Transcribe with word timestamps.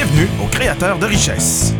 Bienvenue 0.00 0.28
aux 0.40 0.46
créateurs 0.46 0.96
de 1.00 1.06
richesse. 1.06 1.74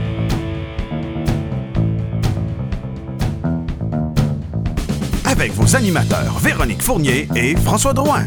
Avec 5.25 5.53
vos 5.53 5.77
animateurs 5.77 6.37
Véronique 6.41 6.83
Fournier 6.83 7.29
et 7.37 7.55
François 7.55 7.93
Drouin. 7.93 8.25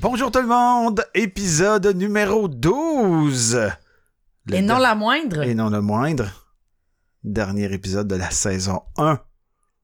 Bonjour 0.00 0.32
tout 0.32 0.40
le 0.40 0.48
monde, 0.48 1.04
épisode 1.14 1.86
numéro 1.94 2.48
12. 2.48 3.60
Le 4.46 4.56
Et 4.56 4.60
non 4.60 4.78
la 4.78 4.96
moindre. 4.96 5.44
Et 5.44 5.54
non 5.54 5.70
le 5.70 5.80
moindre. 5.80 6.49
Dernier 7.24 7.72
épisode 7.72 8.08
de 8.08 8.14
la 8.16 8.30
saison 8.30 8.82
1. 8.96 9.18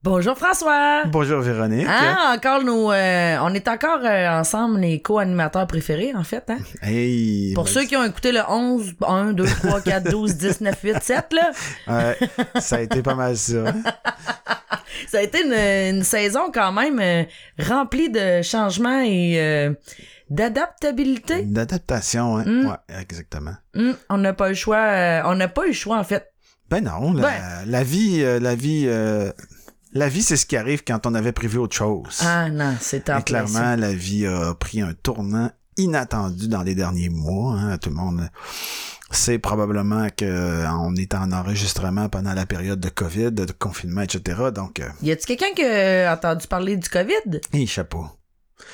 Bonjour 0.03 0.35
François. 0.37 1.03
Bonjour 1.05 1.41
Véronique. 1.41 1.85
Ah, 1.87 2.33
encore 2.35 2.63
nous. 2.63 2.89
euh, 2.91 3.37
on 3.41 3.53
est 3.53 3.67
encore 3.67 3.99
euh, 4.03 4.27
ensemble 4.39 4.79
les 4.79 5.01
co-animateurs 5.01 5.67
préférés, 5.67 6.13
en 6.15 6.23
fait. 6.23 6.49
Hein? 6.49 6.57
Hey, 6.81 7.53
Pour 7.53 7.65
ben, 7.65 7.69
ceux 7.71 7.83
qui 7.85 7.95
ont 7.95 8.03
écouté 8.03 8.31
le 8.31 8.39
11, 8.47 8.93
1, 9.05 9.33
2, 9.33 9.45
3, 9.45 9.81
4, 9.81 10.09
12, 10.11 10.35
10, 10.35 10.61
9, 10.61 10.81
8, 10.83 11.03
7, 11.03 11.33
là, 11.33 11.51
ouais, 11.87 12.17
ça 12.61 12.77
a 12.77 12.79
été 12.81 13.03
pas 13.03 13.15
mal 13.15 13.37
ça. 13.37 13.65
ça 15.07 15.17
a 15.19 15.21
été 15.21 15.43
une, 15.45 15.53
une 15.97 16.03
saison 16.03 16.49
quand 16.51 16.71
même 16.71 16.99
euh, 16.99 17.23
remplie 17.67 18.09
de 18.09 18.41
changements 18.41 19.01
et 19.03 19.75
d'adaptabilité. 20.29 21.41
Une 21.41 21.57
adaptation, 21.57 22.37
hein? 22.37 22.45
Mm. 22.45 22.65
Ouais, 22.67 22.95
exactement. 22.99 23.55
Hum, 23.75 23.95
on 24.09 24.17
n'a 24.17 24.33
pas 24.33 24.47
eu 24.47 24.51
le 24.51 24.55
choix. 24.55 25.21
on 25.25 25.35
n'a 25.35 25.47
pas 25.47 25.65
eu 25.65 25.69
le 25.69 25.73
choix, 25.73 25.97
en 25.99 26.03
fait. 26.03 26.31
Ben 26.69 26.83
non, 26.83 27.13
la, 27.13 27.83
vie, 27.83 28.21
euh, 28.23 28.39
la 28.39 28.55
vie, 28.55 28.85
euh, 28.87 29.31
la 29.93 30.09
vie, 30.09 30.21
c'est 30.21 30.35
ce 30.37 30.45
qui 30.45 30.57
arrive 30.57 30.83
quand 30.85 31.05
on 31.05 31.15
avait 31.15 31.31
prévu 31.31 31.57
autre 31.57 31.75
chose. 31.75 32.19
Ah 32.21 32.49
non, 32.49 32.75
c'est 32.79 33.09
en 33.09 33.19
Et 33.19 33.23
clairement, 33.23 33.75
la 33.75 33.93
vie 33.93 34.25
a 34.25 34.53
pris 34.53 34.81
un 34.81 34.93
tournant 34.93 35.49
inattendu 35.77 36.47
dans 36.47 36.63
les 36.63 36.75
derniers 36.75 37.09
mois. 37.09 37.53
hein. 37.53 37.77
Tout 37.77 37.89
le 37.89 37.95
monde 37.95 38.29
sait 39.11 39.39
probablement 39.39 40.07
que 40.09 40.25
euh, 40.25 40.69
on 40.71 40.93
est 40.97 41.13
en 41.15 41.31
enregistrement 41.31 42.09
pendant 42.09 42.33
la 42.33 42.45
période 42.45 42.79
de 42.81 42.89
COVID, 42.89 43.31
de 43.31 43.51
confinement, 43.57 44.01
etc. 44.01 44.49
Donc, 44.53 44.81
euh, 44.81 44.89
Y 45.01 45.11
a-tu 45.11 45.25
quelqu'un 45.27 45.53
qui 45.55 45.63
a 45.63 46.13
entendu 46.13 46.47
parler 46.47 46.75
du 46.75 46.89
COVID? 46.89 47.39
hey, 47.53 47.65
chapeau. 47.67 48.05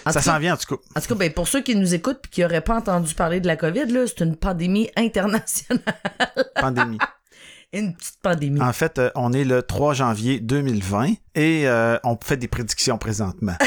En 0.05 0.11
Ça 0.11 0.21
s'en 0.21 0.39
vient, 0.39 0.53
en 0.55 0.57
tout 0.57 0.75
cas. 0.75 0.81
En 0.95 1.01
tout 1.01 1.07
cas, 1.09 1.15
ben, 1.15 1.31
pour 1.31 1.47
ceux 1.47 1.61
qui 1.61 1.75
nous 1.75 1.93
écoutent 1.93 2.21
et 2.25 2.29
qui 2.29 2.41
n'auraient 2.41 2.61
pas 2.61 2.77
entendu 2.77 3.13
parler 3.13 3.41
de 3.41 3.47
la 3.47 3.57
COVID, 3.57 3.85
là, 3.87 4.05
c'est 4.07 4.23
une 4.23 4.35
pandémie 4.37 4.89
internationale. 4.95 5.83
Pandémie. 6.55 6.97
Une 7.73 7.95
petite 7.95 8.19
pandémie. 8.21 8.61
En 8.61 8.71
fait, 8.71 8.99
euh, 8.99 9.09
on 9.15 9.33
est 9.33 9.43
le 9.43 9.63
3 9.63 9.95
janvier 9.95 10.39
2020 10.39 11.13
et 11.35 11.67
euh, 11.67 11.97
on 12.03 12.15
fait 12.23 12.37
des 12.37 12.47
prédictions 12.47 12.97
présentement. 12.99 13.55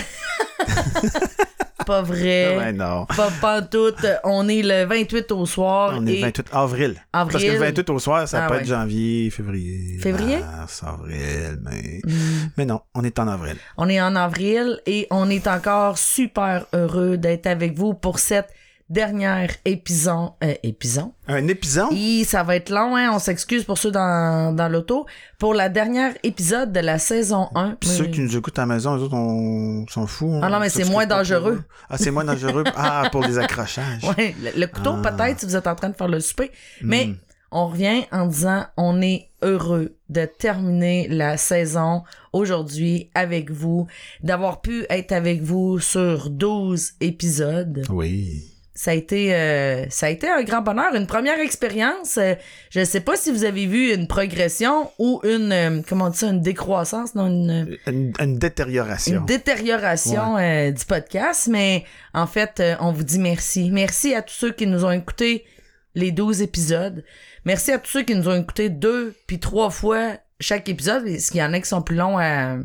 Pas 1.87 2.03
vrai. 2.03 2.57
Ouais, 2.57 2.73
non. 2.73 3.07
Pas, 3.07 3.31
pas 3.41 3.63
tout. 3.63 3.93
On 4.25 4.49
est 4.49 4.63
le 4.63 4.85
28 4.87 5.31
au 5.33 5.47
soir. 5.47 5.95
On 5.97 6.07
est 6.07 6.17
le 6.17 6.21
28 6.23 6.47
avril. 6.53 6.95
Avril. 7.13 7.33
Parce 7.33 7.45
que 7.45 7.51
le 7.51 7.59
28 7.59 7.91
au 7.91 7.99
soir, 7.99 8.29
ça 8.29 8.45
Ah 8.45 8.49
peut 8.49 8.55
ouais. 8.55 8.61
être 8.61 8.67
janvier, 8.67 9.31
février. 9.31 9.99
Février? 10.01 10.39
Mars, 10.39 10.83
avril, 10.85 11.61
mais... 11.63 12.01
Hmm. 12.05 12.49
Mais 12.57 12.67
non, 12.67 12.81
on 12.95 13.05
est 13.05 13.19
en 13.19 13.29
avril. 13.29 13.57
On 13.77 13.89
est 13.89 14.01
en 14.01 14.17
avril 14.17 14.81
et 14.87 15.07
on 15.11 15.31
est 15.31 15.47
encore 15.47 15.97
super 15.99 16.67
heureux 16.73 17.17
d'être 17.19 17.47
avec 17.47 17.77
vous 17.77 17.95
pour 17.95 18.19
cette 18.19 18.49
dernière 18.89 19.51
épisode. 19.65 20.31
Euh, 20.45 20.55
épisode? 20.63 21.11
Un 21.29 21.49
épisode? 21.49 21.89
Et 21.93 22.25
ça 22.25 22.43
va 22.43 22.57
être 22.57 22.71
long, 22.71 22.97
hein? 22.97 23.11
On 23.13 23.19
s'excuse 23.19 23.65
pour 23.65 23.79
ceux 23.79 23.91
dans, 23.91 24.55
dans 24.55 24.69
l'auto. 24.69 25.07
Pour 25.39 25.55
la 25.55 25.69
dernière 25.69 26.13
épisode 26.23 26.73
de 26.73 26.81
la 26.81 26.99
saison 26.99 27.49
1. 27.55 27.77
Puis 27.81 27.89
ceux 27.91 28.07
qui 28.07 28.21
nous 28.21 28.37
écoutent 28.37 28.59
à 28.59 28.63
la 28.63 28.75
maison, 28.75 28.97
eux 28.97 29.01
autres, 29.03 29.15
on 29.17 29.87
s'en 29.89 30.07
fout. 30.07 30.31
Ah 30.43 30.49
non, 30.49 30.61
mais 30.61 30.69
c'est 30.69 30.85
moins 30.89 31.07
dangereux. 31.07 31.63
Ah, 31.91 31.99
c'est 31.99 32.11
moins 32.11 32.25
dangereux. 32.25 32.65
Ah, 32.77 33.09
pour 33.11 33.23
les 33.25 33.39
accrochages. 33.39 34.05
Ouais, 34.17 34.35
le, 34.43 34.61
le 34.61 34.67
couteau 34.67 34.95
Ah. 35.05 35.11
peut-être 35.13 35.41
si 35.41 35.47
vous 35.47 35.57
êtes 35.57 35.67
en 35.67 35.75
train 35.75 35.89
de 35.89 35.97
faire 35.97 36.09
le 36.09 36.21
souper. 36.21 36.51
Mais 36.83 37.07
Mm. 37.07 37.17
on 37.53 37.67
revient 37.69 38.03
en 38.13 38.27
disant 38.27 38.65
on 38.77 39.01
est 39.03 39.29
heureux 39.43 39.97
de 40.09 40.25
terminer 40.25 41.09
la 41.09 41.37
saison 41.37 42.03
aujourd'hui 42.33 43.11
avec 43.15 43.51
vous, 43.51 43.87
d'avoir 44.23 44.61
pu 44.61 44.85
être 44.91 45.13
avec 45.13 45.43
vous 45.43 45.79
sur 45.79 46.31
12 46.31 46.93
épisodes. 47.01 47.85
Oui. 47.91 48.53
Ça 48.79 48.91
a 48.91 48.95
été 48.95 49.35
euh, 49.35 49.87
ça 49.89 50.07
a 50.07 50.11
été 50.11 50.29
un 50.29 50.43
grand 50.43 50.61
bonheur, 50.61 50.95
une 50.95 51.07
première 51.07 51.41
expérience. 51.41 52.19
Euh, 52.19 52.35
je 52.69 52.81
ne 52.81 52.85
sais 52.85 53.01
pas 53.01 53.17
si 53.17 53.33
vous 53.33 53.45
avez 53.45 53.65
vu 53.65 53.95
une 53.95 54.07
progression 54.07 54.91
ou 54.99 55.19
une 55.25 55.51
euh, 55.51 55.81
comment 55.89 56.05
on 56.05 56.09
dit 56.11 56.19
ça, 56.19 56.29
une 56.29 56.43
décroissance, 56.43 57.15
non 57.15 57.27
une 57.27 57.79
Une, 57.87 58.13
une 58.21 58.39
détérioration. 58.39 59.21
une 59.21 59.25
détérioration 59.25 60.37
euh, 60.37 60.71
du 60.73 60.85
podcast, 60.85 61.49
mais 61.49 61.85
en 62.13 62.27
fait, 62.27 62.61
euh, 62.61 62.75
on 62.81 62.93
vous 62.93 63.03
dit 63.03 63.19
merci. 63.19 63.71
Merci 63.71 64.15
à 64.15 64.21
tous 64.21 64.35
ceux 64.35 64.53
qui 64.53 64.67
nous 64.67 64.85
ont 64.85 64.93
écoutés 64.93 65.47
les 65.95 66.11
12 66.13 66.43
épisodes. 66.43 67.03
Merci 67.47 67.73
à 67.73 67.79
tous 67.79 67.91
ceux 67.91 68.03
qui 68.03 68.15
nous 68.15 68.29
ont 68.29 68.39
écoutés 68.39 68.69
deux 68.69 69.15
puis 69.27 69.41
trois 69.41 69.71
fois 69.71 70.19
chaque 70.39 70.69
épisode, 70.69 71.05
parce 71.07 71.31
qu'il 71.31 71.41
y 71.41 71.43
en 71.43 71.55
a 71.55 71.61
qui 71.61 71.69
sont 71.69 71.81
plus 71.81 71.97
longs 71.97 72.19
à, 72.19 72.59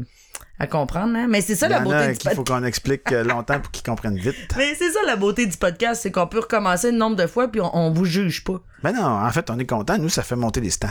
à 0.61 0.67
comprendre. 0.67 1.15
hein. 1.15 1.25
Mais 1.27 1.41
c'est 1.41 1.55
ça 1.55 1.65
Il 1.67 1.71
la 1.71 1.79
beauté 1.79 2.11
du 2.11 2.17
qu'il 2.17 2.29
faut 2.31 2.35
podcast. 2.37 2.59
qu'on 2.59 2.65
explique 2.65 3.11
euh, 3.11 3.23
longtemps 3.23 3.59
pour 3.59 3.71
qu'ils 3.71 3.83
comprennent 3.83 4.17
vite. 4.17 4.35
Mais 4.57 4.75
c'est 4.75 4.91
ça 4.91 4.99
la 5.07 5.15
beauté 5.15 5.45
du 5.47 5.57
podcast, 5.57 6.01
c'est 6.03 6.11
qu'on 6.11 6.27
peut 6.27 6.39
recommencer 6.39 6.91
le 6.91 6.97
nombre 6.97 7.15
de 7.15 7.25
fois 7.25 7.47
puis 7.47 7.61
on, 7.61 7.75
on 7.75 7.91
vous 7.91 8.05
juge 8.05 8.43
pas. 8.43 8.61
Ben 8.83 8.91
non, 8.93 9.03
en 9.03 9.31
fait, 9.31 9.49
on 9.49 9.57
est 9.57 9.65
content. 9.65 9.97
Nous, 9.97 10.09
ça 10.09 10.21
fait 10.23 10.35
monter 10.35 10.61
les 10.61 10.69
stats. 10.69 10.89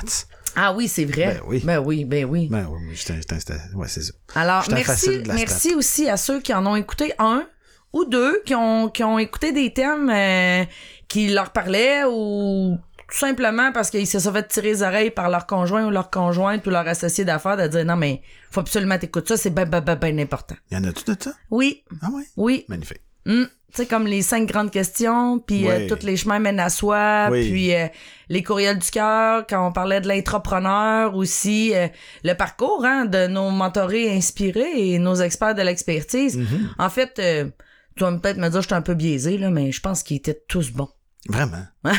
Ah 0.57 0.73
oui, 0.73 0.89
c'est 0.89 1.05
vrai. 1.05 1.35
Ben 1.35 1.41
oui. 1.47 1.63
Ben 1.65 1.79
oui, 1.79 2.05
ben 2.05 2.25
oui. 2.25 2.49
Ben 2.51 2.67
oui, 2.71 2.89
ouais, 2.89 3.87
c'est 3.89 4.03
ça. 4.03 4.13
Alors, 4.35 4.65
un 4.69 4.75
merci, 4.75 5.23
merci 5.27 5.75
aussi 5.75 6.09
à 6.09 6.17
ceux 6.17 6.41
qui 6.41 6.53
en 6.53 6.67
ont 6.67 6.77
écouté 6.77 7.13
un 7.19 7.45
ou 7.93 8.05
deux, 8.05 8.43
qui 8.45 8.55
ont, 8.55 8.89
qui 8.89 9.03
ont 9.05 9.19
écouté 9.19 9.53
des 9.53 9.73
thèmes 9.73 10.11
euh, 10.11 10.65
qui 11.09 11.29
leur 11.29 11.51
parlaient 11.51 12.03
ou 12.09 12.79
tout 13.11 13.19
simplement 13.19 13.73
parce 13.73 13.91
qu'ils 13.91 14.07
se 14.07 14.19
sont 14.21 14.33
fait 14.33 14.47
tirer 14.49 14.69
les 14.69 14.83
oreilles 14.83 15.11
par 15.11 15.29
leur 15.31 15.47
conjoint 15.47 15.87
ou 15.87 15.91
leur 15.91 16.11
conjointe 16.11 16.67
ou 16.67 16.71
leur 16.71 16.87
associé 16.87 17.25
d'affaires 17.25 17.57
de 17.57 17.67
dire 17.67 17.85
non, 17.85 17.97
mais 17.97 18.23
faut 18.51 18.61
absolument 18.61 18.99
t'écouter 18.99 19.29
ça, 19.29 19.37
c'est 19.37 19.51
ben, 19.51 19.65
ben, 19.69 19.81
ben, 19.81 19.97
ben 19.97 20.21
important. 20.21 20.57
Y 20.71 20.77
en 20.77 20.85
a-tu 20.85 21.05
de 21.05 21.17
ça? 21.21 21.33
Oui, 21.51 21.83
Ah 22.03 22.09
ouais? 22.13 22.23
oui. 22.37 22.65
Magnifique. 22.69 23.01
Hum, 23.27 23.47
Tu 23.73 23.77
sais, 23.83 23.87
comme 23.87 24.07
les 24.07 24.23
cinq 24.23 24.47
grandes 24.49 24.71
questions, 24.71 25.39
puis 25.39 25.69
euh, 25.69 25.87
tous 25.89 26.05
les 26.07 26.17
chemins 26.17 26.39
mènent 26.39 26.59
à 26.59 26.71
soi, 26.71 27.29
Oui. 27.31 27.51
puis 27.51 27.75
euh, 27.75 27.87
les 28.29 28.43
courriels 28.43 28.79
du 28.79 28.91
cœur, 28.91 29.45
quand 29.49 29.65
on 29.69 29.73
parlait 29.73 30.01
de 30.01 30.09
l'intrapreneur 30.09 31.15
aussi, 31.15 31.73
euh, 31.75 31.87
le 32.25 32.33
parcours 32.35 32.85
hein, 32.85 33.05
de 33.05 33.27
nos 33.27 33.51
mentorés 33.51 34.11
inspirés 34.17 34.73
et 34.95 34.99
nos 34.99 35.17
experts 35.17 35.55
de 35.55 35.63
l'expertise. 35.63 36.39
Mhm. 36.39 36.71
En 36.79 36.89
fait, 36.91 37.19
euh, 37.19 37.49
tu 37.97 38.05
vas 38.05 38.13
peut-être 38.13 38.39
me 38.39 38.49
dire 38.49 38.59
que 38.59 38.63
je 38.63 38.67
suis 38.69 38.75
un 38.75 38.83
peu 38.83 38.95
biaisé, 38.95 39.37
là, 39.37 39.51
mais 39.51 39.71
je 39.71 39.81
pense 39.81 40.03
qu'ils 40.03 40.17
étaient 40.17 40.43
tous 40.49 40.71
bons. 40.73 40.89
Vraiment? 41.29 41.65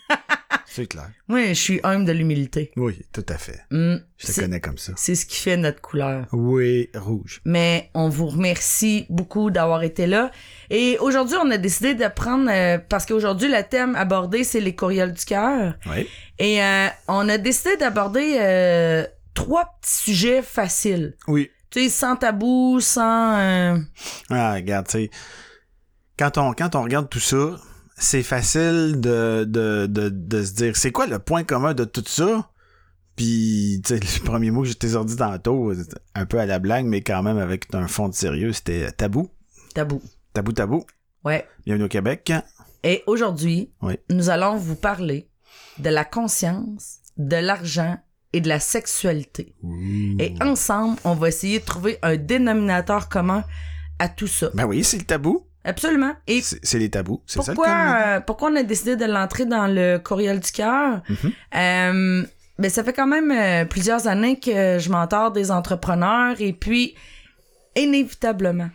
c'est 0.66 0.86
clair. 0.86 1.10
Moi, 1.28 1.48
je 1.48 1.52
suis 1.54 1.80
humble 1.82 2.04
de 2.04 2.12
l'humilité. 2.12 2.72
Oui, 2.76 3.02
tout 3.12 3.24
à 3.28 3.36
fait. 3.38 3.60
Hum, 3.70 4.00
Je 4.18 4.26
te 4.26 4.40
connais 4.40 4.60
comme 4.60 4.78
ça. 4.78 4.92
C'est 4.96 5.14
ce 5.14 5.26
qui 5.26 5.38
fait 5.38 5.56
notre 5.56 5.80
couleur. 5.80 6.26
Oui, 6.32 6.88
rouge. 6.94 7.40
mais 7.44 7.90
on 7.94 8.08
vous 8.08 8.26
remercie 8.26 9.06
beaucoup 9.10 9.50
d'avoir 9.50 9.82
été 9.82 10.06
là. 10.06 10.30
Et 10.70 10.96
aujourd'hui, 11.00 11.36
on 11.42 11.50
a 11.50 11.58
décidé 11.58 11.94
de 11.94 12.06
prendre, 12.08 12.48
euh, 12.50 12.78
parce 12.88 13.04
qu'aujourd'hui, 13.06 13.48
le 13.48 13.62
thème 13.62 13.94
abordé, 13.96 14.44
c'est 14.44 14.60
les 14.60 14.74
courriels 14.74 15.12
du 15.12 15.24
cœur. 15.24 15.74
Oui. 15.86 16.08
Et 16.38 16.62
euh, 16.62 16.86
on 17.08 17.28
a 17.28 17.38
décidé 17.38 17.76
d'aborder 17.76 18.36
euh, 18.40 19.06
trois 19.34 19.76
petits 19.80 19.94
sujets 20.04 20.42
faciles. 20.42 21.16
Oui. 21.28 21.50
Tu 21.70 21.84
sais, 21.84 21.88
sans 21.88 22.16
tabou, 22.16 22.80
sans... 22.80 23.78
Ah, 24.30 24.54
regarde, 24.54 24.86
tu 24.88 24.92
sais, 24.92 25.10
quand 26.18 26.36
on, 26.36 26.52
quand 26.52 26.74
on 26.76 26.82
regarde 26.82 27.08
tout 27.08 27.18
ça, 27.20 27.56
c'est 27.96 28.22
facile 28.22 29.00
de, 29.00 29.44
de, 29.44 29.86
de, 29.86 30.08
de 30.08 30.42
se 30.44 30.52
dire, 30.52 30.76
c'est 30.76 30.92
quoi 30.92 31.06
le 31.06 31.18
point 31.18 31.44
commun 31.44 31.74
de 31.74 31.84
tout 31.84 32.04
ça? 32.06 32.50
Puis, 33.16 33.80
tu 33.84 33.94
sais, 33.94 34.00
le 34.20 34.24
premier 34.24 34.50
mot 34.50 34.62
que 34.62 34.68
je 34.68 34.72
t'ai 34.74 34.90
sorti 34.90 35.16
tantôt, 35.16 35.72
un 36.14 36.26
peu 36.26 36.38
à 36.38 36.46
la 36.46 36.58
blague, 36.58 36.86
mais 36.86 37.02
quand 37.02 37.22
même 37.22 37.38
avec 37.38 37.66
un 37.74 37.86
fond 37.88 38.08
de 38.08 38.14
sérieux, 38.14 38.52
c'était 38.52 38.90
tabou. 38.92 39.30
tabou. 39.74 40.02
Tabou, 40.32 40.52
tabou. 40.52 40.84
Ouais. 41.24 41.46
Bienvenue 41.66 41.84
au 41.84 41.88
Québec. 41.88 42.32
Et 42.82 43.02
aujourd'hui, 43.06 43.70
Oui. 43.82 43.94
nous 44.10 44.30
allons 44.30 44.56
vous 44.56 44.74
parler 44.74 45.28
de 45.78 45.88
la 45.90 46.04
conscience, 46.04 46.98
de 47.16 47.36
l'argent 47.36 47.98
et 48.32 48.40
de 48.40 48.48
la 48.48 48.58
sexualité. 48.58 49.54
Et 50.18 50.34
ensemble, 50.40 50.98
on 51.04 51.14
va 51.14 51.28
essayer 51.28 51.60
de 51.60 51.64
trouver 51.64 51.98
un 52.02 52.16
dénominateur 52.16 53.08
commun 53.10 53.44
à 53.98 54.08
tout 54.08 54.26
ça. 54.26 54.50
Ben 54.54 54.64
oui, 54.64 54.82
c'est 54.82 54.96
le 54.98 55.04
tabou. 55.04 55.46
Absolument. 55.64 56.14
Et 56.26 56.42
C'est 56.42 56.78
les 56.78 56.90
tabous. 56.90 57.22
C'est 57.26 57.42
ça 57.42 57.52
le 57.52 57.58
euh, 57.58 58.20
pourquoi 58.20 58.50
on 58.50 58.56
a 58.56 58.62
décidé 58.62 58.96
de 58.96 59.04
l'entrer 59.04 59.46
dans 59.46 59.66
le 59.66 59.98
courriel 59.98 60.40
du 60.40 60.50
cœur? 60.50 61.02
Euh, 61.54 62.22
ben, 62.58 62.70
ça 62.70 62.84
fait 62.84 62.92
quand 62.92 63.06
même 63.06 63.30
euh, 63.30 63.64
plusieurs 63.64 64.06
années 64.08 64.38
que 64.38 64.78
je 64.78 64.90
m'entends 64.90 65.30
des 65.30 65.50
entrepreneurs 65.50 66.40
et 66.40 66.52
puis, 66.52 66.94
inévitablement, 67.76 68.70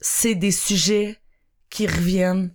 c'est 0.00 0.34
des 0.34 0.50
sujets 0.50 1.18
qui 1.70 1.86
reviennent 1.86 2.50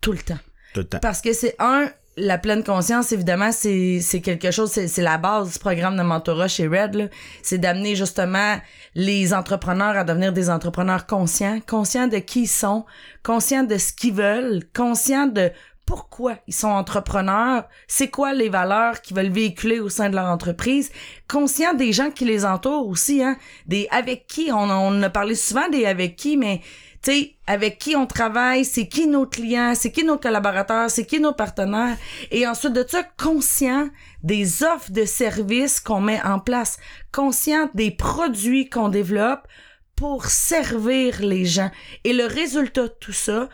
tout 0.00 0.12
le 0.12 0.18
temps. 0.18 0.38
Tout 0.74 0.80
le 0.80 0.86
temps. 0.86 0.98
Parce 1.00 1.20
que 1.20 1.32
c'est 1.32 1.54
un, 1.58 1.88
la 2.16 2.38
pleine 2.38 2.64
conscience, 2.64 3.12
évidemment, 3.12 3.52
c'est 3.52 4.20
quelque 4.22 4.50
chose, 4.50 4.70
c'est 4.70 5.02
la 5.02 5.16
base 5.16 5.52
du 5.52 5.58
programme 5.58 5.96
de 5.96 6.02
mentorat 6.02 6.48
chez 6.48 6.66
Red. 6.66 7.10
C'est 7.42 7.58
d'amener 7.58 7.94
justement 7.94 8.56
les 8.94 9.32
entrepreneurs 9.32 9.96
à 9.96 10.04
devenir 10.04 10.32
des 10.32 10.50
entrepreneurs 10.50 11.06
conscients, 11.06 11.60
conscients 11.66 12.08
de 12.08 12.18
qui 12.18 12.42
ils 12.42 12.48
sont, 12.48 12.84
conscients 13.22 13.64
de 13.64 13.78
ce 13.78 13.92
qu'ils 13.92 14.14
veulent, 14.14 14.62
conscients 14.74 15.26
de 15.26 15.50
pourquoi 15.86 16.36
ils 16.46 16.54
sont 16.54 16.68
entrepreneurs, 16.68 17.64
c'est 17.88 18.10
quoi 18.10 18.32
les 18.32 18.48
valeurs 18.48 19.00
qu'ils 19.00 19.16
veulent 19.16 19.28
véhiculer 19.28 19.80
au 19.80 19.88
sein 19.88 20.08
de 20.08 20.14
leur 20.14 20.26
entreprise, 20.26 20.92
conscients 21.26 21.74
des 21.74 21.92
gens 21.92 22.12
qui 22.12 22.24
les 22.24 22.44
entourent 22.44 22.86
aussi, 22.86 23.24
hein, 23.24 23.36
des 23.66 23.88
avec 23.90 24.28
qui, 24.28 24.50
on, 24.52 24.70
on 24.70 25.02
a 25.02 25.10
parlé 25.10 25.34
souvent 25.34 25.68
des 25.68 25.86
avec 25.86 26.14
qui, 26.14 26.36
mais 26.36 26.60
tu 27.02 27.12
sais, 27.12 27.34
avec 27.46 27.78
qui 27.78 27.96
on 27.96 28.06
travaille, 28.06 28.64
c'est 28.64 28.86
qui 28.86 29.06
nos 29.06 29.26
clients, 29.26 29.72
c'est 29.74 29.90
qui 29.90 30.04
nos 30.04 30.18
collaborateurs, 30.18 30.90
c'est 30.90 31.06
qui 31.06 31.18
nos 31.18 31.32
partenaires. 31.32 31.96
Et 32.30 32.46
ensuite 32.46 32.74
de 32.74 32.84
ça, 32.86 33.02
conscient 33.18 33.88
des 34.22 34.62
offres 34.62 34.92
de 34.92 35.04
services 35.04 35.80
qu'on 35.80 36.00
met 36.00 36.20
en 36.22 36.38
place, 36.38 36.78
conscient 37.10 37.70
des 37.74 37.90
produits 37.90 38.68
qu'on 38.68 38.90
développe 38.90 39.48
pour 39.96 40.26
servir 40.26 41.20
les 41.20 41.44
gens. 41.44 41.70
Et 42.04 42.12
le 42.12 42.26
résultat 42.26 42.84
de 42.84 42.94
tout 43.00 43.12
ça, 43.12 43.48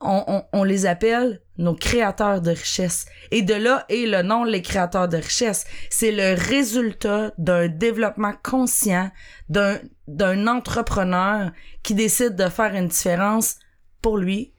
on, 0.00 0.44
on, 0.52 0.64
les 0.64 0.86
appelle 0.86 1.42
nos 1.58 1.74
créateurs 1.74 2.40
de 2.40 2.50
richesse. 2.50 3.06
Et 3.30 3.42
de 3.42 3.54
là 3.54 3.84
est 3.88 4.06
le 4.06 4.22
nom 4.22 4.44
les 4.44 4.62
créateurs 4.62 5.08
de 5.08 5.18
richesse. 5.18 5.66
C'est 5.90 6.12
le 6.12 6.34
résultat 6.34 7.32
d'un 7.36 7.68
développement 7.68 8.32
conscient 8.42 9.10
d'un, 9.50 9.78
d'un 10.08 10.46
entrepreneur 10.46 11.50
qui 11.82 11.94
décide 11.94 12.34
de 12.34 12.48
faire 12.48 12.74
une 12.74 12.88
différence 12.88 13.56
pour 14.00 14.16
lui 14.16 14.54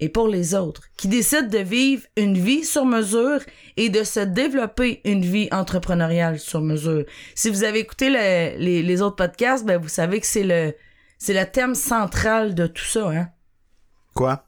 et 0.00 0.08
pour 0.08 0.28
les 0.28 0.54
autres, 0.54 0.82
qui 0.96 1.08
décide 1.08 1.48
de 1.48 1.58
vivre 1.58 2.02
une 2.16 2.36
vie 2.36 2.64
sur 2.64 2.84
mesure 2.84 3.40
et 3.76 3.88
de 3.88 4.02
se 4.02 4.20
développer 4.20 5.00
une 5.04 5.24
vie 5.24 5.48
entrepreneuriale 5.52 6.38
sur 6.38 6.60
mesure. 6.60 7.04
Si 7.34 7.48
vous 7.48 7.64
avez 7.64 7.78
écouté 7.78 8.10
les, 8.10 8.82
les, 8.82 9.02
autres 9.02 9.16
podcasts, 9.16 9.64
ben 9.64 9.80
vous 9.80 9.88
savez 9.88 10.20
que 10.20 10.26
c'est 10.26 10.42
le 10.42 10.74
c'est 11.16 11.32
le 11.32 11.50
thème 11.50 11.74
central 11.74 12.54
de 12.54 12.66
tout 12.66 12.84
ça, 12.84 13.08
hein. 13.08 13.28
Quoi? 14.14 14.44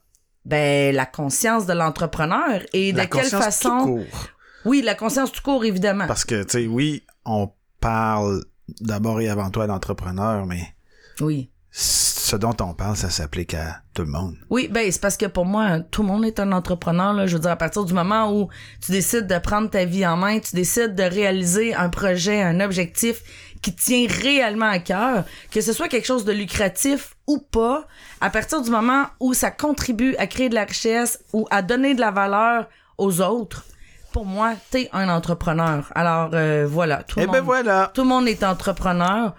Ben 0.47 0.95
la 0.95 1.05
conscience 1.05 1.65
de 1.65 1.73
l'entrepreneur 1.73 2.61
et 2.73 2.93
de 2.93 3.03
quelle 3.03 3.25
façon 3.25 3.79
tout 3.79 3.85
court. 3.85 4.27
Oui, 4.65 4.81
la 4.81 4.95
conscience 4.95 5.31
tout 5.31 5.41
court 5.43 5.65
évidemment. 5.65 6.07
Parce 6.07 6.25
que 6.25 6.43
tu 6.43 6.49
sais 6.49 6.67
oui, 6.67 7.03
on 7.25 7.51
parle 7.81 8.43
d'abord 8.79 9.19
et 9.21 9.29
avant 9.29 9.49
tout 9.49 9.61
à 9.61 9.67
l'entrepreneur 9.67 10.45
mais 10.45 10.61
Oui. 11.19 11.51
Ce 11.69 12.35
dont 12.35 12.55
on 12.59 12.73
parle, 12.73 12.97
ça 12.97 13.09
s'applique 13.09 13.53
à 13.53 13.81
tout 13.93 14.01
le 14.01 14.09
monde. 14.09 14.35
Oui, 14.49 14.67
ben 14.67 14.91
c'est 14.91 14.99
parce 14.99 15.15
que 15.15 15.27
pour 15.27 15.45
moi, 15.45 15.79
tout 15.79 16.01
le 16.01 16.07
monde 16.07 16.25
est 16.25 16.39
un 16.39 16.51
entrepreneur. 16.51 17.13
Là. 17.13 17.27
Je 17.27 17.35
veux 17.35 17.41
dire, 17.41 17.51
à 17.51 17.55
partir 17.55 17.85
du 17.85 17.93
moment 17.93 18.33
où 18.33 18.49
tu 18.83 18.91
décides 18.91 19.27
de 19.27 19.37
prendre 19.37 19.69
ta 19.69 19.85
vie 19.85 20.05
en 20.05 20.17
main, 20.17 20.39
tu 20.39 20.55
décides 20.55 20.95
de 20.95 21.03
réaliser 21.03 21.75
un 21.75 21.89
projet, 21.89 22.41
un 22.41 22.59
objectif 22.59 23.21
qui 23.61 23.75
tient 23.75 24.07
réellement 24.07 24.69
à 24.69 24.79
cœur, 24.79 25.25
que 25.51 25.61
ce 25.61 25.73
soit 25.73 25.87
quelque 25.87 26.05
chose 26.05 26.25
de 26.25 26.31
lucratif 26.31 27.15
ou 27.27 27.39
pas, 27.39 27.87
à 28.21 28.29
partir 28.29 28.61
du 28.61 28.69
moment 28.69 29.05
où 29.19 29.33
ça 29.33 29.51
contribue 29.51 30.15
à 30.17 30.27
créer 30.27 30.49
de 30.49 30.55
la 30.55 30.65
richesse 30.65 31.19
ou 31.33 31.47
à 31.51 31.61
donner 31.61 31.93
de 31.93 31.99
la 31.99 32.11
valeur 32.11 32.67
aux 32.97 33.21
autres, 33.21 33.65
pour 34.11 34.25
moi, 34.25 34.55
t'es 34.71 34.89
un 34.93 35.09
entrepreneur. 35.09 35.91
Alors 35.93 36.31
euh, 36.33 36.65
voilà, 36.67 37.03
tout 37.03 37.19
le 37.19 37.25
eh 37.25 37.27
ben 37.27 37.41
voilà. 37.41 37.91
Tout 37.93 38.01
le 38.01 38.07
monde 38.07 38.27
est 38.27 38.43
entrepreneur 38.43 39.35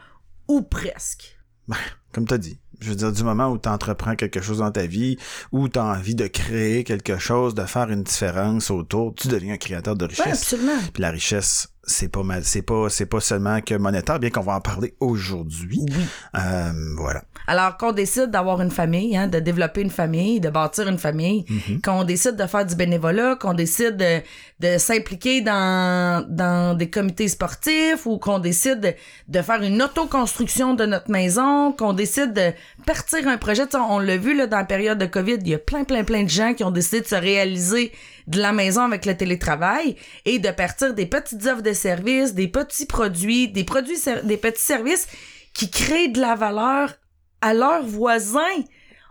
ou 0.47 0.63
presque. 0.63 1.39
Ben, 1.67 1.77
comme 2.13 2.27
t'as 2.27 2.39
dit. 2.39 2.59
Je 2.81 2.91
veux 2.91 2.95
dire, 2.95 3.11
du 3.11 3.25
moment 3.25 3.49
où 3.49 3.59
tu 3.59 3.69
entreprends 3.69 4.15
quelque 4.15 4.41
chose 4.41 4.59
dans 4.59 4.71
ta 4.71 4.87
vie, 4.87 5.17
où 5.51 5.69
tu 5.69 5.81
as 5.81 5.85
envie 5.85 6.15
de 6.15 6.29
créer 6.29 6.85
quelque 6.85 7.19
chose, 7.19 7.57
de 7.57 7.65
faire 7.65 7.91
une 7.91 8.05
différence 8.05 8.71
autour, 8.71 9.17
tu 9.17 9.27
deviens 9.27 9.55
un 9.55 9.57
créateur 9.57 9.97
de 9.97 10.05
richesse. 10.05 10.29
absolument. 10.29 10.79
Puis 10.93 11.03
la 11.03 11.11
richesse, 11.11 11.69
c'est 11.89 12.09
pas 12.09 12.23
mal, 12.23 12.45
c'est 12.45 12.63
pas, 12.63 12.89
c'est 12.89 13.07
pas 13.07 13.19
seulement 13.21 13.61
que 13.61 13.75
monétaire, 13.75 14.21
bien 14.21 14.31
qu'on 14.31 14.43
va 14.43 14.55
en 14.55 14.61
parler 14.61 14.95
aujourd'hui. 15.01 15.81
Oui. 15.89 16.05
Euh, 16.37 16.71
voilà. 16.97 17.23
Alors 17.49 17.77
qu'on 17.79 17.93
décide 17.93 18.27
d'avoir 18.31 18.61
une 18.61 18.71
famille, 18.71 19.17
hein, 19.17 19.27
de 19.27 19.41
développer 19.41 19.81
une 19.81 19.91
famille, 19.91 20.39
de 20.39 20.51
bâtir 20.51 20.87
une 20.89 20.99
famille, 20.99 21.45
Mhm. 21.49 21.81
qu'on 21.83 22.05
décide 22.05 22.37
de 22.37 22.47
faire 22.47 22.65
du 22.67 22.75
bénévolat, 22.77 23.37
qu'on 23.37 23.55
décide 23.55 23.97
de, 23.97 24.21
de 24.61 24.79
s'impliquer 24.79 25.41
dans, 25.41 26.25
dans 26.29 26.77
des 26.77 26.91
comités 26.91 27.27
sportifs 27.29 28.05
ou 28.07 28.19
qu'on 28.19 28.39
décide 28.39 28.81
de, 28.81 28.93
de 29.29 29.43
faire 29.43 29.63
une 29.63 29.81
autoconstruction 29.83 30.75
de 30.75 30.85
notre 30.85 31.11
maison, 31.11 31.73
qu'on 31.73 31.95
décide 31.95 32.35
de 32.35 32.53
partir 32.87 33.27
un 33.27 33.39
projet. 33.39 33.65
Tu 33.67 33.73
sais, 33.73 33.79
on 33.79 33.99
l'a 33.99 34.17
vu 34.19 34.37
là, 34.37 34.47
dans 34.47 34.59
la 34.59 34.65
période 34.65 34.99
de 34.99 35.07
COVID, 35.07 35.39
il 35.41 35.49
y 35.49 35.55
a 35.55 35.59
plein, 35.59 35.85
plein, 35.85 36.05
plein 36.05 36.23
de 36.25 36.29
gens 36.29 36.53
qui 36.55 36.65
ont 36.65 36.71
décidé 36.71 37.01
de 37.01 37.07
se 37.07 37.15
réaliser 37.15 37.93
de 38.29 38.41
la 38.41 38.53
maison 38.53 38.83
avec 38.83 39.07
le 39.07 39.17
télétravail 39.17 39.97
et 40.25 40.39
de 40.39 40.51
partir 40.51 40.95
des 40.95 41.07
petites 41.07 41.47
offres 41.47 41.63
de 41.63 41.73
services, 41.73 42.35
des 42.35 42.47
petits 42.47 42.87
produits, 42.87 43.49
des 43.49 43.65
produits, 43.65 43.99
des 44.25 44.37
petits 44.37 44.63
services 44.63 45.09
qui 45.55 45.71
créent 45.71 46.09
de 46.09 46.21
la 46.21 46.35
valeur 46.35 46.95
à 47.41 47.55
leurs 47.55 47.85
voisins. 47.85 48.41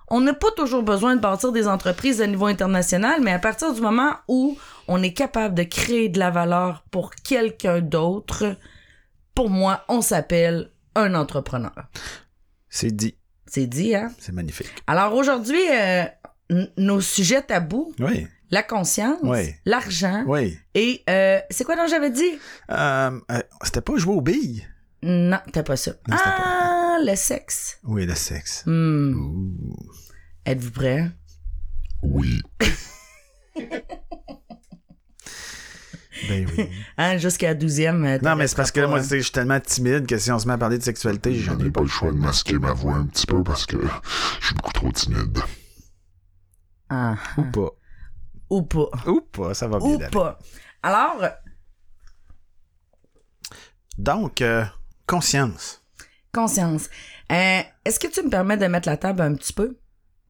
On 0.10 0.22
n'a 0.22 0.34
pas 0.34 0.52
toujours 0.56 0.84
besoin 0.84 1.16
de 1.16 1.22
bâtir 1.22 1.52
des 1.52 1.68
entreprises 1.68 2.20
de 2.20 2.26
niveau 2.26 2.46
international, 2.46 3.22
mais 3.22 3.32
à 3.34 3.40
partir 3.40 3.74
du 3.74 3.82
moment 3.82 4.14
où 4.28 4.58
on 4.88 5.02
est 5.04 5.14
capable 5.14 5.56
de 5.56 5.64
créer 5.64 6.10
de 6.10 6.20
la 6.20 6.30
valeur 6.30 6.86
pour 6.92 7.14
quelqu'un 7.16 7.82
d'autre, 7.82 8.56
pour 9.34 9.50
moi, 9.50 9.84
on 9.90 10.02
s'appelle 10.02 10.70
un 10.96 11.16
entrepreneur. 11.16 11.74
C'est 12.70 12.96
dit. 12.96 13.16
C'est 13.48 13.68
dit, 13.68 13.96
hein? 13.96 14.12
C'est 14.20 14.32
magnifique. 14.32 14.68
Alors 14.86 15.14
aujourd'hui, 15.14 15.62
euh, 15.72 16.06
nos 16.78 17.02
sujets 17.02 17.42
tabous, 17.42 17.94
Oui. 18.00 18.28
La 18.50 18.64
conscience, 18.64 19.20
Oui. 19.24 19.54
l'argent 19.66 20.24
Oui. 20.28 20.58
et 20.74 21.04
euh, 21.10 21.40
c'est 21.50 21.64
quoi 21.64 21.76
dont 21.76 21.88
j'avais 21.88 22.12
dit? 22.12 22.40
Euh, 22.72 23.20
euh, 23.32 23.42
c'était 23.64 23.82
pas 23.82 23.98
jouer 23.98 24.16
aux 24.16 24.22
billes? 24.22 24.66
Non, 25.04 25.40
t'as 25.52 25.64
pas 25.64 25.76
ça. 25.76 25.92
Non, 26.08 26.18
c'était 26.18 26.30
ah, 26.30 26.98
le 27.06 27.16
sexe. 27.16 27.80
Oui, 27.84 28.06
le 28.06 28.16
sexe. 28.16 28.64
Hmm. 28.66 29.50
Êtes-vous 30.46 30.72
prêts? 30.72 31.12
Oui. 32.02 32.42
ben 36.28 36.48
oui. 36.58 36.70
Hein, 36.98 37.18
jusqu'à 37.18 37.50
la 37.50 37.54
douzième. 37.54 38.18
Non, 38.24 38.36
mais 38.36 38.48
c'est 38.48 38.56
parce 38.56 38.72
que 38.72 38.80
là, 38.80 38.88
moi, 38.88 39.02
je 39.02 39.18
suis 39.20 39.32
tellement 39.32 39.60
timide 39.60 40.08
que 40.08 40.18
si 40.18 40.32
on 40.32 40.40
se 40.40 40.48
met 40.48 40.54
à 40.54 40.58
parler 40.58 40.78
de 40.78 40.84
sexualité, 40.84 41.36
j'en 41.36 41.60
J'en 41.60 41.66
ai 41.66 41.70
pas 41.70 41.82
le 41.82 41.88
choix 41.88 42.12
de 42.12 42.18
masquer 42.18 42.58
ma 42.58 42.74
voix 42.74 42.96
un 42.96 43.06
petit 43.06 43.28
peu 43.28 43.44
parce 43.44 43.66
que 43.66 43.78
je 44.42 44.46
suis 44.46 44.56
beaucoup 44.56 44.74
trop 44.74 44.92
timide. 44.92 45.34
pas. 45.34 45.48
Ah, 46.90 47.16
Ou 47.38 47.44
pas. 47.44 47.70
Ou 48.50 48.62
pas. 48.64 48.90
Ou 49.08 49.22
pas, 49.22 49.54
ça 49.54 49.68
va 49.68 49.80
bien 49.80 49.88
Ou 49.90 49.96
aller. 49.96 50.10
pas. 50.10 50.40
Alors, 50.84 51.22
Donc, 53.98 54.42
euh, 54.42 54.64
conscience. 55.08 55.84
conscience. 56.34 56.90
Euh, 57.32 57.62
Est-ce 57.86 58.00
que 58.00 58.08
tu 58.08 58.22
me 58.22 58.30
permets 58.30 58.58
de 58.58 58.66
mettre 58.68 58.88
la 58.88 58.98
table 58.98 59.22
un 59.22 59.34
petit 59.34 59.54
peu? 59.54 59.78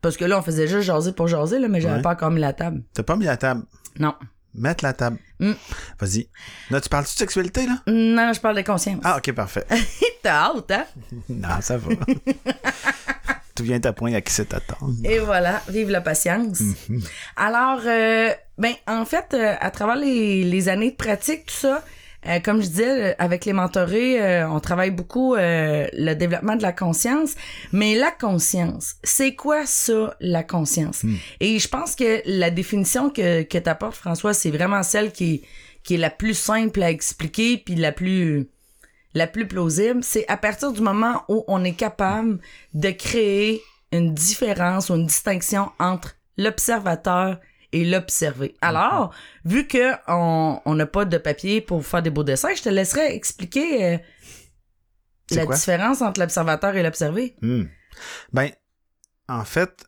Parce 0.01 0.15
que 0.15 0.25
là, 0.25 0.39
on 0.39 0.41
faisait 0.41 0.67
juste 0.67 0.83
jaser 0.83 1.11
pour 1.11 1.27
jaser, 1.27 1.59
là, 1.59 1.67
mais 1.67 1.81
j'avais 1.81 1.95
Ouais. 1.97 2.01
pas 2.01 2.11
encore 2.13 2.31
mis 2.31 2.39
la 2.39 2.53
table. 2.53 2.83
T'as 2.93 3.03
pas 3.03 3.15
mis 3.15 3.25
la 3.25 3.35
table? 3.37 3.63
Non. 3.99 4.15
Mettre 4.53 4.83
la 4.83 4.93
table. 4.93 5.17
Mm. 5.39 5.51
Vas-y. 5.99 6.29
Là, 6.71 6.79
tu 6.81 6.89
parles-tu 6.89 7.13
de 7.13 7.17
sexualité, 7.19 7.65
là? 7.67 7.81
Non, 7.87 8.31
je 8.33 8.39
parle 8.39 8.55
de 8.55 8.61
conscience. 8.61 9.01
Ah, 9.03 9.17
ok, 9.17 9.31
parfait. 9.33 9.65
T'as 10.23 10.45
hâte, 10.55 10.71
hein? 10.71 10.85
non, 11.29 11.61
ça 11.61 11.77
va. 11.77 11.89
tu 13.57 13.63
viens 13.63 13.79
ta 13.79 13.91
point 13.91 14.13
à 14.13 14.21
qui 14.21 14.31
c'est 14.31 14.45
t'attendre. 14.45 14.93
Et 15.03 15.17
voilà, 15.17 15.61
vive 15.67 15.89
la 15.89 16.01
patience. 16.01 16.61
Alors, 17.35 17.81
euh, 17.85 18.29
ben, 18.59 18.73
en 18.87 19.03
fait, 19.03 19.33
euh, 19.33 19.55
à 19.59 19.71
travers 19.71 19.95
les, 19.95 20.43
les 20.43 20.69
années 20.69 20.91
de 20.91 20.95
pratique, 20.95 21.47
tout 21.47 21.55
ça, 21.55 21.83
euh, 22.27 22.39
comme 22.39 22.61
je 22.61 22.67
disais, 22.67 23.15
avec 23.17 23.45
les 23.45 23.53
mentorés, 23.53 24.43
on 24.45 24.59
travaille 24.59 24.91
beaucoup 24.91 25.35
le 25.35 26.13
développement 26.13 26.55
de 26.55 26.61
la 26.61 26.73
conscience. 26.73 27.35
Mais 27.71 27.95
la 27.95 28.11
conscience, 28.11 28.95
c'est 29.03 29.33
quoi 29.33 29.65
ça, 29.65 30.15
la 30.19 30.43
conscience? 30.43 31.03
Et 31.39 31.57
je 31.57 31.67
pense 31.67 31.95
que 31.95 32.21
la 32.25 32.51
définition 32.51 33.09
que, 33.09 33.41
que 33.43 33.57
t'apportes, 33.57 33.95
François, 33.95 34.33
c'est 34.33 34.51
vraiment 34.51 34.83
celle 34.83 35.11
qui, 35.11 35.43
qui 35.83 35.95
est 35.95 35.97
la 35.97 36.09
plus 36.09 36.33
simple 36.33 36.83
à 36.83 36.91
expliquer, 36.91 37.57
puis 37.57 37.75
la 37.75 37.91
plus 37.91 38.49
la 39.17 39.27
plus 39.27 39.47
plausible, 39.47 40.03
c'est 40.03 40.25
à 40.27 40.37
partir 40.37 40.71
du 40.71 40.81
moment 40.81 41.23
où 41.27 41.43
on 41.47 41.63
est 41.63 41.73
capable 41.73 42.39
de 42.73 42.91
créer 42.91 43.61
une 43.91 44.13
différence 44.13 44.89
ou 44.89 44.95
une 44.95 45.07
distinction 45.07 45.71
entre 45.79 46.15
l'observateur 46.37 47.39
et 47.71 47.83
l'observé. 47.83 48.55
Alors, 48.61 49.13
vu 49.43 49.67
que 49.67 49.93
on 50.07 50.75
n'a 50.75 50.85
pas 50.85 51.05
de 51.05 51.17
papier 51.17 51.61
pour 51.61 51.85
faire 51.85 52.01
des 52.01 52.11
beaux 52.11 52.23
dessins, 52.23 52.53
je 52.55 52.61
te 52.61 52.69
laisserai 52.69 53.15
expliquer 53.15 53.85
euh, 53.85 53.97
la 55.31 55.45
quoi? 55.45 55.55
différence 55.55 56.01
entre 56.01 56.19
l'observateur 56.19 56.75
et 56.75 56.83
l'observé. 56.83 57.35
Hmm. 57.41 57.63
Ben, 58.31 58.51
en 59.27 59.43
fait, 59.43 59.85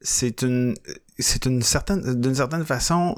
c'est 0.00 0.42
une, 0.42 0.74
c'est 1.18 1.44
une 1.44 1.62
certaine, 1.62 2.20
d'une 2.20 2.34
certaine 2.34 2.64
façon, 2.64 3.16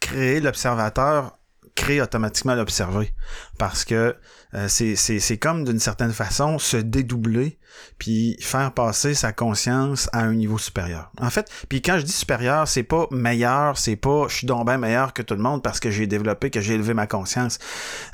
créer 0.00 0.40
l'observateur, 0.40 1.38
crée 1.74 2.00
automatiquement 2.00 2.54
l'observer. 2.54 3.14
Parce 3.58 3.84
que 3.84 4.16
euh, 4.54 4.66
c'est, 4.68 5.36
comme 5.36 5.64
d'une 5.64 5.78
certaine 5.78 6.12
façon 6.12 6.58
se 6.58 6.76
dédoubler 6.76 7.58
puis 7.98 8.36
faire 8.40 8.72
passer 8.72 9.14
sa 9.14 9.32
conscience 9.32 10.08
à 10.12 10.20
un 10.20 10.34
niveau 10.34 10.58
supérieur. 10.58 11.12
En 11.20 11.30
fait, 11.30 11.50
puis 11.68 11.82
quand 11.82 11.98
je 11.98 12.04
dis 12.04 12.12
supérieur, 12.12 12.66
c'est 12.66 12.82
pas 12.82 13.06
meilleur, 13.10 13.76
c'est 13.76 13.96
pas 13.96 14.26
je 14.28 14.36
suis 14.36 14.46
donc 14.46 14.68
meilleur 14.68 15.12
que 15.12 15.22
tout 15.22 15.34
le 15.34 15.42
monde 15.42 15.62
parce 15.62 15.80
que 15.80 15.90
j'ai 15.90 16.06
développé, 16.06 16.50
que 16.50 16.60
j'ai 16.60 16.74
élevé 16.74 16.94
ma 16.94 17.06
conscience. 17.06 17.58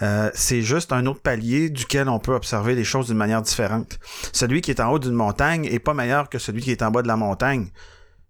Euh, 0.03 0.31
c'est 0.35 0.63
juste 0.63 0.93
un 0.93 1.07
autre 1.07 1.21
palier 1.21 1.71
duquel 1.71 2.09
on 2.09 2.19
peut 2.19 2.35
observer 2.35 2.75
les 2.75 2.85
choses 2.85 3.07
d'une 3.07 3.17
manière 3.17 3.43
différente. 3.43 3.99
Celui 4.33 4.61
qui 4.61 4.71
est 4.71 4.81
en 4.81 4.91
haut 4.91 4.99
d'une 4.99 5.13
montagne 5.13 5.65
est 5.67 5.79
pas 5.79 5.95
meilleur 5.95 6.29
que 6.29 6.39
celui 6.39 6.63
qui 6.63 6.71
est 6.71 6.83
en 6.83 6.91
bas 6.91 7.03
de 7.03 7.09
la 7.09 7.17
montagne. 7.17 7.71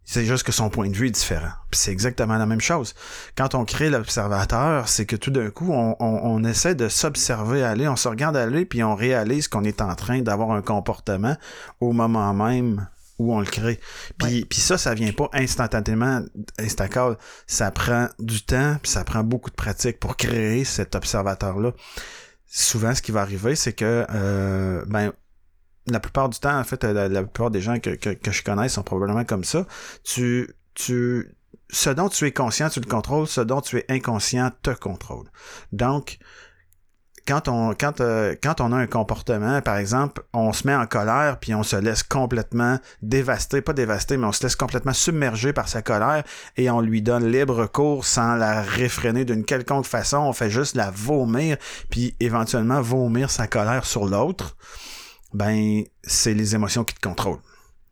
C'est 0.04 0.26
juste 0.26 0.44
que 0.44 0.52
son 0.52 0.68
point 0.68 0.88
de 0.90 0.94
vue 0.94 1.06
est 1.06 1.12
différent. 1.12 1.52
Puis 1.70 1.80
c'est 1.80 1.90
exactement 1.90 2.36
la 2.36 2.46
même 2.46 2.60
chose. 2.60 2.94
Quand 3.36 3.54
on 3.54 3.64
crée 3.64 3.88
l'observateur, 3.88 4.88
c'est 4.88 5.06
que 5.06 5.16
tout 5.16 5.30
d'un 5.30 5.50
coup, 5.50 5.72
on, 5.72 5.96
on, 5.98 6.44
essaie 6.44 6.74
de 6.74 6.88
s'observer 6.88 7.62
aller, 7.62 7.88
on 7.88 7.96
se 7.96 8.08
regarde 8.08 8.36
aller, 8.36 8.66
puis 8.66 8.82
on 8.82 8.94
réalise 8.94 9.48
qu'on 9.48 9.64
est 9.64 9.80
en 9.80 9.94
train 9.94 10.20
d'avoir 10.20 10.50
un 10.50 10.60
comportement 10.60 11.36
au 11.80 11.92
moment 11.92 12.34
même 12.34 12.86
où 13.18 13.34
on 13.34 13.40
le 13.40 13.46
crée. 13.46 13.80
Puis, 14.18 14.44
puis 14.44 14.60
ça, 14.60 14.76
ça 14.76 14.92
vient 14.94 15.12
pas 15.12 15.30
instantanément, 15.32 16.22
instacable. 16.58 17.16
Ça 17.46 17.70
prend 17.70 18.08
du 18.18 18.42
temps, 18.42 18.76
puis 18.82 18.90
ça 18.90 19.04
prend 19.04 19.22
beaucoup 19.22 19.50
de 19.50 19.54
pratique 19.54 20.00
pour 20.00 20.16
créer 20.16 20.64
cet 20.64 20.94
observateur-là. 20.94 21.72
Souvent, 22.46 22.94
ce 22.94 23.02
qui 23.02 23.12
va 23.12 23.22
arriver, 23.22 23.56
c'est 23.56 23.72
que 23.72 24.06
euh, 24.10 24.84
ben 24.86 25.12
la 25.86 26.00
plupart 26.00 26.28
du 26.28 26.38
temps, 26.38 26.58
en 26.58 26.64
fait, 26.64 26.82
la, 26.84 27.08
plupart 27.22 27.50
des 27.50 27.60
gens 27.60 27.78
que, 27.78 27.90
je 28.30 28.42
connais 28.42 28.68
sont 28.68 28.82
probablement 28.82 29.24
comme 29.24 29.44
ça. 29.44 29.66
Tu, 30.02 30.50
tu, 30.74 31.36
ce 31.70 31.90
dont 31.90 32.08
tu 32.08 32.26
es 32.26 32.32
conscient, 32.32 32.68
tu 32.68 32.80
le 32.80 32.86
contrôles. 32.86 33.26
Ce 33.26 33.40
dont 33.40 33.60
tu 33.60 33.78
es 33.78 33.84
inconscient 33.88 34.50
te 34.62 34.70
contrôle. 34.70 35.26
Donc, 35.72 36.18
quand 37.26 37.48
on, 37.48 37.74
quand, 37.74 38.00
euh, 38.00 38.34
quand 38.42 38.60
on 38.60 38.72
a 38.72 38.76
un 38.76 38.86
comportement, 38.86 39.62
par 39.62 39.78
exemple, 39.78 40.22
on 40.34 40.52
se 40.52 40.66
met 40.66 40.74
en 40.74 40.86
colère, 40.86 41.38
puis 41.40 41.54
on 41.54 41.62
se 41.62 41.76
laisse 41.76 42.02
complètement 42.02 42.78
dévaster, 43.02 43.62
pas 43.62 43.72
dévaster, 43.72 44.16
mais 44.16 44.26
on 44.26 44.32
se 44.32 44.42
laisse 44.42 44.56
complètement 44.56 44.92
submerger 44.92 45.52
par 45.52 45.68
sa 45.68 45.80
colère 45.80 46.22
et 46.56 46.68
on 46.68 46.80
lui 46.80 47.00
donne 47.00 47.30
libre 47.30 47.66
cours 47.66 48.04
sans 48.04 48.36
la 48.36 48.62
réfréner 48.62 49.24
d'une 49.24 49.44
quelconque 49.44 49.86
façon. 49.86 50.18
On 50.18 50.32
fait 50.32 50.50
juste 50.50 50.76
la 50.76 50.90
vomir, 50.90 51.56
puis 51.90 52.14
éventuellement 52.20 52.82
vomir 52.82 53.30
sa 53.30 53.46
colère 53.46 53.86
sur 53.86 54.04
l'autre 54.04 54.56
ben 55.34 55.82
c'est 56.02 56.34
les 56.34 56.54
émotions 56.54 56.84
qui 56.84 56.94
te 56.94 57.00
contrôlent. 57.00 57.40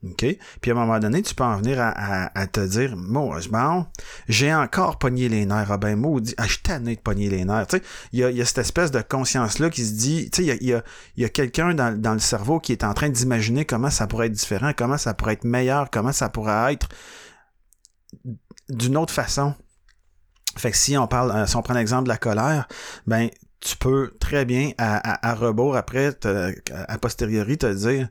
OK? 0.04 0.26
Puis 0.60 0.70
à 0.70 0.74
un 0.74 0.76
moment 0.76 0.98
donné, 0.98 1.22
tu 1.22 1.34
peux 1.34 1.44
en 1.44 1.56
venir 1.58 1.76
à, 1.80 2.46
te 2.48 2.60
dire, 2.60 2.96
moi, 2.96 3.38
bon, 3.50 3.86
j'ai 4.28 4.52
encore 4.52 4.98
pogné 4.98 5.28
les 5.28 5.46
nerfs. 5.46 5.70
Ah 5.70 5.78
ben, 5.78 5.96
maudit, 5.96 6.34
ah, 6.38 6.44
je 6.46 6.54
suis 6.54 6.62
tanné 6.62 6.96
de 6.96 7.00
pogner 7.00 7.28
les 7.28 7.44
nerfs. 7.44 7.68
Tu 7.68 7.76
sais, 7.76 7.82
il 8.12 8.18
y 8.18 8.24
a, 8.24 8.30
y 8.30 8.40
a, 8.40 8.44
cette 8.44 8.58
espèce 8.58 8.90
de 8.90 9.00
conscience-là 9.00 9.70
qui 9.70 9.84
se 9.84 9.92
dit, 9.92 10.28
tu 10.30 10.44
sais, 10.44 10.56
il 10.60 10.66
y 10.66 10.74
a, 10.74 10.82
y 11.16 11.24
a, 11.24 11.28
quelqu'un 11.28 11.74
dans, 11.74 11.96
dans, 11.96 12.14
le 12.14 12.18
cerveau 12.18 12.58
qui 12.58 12.72
est 12.72 12.82
en 12.82 12.94
train 12.94 13.10
d'imaginer 13.10 13.64
comment 13.64 13.90
ça 13.90 14.08
pourrait 14.08 14.26
être 14.26 14.32
différent, 14.32 14.72
comment 14.76 14.98
ça 14.98 15.14
pourrait 15.14 15.34
être 15.34 15.44
meilleur, 15.44 15.88
comment 15.90 16.12
ça 16.12 16.28
pourrait 16.28 16.72
être 16.72 16.88
d'une 18.68 18.96
autre 18.96 19.12
façon. 19.12 19.54
Fait 20.56 20.70
que 20.70 20.76
si 20.76 20.96
on 20.98 21.06
parle, 21.06 21.30
euh, 21.30 21.46
si 21.46 21.56
on 21.56 21.62
prend 21.62 21.74
l'exemple 21.74 22.04
de 22.04 22.08
la 22.08 22.18
colère, 22.18 22.68
ben, 23.06 23.30
tu 23.62 23.76
peux 23.76 24.12
très 24.18 24.44
bien, 24.44 24.72
à, 24.76 25.28
à, 25.28 25.34
rebours 25.34 25.76
après, 25.76 26.12
à 26.24 26.98
posteriori, 26.98 27.58
te 27.58 27.72
dire 27.72 28.08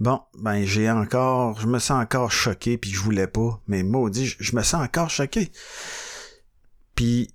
Bon, 0.00 0.20
ben 0.38 0.64
j'ai 0.64 0.90
encore, 0.90 1.60
je 1.60 1.66
me 1.66 1.78
sens 1.78 2.02
encore 2.02 2.30
choqué, 2.30 2.76
puis 2.76 2.90
je 2.90 3.00
voulais 3.00 3.26
pas, 3.26 3.60
mais 3.66 3.82
maudit, 3.82 4.26
je, 4.26 4.36
je 4.40 4.56
me 4.56 4.62
sens 4.62 4.82
encore 4.82 5.10
choqué. 5.10 5.52
Puis 6.94 7.30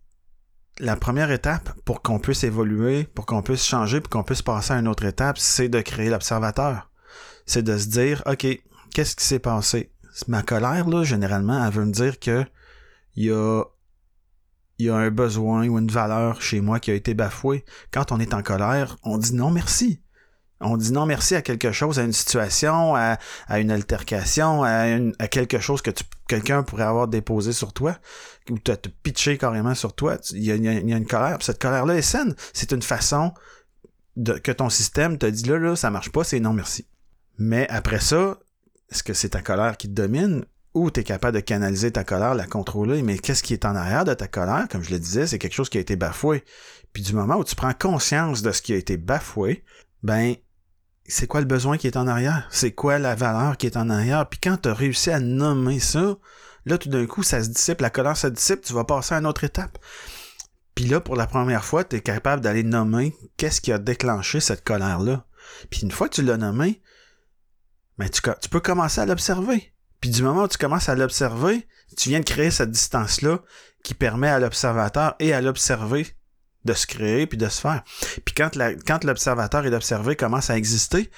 la 0.79 0.95
première 0.95 1.31
étape 1.31 1.71
pour 1.85 2.01
qu'on 2.01 2.19
puisse 2.19 2.43
évoluer, 2.43 3.03
pour 3.03 3.25
qu'on 3.25 3.43
puisse 3.43 3.65
changer, 3.65 4.01
pour 4.01 4.09
qu'on 4.09 4.23
puisse 4.23 4.41
passer 4.41 4.73
à 4.73 4.79
une 4.79 4.87
autre 4.87 5.05
étape, 5.05 5.37
c'est 5.37 5.69
de 5.69 5.81
créer 5.81 6.09
l'observateur. 6.09 6.89
C'est 7.45 7.63
de 7.63 7.77
se 7.77 7.87
dire, 7.87 8.23
OK, 8.25 8.47
qu'est-ce 8.93 9.15
qui 9.15 9.25
s'est 9.25 9.39
passé? 9.39 9.91
Ma 10.27 10.41
colère, 10.41 10.87
là, 10.87 11.03
généralement, 11.03 11.63
elle 11.63 11.71
veut 11.71 11.85
me 11.85 11.91
dire 11.91 12.19
que 12.19 12.43
il 13.15 13.25
y 13.25 13.31
a 13.31 13.63
il 14.81 14.85
y 14.85 14.89
a 14.89 14.95
un 14.95 15.11
besoin 15.11 15.67
ou 15.67 15.77
une 15.77 15.91
valeur 15.91 16.41
chez 16.41 16.59
moi 16.59 16.79
qui 16.79 16.89
a 16.89 16.95
été 16.95 17.13
bafouée. 17.13 17.63
Quand 17.91 18.11
on 18.11 18.19
est 18.19 18.33
en 18.33 18.41
colère, 18.41 18.97
on 19.03 19.19
dit 19.19 19.35
non 19.35 19.51
merci. 19.51 20.01
On 20.59 20.75
dit 20.75 20.91
non 20.91 21.05
merci 21.05 21.35
à 21.35 21.43
quelque 21.43 21.71
chose, 21.71 21.99
à 21.99 22.03
une 22.03 22.13
situation, 22.13 22.95
à, 22.95 23.17
une 23.59 23.69
altercation, 23.69 24.63
à, 24.63 25.27
quelque 25.27 25.59
chose 25.59 25.83
que 25.83 25.91
quelqu'un 26.27 26.63
pourrait 26.63 26.83
avoir 26.83 27.07
déposé 27.07 27.51
sur 27.53 27.73
toi, 27.73 27.97
ou 28.49 28.57
te, 28.57 28.71
te 28.71 28.89
pitché 28.89 29.37
carrément 29.37 29.75
sur 29.75 29.93
toi. 29.93 30.17
Il 30.31 30.43
y 30.43 30.51
a, 30.51 30.55
une 30.55 31.05
colère. 31.05 31.37
cette 31.41 31.61
colère-là 31.61 31.95
est 31.95 32.01
saine. 32.01 32.35
C'est 32.53 32.71
une 32.71 32.81
façon 32.81 33.33
que 34.43 34.51
ton 34.51 34.69
système 34.69 35.17
te 35.17 35.27
dit 35.27 35.43
là, 35.43 35.57
là, 35.59 35.75
ça 35.75 35.91
marche 35.91 36.11
pas, 36.11 36.23
c'est 36.23 36.39
non 36.39 36.53
merci. 36.53 36.87
Mais 37.37 37.67
après 37.69 37.99
ça, 37.99 38.39
est-ce 38.91 39.03
que 39.03 39.13
c'est 39.13 39.29
ta 39.29 39.41
colère 39.41 39.77
qui 39.77 39.87
te 39.87 39.93
domine 39.93 40.45
ou 40.73 40.89
tu 40.89 41.01
es 41.01 41.03
capable 41.03 41.35
de 41.35 41.41
canaliser 41.41 41.91
ta 41.91 42.03
colère, 42.03 42.33
la 42.33 42.47
contrôler, 42.47 43.01
mais 43.01 43.17
qu'est-ce 43.17 43.43
qui 43.43 43.53
est 43.53 43.65
en 43.65 43.75
arrière 43.75 44.05
de 44.05 44.13
ta 44.13 44.27
colère, 44.27 44.67
comme 44.69 44.83
je 44.83 44.91
le 44.91 44.99
disais, 44.99 45.27
c'est 45.27 45.39
quelque 45.39 45.53
chose 45.53 45.69
qui 45.69 45.77
a 45.77 45.81
été 45.81 45.95
bafoué. 45.95 46.43
Puis 46.93 47.03
du 47.03 47.13
moment 47.13 47.35
où 47.35 47.43
tu 47.43 47.55
prends 47.55 47.73
conscience 47.73 48.41
de 48.41 48.51
ce 48.51 48.61
qui 48.61 48.73
a 48.73 48.77
été 48.77 48.97
bafoué, 48.97 49.63
ben 50.03 50.35
c'est 51.05 51.27
quoi 51.27 51.41
le 51.41 51.45
besoin 51.45 51.77
qui 51.77 51.87
est 51.87 51.97
en 51.97 52.07
arrière? 52.07 52.47
C'est 52.51 52.71
quoi 52.71 52.99
la 52.99 53.15
valeur 53.15 53.57
qui 53.57 53.65
est 53.65 53.77
en 53.77 53.89
arrière? 53.89 54.27
Puis 54.29 54.39
quand 54.41 54.57
tu 54.61 54.69
as 54.69 54.73
réussi 54.73 55.09
à 55.09 55.19
nommer 55.19 55.79
ça, 55.79 56.17
là 56.65 56.77
tout 56.77 56.89
d'un 56.89 57.05
coup, 57.05 57.23
ça 57.23 57.43
se 57.43 57.49
dissipe, 57.49 57.81
la 57.81 57.89
colère 57.89 58.15
se 58.15 58.27
dissipe, 58.27 58.61
tu 58.61 58.73
vas 58.73 58.85
passer 58.85 59.15
à 59.15 59.17
une 59.17 59.25
autre 59.25 59.43
étape. 59.43 59.77
Puis 60.75 60.85
là, 60.85 61.01
pour 61.01 61.17
la 61.17 61.27
première 61.27 61.65
fois, 61.65 61.83
tu 61.83 61.97
es 61.97 62.01
capable 62.01 62.41
d'aller 62.41 62.63
nommer 62.63 63.13
qu'est-ce 63.35 63.59
qui 63.59 63.73
a 63.73 63.77
déclenché 63.77 64.39
cette 64.39 64.63
colère-là. 64.63 65.25
Puis 65.69 65.81
une 65.81 65.91
fois 65.91 66.07
que 66.07 66.15
tu 66.15 66.21
l'as 66.21 66.37
nommé, 66.37 66.81
ben 67.97 68.09
tu 68.09 68.49
peux 68.49 68.61
commencer 68.61 69.01
à 69.01 69.05
l'observer. 69.05 69.73
Puis 70.01 70.09
du 70.09 70.23
moment 70.23 70.43
où 70.43 70.47
tu 70.47 70.57
commences 70.57 70.89
à 70.89 70.95
l'observer, 70.95 71.67
tu 71.95 72.09
viens 72.09 72.19
de 72.19 72.25
créer 72.25 72.51
cette 72.51 72.71
distance-là 72.71 73.39
qui 73.83 73.93
permet 73.93 74.27
à 74.27 74.39
l'observateur 74.39 75.15
et 75.19 75.33
à 75.33 75.41
l'observer 75.41 76.07
de 76.65 76.73
se 76.73 76.87
créer 76.87 77.27
puis 77.27 77.37
de 77.37 77.47
se 77.47 77.61
faire. 77.61 77.83
Puis 78.25 78.35
quand, 78.35 78.55
la, 78.55 78.73
quand 78.75 79.03
l'observateur 79.03 79.65
et 79.65 79.69
l'observé 79.69 80.15
commencent 80.15 80.49
à 80.49 80.57
exister, 80.57 81.09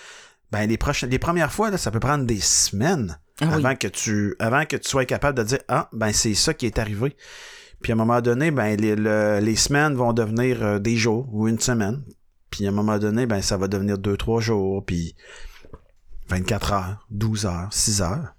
ben 0.51 0.67
les 0.67 0.77
prochaines, 0.77 1.09
les 1.09 1.19
premières 1.19 1.51
fois 1.51 1.71
là, 1.71 1.77
ça 1.77 1.91
peut 1.91 1.99
prendre 1.99 2.25
des 2.25 2.39
semaines 2.39 3.19
ah 3.41 3.53
avant 3.53 3.75
que 3.75 3.87
tu, 3.87 4.35
avant 4.39 4.65
que 4.65 4.77
tu 4.77 4.89
sois 4.89 5.05
capable 5.05 5.37
de 5.37 5.43
dire 5.43 5.59
ah 5.67 5.89
ben 5.93 6.13
c'est 6.13 6.35
ça 6.35 6.53
qui 6.53 6.65
est 6.65 6.79
arrivé. 6.79 7.15
Puis 7.81 7.91
à 7.91 7.95
un 7.95 7.97
moment 7.97 8.21
donné, 8.21 8.51
ben 8.51 8.77
les, 8.77 8.95
les 9.41 9.55
semaines 9.55 9.95
vont 9.95 10.13
devenir 10.13 10.63
euh, 10.63 10.79
des 10.79 10.95
jours 10.95 11.27
ou 11.33 11.47
une 11.47 11.59
semaine. 11.59 12.03
Puis 12.49 12.65
à 12.65 12.69
un 12.69 12.73
moment 12.73 12.99
donné, 12.99 13.25
ben 13.25 13.41
ça 13.41 13.57
va 13.57 13.67
devenir 13.67 13.97
deux 13.97 14.15
trois 14.15 14.39
jours 14.39 14.85
puis 14.85 15.15
24 16.29 16.73
heures, 16.73 17.07
12 17.09 17.45
heures, 17.45 17.67
6 17.71 18.01
heures. 18.01 18.33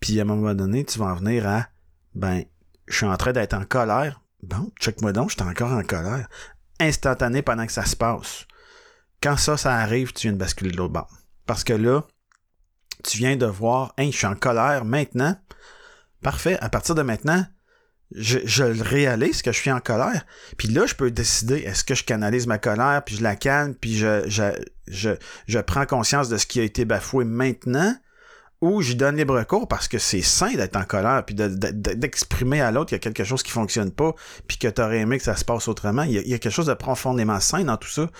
Puis 0.00 0.18
à 0.18 0.22
un 0.22 0.26
moment 0.26 0.54
donné, 0.54 0.84
tu 0.84 0.98
vas 0.98 1.06
en 1.06 1.14
venir 1.14 1.46
à 1.46 1.68
ben, 2.14 2.44
je 2.86 2.96
suis 2.96 3.06
en 3.06 3.16
train 3.16 3.32
d'être 3.32 3.54
en 3.54 3.64
colère. 3.64 4.20
Bon, 4.42 4.70
check-moi 4.80 5.12
donc, 5.12 5.30
je 5.30 5.36
suis 5.36 5.48
encore 5.48 5.72
en 5.72 5.82
colère. 5.82 6.28
Instantané 6.80 7.42
pendant 7.42 7.66
que 7.66 7.72
ça 7.72 7.84
se 7.84 7.96
passe. 7.96 8.46
Quand 9.22 9.36
ça, 9.36 9.56
ça 9.56 9.74
arrive, 9.76 10.12
tu 10.12 10.22
viens 10.22 10.32
de 10.32 10.38
basculer 10.38 10.70
de 10.70 10.76
l'autre 10.76 10.94
bord. 10.94 11.12
Parce 11.46 11.62
que 11.62 11.74
là, 11.74 12.06
tu 13.04 13.18
viens 13.18 13.36
de 13.36 13.46
voir, 13.46 13.92
hein, 13.98 14.08
je 14.10 14.16
suis 14.16 14.26
en 14.26 14.34
colère 14.34 14.84
maintenant. 14.84 15.36
Parfait. 16.22 16.58
À 16.60 16.68
partir 16.68 16.94
de 16.94 17.02
maintenant, 17.02 17.44
je, 18.14 18.38
je 18.44 18.64
réalise 18.64 19.42
que 19.42 19.52
je 19.52 19.58
suis 19.58 19.70
en 19.70 19.80
colère. 19.80 20.24
Puis 20.56 20.68
là, 20.68 20.86
je 20.86 20.94
peux 20.94 21.10
décider, 21.10 21.58
est-ce 21.58 21.84
que 21.84 21.94
je 21.94 22.04
canalise 22.04 22.46
ma 22.46 22.58
colère, 22.58 23.02
puis 23.04 23.16
je 23.16 23.22
la 23.22 23.36
calme, 23.36 23.74
puis 23.74 23.96
je, 23.96 24.28
je, 24.28 24.52
je, 24.88 25.10
je 25.46 25.58
prends 25.58 25.86
conscience 25.86 26.28
de 26.28 26.36
ce 26.36 26.46
qui 26.46 26.60
a 26.60 26.64
été 26.64 26.84
bafoué 26.84 27.24
maintenant, 27.24 27.94
ou 28.60 28.82
j'y 28.82 28.94
donne 28.94 29.16
libre 29.16 29.42
cours 29.44 29.66
parce 29.66 29.88
que 29.88 29.98
c'est 29.98 30.22
sain 30.22 30.54
d'être 30.54 30.76
en 30.76 30.84
colère 30.84 31.24
puis 31.24 31.34
d'exprimer 31.34 32.60
à 32.60 32.70
l'autre 32.70 32.90
qu'il 32.90 32.96
y 32.96 33.00
a 33.00 33.00
quelque 33.00 33.24
chose 33.24 33.42
qui 33.42 33.52
fonctionne 33.52 33.90
pas 33.90 34.14
puis 34.46 34.58
que 34.58 34.68
tu 34.68 34.82
aurais 34.82 34.98
aimé 34.98 35.18
que 35.18 35.24
ça 35.24 35.36
se 35.36 35.44
passe 35.44 35.68
autrement. 35.68 36.02
Il 36.02 36.12
y, 36.12 36.34
a, 36.34 36.38
quelque 36.38 36.52
chose 36.52 36.66
de 36.66 36.74
profondément 36.74 37.40
sain 37.40 37.64
dans 37.64 37.76
tout 37.76 37.88
ça. 37.88 38.10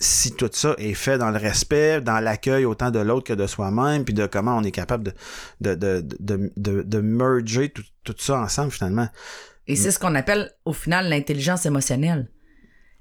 Si 0.00 0.32
tout 0.32 0.50
ça 0.52 0.74
est 0.78 0.94
fait 0.94 1.18
dans 1.18 1.30
le 1.30 1.38
respect, 1.38 2.00
dans 2.00 2.20
l'accueil 2.20 2.64
autant 2.64 2.90
de 2.90 3.00
l'autre 3.00 3.26
que 3.26 3.32
de 3.32 3.46
soi-même, 3.46 4.04
puis 4.04 4.14
de 4.14 4.26
comment 4.26 4.56
on 4.56 4.62
est 4.62 4.70
capable 4.70 5.12
de, 5.60 5.74
de, 5.74 6.00
de, 6.00 6.52
de, 6.56 6.82
de 6.82 7.00
merger 7.00 7.70
tout, 7.70 7.82
tout 8.04 8.14
ça 8.18 8.38
ensemble 8.38 8.70
finalement. 8.70 9.08
Et 9.66 9.76
c'est 9.76 9.90
ce 9.90 9.98
qu'on 9.98 10.14
appelle 10.14 10.52
au 10.64 10.72
final 10.72 11.08
l'intelligence 11.08 11.66
émotionnelle. 11.66 12.28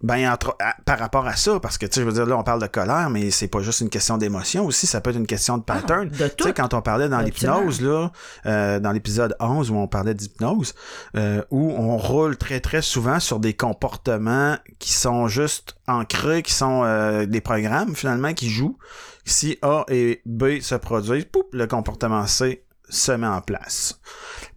Ben, 0.04 0.38
par 0.86 1.00
rapport 1.00 1.26
à 1.26 1.36
ça, 1.36 1.60
parce 1.60 1.80
que, 1.80 1.88
tu 1.88 1.96
sais, 1.96 2.02
je 2.02 2.06
veux 2.06 2.14
dire, 2.14 2.28
là, 2.28 2.38
on 2.38 2.44
parle 2.44 2.62
de 2.62 2.68
colère, 2.68 3.10
mais 3.10 3.32
c'est 3.32 3.48
pas 3.48 3.62
juste 3.62 3.82
une 3.82 3.90
question 3.90 4.18
d'émotion 4.18 4.64
aussi, 4.68 4.86
ça 4.86 5.02
peut 5.02 5.10
être 5.10 5.16
une 5.16 5.26
question 5.26 5.58
de 5.58 5.64
ah, 5.68 5.74
pattern. 5.74 6.12
tu 6.12 6.44
sais, 6.44 6.54
quand 6.54 6.76
on 6.76 6.82
parlait 6.82 7.10
dans 7.10 7.20
l'hypnose, 7.20 7.82
là, 7.82 8.12
euh, 8.46 8.80
dans 8.80 8.92
l'épisode 8.92 9.36
11 9.40 9.72
où 9.72 9.76
on 9.76 9.88
parlait 9.88 10.14
d'hypnose, 10.14 10.76
euh, 11.16 11.42
où 11.50 11.72
on 11.72 11.98
roule 11.98 12.38
très, 12.38 12.60
très 12.60 12.84
souvent 12.84 13.20
sur 13.20 13.40
des 13.40 13.54
comportements 13.54 14.58
qui 14.78 14.94
sont 14.94 15.28
juste 15.28 15.76
ancrés, 15.88 16.44
qui 16.44 16.54
sont 16.54 16.84
euh, 16.84 17.26
des 17.26 17.42
programmes, 17.42 17.96
finalement, 17.96 18.36
qui 18.36 18.52
jouent. 18.52 18.78
Si 19.26 19.58
A 19.64 19.84
et 19.90 20.22
B 20.28 20.60
se 20.62 20.76
produisent, 20.76 21.26
poup, 21.26 21.48
le 21.54 21.66
comportement 21.66 22.28
C 22.28 22.64
se 22.88 23.12
met 23.12 23.28
en 23.28 23.42
place. 23.42 24.00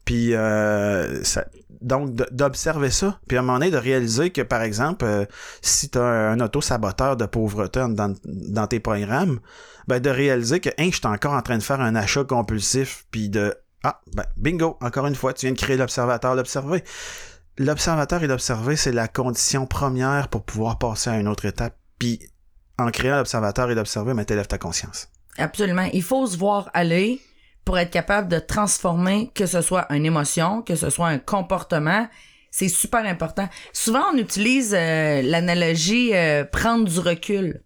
Puis 0.04 0.35
euh, 0.35 1.23
ça, 1.25 1.44
donc 1.81 2.15
d'observer 2.31 2.91
ça, 2.91 3.19
puis 3.27 3.37
à 3.37 3.41
un 3.41 3.43
moment 3.43 3.59
donné 3.59 3.71
de 3.71 3.77
réaliser 3.77 4.31
que 4.31 4.43
par 4.43 4.63
exemple, 4.63 5.05
euh, 5.05 5.25
si 5.63 5.89
tu 5.89 5.99
as 5.99 6.03
un, 6.05 6.41
auto-saboteur 6.41 7.17
de 7.17 7.27
pauvreté 7.27 7.81
dans, 7.89 8.15
dans 8.25 8.67
tes 8.67 8.81
programmes, 8.81 9.41
ben 9.89 10.01
de 10.01 10.11
réaliser 10.11 10.61
que 10.61 10.71
hein, 10.79 10.89
je 10.91 10.97
suis 10.97 11.07
encore 11.07 11.33
en 11.33 11.43
train 11.43 11.59
de 11.59 11.63
faire 11.63 11.81
un 11.81 11.95
achat 11.95 12.25
compulsif, 12.25 13.07
puis 13.11 13.29
de 13.29 13.55
ah 13.83 14.01
ben 14.15 14.25
bingo, 14.37 14.77
encore 14.81 15.07
une 15.07 15.15
fois, 15.15 15.33
tu 15.33 15.47
viens 15.47 15.55
de 15.55 15.59
créer 15.59 15.77
l'observateur, 15.77 16.35
l'observer. 16.35 16.85
L'observateur 17.57 18.23
et 18.23 18.27
l'observer, 18.27 18.77
c'est 18.77 18.93
la 18.93 19.09
condition 19.09 19.67
première 19.67 20.29
pour 20.29 20.45
pouvoir 20.45 20.79
passer 20.79 21.11
à 21.11 21.19
une 21.19 21.29
autre 21.29 21.47
étape. 21.47 21.77
Puis 21.99 22.21
en 22.79 22.91
créant 22.91 23.17
l'observateur 23.17 23.71
et 23.71 23.75
l'observer, 23.75 24.15
ben 24.15 24.25
t'élèves 24.25 24.49
ta 24.49 24.59
conscience. 24.59 25.09
Absolument. 25.39 25.89
Il 25.93 26.03
faut 26.03 26.27
se 26.27 26.37
voir 26.37 26.71
aller 26.75 27.21
pour 27.64 27.79
être 27.79 27.90
capable 27.90 28.29
de 28.29 28.38
transformer 28.38 29.31
que 29.35 29.47
ce 29.47 29.61
soit 29.62 29.87
une 29.93 30.07
émotion, 30.07 30.62
que 30.62 30.75
ce 30.75 30.90
soit 30.90 31.09
un 31.09 31.19
comportement. 31.19 32.09
C'est 32.50 32.69
super 32.69 33.05
important. 33.07 33.49
Souvent, 33.73 34.02
on 34.12 34.17
utilise 34.19 34.75
euh, 34.76 35.23
l'analogie 35.23 36.11
euh, 36.14 36.45
prendre 36.45 36.88
du 36.88 36.99
recul. 36.99 37.62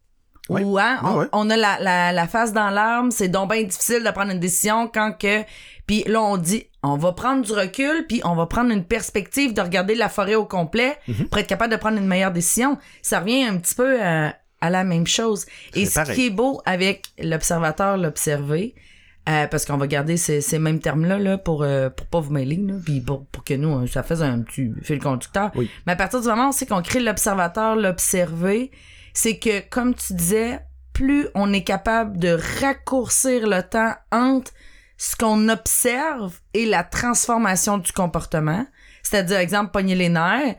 Oui. 0.51 0.63
Ou 0.63 0.79
hein, 0.79 0.99
Ouais, 1.03 1.09
on, 1.11 1.19
ouais. 1.21 1.27
on 1.33 1.49
a 1.49 1.57
la, 1.57 1.79
la, 1.81 2.13
la 2.13 2.27
face 2.29 2.53
dans 2.53 2.69
l'arme, 2.69 3.11
c'est 3.11 3.29
donc 3.29 3.51
bien 3.51 3.63
difficile 3.63 4.05
de 4.05 4.11
prendre 4.11 4.31
une 4.33 4.41
décision 4.41 4.89
quand 4.93 5.13
que... 5.19 5.43
Puis 5.87 6.03
là, 6.07 6.23
on 6.23 6.37
dit, 6.37 6.65
on 6.83 6.97
va 6.97 7.13
prendre 7.13 7.43
du 7.45 7.53
recul, 7.53 8.07
puis 8.07 8.21
on 8.25 8.35
va 8.35 8.45
prendre 8.47 8.71
une 8.71 8.85
perspective 8.85 9.55
de 9.55 9.61
regarder 9.63 9.95
la 9.95 10.09
forêt 10.11 10.35
au 10.35 10.45
complet 10.47 10.99
Mhm. 11.09 11.29
pour 11.29 11.39
être 11.39 11.47
capable 11.47 11.73
de 11.73 11.79
prendre 11.79 11.97
une 11.99 12.07
meilleure 12.07 12.33
décision. 12.33 12.77
Ça 13.01 13.21
revient 13.21 13.45
un 13.45 13.57
petit 13.57 13.75
peu 13.75 14.03
euh, 14.03 14.29
à 14.61 14.71
la 14.71 14.85
même 14.85 15.07
chose. 15.07 15.47
Et 15.75 15.87
ce 15.87 15.95
pareil. 15.95 16.15
qui 16.15 16.27
est 16.27 16.31
beau 16.31 16.61
avec 16.67 17.05
l'observateur, 17.19 17.97
l'observer, 17.97 18.75
euh, 19.29 19.47
parce 19.47 19.65
qu'on 19.65 19.77
va 19.77 19.87
garder 19.87 20.17
ces, 20.17 20.41
ces 20.41 20.59
mêmes 20.59 20.81
termes-là 20.81 21.19
là, 21.19 21.39
pour, 21.39 21.63
euh, 21.63 21.89
pour 21.89 22.07
pas 22.07 22.21
vous 22.21 22.33
mêler, 22.33 22.57
là, 22.57 22.75
puis 22.85 23.01
pour, 23.01 23.25
pour 23.27 23.43
que 23.43 23.55
nous, 23.55 23.85
euh, 23.85 23.87
ça 23.87 24.03
fasse 24.03 24.21
un 24.21 24.41
petit 24.43 24.71
fil 24.83 24.99
conducteur. 24.99 25.51
Oui. 25.55 25.71
Mais 25.87 25.95
à 25.95 25.97
partir 25.97 26.21
du 26.21 26.29
moment 26.29 26.51
où 26.51 26.53
c'est 26.53 26.67
qu'on 26.67 26.83
crée 26.83 27.01
l'observateur, 27.01 27.75
l'observer, 27.77 28.71
c'est 29.15 29.39
que, 29.39 29.61
comme 29.69 29.95
tu 29.95 30.13
disais, 30.13 30.61
plus 30.93 31.29
on 31.35 31.53
est 31.53 31.65
capable 31.65 32.19
de 32.19 32.39
raccourcir 32.61 33.49
le 33.49 33.63
temps 33.63 33.95
entre 34.13 34.53
ce 34.97 35.17
qu'on 35.17 35.49
observe 35.49 36.39
et 36.53 36.67
la 36.67 36.85
transformation 36.85 37.79
du 37.79 37.93
comportement. 37.93 38.67
C'est-à-dire, 39.03 39.39
exemple, 39.39 39.71
pogner 39.71 39.95
les 39.95 40.09
nerfs. 40.09 40.57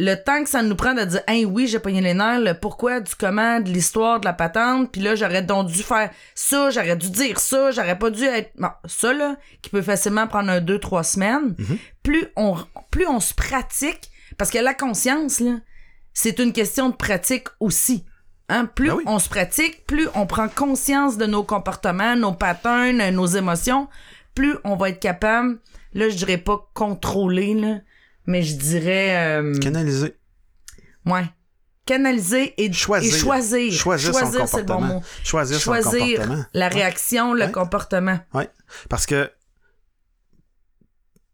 Le 0.00 0.14
temps 0.14 0.44
que 0.44 0.48
ça 0.48 0.62
nous 0.62 0.76
prend 0.76 0.94
de 0.94 1.04
dire, 1.04 1.20
hey, 1.26 1.44
oui, 1.44 1.66
j'ai 1.66 1.80
pogné 1.80 2.00
les 2.00 2.14
nerfs, 2.14 2.38
le 2.38 2.54
pourquoi, 2.54 3.00
du 3.00 3.14
comment, 3.16 3.58
de 3.58 3.68
l'histoire, 3.68 4.20
de 4.20 4.26
la 4.26 4.32
patente, 4.32 4.92
puis 4.92 5.00
là, 5.00 5.16
j'aurais 5.16 5.42
donc 5.42 5.66
dû 5.66 5.82
faire 5.82 6.10
ça, 6.36 6.70
j'aurais 6.70 6.96
dû 6.96 7.10
dire 7.10 7.40
ça, 7.40 7.72
j'aurais 7.72 7.98
pas 7.98 8.10
dû 8.10 8.22
être. 8.22 8.52
Bon, 8.56 8.70
ça, 8.84 9.12
là, 9.12 9.36
qui 9.60 9.70
peut 9.70 9.82
facilement 9.82 10.28
prendre 10.28 10.50
un, 10.50 10.60
deux, 10.60 10.78
trois 10.78 11.02
semaines. 11.02 11.56
Plus 12.04 12.26
on, 12.36 12.56
plus 12.92 13.08
on 13.08 13.18
se 13.18 13.34
pratique, 13.34 14.10
parce 14.36 14.50
que 14.50 14.58
la 14.58 14.72
conscience, 14.72 15.40
là, 15.40 15.56
c'est 16.14 16.38
une 16.38 16.52
question 16.52 16.90
de 16.90 16.94
pratique 16.94 17.48
aussi. 17.58 18.04
Hein? 18.48 18.66
Plus 18.66 18.88
Ben 18.88 18.96
oui. 18.98 19.04
on 19.06 19.18
se 19.18 19.28
pratique, 19.28 19.84
plus 19.86 20.08
on 20.14 20.26
prend 20.26 20.48
conscience 20.48 21.18
de 21.18 21.26
nos 21.26 21.42
comportements, 21.42 22.14
nos 22.14 22.32
patterns, 22.32 23.10
nos 23.10 23.26
émotions, 23.26 23.88
plus 24.34 24.56
on 24.64 24.76
va 24.76 24.90
être 24.90 25.00
capable, 25.00 25.58
là, 25.92 26.08
je 26.08 26.16
dirais 26.16 26.38
pas 26.38 26.70
contrôler, 26.72 27.54
là, 27.54 27.78
mais 28.28 28.42
je 28.42 28.54
dirais, 28.56 29.16
euh, 29.40 29.58
Canaliser. 29.58 30.14
ouais, 31.06 31.24
canaliser 31.86 32.54
et 32.62 32.72
Choisir. 32.72 33.12
et 33.14 33.18
choisir. 33.18 33.72
Choisir 33.72 34.14
son 34.14 34.18
c'est 34.46 34.58
le 34.58 34.62
bon 34.64 34.74
comportement. 34.74 34.94
mot. 34.96 35.02
Choisir, 35.24 35.56
son 35.58 35.62
Choisir 35.72 36.18
comportement. 36.20 36.44
la 36.54 36.66
Ouais. 36.68 36.74
réaction, 36.74 37.34
le 37.34 37.44
Ouais. 37.46 37.50
comportement. 37.52 38.20
Oui, 38.34 38.44
parce 38.88 39.06
que 39.06 39.30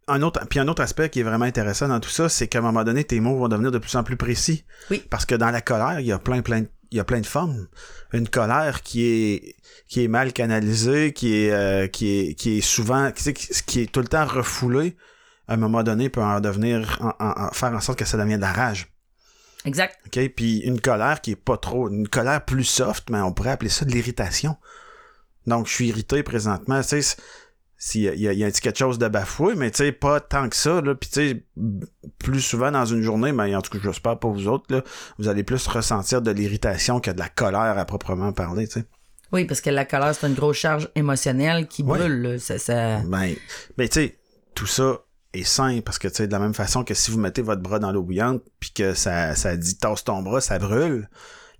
un 0.06 0.20
autre, 0.22 0.46
puis 0.50 0.58
un 0.60 0.68
autre 0.68 0.82
aspect 0.82 1.08
qui 1.08 1.20
est 1.20 1.22
vraiment 1.22 1.46
intéressant 1.46 1.88
dans 1.88 1.98
tout 2.00 2.10
ça, 2.10 2.28
c'est 2.28 2.46
qu'à 2.46 2.58
un 2.58 2.62
moment 2.62 2.84
donné, 2.84 3.04
tes 3.04 3.20
mots 3.20 3.36
vont 3.38 3.48
devenir 3.48 3.70
de 3.72 3.78
plus 3.78 3.94
en 3.96 4.04
plus 4.04 4.16
précis. 4.16 4.64
Oui. 4.90 5.02
Parce 5.08 5.24
que 5.24 5.34
dans 5.34 5.50
la 5.50 5.62
colère, 5.62 5.98
il 6.00 6.06
y 6.06 6.12
a 6.12 6.18
plein, 6.18 6.42
plein, 6.42 6.60
de- 6.62 6.68
il 6.90 6.98
y 6.98 7.00
a 7.00 7.04
plein 7.04 7.20
de 7.20 7.26
formes. 7.26 7.66
Une 8.12 8.28
colère 8.28 8.82
qui 8.82 9.04
est 9.06 9.56
qui 9.88 10.04
est 10.04 10.08
mal 10.08 10.32
canalisée, 10.32 11.12
qui 11.14 11.34
est 11.44 11.50
euh, 11.52 11.86
qui 11.88 12.18
est 12.20 12.34
qui 12.34 12.58
est 12.58 12.60
souvent 12.60 13.10
qui 13.12 13.80
est 13.80 13.90
tout 13.90 14.00
le 14.00 14.06
temps 14.08 14.26
refoulée, 14.26 14.94
à 15.48 15.54
un 15.54 15.56
moment 15.56 15.82
donné 15.82 16.08
peut 16.08 16.22
en 16.22 16.40
devenir 16.40 16.98
en- 17.00 17.24
en- 17.24 17.46
en- 17.46 17.50
faire 17.50 17.72
en 17.72 17.80
sorte 17.80 17.98
que 17.98 18.04
ça 18.04 18.16
devienne 18.16 18.36
de 18.40 18.44
la 18.44 18.52
rage. 18.52 18.88
Exact. 19.64 19.98
OK? 20.06 20.28
Puis 20.36 20.58
une 20.58 20.80
colère 20.80 21.20
qui 21.20 21.32
est 21.32 21.36
pas 21.36 21.56
trop. 21.56 21.88
Une 21.88 22.08
colère 22.08 22.44
plus 22.44 22.64
soft, 22.64 23.08
mais 23.10 23.20
on 23.20 23.32
pourrait 23.32 23.50
appeler 23.50 23.70
ça 23.70 23.84
de 23.84 23.90
l'irritation. 23.92 24.56
Donc, 25.46 25.66
je 25.66 25.72
suis 25.72 25.88
irrité 25.88 26.22
présentement. 26.22 26.80
Tu 26.82 27.02
sais, 27.02 27.16
s'il 27.76 28.02
y 28.02 28.26
y 28.26 28.34
y 28.38 28.44
a 28.44 28.46
un 28.46 28.50
petit 28.50 28.60
quelque 28.62 28.78
chose 28.78 28.98
de 28.98 29.08
bafoué, 29.08 29.54
mais 29.56 29.70
tu 29.70 29.78
sais, 29.78 29.92
pas 29.92 30.20
tant 30.20 30.48
que 30.48 30.56
ça, 30.56 30.80
là. 30.80 30.94
Puis 30.94 31.10
tu 31.10 31.28
sais, 31.30 31.44
plus 32.18 32.40
souvent 32.40 32.70
dans 32.70 32.84
une 32.86 33.02
journée, 33.02 33.32
mais 33.32 33.54
en 33.54 33.60
tout 33.62 33.70
cas, 33.70 33.78
j'espère 33.82 34.18
pas 34.18 34.28
vous 34.28 34.48
autres, 34.48 34.64
là, 34.74 34.82
vous 35.18 35.28
allez 35.28 35.44
plus 35.44 35.66
ressentir 35.66 36.22
de 36.22 36.30
l'irritation 36.30 37.00
que 37.00 37.10
de 37.10 37.18
la 37.18 37.28
colère 37.28 37.76
à 37.78 37.84
proprement 37.84 38.32
parler, 38.32 38.66
tu 38.68 38.80
sais. 38.80 38.86
Oui, 39.32 39.44
parce 39.46 39.60
que 39.60 39.70
la 39.70 39.84
colère, 39.84 40.14
c'est 40.14 40.26
une 40.26 40.34
grosse 40.34 40.58
charge 40.58 40.88
émotionnelle 40.94 41.66
qui 41.68 41.82
Ouais. 41.82 41.98
brûle. 41.98 42.22
là. 42.22 42.38
Ça, 42.38 42.58
ça... 42.58 43.00
Ben, 43.00 43.34
ben 43.76 43.88
tu 43.88 43.94
sais, 44.00 44.18
tout 44.54 44.66
ça 44.66 45.00
est 45.34 45.44
sain 45.44 45.80
parce 45.84 45.98
que 45.98 46.08
tu 46.08 46.14
sais, 46.14 46.26
de 46.26 46.32
la 46.32 46.38
même 46.38 46.54
façon 46.54 46.84
que 46.84 46.94
si 46.94 47.10
vous 47.10 47.18
mettez 47.18 47.42
votre 47.42 47.62
bras 47.62 47.78
dans 47.78 47.92
l'eau 47.92 48.02
bouillante 48.02 48.42
puis 48.60 48.72
que 48.72 48.94
ça, 48.94 49.34
ça 49.34 49.56
dit 49.56 49.76
tasse 49.76 50.04
ton 50.04 50.22
bras, 50.22 50.40
ça 50.40 50.58
brûle. 50.58 51.08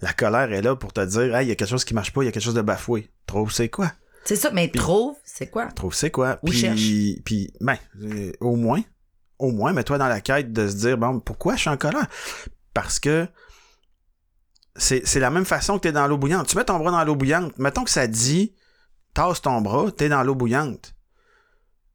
La 0.01 0.13
colère 0.13 0.53
est 0.53 0.63
là 0.63 0.77
pour 0.77 0.93
te 0.93 1.05
dire, 1.05 1.35
hey, 1.35 1.47
il 1.47 1.49
y 1.49 1.53
a 1.53 1.55
quelque 1.55 1.69
chose 1.69 1.85
qui 1.85 1.95
marche 1.95 2.13
pas, 2.13 2.23
il 2.23 2.27
y 2.27 2.29
a 2.29 2.33
quelque 2.33 2.43
chose 2.43 2.55
de 2.55 2.63
bafoué. 2.63 3.11
Trouve 3.27 3.53
c'est 3.53 3.69
quoi? 3.69 3.93
C'est 4.25 4.37
ça, 4.37 4.51
mais 4.51 4.69
trouve, 4.69 5.17
c'est 5.25 5.49
quoi? 5.49 5.67
Trouve 5.67 5.95
c'est 5.95 6.11
quoi? 6.11 6.39
Ou 6.43 6.51
cherche. 6.51 6.81
Puis, 6.81 7.23
puis, 7.25 7.53
ben, 7.61 7.77
euh, 8.03 8.33
au 8.41 8.57
moins, 8.57 8.83
au 9.39 9.51
moins, 9.51 9.73
mets-toi 9.73 9.99
dans 9.99 10.09
la 10.09 10.21
quête 10.21 10.53
de 10.53 10.67
se 10.67 10.77
dire, 10.77 10.97
bon, 10.97 11.21
pourquoi 11.21 11.57
je 11.57 11.61
suis 11.61 11.71
en 11.71 11.77
colère? 11.77 12.07
Parce 12.73 12.99
que 12.99 13.29
c'est, 14.77 15.07
c'est 15.07 15.21
la 15.21 15.31
même 15.31 15.45
façon 15.45 15.77
que 15.77 15.83
t'es 15.83 15.93
dans 15.93 16.07
l'eau 16.07 16.19
bouillante. 16.19 16.49
Tu 16.49 16.57
mets 16.57 16.65
ton 16.65 16.79
bras 16.79 16.91
dans 16.91 17.05
l'eau 17.05 17.17
bouillante. 17.17 17.57
Mettons 17.59 17.85
que 17.85 17.91
ça 17.91 18.07
dit, 18.07 18.55
tasse 19.13 19.43
ton 19.43 19.61
bras, 19.61 19.91
t'es 19.91 20.09
dans 20.09 20.23
l'eau 20.23 20.35
bouillante. 20.35 20.94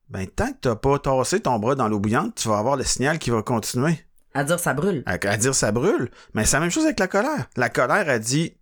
Ben, 0.10 0.28
tant 0.28 0.48
que 0.52 0.58
t'as 0.62 0.76
pas 0.76 0.98
tassé 1.00 1.40
ton 1.40 1.60
bras 1.60 1.76
dans 1.76 1.88
l'eau 1.88 2.00
bouillante, 2.00 2.36
tu 2.36 2.48
vas 2.48 2.58
avoir 2.58 2.76
le 2.76 2.84
signal 2.84 3.20
qui 3.20 3.30
va 3.30 3.42
continuer 3.44 4.04
À 4.34 4.44
dire 4.44 4.60
ça 4.60 4.74
brûle. 4.74 5.04
à, 5.06 5.14
à 5.14 5.38
dire 5.38 5.54
ça 5.56 5.72
brûle. 5.72 6.10
Mais 6.34 6.46
c'est 6.46 6.58
la 6.58 6.62
même 6.62 6.72
chose 6.72 6.86
avec 6.86 7.00
la 7.00 7.08
colère. 7.08 7.48
La 7.56 7.70
colère 7.70 8.10
a 8.10 8.20
dit 8.20 8.56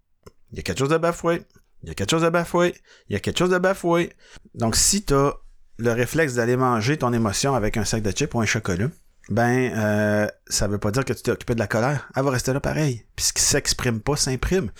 il 0.52 0.58
y 0.58 0.60
a 0.60 0.64
quelque 0.64 0.80
chose 0.80 0.90
de 0.90 0.98
bafoué, 0.98 1.42
il 1.84 1.90
y 1.90 1.92
a 1.92 1.94
quelque 1.94 2.12
chose 2.12 2.22
de 2.22 2.30
bafoué, 2.30 2.74
il 3.10 3.14
y 3.14 3.16
a 3.16 3.20
quelque 3.20 3.38
chose 3.38 3.50
de 3.50 3.58
bafoué. 3.58 4.14
Donc 4.56 4.76
si 4.76 5.04
t'as 5.04 5.34
le 5.78 5.92
réflexe 5.92 6.34
d'aller 6.36 6.58
manger 6.58 6.98
ton 6.98 7.12
émotion 7.14 7.54
avec 7.54 7.78
un 7.78 7.86
sac 7.86 8.02
de 8.02 8.12
chips 8.12 8.34
ou 8.34 8.40
un 8.42 8.46
chocolat, 8.46 8.88
ben 9.30 9.74
euh, 9.76 10.28
ça 10.48 10.68
veut 10.70 10.78
pas 10.78 10.90
dire 10.92 11.04
que 11.04 11.12
tu 11.12 11.22
t'es 11.22 11.32
occupé 11.32 11.54
de 11.54 11.60
la 11.60 11.68
colère. 11.68 12.10
Elle 12.16 12.24
va 12.24 12.32
rester 12.32 12.54
là 12.54 12.62
pareil. 12.62 13.06
Puis 13.18 13.26
ce 13.26 13.34
qui 13.34 13.42
s'exprime 13.44 14.00
pas 14.00 14.16
s'imprime. 14.16 14.72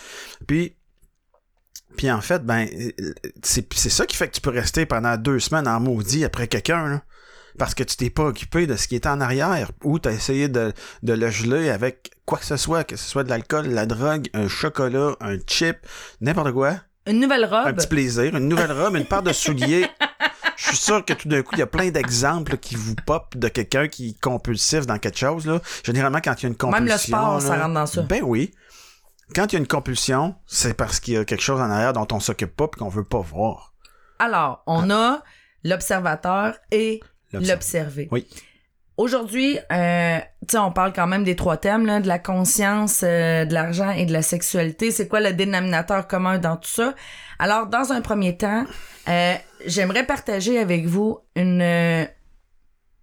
Puis 0.48 0.77
puis 1.98 2.10
en 2.10 2.22
fait, 2.22 2.46
ben 2.46 2.68
euh, 3.00 3.14
c'est 3.44 3.90
ça 3.90 4.06
qui 4.06 4.16
fait 4.16 4.28
que 4.30 4.34
tu 4.36 4.42
peux 4.42 4.52
rester 4.52 4.86
pendant 4.86 5.18
deux 5.18 5.40
semaines 5.40 5.68
en 5.68 5.80
maudit 5.80 6.24
après 6.24 6.48
quelqu'un. 6.48 7.02
Parce 7.58 7.74
que 7.74 7.84
tu 7.84 7.98
t'es 7.98 8.12
pas 8.12 8.24
occupé 8.26 8.68
de 8.68 8.76
ce 8.76 8.88
qui 8.88 8.96
était 8.96 9.10
en 9.10 9.20
arrière, 9.20 9.72
ou 9.84 9.98
tu 9.98 10.08
as 10.08 10.12
essayé 10.12 10.48
de, 10.48 10.74
de 11.02 11.14
le 11.14 11.30
geler 11.32 11.72
avec 11.72 12.12
quoi 12.26 12.38
que 12.38 12.46
ce 12.46 12.56
soit, 12.56 12.84
que 12.84 12.96
ce 12.96 13.10
soit 13.10 13.24
de 13.24 13.30
l'alcool, 13.30 13.68
de 13.68 13.74
la 13.74 13.88
drogue, 13.88 14.28
un 14.36 14.48
chocolat, 14.48 15.16
un 15.22 15.38
chip, 15.48 15.78
n'importe 16.22 16.52
quoi. 16.52 16.76
Une 17.08 17.20
nouvelle 17.20 17.46
Un 17.46 17.64
robe. 17.64 17.76
petit 17.76 17.88
plaisir, 17.88 18.36
une 18.36 18.48
nouvelle 18.48 18.72
robe, 18.72 18.96
une 18.96 19.06
paire 19.06 19.24
de 19.24 19.34
souliers. 19.34 19.88
Je 20.56 20.68
suis 20.68 20.78
sûr 20.78 21.04
que 21.06 21.14
tout 21.14 21.28
d'un 21.30 21.42
coup, 21.42 21.56
il 21.56 21.60
y 21.60 21.64
a 21.64 21.68
plein 21.68 21.90
d'exemples 21.90 22.58
qui 22.58 22.76
vous 22.76 22.96
pop 23.06 23.36
de 23.36 23.48
quelqu'un 23.48 23.88
qui 23.88 24.10
est 24.10 24.22
compulsif 24.22 24.86
dans 24.86 24.98
quelque 25.00 25.18
chose. 25.18 25.48
Là. 25.48 25.60
Généralement, 25.84 26.20
quand 26.24 26.34
il 26.40 26.44
y 26.44 26.46
a 26.46 26.50
une 26.50 26.58
compulsion. 26.58 26.84
Même 26.84 26.94
le 26.94 27.00
sport, 27.00 27.42
ça 27.42 27.58
rentre 27.58 27.74
dans 27.74 27.86
ça. 27.86 28.02
Ben 28.04 28.22
oui. 28.24 28.52
Quand 29.36 29.52
il 29.52 29.54
y 29.54 29.56
a 29.58 29.60
une 29.60 29.68
compulsion, 29.68 30.36
c'est 30.46 30.74
parce 30.74 31.00
qu'il 31.00 31.14
y 31.16 31.18
a 31.18 31.26
quelque 31.26 31.42
chose 31.44 31.60
en 31.60 31.70
arrière 31.70 31.94
dont 31.94 32.08
on 32.12 32.20
s'occupe 32.20 32.56
pas 32.56 32.66
et 32.66 32.78
qu'on 32.80 32.90
veut 32.90 33.04
pas 33.04 33.20
voir. 33.20 33.74
Alors, 34.20 34.64
on 34.68 34.90
a 34.90 35.22
l'observateur 35.64 36.56
et 36.72 37.02
L'observer. 37.34 37.52
l'observer. 37.54 38.08
Oui. 38.12 38.28
Aujourd'hui, 38.96 39.60
euh, 39.72 40.18
tu 40.48 40.54
sais, 40.54 40.58
on 40.58 40.72
parle 40.72 40.92
quand 40.92 41.06
même 41.06 41.24
des 41.24 41.36
trois 41.36 41.58
thèmes, 41.58 41.86
là, 41.86 42.00
de 42.00 42.08
la 42.08 42.18
conscience, 42.18 43.02
euh, 43.04 43.46
de 43.46 43.54
l'argent 43.54 43.92
et 43.92 44.06
de 44.08 44.14
la 44.14 44.24
sexualité. 44.24 44.90
C'est 44.90 45.08
quoi 45.08 45.20
le 45.20 45.34
dénominateur 45.34 46.08
commun 46.08 46.40
dans 46.40 46.56
tout 46.58 46.70
ça? 46.70 46.96
Alors, 47.38 47.68
dans 47.68 47.92
un 47.92 48.02
premier 48.02 48.38
temps, 48.38 48.66
euh, 49.08 49.36
j'aimerais 49.68 50.04
partager 50.04 50.58
avec 50.58 50.88
vous 50.88 51.20
une, 51.36 52.08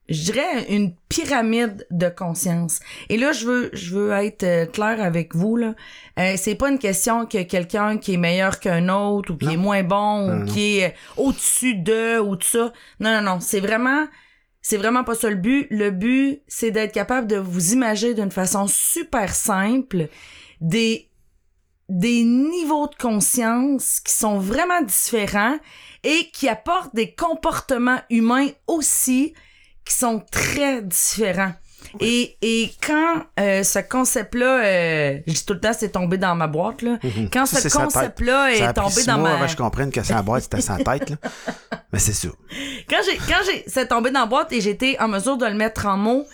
je 0.09 0.23
dirais 0.25 0.67
une 0.69 0.95
pyramide 1.09 1.87
de 1.91 2.09
conscience. 2.09 2.81
Et 3.09 3.17
là, 3.17 3.33
je 3.33 3.47
veux, 3.47 3.71
je 3.73 3.95
veux 3.95 4.13
être 4.13 4.43
euh, 4.43 4.67
clair 4.67 5.01
avec 5.03 5.35
vous 5.35 5.57
là. 5.57 5.75
Euh, 6.19 6.35
c'est 6.37 6.55
pas 6.57 6.69
une 6.71 6.79
question 6.79 7.25
que 7.27 7.43
quelqu'un 7.43 7.97
qui 7.97 8.15
est 8.15 8.19
meilleur 8.19 8.61
qu'un 8.61 8.89
autre 8.91 9.33
ou 9.33 9.37
qui 9.39 9.47
Non. 9.47 9.53
est 9.53 9.57
moins 9.57 9.83
bon 9.83 10.27
Non, 10.27 10.35
ou 10.35 10.39
non. 10.41 10.47
qui 10.47 10.79
est 10.79 10.89
euh, 10.89 11.23
au-dessus 11.23 11.75
de 11.77 12.19
ou 12.21 12.37
tout 12.37 12.47
ça. 12.47 12.73
Non, 13.01 13.15
non, 13.15 13.23
non. 13.23 13.41
C'est 13.41 13.61
vraiment, 13.61 14.07
c'est 14.61 14.77
vraiment 14.77 15.05
pas 15.05 15.15
ça 15.15 15.31
le 15.31 15.37
but. 15.37 15.67
Le 15.71 15.91
but, 15.91 16.43
c'est 16.49 16.71
d'être 16.71 16.93
capable 16.93 17.27
de 17.27 17.37
vous 17.37 17.73
imaginer 17.73 18.13
d'une 18.15 18.31
façon 18.31 18.67
super 18.67 19.35
simple 19.35 20.09
des 20.61 21.09
des 21.91 22.25
niveaux 22.25 22.89
de 22.89 22.95
conscience 22.95 24.01
qui 24.01 24.13
sont 24.15 24.39
vraiment 24.39 24.81
différents 24.81 25.59
et 26.03 26.31
qui 26.33 26.49
apportent 26.49 26.95
des 26.95 27.15
comportements 27.15 28.01
humains 28.09 28.49
aussi 28.67 29.35
qui 29.85 29.95
sont 29.95 30.23
très 30.31 30.83
différents. 30.83 31.53
Et, 32.01 32.37
et 32.43 32.73
quand 32.85 33.25
euh, 33.39 33.63
ce 33.63 33.79
concept-là, 33.79 34.65
euh, 34.65 35.19
je 35.27 35.33
dis 35.33 35.45
tout 35.45 35.55
le 35.55 35.61
temps, 35.61 35.73
c'est 35.79 35.91
tombé 35.91 36.19
dans 36.19 36.35
ma 36.35 36.47
boîte, 36.47 36.83
là. 36.83 36.99
Quand 37.33 37.47
Ça, 37.47 37.61
ce 37.61 37.69
sa 37.69 37.85
concept-là 37.85 38.55
Ça 38.57 38.67
a 38.67 38.71
est 38.71 38.73
pris 38.73 38.83
tombé 38.83 38.91
six 38.91 39.07
dans 39.07 39.19
mois 39.19 39.37
ma... 39.37 39.45
que 39.45 39.53
je 39.53 39.57
comprenne 39.57 39.93
que 39.93 40.03
c'est 40.03 40.15
la 40.15 40.23
boîte, 40.23 40.45
c'était 40.45 40.61
sa 40.61 40.77
tête, 40.77 41.11
là. 41.11 41.17
Mais 41.93 41.99
c'est 41.99 42.13
ça. 42.13 42.29
quand 42.89 43.01
j'ai 43.05 43.17
quand 43.17 43.41
j'ai 43.47 43.65
c'est 43.69 43.89
tombé 43.89 44.11
dans 44.11 44.21
la 44.21 44.27
boîte 44.27 44.53
et 44.53 44.61
j'étais 44.61 44.97
en 44.99 45.09
mesure 45.09 45.37
de 45.37 45.47
le 45.47 45.55
mettre 45.55 45.87
en 45.87 45.97
mots, 45.97 46.25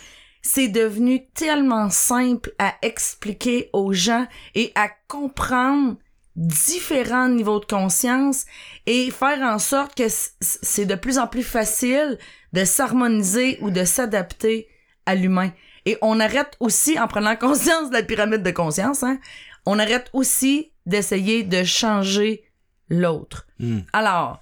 c'est 0.41 0.69
devenu 0.69 1.27
tellement 1.35 1.91
simple 1.91 2.53
à 2.59 2.75
expliquer 2.81 3.69
aux 3.75 3.93
gens 3.93 4.27
et 4.55 4.73
à 4.75 4.89
comprendre 5.09 5.97
différents 6.37 7.29
niveaux 7.29 7.61
de 7.61 7.67
conscience 7.67 8.47
et 8.87 9.11
faire 9.11 9.41
en 9.43 9.59
sorte 9.59 9.95
que 9.95 10.05
c'est 10.41 10.87
de 10.87 10.95
plus 10.95 11.19
en 11.19 11.27
plus 11.27 11.43
facile 11.43 12.19
de 12.53 12.65
s'harmoniser 12.65 13.59
ou 13.61 13.71
de 13.71 13.85
s'adapter 13.85 14.69
à 15.07 15.15
l'humain. 15.15 15.51
Et 15.87 15.97
on 16.03 16.21
arrête 16.21 16.57
aussi, 16.61 16.99
en 16.99 17.07
prenant 17.09 17.37
conscience 17.49 17.89
de 17.91 17.95
la 17.95 18.03
pyramide 18.03 18.43
de 18.43 18.51
conscience, 18.51 19.03
hein, 19.03 19.19
on 19.67 19.79
arrête 19.79 20.11
aussi 20.13 20.73
d'essayer 20.87 21.43
de 21.43 21.63
changer 21.65 22.45
l'autre. 22.89 23.47
Hmm. 23.59 23.81
Alors, 23.93 24.41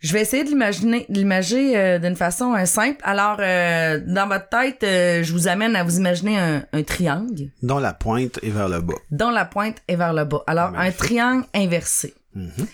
je 0.00 0.12
vais 0.12 0.20
essayer 0.20 0.44
de 0.44 0.50
l'imaginer, 0.50 1.76
euh, 1.78 1.98
d'une 1.98 2.14
façon 2.16 2.54
euh, 2.54 2.66
simple. 2.66 2.98
Alors, 3.04 3.36
euh, 3.40 4.00
dans 4.06 4.26
votre 4.28 4.48
tête, 4.50 4.78
je 4.82 5.32
vous 5.32 5.48
amène 5.48 5.74
à 5.76 5.82
vous 5.82 5.96
imaginer 5.96 6.38
un, 6.38 6.64
un 6.74 6.82
triangle 6.82 7.50
Dont 7.62 7.78
la 7.78 7.94
pointe 7.94 8.38
est 8.42 8.50
vers 8.50 8.68
le 8.68 8.80
bas. 8.82 8.94
dont 9.10 9.30
la 9.30 9.46
pointe 9.46 9.78
est 9.88 9.96
vers 9.96 10.12
le 10.12 10.24
bas. 10.24 10.42
Alors, 10.46 10.72
Magnifique. 10.72 10.94
un 11.02 11.04
triangle 11.06 11.46
inversé. 11.54 12.14
Mhm. 12.34 12.66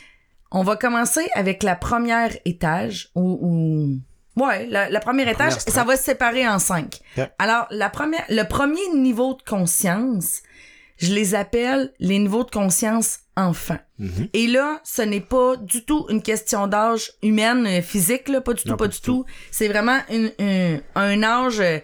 On 0.53 0.63
va 0.63 0.77
commencer 0.77 1.29
avec 1.35 1.63
la 1.63 1.77
première 1.77 2.37
étage 2.45 3.11
ou, 3.15 3.39
ou- 4.37 4.43
ouais, 4.45 4.67
la, 4.67 4.89
la 4.91 5.01
première 5.01 5.29
étage, 5.29 5.57
première 5.57 5.75
ça 5.75 5.85
va 5.85 5.97
se 5.97 6.03
séparer 6.05 6.49
en 6.49 6.59
cinq. 6.59 7.01
Alors, 7.39 7.67
la 7.71 7.89
première, 7.91 8.25
le 8.29 8.43
premier 8.45 8.89
niveau 8.95 9.35
de 9.35 9.43
conscience, 9.43 10.41
je 10.99 11.13
les 11.15 11.35
appelle 11.35 11.93
les 11.99 12.19
niveaux 12.19 12.45
de 12.45 12.51
conscience 12.51 13.21
enfants. 13.37 13.79
Mhm. 13.99 14.29
Et 14.35 14.47
là, 14.49 14.81
ce 14.85 15.03
n'est 15.03 15.21
pas 15.21 15.57
du 15.57 15.85
tout 15.85 16.05
une 16.11 16.21
question 16.21 16.67
d'âge 16.67 17.13
humaine, 17.23 17.67
euh, 17.67 17.81
physique, 17.81 18.29
là, 18.29 18.41
pas 18.41 18.53
du 18.53 18.65
tout, 18.65 18.77
pas, 18.77 18.89
du 18.89 19.01
tout. 19.01 19.25
C'est 19.51 19.69
vraiment 19.69 19.99
une, 20.11 20.31
une- 20.39 20.83
un 20.95 21.23
âge, 21.23 21.61
euh, 21.61 21.79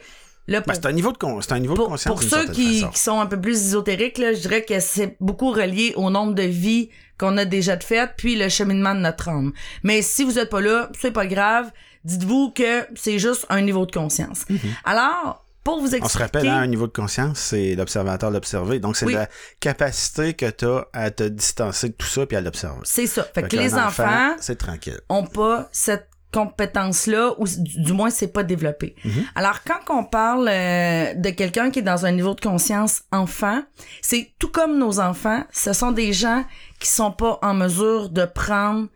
là, 0.49 0.61
pour, 0.63 0.73
Ben, 0.73 0.79
c'est 0.81 0.87
un 0.89 0.93
niveau 0.93 1.13
de, 1.13 1.19
con- 1.19 1.41
c'est 1.41 1.53
un 1.53 1.59
niveau 1.59 1.75
de 1.75 1.83
conscience. 1.83 2.13
pour 2.15 2.23
ceux 2.23 2.47
qui, 2.53 2.85
sont 2.95 3.21
un 3.21 3.27
peu 3.27 3.41
plus 3.41 3.57
ésotériques, 3.67 4.19
là, 4.19 4.33
je 4.33 4.41
dirais 4.41 4.65
que 4.65 4.81
c'est 4.81 5.17
beaucoup 5.21 5.51
relié 5.53 5.93
au 5.97 6.11
nombre 6.11 6.35
de 6.35 6.43
vies 6.43 6.91
qu'on 7.19 7.37
a 7.39 7.45
déjà 7.45 7.77
de 7.77 7.83
faites, 7.85 8.11
puis 8.17 8.37
le 8.37 8.49
cheminement 8.49 8.95
de 8.95 9.01
notre 9.01 9.29
âme. 9.29 9.53
Mais 9.83 10.03
si 10.03 10.23
vous 10.25 10.39
êtes 10.39 10.51
pas 10.51 10.61
là, 10.61 10.91
c'est 11.01 11.13
pas 11.13 11.27
grave. 11.27 11.71
Dites-vous 12.05 12.51
que 12.55 12.87
c'est 12.95 13.19
juste 13.19 13.47
un 13.49 13.63
niveau 13.63 13.85
de 13.87 13.91
conscience. 13.91 14.45
Alors, 14.85 15.45
pour 15.65 15.81
vous 15.81 15.87
expliquer... 15.87 16.05
On 16.05 16.09
se 16.09 16.19
rappelle, 16.19 16.47
hein, 16.47 16.59
un 16.59 16.67
niveau 16.69 16.87
de 16.87 16.93
conscience, 16.93 17.39
c'est 17.41 17.75
l'observateur 17.75 18.31
l'observer. 18.31 18.79
Donc, 18.79 18.97
c'est 18.97 19.07
Oui. 19.07 19.15
la 19.15 19.29
capacité 19.59 20.35
que 20.35 20.49
tu 20.49 20.65
as 20.67 20.87
à 20.93 21.11
te 21.11 21.25
distancer 21.25 21.89
de 21.89 21.95
tout 21.95 22.07
ça 22.07 22.25
puis 22.27 22.37
à 22.37 22.41
l'observer. 22.41 22.79
C'est 22.85 23.07
ça. 23.09 23.27
Fait, 23.35 23.49
que 23.49 23.57
les 23.57 23.75
enfants 23.75 24.37
c'est 24.39 24.57
tranquille. 24.57 25.01
ont 25.09 25.25
pas 25.27 25.69
cette 25.73 26.09
compétence-là, 26.37 27.35
ou 27.39 27.47
du, 27.47 27.83
du 27.83 27.93
moins, 27.93 28.11
c'est 28.11 28.33
pas 28.33 28.43
développé. 28.43 28.95
Alors, 29.35 29.61
quand 29.65 29.81
on 29.89 30.05
parle 30.05 30.49
euh, 30.49 31.15
de 31.15 31.31
quelqu'un 31.31 31.71
qui 31.71 31.79
est 31.79 31.83
dans 31.83 32.05
un 32.05 32.13
niveau 32.13 32.35
de 32.35 32.41
conscience 32.41 33.03
enfant, 33.11 33.63
c'est 34.03 34.33
tout 34.39 34.51
comme 34.51 34.79
nos 34.79 35.01
enfants, 35.01 35.45
ce 35.53 35.73
sont 35.73 35.93
des 35.93 36.13
gens 36.13 36.45
qui 36.79 36.89
sont 36.89 37.13
pas 37.13 37.39
en 37.43 37.55
mesure 37.55 38.11
de 38.11 38.25
prendre 38.27 38.89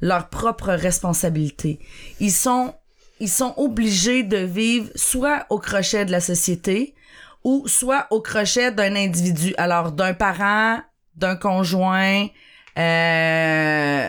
leur 0.00 0.28
propre 0.28 0.70
responsabilité. 0.72 1.78
Ils 2.20 2.32
sont, 2.32 2.74
ils 3.20 3.28
sont 3.28 3.54
obligés 3.56 4.22
de 4.22 4.38
vivre 4.38 4.88
soit 4.96 5.46
au 5.50 5.58
crochet 5.58 6.04
de 6.04 6.12
la 6.12 6.20
société, 6.20 6.94
ou 7.44 7.68
soit 7.68 8.06
au 8.10 8.20
crochet 8.20 8.72
d'un 8.72 8.96
individu. 8.96 9.54
Alors, 9.56 9.92
d'un 9.92 10.14
parent, 10.14 10.80
d'un 11.14 11.36
conjoint, 11.36 12.26
euh, 12.76 14.08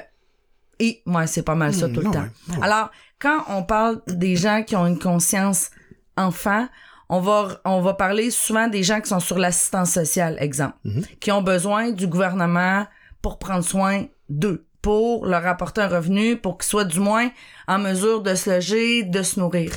et 0.79 1.01
ouais, 1.05 1.27
c'est 1.27 1.43
pas 1.43 1.55
mal 1.55 1.73
ça 1.73 1.87
Hmm, 1.87 1.93
tout 1.93 1.99
le 2.01 2.11
temps. 2.11 2.21
ouais, 2.21 2.55
ouais. 2.57 2.63
Alors, 2.63 2.89
quand 3.19 3.43
on 3.49 3.63
parle 3.63 4.01
des 4.07 4.35
gens 4.35 4.63
qui 4.63 4.75
ont 4.75 4.87
une 4.87 4.99
conscience 4.99 5.69
enfant, 6.17 6.67
on 7.09 7.19
va, 7.19 7.59
on 7.65 7.81
va 7.81 7.93
parler 7.95 8.29
souvent 8.31 8.67
des 8.67 8.83
gens 8.83 9.01
qui 9.01 9.09
sont 9.09 9.19
sur 9.19 9.39
l'assistance 9.39 9.91
sociale, 9.91 10.37
exemple, 10.39 10.75
Mhm. 10.85 11.03
qui 11.19 11.31
ont 11.31 11.41
besoin 11.41 11.91
du 11.91 12.07
gouvernement 12.07 12.85
pour 13.21 13.39
prendre 13.39 13.63
soin 13.63 14.05
d'eux, 14.29 14.65
pour 14.81 15.25
leur 15.25 15.45
apporter 15.47 15.81
un 15.81 15.87
revenu, 15.87 16.37
pour 16.37 16.57
qu'ils 16.57 16.69
soient 16.69 16.85
du 16.85 16.99
moins 16.99 17.29
en 17.67 17.79
mesure 17.79 18.21
de 18.21 18.35
se 18.35 18.49
loger, 18.49 19.03
de 19.03 19.21
se 19.23 19.39
nourrir. 19.39 19.71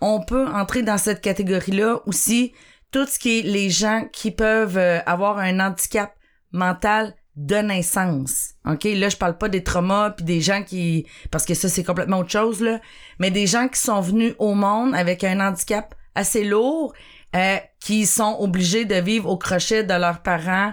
On 0.00 0.20
peut 0.20 0.46
entrer 0.46 0.82
dans 0.82 0.96
cette 0.98 1.20
catégorie-là 1.20 2.00
aussi 2.06 2.52
tout 2.92 3.04
ce 3.06 3.18
qui 3.18 3.40
est 3.40 3.42
les 3.42 3.68
gens 3.68 4.04
qui 4.12 4.30
peuvent 4.30 4.78
euh, 4.78 5.00
avoir 5.06 5.38
un 5.38 5.58
handicap 5.60 6.14
mental 6.52 7.14
de 7.36 7.56
naissance. 7.56 8.54
OK, 8.66 8.84
là 8.84 9.10
je 9.10 9.16
parle 9.16 9.36
pas 9.36 9.48
des 9.48 9.62
traumas 9.62 10.10
puis 10.10 10.24
des 10.24 10.40
gens 10.40 10.62
qui 10.62 11.06
parce 11.30 11.44
que 11.44 11.52
ça 11.52 11.68
c'est 11.68 11.84
complètement 11.84 12.18
autre 12.20 12.30
chose 12.30 12.62
là, 12.62 12.80
mais 13.18 13.30
des 13.30 13.46
gens 13.46 13.68
qui 13.68 13.78
sont 13.78 14.00
venus 14.00 14.34
au 14.38 14.54
monde 14.54 14.94
avec 14.94 15.22
un 15.22 15.38
handicap 15.40 15.94
assez 16.14 16.44
lourd 16.44 16.94
euh, 17.36 17.58
qui 17.78 18.06
sont 18.06 18.36
obligés 18.40 18.86
de 18.86 18.94
vivre 18.94 19.28
au 19.28 19.36
crochet 19.36 19.84
de 19.84 19.92
leurs 19.92 20.22
parents 20.22 20.72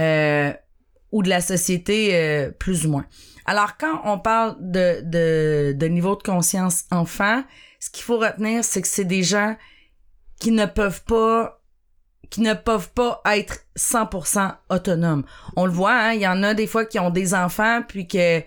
euh, 0.00 0.52
ou 1.12 1.22
de 1.22 1.28
la 1.28 1.40
société 1.40 2.10
euh, 2.16 2.50
plus 2.50 2.86
ou 2.86 2.90
moins. 2.90 3.06
Alors 3.46 3.76
quand 3.78 4.00
on 4.04 4.18
parle 4.18 4.56
de 4.58 5.02
de, 5.04 5.72
de 5.74 5.86
niveau 5.86 6.16
de 6.16 6.22
conscience 6.24 6.86
enfant, 6.90 7.44
ce 7.78 7.88
qu'il 7.88 8.02
faut 8.02 8.18
retenir 8.18 8.64
c'est 8.64 8.82
que 8.82 8.88
c'est 8.88 9.04
des 9.04 9.22
gens 9.22 9.56
qui 10.40 10.50
ne 10.50 10.66
peuvent 10.66 11.04
pas 11.04 11.59
qui 12.30 12.40
ne 12.40 12.54
peuvent 12.54 12.90
pas 12.90 13.20
être 13.26 13.58
100% 13.76 14.54
autonomes. 14.70 15.24
On 15.56 15.66
le 15.66 15.72
voit, 15.72 15.94
hein, 15.94 16.12
il 16.12 16.20
y 16.20 16.28
en 16.28 16.42
a 16.42 16.54
des 16.54 16.66
fois 16.66 16.84
qui 16.84 16.98
ont 16.98 17.10
des 17.10 17.34
enfants 17.34 17.82
puis 17.86 18.06
que 18.06 18.40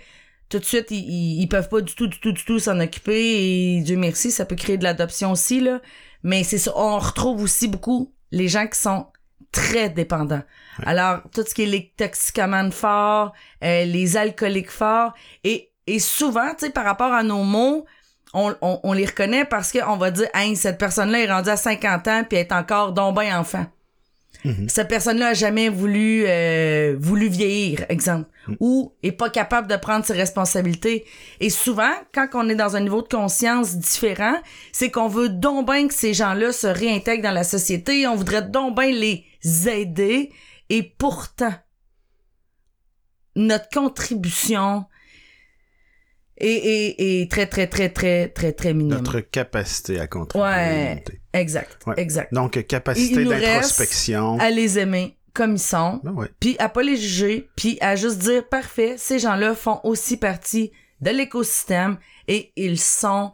tout 0.50 0.60
de 0.60 0.66
suite 0.66 0.88
ils, 0.92 1.42
ils, 1.42 1.48
peuvent 1.48 1.70
pas 1.70 1.82
du 1.82 1.94
tout 1.94 2.08
du 2.08 2.20
tout 2.20 2.32
du 2.32 2.46
tout 2.46 2.60
s'en 2.60 2.80
occuper 2.80 3.78
et 3.78 3.82
Dieu 3.82 3.98
merci, 3.98 4.32
ça 4.32 4.46
peut 4.46 4.56
créer 4.56 4.78
de 4.78 4.84
l'adoption 4.84 5.32
aussi 5.32 5.60
là, 5.60 5.82
mais 6.22 6.44
c'est 6.44 6.60
ça 6.60 6.72
on 6.76 7.00
retrouve 7.00 7.42
aussi 7.44 7.68
beaucoup 7.68 8.14
les 8.32 8.48
gens 8.48 8.68
qui 8.68 8.80
sont 8.80 9.08
très 9.52 9.90
dépendants. 9.90 10.44
Alors 10.86 11.22
tout 11.34 11.44
ce 11.46 11.54
qui 11.54 11.64
est 11.64 11.68
les 11.68 11.94
toxicomanes 11.98 12.72
forts, 12.72 13.34
euh, 13.64 13.86
les 13.86 14.18
alcooliques 14.18 14.72
forts 14.72 15.14
et 15.44 15.70
et 15.88 16.00
souvent, 16.00 16.50
tu 16.52 16.66
sais 16.66 16.72
par 16.72 16.86
rapport 16.86 17.12
à 17.12 17.24
nos 17.24 17.44
mots, 17.44 17.86
on, 18.34 18.56
on, 18.62 18.80
on 18.84 18.94
les 18.94 19.06
reconnaît 19.06 19.46
parce 19.46 19.72
qu'on 19.72 19.98
va 19.98 20.12
dire 20.12 20.28
hey, 20.34 20.56
cette 20.56 20.78
personne-là 20.78 21.20
est 21.20 21.32
rendue 21.32 21.50
à 21.50 21.58
50 21.58 22.08
ans 22.08 22.24
puis 22.28 22.38
elle 22.38 22.48
est 22.48 22.52
encore 22.52 22.94
donc 22.94 23.16
ben 23.16 23.36
enfant. 23.38 23.66
Cette 24.68 24.90
personne-là 24.90 25.30
a 25.30 25.34
jamais 25.34 25.70
voulu 25.70 26.26
euh, 26.28 26.98
voulu 27.00 27.30
vieillir, 27.30 27.86
exemple, 27.88 28.30
ou 28.60 28.94
est 29.02 29.14
pas 29.14 29.30
capable 29.30 29.70
de 29.70 29.78
prendre 29.78 30.04
ses 30.04 30.14
responsabilités. 30.14 31.06
Et 31.40 31.50
souvent, 31.50 31.92
quand 32.14 32.28
on 32.34 32.50
est 32.50 32.56
dans 32.56 32.76
un 32.76 32.82
niveau 32.82 33.02
de 33.02 33.08
conscience 33.08 33.78
différent, 33.78 34.36
c'est 34.74 34.92
qu'on 34.92 35.08
veut 35.08 35.30
donc 35.30 35.68
ben 35.68 35.88
que 35.88 35.94
ces 35.94 36.14
gens-là 36.14 36.52
se 36.52 36.68
réintègrent 36.68 37.24
dans 37.24 37.32
la 37.32 37.46
société, 37.46 38.06
on 38.06 38.16
voudrait 38.16 38.42
donc 38.42 38.76
ben 38.76 38.94
les 38.94 39.26
aider, 39.70 40.34
et 40.70 40.84
pourtant, 40.84 41.54
notre 43.38 43.70
contribution 43.70 44.86
est, 46.38 46.48
est, 46.48 47.22
est 47.22 47.32
très, 47.32 47.46
très, 47.46 47.68
très, 47.68 47.90
très, 47.90 48.30
très, 48.30 48.52
très 48.54 48.74
minime. 48.74 48.96
Notre 48.98 49.20
capacité 49.20 50.00
à 50.00 50.08
contribuer. 50.08 50.48
Ouais, 50.48 51.04
exact, 51.34 51.78
Ouais. 51.86 51.94
exact. 51.98 52.34
Donc, 52.34 52.66
capacité 52.68 53.24
d'introspection. 53.26 54.40
À 54.40 54.50
les 54.50 54.80
aimer 54.80 55.18
comme 55.34 55.54
ils 55.54 55.60
sont, 55.60 56.00
Ben 56.04 56.12
ouais. 56.12 56.28
puis 56.40 56.56
à 56.60 56.70
pas 56.70 56.84
les 56.84 56.96
juger, 56.98 57.50
puis 57.56 57.78
à 57.82 57.96
juste 57.96 58.20
dire 58.20 58.48
parfait, 58.48 58.96
ces 58.98 59.18
gens-là 59.20 59.56
font 59.56 59.80
aussi 59.84 60.18
partie 60.18 60.72
de 61.02 61.10
l'écosystème 61.10 61.98
et 62.28 62.52
ils 62.56 62.80
sont 62.80 63.34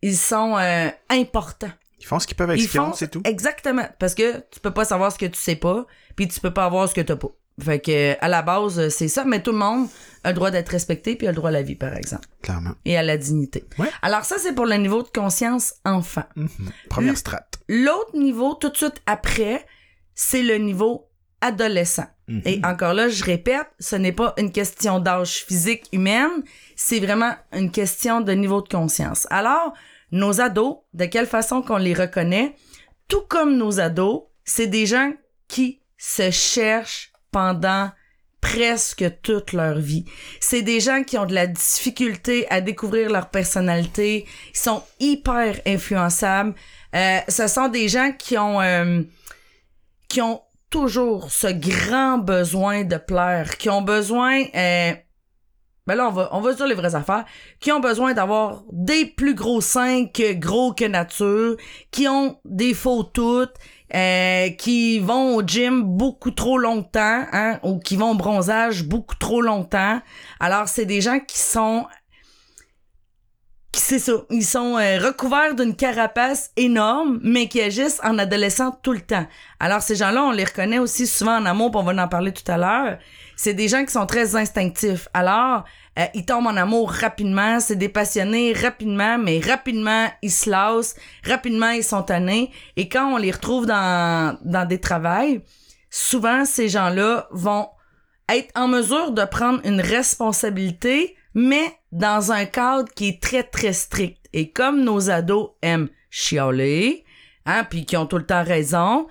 ils 0.00 0.16
sont 0.16 0.56
euh, 0.58 0.88
importants. 1.10 1.70
Ils 2.00 2.06
font 2.06 2.18
ce 2.18 2.26
qu'ils 2.26 2.36
peuvent 2.36 2.50
avec 2.50 2.60
Ils 2.62 2.68
ce 2.68 2.78
c'est 2.96 3.08
tout. 3.10 3.22
exactement 3.24 3.86
parce 4.00 4.14
que 4.16 4.38
tu 4.50 4.58
peux 4.60 4.72
pas 4.72 4.84
savoir 4.84 5.12
ce 5.12 5.18
que 5.18 5.26
tu 5.26 5.38
sais 5.40 5.54
pas, 5.56 5.86
puis 6.16 6.26
tu 6.28 6.40
peux 6.40 6.52
pas 6.52 6.64
avoir 6.64 6.88
ce 6.88 6.94
que 6.94 7.00
t'as 7.00 7.16
pas. 7.16 7.28
Fait 7.60 7.80
que 7.80 8.16
à 8.20 8.28
la 8.28 8.42
base 8.42 8.88
c'est 8.88 9.08
ça, 9.08 9.24
mais 9.24 9.42
tout 9.42 9.52
le 9.52 9.58
monde 9.58 9.88
a 10.24 10.30
le 10.30 10.34
droit 10.34 10.50
d'être 10.50 10.70
respecté 10.70 11.16
puis 11.16 11.26
a 11.26 11.30
le 11.30 11.36
droit 11.36 11.50
à 11.50 11.52
la 11.52 11.62
vie 11.62 11.74
par 11.74 11.94
exemple 11.94 12.26
Clairement. 12.42 12.72
et 12.84 12.96
à 12.96 13.02
la 13.02 13.16
dignité. 13.16 13.64
Ouais. 13.78 13.88
Alors 14.02 14.24
ça 14.24 14.36
c'est 14.38 14.54
pour 14.54 14.66
le 14.66 14.76
niveau 14.76 15.02
de 15.02 15.08
conscience 15.08 15.74
enfant. 15.84 16.24
Mhm. 16.36 16.48
Première 16.88 17.16
strate. 17.18 17.58
L'autre 17.68 18.16
niveau, 18.16 18.54
tout 18.54 18.68
de 18.70 18.76
suite 18.76 19.02
après, 19.06 19.66
c'est 20.14 20.42
le 20.42 20.56
niveau 20.56 21.08
adolescent. 21.40 22.06
Mhm. 22.28 22.42
Et 22.46 22.60
encore 22.64 22.94
là, 22.94 23.08
je 23.08 23.24
répète, 23.24 23.66
ce 23.80 23.96
n'est 23.96 24.12
pas 24.12 24.32
une 24.38 24.52
question 24.52 24.98
d'âge 25.00 25.44
physique 25.44 25.84
humaine, 25.92 26.30
c'est 26.76 27.00
vraiment 27.00 27.34
une 27.52 27.70
question 27.70 28.20
de 28.20 28.32
niveau 28.32 28.62
de 28.62 28.68
conscience. 28.68 29.26
Alors, 29.30 29.72
nos 30.12 30.40
ados, 30.40 30.78
de 30.94 31.04
quelle 31.06 31.26
façon 31.26 31.62
qu'on 31.62 31.78
les 31.78 31.94
reconnaît, 31.94 32.54
tout 33.08 33.22
comme 33.28 33.56
nos 33.56 33.80
ados, 33.80 34.22
c'est 34.44 34.66
des 34.68 34.86
gens 34.86 35.12
qui 35.48 35.80
se 35.98 36.30
cherchent 36.30 37.11
pendant 37.32 37.90
presque 38.42 39.04
toute 39.22 39.52
leur 39.52 39.78
vie. 39.78 40.04
C'est 40.40 40.62
des 40.62 40.80
gens 40.80 41.04
qui 41.04 41.16
ont 41.16 41.24
de 41.24 41.32
la 41.34 41.46
difficulté 41.46 42.46
à 42.50 42.60
découvrir 42.60 43.08
leur 43.08 43.30
personnalité, 43.30 44.26
ils 44.52 44.58
sont 44.58 44.82
hyper 45.00 45.60
influençables. 45.66 46.54
Euh, 46.94 47.18
ce 47.28 47.46
sont 47.46 47.68
des 47.68 47.88
gens 47.88 48.12
qui 48.12 48.36
ont 48.36 48.60
euh, 48.60 49.00
qui 50.08 50.20
ont 50.20 50.42
toujours 50.68 51.30
ce 51.30 51.46
grand 51.46 52.18
besoin 52.18 52.84
de 52.84 52.96
plaire, 52.96 53.56
qui 53.56 53.70
ont 53.70 53.80
besoin 53.80 54.42
euh, 54.54 54.92
ben 55.86 55.94
là 55.94 56.08
on 56.08 56.12
va 56.12 56.28
on 56.32 56.40
va 56.40 56.52
dire 56.52 56.66
les 56.66 56.74
vraies 56.74 56.94
affaires, 56.94 57.24
qui 57.60 57.70
ont 57.72 57.80
besoin 57.80 58.12
d'avoir 58.12 58.64
des 58.72 59.06
plus 59.06 59.34
gros 59.34 59.60
seins 59.60 60.06
que 60.06 60.32
gros 60.34 60.74
que 60.74 60.84
nature, 60.84 61.56
qui 61.92 62.08
ont 62.08 62.38
des 62.44 62.74
faux 62.74 63.04
toutes, 63.04 63.54
euh, 63.94 64.48
qui 64.50 64.98
vont 65.00 65.36
au 65.36 65.42
gym 65.42 65.82
beaucoup 65.82 66.30
trop 66.30 66.58
longtemps, 66.58 67.26
hein, 67.32 67.58
ou 67.62 67.78
qui 67.78 67.96
vont 67.96 68.12
au 68.12 68.14
bronzage 68.14 68.84
beaucoup 68.84 69.16
trop 69.16 69.42
longtemps. 69.42 70.00
Alors, 70.40 70.68
c'est 70.68 70.86
des 70.86 71.00
gens 71.00 71.20
qui 71.20 71.38
sont 71.38 71.86
c'est 73.74 73.98
ça, 73.98 74.12
ils 74.30 74.44
sont 74.44 74.76
euh, 74.76 74.98
recouverts 74.98 75.54
d'une 75.54 75.74
carapace 75.74 76.50
énorme, 76.56 77.20
mais 77.22 77.48
qui 77.48 77.60
agissent 77.60 78.00
en 78.02 78.18
adolescent 78.18 78.70
tout 78.82 78.92
le 78.92 79.00
temps. 79.00 79.26
Alors 79.60 79.80
ces 79.80 79.96
gens-là, 79.96 80.24
on 80.24 80.30
les 80.30 80.44
reconnaît 80.44 80.78
aussi 80.78 81.06
souvent 81.06 81.38
en 81.38 81.46
amour, 81.46 81.70
puis 81.70 81.80
on 81.80 81.82
va 81.82 82.02
en 82.02 82.08
parler 82.08 82.32
tout 82.32 82.50
à 82.50 82.58
l'heure. 82.58 82.98
C'est 83.36 83.54
des 83.54 83.68
gens 83.68 83.84
qui 83.84 83.92
sont 83.92 84.06
très 84.06 84.36
instinctifs. 84.36 85.08
Alors, 85.14 85.64
euh, 85.98 86.06
ils 86.14 86.24
tombent 86.24 86.46
en 86.46 86.56
amour 86.56 86.90
rapidement, 86.90 87.60
c'est 87.60 87.76
des 87.76 87.88
passionnés 87.88 88.54
rapidement, 88.54 89.18
mais 89.18 89.40
rapidement, 89.40 90.08
ils 90.22 90.30
se 90.30 90.48
lassent, 90.48 90.96
rapidement, 91.24 91.70
ils 91.70 91.84
sont 91.84 92.02
tannés. 92.02 92.50
Et 92.76 92.88
quand 92.88 93.12
on 93.12 93.18
les 93.18 93.30
retrouve 93.30 93.66
dans, 93.66 94.38
dans 94.44 94.66
des 94.66 94.80
travails, 94.80 95.42
souvent, 95.90 96.44
ces 96.46 96.68
gens-là 96.68 97.28
vont 97.30 97.68
être 98.30 98.50
en 98.54 98.68
mesure 98.68 99.10
de 99.10 99.24
prendre 99.24 99.60
une 99.64 99.80
responsabilité, 99.80 101.16
mais 101.34 101.76
dans 101.92 102.32
un 102.32 102.46
cadre 102.46 102.88
qui 102.94 103.08
est 103.08 103.22
très, 103.22 103.42
très 103.42 103.74
strict. 103.74 104.26
Et 104.32 104.50
comme 104.50 104.82
nos 104.82 105.10
ados 105.10 105.50
aiment 105.60 105.88
chialer, 106.10 107.04
hein, 107.44 107.64
puis 107.68 107.84
qui 107.84 107.98
ont 107.98 108.06
tout 108.06 108.18
le 108.18 108.26
temps 108.26 108.44
raison, 108.44 109.06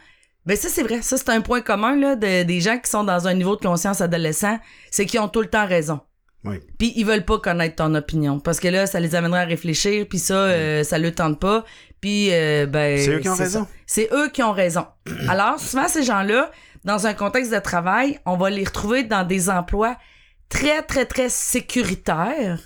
ben 0.47 0.57
ça, 0.57 0.69
c'est 0.69 0.81
vrai. 0.81 1.03
Ça, 1.03 1.17
c'est 1.17 1.29
un 1.29 1.41
point 1.41 1.61
commun, 1.61 1.95
là, 1.95 2.15
de, 2.15 2.41
des 2.41 2.61
gens 2.61 2.79
qui 2.79 2.89
sont 2.89 3.03
dans 3.03 3.27
un 3.27 3.35
niveau 3.35 3.55
de 3.55 3.61
conscience 3.61 4.01
adolescent, 4.01 4.57
c'est 4.89 5.05
qu'ils 5.05 5.19
ont 5.19 5.27
tout 5.27 5.41
le 5.41 5.49
temps 5.49 5.67
raison. 5.67 5.99
Oui. 6.43 6.59
Puis 6.79 6.93
ils 6.95 7.05
veulent 7.05 7.25
pas 7.25 7.37
connaître 7.37 7.75
ton 7.75 7.93
opinion 7.93 8.39
parce 8.39 8.59
que 8.59 8.67
là 8.67 8.87
ça 8.87 8.99
les 8.99 9.13
amènerait 9.13 9.41
à 9.41 9.45
réfléchir 9.45 10.07
puis 10.09 10.17
ça 10.17 10.33
euh, 10.33 10.83
ça 10.83 10.97
le 10.97 11.13
tente 11.13 11.39
pas 11.39 11.63
puis 11.99 12.29
euh, 12.31 12.65
ben 12.65 12.97
C'est 12.97 13.11
eux 13.11 13.19
qui 13.19 13.29
ont 13.29 13.35
raison. 13.35 13.67
C'est 13.85 14.09
eux 14.11 14.29
qui 14.29 14.41
ont 14.41 14.51
raison. 14.51 14.87
Alors 15.27 15.59
souvent 15.59 15.87
ces 15.87 16.03
gens-là 16.03 16.51
dans 16.83 17.05
un 17.05 17.13
contexte 17.13 17.53
de 17.53 17.59
travail, 17.59 18.19
on 18.25 18.37
va 18.37 18.49
les 18.49 18.63
retrouver 18.63 19.03
dans 19.03 19.23
des 19.23 19.51
emplois 19.51 19.97
très 20.49 20.81
très 20.81 21.05
très 21.05 21.29
sécuritaires 21.29 22.59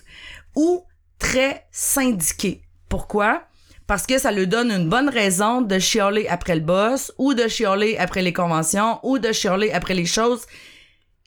ou 0.56 0.86
très 1.20 1.68
syndiqués. 1.72 2.62
Pourquoi? 2.88 3.44
Parce 3.88 4.08
que 4.08 4.18
ça 4.18 4.32
lui 4.32 4.48
donne 4.48 4.72
une 4.72 4.90
bonne 4.90 5.10
raison 5.10 5.62
de 5.62 5.80
chialer 5.80 6.28
après 6.30 6.56
le 6.56 6.62
boss 6.62 7.14
ou 7.18 7.34
de 7.34 7.50
chialer 7.50 7.98
après 7.98 8.22
les 8.22 8.34
conventions 8.34 9.00
ou 9.04 9.20
de 9.20 9.34
chialer 9.34 9.74
après 9.74 9.94
les 9.94 10.06
choses 10.06 10.46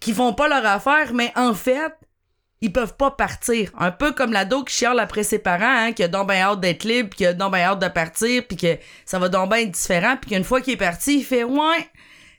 qui 0.00 0.14
font 0.14 0.32
pas 0.32 0.48
leur 0.48 0.64
affaire 0.64 1.12
mais 1.12 1.30
en 1.36 1.52
fait 1.52 1.92
ils 2.60 2.72
peuvent 2.72 2.96
pas 2.96 3.10
partir. 3.12 3.70
Un 3.78 3.90
peu 3.90 4.12
comme 4.12 4.32
l'ado 4.32 4.64
qui 4.64 4.74
chiale 4.74 4.98
après 4.98 5.22
ses 5.22 5.38
parents, 5.38 5.64
hein, 5.86 5.92
qui 5.92 6.02
a 6.02 6.08
donc 6.08 6.28
ben 6.28 6.40
hâte 6.40 6.60
d'être 6.60 6.84
libre, 6.84 7.10
qui 7.14 7.24
a 7.26 7.32
donc 7.32 7.52
ben 7.52 7.60
hâte 7.60 7.78
de 7.80 7.88
partir, 7.88 8.42
puis 8.46 8.56
que 8.56 8.78
ça 9.04 9.18
va 9.18 9.28
donc 9.28 9.50
ben 9.50 9.56
être 9.58 9.70
différent, 9.70 10.16
puis 10.20 10.30
qu'une 10.30 10.44
fois 10.44 10.60
qu'il 10.60 10.74
est 10.74 10.76
parti, 10.78 11.18
il 11.18 11.24
fait 11.24 11.44
«Ouais, 11.44 11.88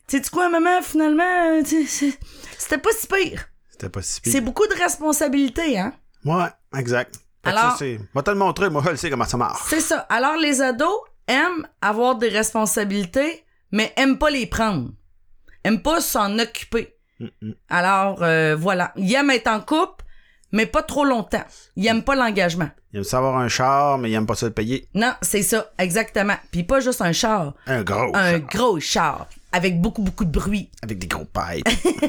tu 0.08 0.18
sais 0.22 0.30
quoi, 0.32 0.50
maman, 0.50 0.82
finalement, 0.82 1.24
euh, 1.24 1.64
tu 1.64 1.86
c'était 1.88 2.78
pas 2.78 2.90
si 2.92 3.08
pire. 3.08 3.46
C'était 3.70 3.90
pas 3.90 4.02
si 4.02 4.20
pire. 4.22 4.32
C'est 4.34 4.42
beaucoup 4.42 4.68
de 4.68 4.74
responsabilités, 4.76 5.80
hein? 5.80 5.94
Ouais, 6.26 6.48
exact. 6.78 7.16
Fait 7.44 7.52
Alors- 7.52 7.78
ça, 7.78 7.86
Va 8.14 8.22
te 8.22 8.32
le 8.32 8.38
montrer, 8.38 8.70
moi, 8.70 8.82
je 8.86 8.90
le 8.92 8.98
sais 8.98 9.10
comment 9.10 9.26
ça 9.26 9.38
marche. 9.38 9.62
C'est 9.70 9.80
ça. 9.80 10.00
Alors, 10.10 10.36
les 10.36 10.62
ados 10.62 11.00
aiment 11.28 11.66
avoir 11.82 12.16
des 12.16 12.28
responsabilités, 12.30 13.46
mais 13.72 13.94
aiment 13.96 14.18
pas 14.18 14.30
les 14.30 14.46
prendre. 14.48 14.90
Aiment 15.64 15.82
pas 15.82 16.02
s'en 16.02 16.38
occuper. 16.40 16.96
Alors, 17.70 18.22
euh, 18.24 18.56
voilà. 18.58 18.92
Ils 18.96 19.14
aiment 19.14 19.30
être 19.30 19.48
en 19.48 19.60
couple, 19.62 20.04
mais 20.52 20.66
pas 20.66 20.84
trop 20.84 21.06
longtemps. 21.06 21.44
Ils 21.76 21.88
aiment 21.88 22.04
pas 22.04 22.16
l'engagement. 22.16 22.70
Il 22.94 22.98
aime 22.98 23.04
savoir 23.04 23.38
un 23.38 23.48
char, 23.48 23.98
mais 23.98 24.10
il 24.10 24.14
aime 24.16 24.26
pas 24.26 24.36
ça 24.36 24.48
le 24.48 24.54
payer. 24.54 24.88
Non, 24.94 25.14
c'est 25.22 25.44
ça, 25.44 25.72
exactement. 25.78 26.36
Puis 26.52 26.64
pas 26.64 26.80
juste 26.80 27.02
un 27.02 27.12
char, 27.12 27.54
Un 27.68 27.84
gros 27.84 28.16
un 28.16 28.32
char, 28.32 28.40
gros 28.42 28.80
char 28.80 29.28
avec 29.52 29.80
beaucoup 29.80 30.02
beaucoup 30.02 30.26
de 30.26 30.32
bruit. 30.32 30.70
Avec 30.82 31.00
des 31.00 31.08
gros 31.08 31.26
pipes. 31.26 31.68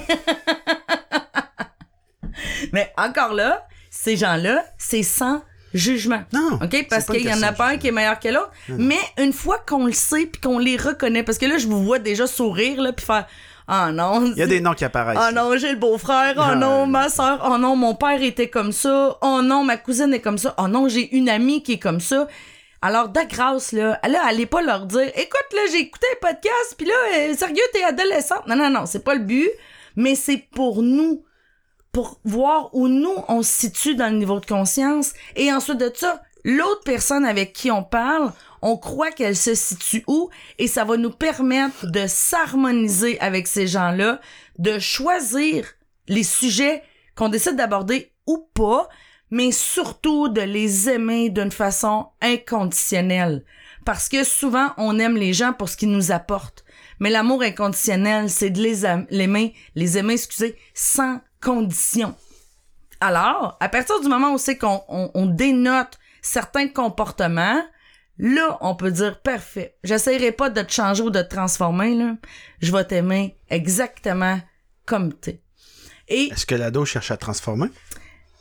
Mais 2.73 2.93
encore 2.97 3.35
là, 3.35 3.67
ces 3.91 4.17
gens-là, 4.17 4.65
c'est 4.79 5.03
sans 5.03 5.43
jugement. 5.75 6.23
Non. 6.33 6.59
OK? 6.63 6.87
Parce 6.89 7.07
qu'il 7.07 7.25
y 7.25 7.33
en 7.33 7.43
a 7.43 7.53
pas 7.53 7.69
un 7.71 7.77
qui 7.77 7.89
est 7.89 7.93
meilleur 7.93 8.19
que 8.19 8.29
l'autre. 8.29 8.51
Mais 8.69 8.99
une 9.19 9.33
fois 9.33 9.59
qu'on 9.67 9.87
le 9.87 9.93
sait 9.93 10.27
puis 10.27 10.41
qu'on 10.41 10.59
les 10.59 10.77
reconnaît, 10.77 11.23
parce 11.23 11.39
que 11.39 11.47
là, 11.47 11.59
je 11.59 11.67
vous 11.67 11.83
vois 11.85 11.99
déjà 11.99 12.27
sourire, 12.27 12.81
là, 12.81 12.93
puis 12.93 13.05
faire 13.05 13.27
Ah 13.73 13.93
non. 13.93 14.27
Il 14.27 14.37
y 14.37 14.43
a 14.43 14.47
des 14.49 14.61
noms 14.61 14.75
qui 14.75 14.85
apparaissent. 14.85 15.19
Oh 15.21 15.33
non, 15.33 15.57
j'ai 15.57 15.71
le 15.71 15.77
beau-frère. 15.79 16.35
Oh 16.37 16.41
Ah. 16.45 16.55
non, 16.57 16.87
ma 16.87 17.09
soeur. 17.09 17.41
Oh 17.49 17.57
non, 17.57 17.77
mon 17.77 17.95
père 17.95 18.21
était 18.21 18.49
comme 18.49 18.73
ça. 18.73 19.17
Oh 19.23 19.41
non, 19.43 19.63
ma 19.63 19.77
cousine 19.77 20.13
est 20.13 20.21
comme 20.21 20.39
ça. 20.39 20.55
Oh 20.59 20.67
non, 20.67 20.89
j'ai 20.89 21.15
une 21.17 21.29
amie 21.29 21.63
qui 21.63 21.75
est 21.75 21.79
comme 21.79 22.01
ça. 22.01 22.27
Alors, 22.83 23.11
de 23.11 23.21
grâce, 23.29 23.73
là, 23.73 24.01
là, 24.09 24.23
allez 24.27 24.47
pas 24.47 24.63
leur 24.63 24.87
dire, 24.87 25.03
écoute, 25.15 25.47
là, 25.55 25.61
j'ai 25.71 25.81
écouté 25.81 26.07
un 26.15 26.27
podcast, 26.29 26.75
puis 26.79 26.87
là, 26.87 26.95
euh, 27.15 27.35
sérieux, 27.35 27.63
t'es 27.75 27.85
adolescente. 27.85 28.47
Non, 28.47 28.57
non, 28.57 28.71
non, 28.71 28.87
c'est 28.87 29.05
pas 29.05 29.15
le 29.15 29.21
but, 29.21 29.51
mais 29.97 30.15
c'est 30.15 30.39
pour 30.55 30.83
nous, 30.83 31.23
pour 31.93 32.19
voir 32.25 32.71
où 32.75 32.89
nous, 32.89 33.15
on 33.29 33.43
se 33.43 33.53
situe 33.53 33.95
dans 33.97 34.09
le 34.11 34.17
niveau 34.19 34.41
de 34.41 34.47
conscience. 34.47 35.13
Et 35.37 35.53
ensuite 35.53 35.77
de 35.79 35.93
ça, 35.95 36.23
l'autre 36.43 36.81
personne 36.85 37.27
avec 37.27 37.53
qui 37.53 37.71
on 37.71 37.83
parle, 37.83 38.33
on 38.63 38.77
croit 38.77 39.11
qu'elle 39.11 39.37
se 39.37 39.55
situe 39.55 40.05
où, 40.07 40.31
et 40.59 40.67
ça 40.67 40.85
va 40.85 40.97
nous 40.97 41.11
permettre 41.11 41.87
de 41.87 42.07
s'harmoniser 42.07 43.19
avec 43.21 43.47
ces 43.47 43.67
gens-là, 43.67 44.21
de 44.59 44.79
choisir 44.79 45.67
les 46.09 46.25
sujets 46.25 46.83
qu'on 47.15 47.29
décide 47.29 47.57
d'aborder 47.57 48.13
ou 48.27 48.39
pas, 48.55 48.89
mais 49.31 49.53
surtout 49.53 50.29
de 50.29 50.41
les 50.41 50.89
aimer 50.89 51.31
d'une 51.31 51.53
façon 51.53 52.09
inconditionnelle. 52.21 53.45
Parce 53.85 54.09
que 54.09 54.25
souvent, 54.25 54.73
on 54.77 54.99
aime 54.99 55.17
les 55.17 55.33
gens 55.33 55.53
pour 55.53 55.69
ce 55.69 55.77
qu'ils 55.77 55.91
nous 55.91 56.13
apportent. 56.13 56.65
Mais 56.99 57.11
l'amour 57.11 57.43
inconditionnel, 57.43 58.29
c'est 58.29 58.51
de 58.51 58.61
les 58.61 58.83
l'aimer, 59.11 59.55
les 59.75 59.97
aimer, 59.97 60.15
excusez, 60.15 60.57
sans 60.75 61.21
condition. 61.41 62.15
Alors, 63.01 63.57
à 63.61 63.69
partir 63.71 64.01
du 64.01 64.09
moment 64.09 64.35
où 64.35 64.39
c'est 64.39 64.59
qu'on 64.59 64.83
on, 64.89 65.11
on 65.15 65.27
dénote 65.27 65.99
certains 66.21 66.69
comportements, 66.69 67.63
là, 68.21 68.59
on 68.61 68.75
peut 68.77 68.91
dire 68.91 69.21
parfait. 69.21 69.77
J'essaierai 69.83 70.33
pas 70.33 70.51
de 70.51 70.61
te 70.63 70.73
changer 70.73 71.03
ou 71.03 71.11
de 71.11 71.23
te 71.23 71.29
transformer, 71.29 71.95
là. 71.95 72.17
Je 72.61 72.71
vais 72.73 72.85
t'aimer 72.85 73.37
exactement 73.49 74.41
comme 74.87 75.13
t'es. 75.13 75.41
Et 76.09 76.25
Est-ce 76.33 76.47
que 76.47 76.55
l'ado 76.55 76.85
cherche 76.85 77.11
à 77.11 77.17
transformer? 77.17 77.69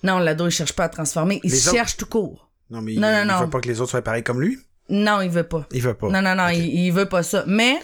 non, 0.04 0.18
l'ado, 0.20 0.48
il 0.48 0.52
cherche 0.52 0.74
pas 0.74 0.86
à 0.86 0.90
transformer. 0.90 1.40
Il 1.44 1.52
Les 1.52 1.58
se 1.58 1.68
autres- 1.70 1.78
cherche 1.78 1.98
tout 1.98 2.06
court. 2.06 2.50
Non, 2.70 2.82
mais 2.82 2.94
Non, 2.96 3.08
il, 3.10 3.14
non, 3.14 3.22
il 3.24 3.28
non. 3.28 3.40
veut 3.42 3.50
pas 3.50 3.60
que 3.62 3.68
les 3.68 3.82
autres 3.82 3.92
soient 3.92 4.02
pareils 4.02 4.24
comme 4.24 4.42
lui? 4.42 4.58
Non, 4.90 5.22
il 5.22 5.30
veut 5.30 5.44
pas. 5.44 5.68
Il 5.72 5.82
veut 5.82 5.94
pas. 5.94 6.10
Non, 6.10 6.22
non, 6.22 6.36
non, 6.36 6.48
il, 6.50 6.66
il 6.66 6.92
veut 6.92 7.08
pas 7.08 7.22
ça. 7.24 7.44
Mais, 7.48 7.78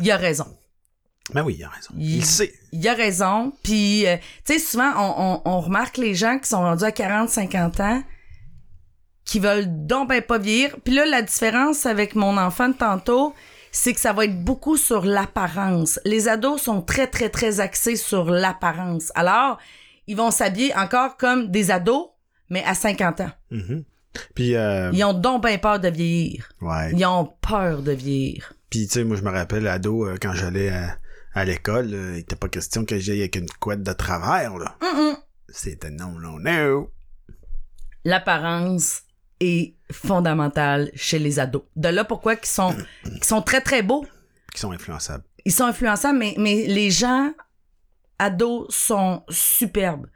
il 0.00 0.10
a 0.10 0.16
raison. 0.16 0.46
Ben 1.34 1.42
oui, 1.44 1.56
il 1.58 1.64
a 1.64 1.68
raison. 1.68 1.90
Il- 1.98 2.16
Il, 2.16 2.24
sait. 2.24 2.52
Il 2.72 2.88
a 2.88 2.94
raison. 2.94 3.52
Puis, 3.62 4.06
euh, 4.06 4.16
tu 4.44 4.54
sais, 4.54 4.58
souvent, 4.58 4.90
on, 4.96 5.42
on, 5.44 5.56
on 5.56 5.60
remarque 5.60 5.98
les 5.98 6.14
gens 6.14 6.38
qui 6.38 6.48
sont 6.48 6.60
rendus 6.60 6.84
à 6.84 6.90
40, 6.92 7.28
50 7.28 7.80
ans, 7.80 8.02
qui 9.28 9.40
veulent 9.40 9.66
donc 9.86 10.08
ben 10.08 10.22
pas 10.22 10.38
vieillir. 10.38 10.74
Puis 10.84 10.94
là, 10.94 11.04
la 11.04 11.20
différence 11.20 11.84
avec 11.84 12.14
mon 12.14 12.38
enfant 12.38 12.70
de 12.70 12.74
tantôt, 12.74 13.34
c'est 13.70 13.92
que 13.92 14.00
ça 14.00 14.14
va 14.14 14.24
être 14.24 14.42
beaucoup 14.42 14.78
sur 14.78 15.04
l'apparence. 15.04 16.00
Les 16.06 16.28
ados 16.28 16.62
sont 16.62 16.80
très, 16.80 17.06
très, 17.06 17.28
très 17.28 17.60
axés 17.60 17.96
sur 17.96 18.30
l'apparence. 18.30 19.12
Alors, 19.14 19.58
ils 20.06 20.16
vont 20.16 20.30
s'habiller 20.30 20.74
encore 20.74 21.18
comme 21.18 21.50
des 21.50 21.70
ados, 21.70 22.06
mais 22.48 22.64
à 22.64 22.74
50 22.74 23.20
ans. 23.20 23.30
Mhm. 23.50 23.84
Puis, 24.34 24.56
euh, 24.56 24.90
Ils 24.94 25.04
ont 25.04 25.12
donc 25.12 25.42
ben 25.42 25.58
peur 25.58 25.78
de 25.78 25.88
vieillir. 25.88 26.48
ouais. 26.62 26.90
Ils 26.94 27.04
ont 27.04 27.30
peur 27.42 27.82
de 27.82 27.92
vieillir. 27.92 28.54
Puis, 28.70 28.86
tu 28.86 28.94
sais, 28.94 29.04
moi, 29.04 29.16
je 29.18 29.22
me 29.22 29.30
rappelle, 29.30 29.66
ado, 29.68 30.06
euh, 30.06 30.16
quand 30.20 30.32
j'allais 30.32 30.70
à, 30.70 30.96
à 31.34 31.44
l'école, 31.44 31.90
euh, 31.92 32.12
il 32.14 32.20
était 32.20 32.34
pas 32.34 32.48
question 32.48 32.86
que 32.86 32.98
j'aille 32.98 33.20
avec 33.20 33.36
une 33.36 33.50
couette 33.60 33.82
de 33.82 33.92
travers, 33.92 34.56
là. 34.56 34.74
Hum. 34.80 35.16
C'était 35.50 35.90
non, 35.90 36.12
non, 36.12 36.38
non. 36.38 36.88
l'apparence 38.04 39.02
est 39.40 39.74
fondamentale 39.90 40.90
chez 40.94 41.18
les 41.18 41.38
ados. 41.38 41.62
De 41.76 41.88
là 41.88 42.04
pourquoi 42.04 42.34
ils 42.34 42.46
sont, 42.46 42.74
ils 43.04 43.24
sont 43.24 43.42
très 43.42 43.60
très 43.60 43.82
beaux. 43.82 44.06
Qui 44.52 44.60
sont 44.60 44.72
influençables. 44.72 45.24
Ils 45.44 45.52
sont 45.52 45.64
influençables, 45.64 46.18
mais, 46.18 46.34
mais 46.36 46.66
les 46.66 46.90
gens 46.90 47.32
ados 48.18 48.66
sont 48.70 49.22
superbes. 49.28 50.06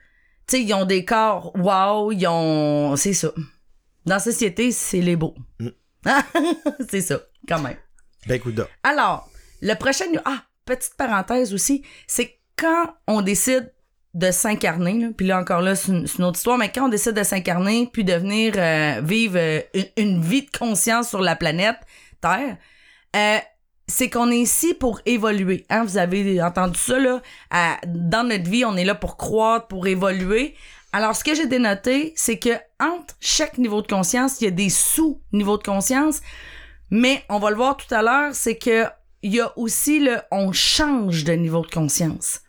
Tu 0.47 0.57
sais, 0.57 0.63
ils 0.63 0.75
ont 0.75 0.85
des 0.85 1.05
corps 1.05 1.55
wow, 1.57 2.13
ils 2.13 2.27
ont... 2.27 2.97
C'est 2.97 3.15
ça. 3.15 3.33
Dans 4.05 4.15
la 4.15 4.21
société, 4.21 4.73
c'est 4.73 5.01
les 5.01 5.17
beaux. 5.17 5.35
Mm. 5.61 5.69
c'est 6.91 7.01
ça, 7.01 7.21
quand 7.49 7.61
même. 7.61 7.77
Ben, 8.27 8.41
couda. 8.41 8.69
Alors, 8.83 9.31
le 9.61 9.75
prochain... 9.75 10.07
Ah, 10.25 10.43
petite 10.65 10.95
parenthèse 10.95 11.55
aussi, 11.55 11.85
c'est 12.07 12.41
quand 12.57 12.95
on 13.07 13.23
décide 13.23 13.73
de 14.15 14.31
s'incarner, 14.31 14.99
là, 14.99 15.09
puis 15.17 15.27
là 15.27 15.41
encore 15.41 15.63
là, 15.63 15.75
c'est 15.75 15.91
une, 15.91 16.25
autre 16.25 16.37
histoire, 16.37 16.59
mais 16.59 16.71
quand 16.71 16.87
on 16.87 16.89
décide 16.89 17.15
de 17.15 17.23
s'incarner, 17.23 17.89
puis 17.91 18.05
de 18.05 18.13
venir 18.13 18.55
euh, 18.57 19.01
vivre 19.03 19.39
euh, 19.39 19.61
une, 19.97 20.21
vie 20.21 20.43
de 20.43 20.51
conscience 20.51 21.09
sur 21.09 21.23
la 21.23 21.35
planète 21.35 21.77
Terre, 22.21 22.59
euh, 23.17 23.39
c'est 23.89 24.11
qu'on 24.11 24.31
est 24.31 24.39
ici 24.39 24.75
pour 24.75 25.01
évoluer. 25.07 25.65
Hein? 25.71 25.85
Vous 25.85 25.97
avez 25.97 26.43
entendu 26.43 26.79
ça, 26.79 26.99
là. 26.99 27.21
Dans 27.87 28.27
notre 28.27 28.49
vie, 28.49 28.65
on 28.65 28.77
est 28.77 28.85
là 28.85 28.95
pour 28.95 29.17
croître, 29.17 29.67
pour 29.67 29.87
évoluer. 29.87 30.55
Alors, 30.93 31.17
ce 31.17 31.25
que 31.25 31.35
j'ai 31.35 31.47
dénoté, 31.47 32.13
c'est 32.17 32.39
que 32.39 32.51
entre 32.81 33.17
chaque 33.21 33.59
niveau 33.59 33.83
de 33.83 33.87
conscience, 33.87 34.41
il 34.41 34.45
y 34.45 34.49
a 34.49 34.51
des 34.51 34.69
sous-niveaux 34.69 35.59
de 35.59 35.63
conscience. 35.63 36.21
Mais 36.91 37.25
on 37.29 37.39
va 37.39 37.51
le 37.51 37.57
voir 37.57 37.77
tout 37.77 37.93
à 37.93 38.03
l'heure, 38.03 38.35
c'est 38.35 38.57
que 38.57 38.85
il 39.23 39.35
y 39.35 39.41
a 39.41 39.57
aussi 39.59 40.01
le 40.01 40.19
on 40.31 40.53
change 40.53 41.25
de 41.25 41.33
niveau 41.33 41.63
de 41.63 41.71
conscience. 41.71 42.43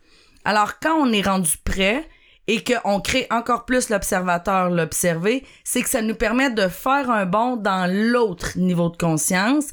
Alors, 0.46 0.80
quand 0.80 0.96
on 0.96 1.12
est 1.12 1.22
rendu 1.22 1.58
prêt 1.64 2.08
et 2.48 2.64
qu'on 2.64 3.00
crée 3.00 3.28
encore 3.32 3.66
plus 3.66 3.90
l'observateur, 3.90 4.70
l'observer, 4.70 5.46
c'est 5.64 5.82
que 5.82 5.90
ça 5.90 6.02
nous 6.02 6.16
permet 6.16 6.50
de 6.50 6.68
faire 6.68 7.10
un 7.10 7.26
bond 7.26 7.56
dans 7.56 7.90
l'autre 7.90 8.58
niveau 8.58 8.90
de 8.90 8.98
conscience. 8.98 9.68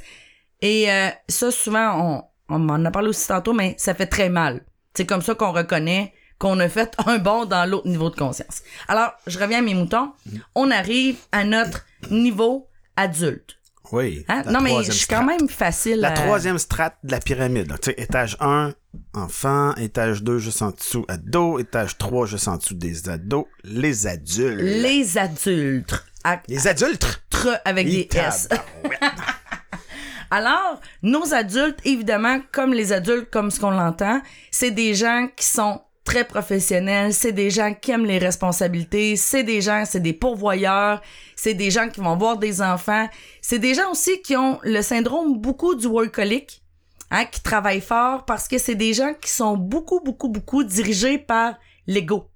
Et 0.60 0.90
euh, 0.90 1.08
ça, 1.28 1.50
souvent, 1.50 2.24
on, 2.48 2.54
on 2.54 2.58
m'en 2.58 2.84
a 2.84 2.90
parlé 2.90 3.08
aussi 3.08 3.26
tantôt, 3.26 3.52
mais 3.52 3.74
ça 3.78 3.94
fait 3.94 4.06
très 4.06 4.28
mal. 4.28 4.64
C'est 4.94 5.06
comme 5.06 5.22
ça 5.22 5.34
qu'on 5.34 5.52
reconnaît 5.52 6.12
qu'on 6.40 6.58
a 6.58 6.68
fait 6.68 6.96
un 7.06 7.18
bond 7.18 7.44
dans 7.44 7.68
l'autre 7.68 7.86
niveau 7.86 8.10
de 8.10 8.16
conscience. 8.16 8.62
Alors, 8.88 9.12
je 9.26 9.38
reviens 9.38 9.58
à 9.58 9.62
mes 9.62 9.74
moutons. 9.74 10.12
On 10.56 10.70
arrive 10.72 11.18
à 11.30 11.44
notre 11.44 11.84
niveau 12.10 12.68
adulte. 12.96 13.59
Oui. 13.92 14.24
Hein? 14.28 14.42
Non, 14.46 14.60
mais 14.60 14.82
je 14.84 14.92
suis 14.92 15.06
quand 15.06 15.24
même 15.24 15.48
facile 15.48 16.00
La 16.00 16.08
à- 16.10 16.12
troisième 16.12 16.58
strate 16.58 16.96
de 17.02 17.12
la 17.12 17.18
pyramide. 17.20 17.68
là. 17.70 17.76
Étage 17.96 18.36
1, 18.40 18.72
enfant. 19.14 19.74
Étage 19.76 20.22
2, 20.22 20.38
juste 20.38 20.62
en 20.62 20.70
dessous, 20.70 21.04
ado. 21.08 21.58
Étage 21.58 21.98
3, 21.98 22.26
juste 22.26 22.48
en 22.48 22.56
dessous 22.56 22.74
des 22.74 23.08
ados. 23.08 23.46
Les 23.64 24.06
adultes. 24.06 24.60
Les 24.60 25.18
adultes. 25.18 26.04
À- 26.24 26.40
Les 26.48 26.66
adultes? 26.68 27.22
Tre 27.30 27.58
avec 27.64 27.86
des 27.88 28.08
S. 28.12 28.48
Tabarouette. 28.48 29.00
Alors, 30.30 30.80
nos 31.02 31.34
adultes, 31.34 31.78
évidemment, 31.84 32.40
comme 32.52 32.72
les 32.72 32.92
adultes, 32.92 33.30
comme 33.30 33.50
ce 33.50 33.58
qu'on 33.58 33.70
l'entend, 33.70 34.20
c'est 34.52 34.70
des 34.70 34.94
gens 34.94 35.28
qui 35.34 35.44
sont 35.44 35.80
très 36.04 36.24
professionnels, 36.24 37.12
c'est 37.12 37.32
des 37.32 37.50
gens 37.50 37.74
qui 37.74 37.90
aiment 37.90 38.04
les 38.06 38.18
responsabilités, 38.18 39.16
c'est 39.16 39.42
des 39.42 39.60
gens, 39.60 39.84
c'est 39.86 40.00
des 40.00 40.12
pourvoyeurs, 40.12 41.02
c'est 41.42 41.54
des 41.54 41.70
gens 41.70 41.88
qui 41.88 42.00
vont 42.00 42.18
voir 42.18 42.36
des 42.36 42.60
enfants, 42.60 43.08
c'est 43.40 43.58
des 43.58 43.72
gens 43.72 43.90
aussi 43.92 44.20
qui 44.20 44.36
ont 44.36 44.58
le 44.62 44.82
syndrome 44.82 45.38
beaucoup 45.38 45.74
du 45.74 45.86
workaholic, 45.86 46.62
hein, 47.10 47.24
qui 47.24 47.42
travaillent 47.42 47.80
fort 47.80 48.26
parce 48.26 48.46
que 48.46 48.58
c'est 48.58 48.74
des 48.74 48.92
gens 48.92 49.14
qui 49.14 49.30
sont 49.30 49.56
beaucoup, 49.56 50.00
beaucoup, 50.00 50.28
beaucoup 50.28 50.64
dirigés 50.64 51.16
par 51.16 51.54
l'ego. 51.86 52.28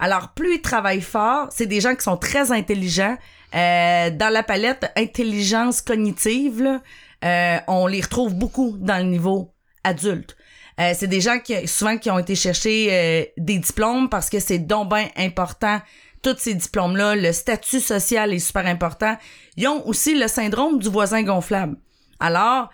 Alors, 0.00 0.30
plus 0.34 0.56
ils 0.56 0.62
travaillent 0.62 1.00
fort, 1.00 1.46
c'est 1.52 1.66
des 1.66 1.80
gens 1.80 1.94
qui 1.94 2.02
sont 2.02 2.16
très 2.16 2.50
intelligents. 2.50 3.16
Euh, 3.54 4.10
dans 4.10 4.32
la 4.32 4.42
palette 4.42 4.90
intelligence 4.96 5.80
cognitive, 5.80 6.60
là, 6.60 6.82
euh, 7.24 7.58
on 7.68 7.86
les 7.86 8.00
retrouve 8.00 8.34
beaucoup 8.34 8.76
dans 8.78 8.98
le 8.98 9.04
niveau 9.04 9.54
adulte. 9.84 10.36
Euh, 10.80 10.92
c'est 10.96 11.08
des 11.08 11.20
gens 11.20 11.38
qui 11.38 11.68
souvent 11.68 11.98
qui 11.98 12.10
ont 12.10 12.18
été 12.18 12.34
chercher 12.34 12.88
euh, 12.90 13.24
des 13.36 13.58
diplômes 13.58 14.08
parce 14.08 14.30
que 14.30 14.40
c'est 14.40 14.58
donc 14.58 14.88
ben 14.88 15.06
important 15.16 15.80
tous 16.22 16.36
ces 16.38 16.54
diplômes-là, 16.54 17.16
le 17.16 17.32
statut 17.32 17.80
social 17.80 18.32
est 18.32 18.38
super 18.38 18.66
important. 18.66 19.16
Ils 19.56 19.68
ont 19.68 19.86
aussi 19.86 20.18
le 20.18 20.28
syndrome 20.28 20.78
du 20.78 20.88
voisin 20.88 21.22
gonflable. 21.22 21.76
Alors, 22.18 22.70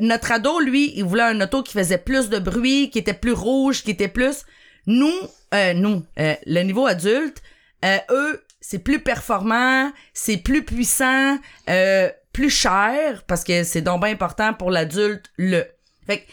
notre 0.00 0.32
ado, 0.32 0.60
lui, 0.60 0.92
il 0.96 1.04
voulait 1.04 1.22
un 1.22 1.40
auto 1.40 1.62
qui 1.62 1.72
faisait 1.72 1.98
plus 1.98 2.28
de 2.28 2.38
bruit, 2.38 2.90
qui 2.90 2.98
était 2.98 3.14
plus 3.14 3.32
rouge, 3.32 3.82
qui 3.82 3.90
était 3.90 4.08
plus... 4.08 4.44
Nous, 4.86 5.12
euh, 5.54 5.74
nous, 5.74 6.04
euh, 6.18 6.34
le 6.44 6.62
niveau 6.62 6.86
adulte, 6.86 7.40
euh, 7.84 7.98
eux, 8.10 8.44
c'est 8.60 8.78
plus 8.78 9.00
performant, 9.00 9.92
c'est 10.12 10.38
plus 10.38 10.64
puissant, 10.64 11.38
euh, 11.68 12.10
plus 12.32 12.50
cher, 12.50 13.22
parce 13.26 13.44
que 13.44 13.64
c'est 13.64 13.82
donc 13.82 14.02
bien 14.02 14.12
important 14.12 14.54
pour 14.54 14.70
l'adulte, 14.70 15.26
le. 15.36 15.64
Fait 16.06 16.20
que, 16.20 16.32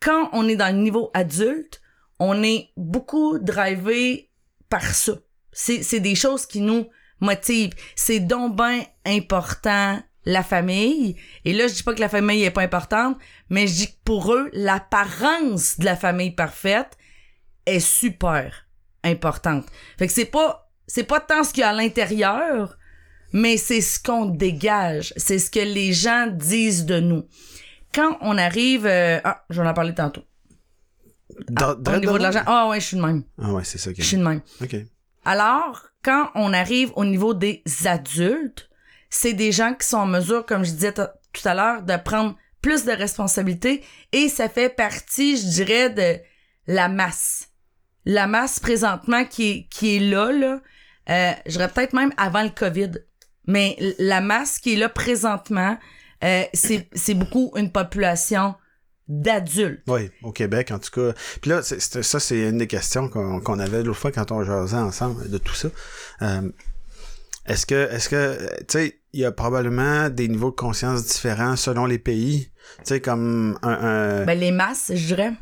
quand 0.00 0.28
on 0.32 0.48
est 0.48 0.56
dans 0.56 0.74
le 0.74 0.82
niveau 0.82 1.10
adulte, 1.14 1.80
on 2.18 2.42
est 2.42 2.70
beaucoup 2.76 3.38
drivé 3.38 4.30
ça. 4.82 5.12
C'est, 5.52 5.82
c'est 5.82 6.00
des 6.00 6.14
choses 6.14 6.46
qui 6.46 6.60
nous 6.60 6.88
motivent. 7.20 7.74
C'est 7.94 8.20
donc 8.20 8.56
bien 8.56 8.82
important 9.04 10.00
la 10.24 10.42
famille. 10.42 11.16
Et 11.44 11.52
là, 11.52 11.66
je 11.68 11.74
dis 11.74 11.82
pas 11.82 11.94
que 11.94 12.00
la 12.00 12.08
famille 12.08 12.42
est 12.44 12.50
pas 12.50 12.62
importante, 12.62 13.18
mais 13.50 13.66
je 13.66 13.74
dis 13.74 13.86
que 13.88 13.98
pour 14.04 14.32
eux, 14.32 14.50
l'apparence 14.52 15.78
de 15.78 15.84
la 15.84 15.96
famille 15.96 16.30
parfaite 16.30 16.96
est 17.66 17.80
super 17.80 18.66
importante. 19.02 19.66
Fait 19.98 20.06
que 20.06 20.12
c'est 20.12 20.24
pas, 20.24 20.70
c'est 20.86 21.04
pas 21.04 21.20
tant 21.20 21.44
ce 21.44 21.52
qu'il 21.52 21.60
y 21.60 21.64
a 21.64 21.70
à 21.70 21.72
l'intérieur, 21.72 22.76
mais 23.32 23.56
c'est 23.56 23.80
ce 23.80 24.02
qu'on 24.02 24.26
dégage. 24.26 25.12
C'est 25.16 25.38
ce 25.38 25.50
que 25.50 25.60
les 25.60 25.92
gens 25.92 26.28
disent 26.30 26.86
de 26.86 27.00
nous. 27.00 27.26
Quand 27.94 28.16
on 28.20 28.38
arrive, 28.38 28.86
euh, 28.86 29.20
ah, 29.24 29.44
j'en 29.50 29.68
ai 29.68 29.74
parlé 29.74 29.94
tantôt. 29.94 30.24
Dra- 31.48 31.72
Au 31.96 31.98
niveau 31.98 32.18
de 32.18 32.22
l'argent, 32.22 32.42
ah 32.46 32.68
ouais, 32.68 32.80
je 32.80 32.86
suis 32.86 32.96
de 32.96 33.02
même. 33.02 33.24
Ah 33.42 33.52
ouais, 33.52 33.64
c'est 33.64 33.78
ça. 33.78 33.90
Je 33.96 34.02
suis 34.02 34.16
de 34.16 34.22
même. 34.22 34.40
OK. 34.62 34.76
Alors, 35.24 35.82
quand 36.02 36.30
on 36.34 36.52
arrive 36.52 36.92
au 36.96 37.04
niveau 37.04 37.32
des 37.34 37.62
adultes, 37.86 38.68
c'est 39.10 39.32
des 39.32 39.52
gens 39.52 39.74
qui 39.74 39.86
sont 39.86 39.98
en 39.98 40.06
mesure, 40.06 40.44
comme 40.44 40.64
je 40.64 40.70
disais 40.72 40.92
tout 40.92 41.48
à 41.48 41.54
l'heure, 41.54 41.82
de 41.82 41.96
prendre 41.96 42.36
plus 42.60 42.84
de 42.84 42.92
responsabilités 42.92 43.82
et 44.12 44.28
ça 44.28 44.48
fait 44.48 44.68
partie, 44.68 45.36
je 45.36 45.46
dirais, 45.46 45.90
de 45.90 46.18
la 46.66 46.88
masse. 46.88 47.48
La 48.04 48.26
masse 48.26 48.60
présentement 48.60 49.24
qui 49.24 49.50
est, 49.50 49.66
qui 49.70 49.96
est 49.96 50.00
là, 50.00 50.30
là, 50.32 50.60
euh, 51.10 51.32
je 51.46 51.52
dirais 51.52 51.68
peut-être 51.68 51.92
même 51.94 52.12
avant 52.16 52.42
le 52.42 52.50
COVID. 52.50 52.90
Mais 53.46 53.76
la 53.98 54.20
masse 54.20 54.58
qui 54.58 54.74
est 54.74 54.76
là 54.76 54.88
présentement, 54.88 55.78
euh, 56.22 56.42
c'est 56.54 56.88
c'est 56.94 57.12
beaucoup 57.14 57.52
une 57.56 57.70
population 57.70 58.54
d'adultes. 59.08 59.82
Oui, 59.86 60.10
au 60.22 60.32
Québec, 60.32 60.70
en 60.70 60.78
tout 60.78 60.90
cas. 60.90 61.12
Puis 61.40 61.50
là, 61.50 61.62
ça, 61.62 62.20
c'est 62.20 62.48
une 62.48 62.58
des 62.58 62.66
questions 62.66 63.08
qu'on 63.08 63.58
avait 63.58 63.82
l'autre 63.82 63.98
fois 63.98 64.12
quand 64.12 64.32
on 64.32 64.42
jasait 64.44 64.76
ensemble 64.76 65.28
de 65.30 65.38
tout 65.38 65.54
ça. 65.54 65.68
Euh, 66.22 66.50
est-ce 67.46 67.66
que, 67.66 67.90
est-ce 67.92 68.08
que, 68.08 68.38
tu 68.60 68.64
sais, 68.68 69.00
il 69.12 69.20
y 69.20 69.24
a 69.26 69.32
probablement 69.32 70.08
des 70.08 70.28
niveaux 70.28 70.50
de 70.50 70.56
conscience 70.56 71.04
différents 71.06 71.56
selon 71.56 71.84
les 71.84 71.98
pays? 71.98 72.50
Tu 72.78 72.84
sais, 72.84 73.00
comme 73.00 73.58
un, 73.62 73.68
un- 73.70 74.24
Ben, 74.24 74.38
les 74.38 74.50
masses, 74.50 74.90
je 74.94 75.06
dirais. 75.08 75.32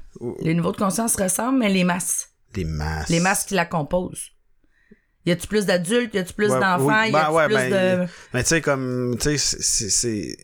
Les 0.41 0.55
niveaux 0.55 0.73
de 0.73 0.77
conscience 0.77 1.15
ressemblent, 1.15 1.59
mais 1.61 1.69
les 1.69 1.85
masses. 1.85 2.29
les 2.57 2.65
masses. 2.65 3.09
Les 3.09 3.21
masses 3.21 3.45
qui 3.45 3.55
la 3.55 3.65
composent. 3.67 4.32
Y 5.25 5.31
a-tu 5.31 5.47
plus 5.47 5.67
d'adultes? 5.67 6.15
Y 6.15 6.19
a-tu 6.19 6.33
plus 6.33 6.51
Ouais, 6.51 6.59
d'enfants? 6.59 6.85
oui, 6.85 7.09
y 7.09 7.13
ben 7.13 7.19
a-tu 7.21 7.33
ouais, 7.33 7.45
plus 7.47 7.55
ben, 7.55 7.71
de. 8.01 8.07
Mais 8.35 8.43
tu 8.43 8.49
sais, 8.49 8.61
comme, 8.61 9.17
tu 9.21 9.39
sais, 9.39 9.61
c'est- 9.89 10.37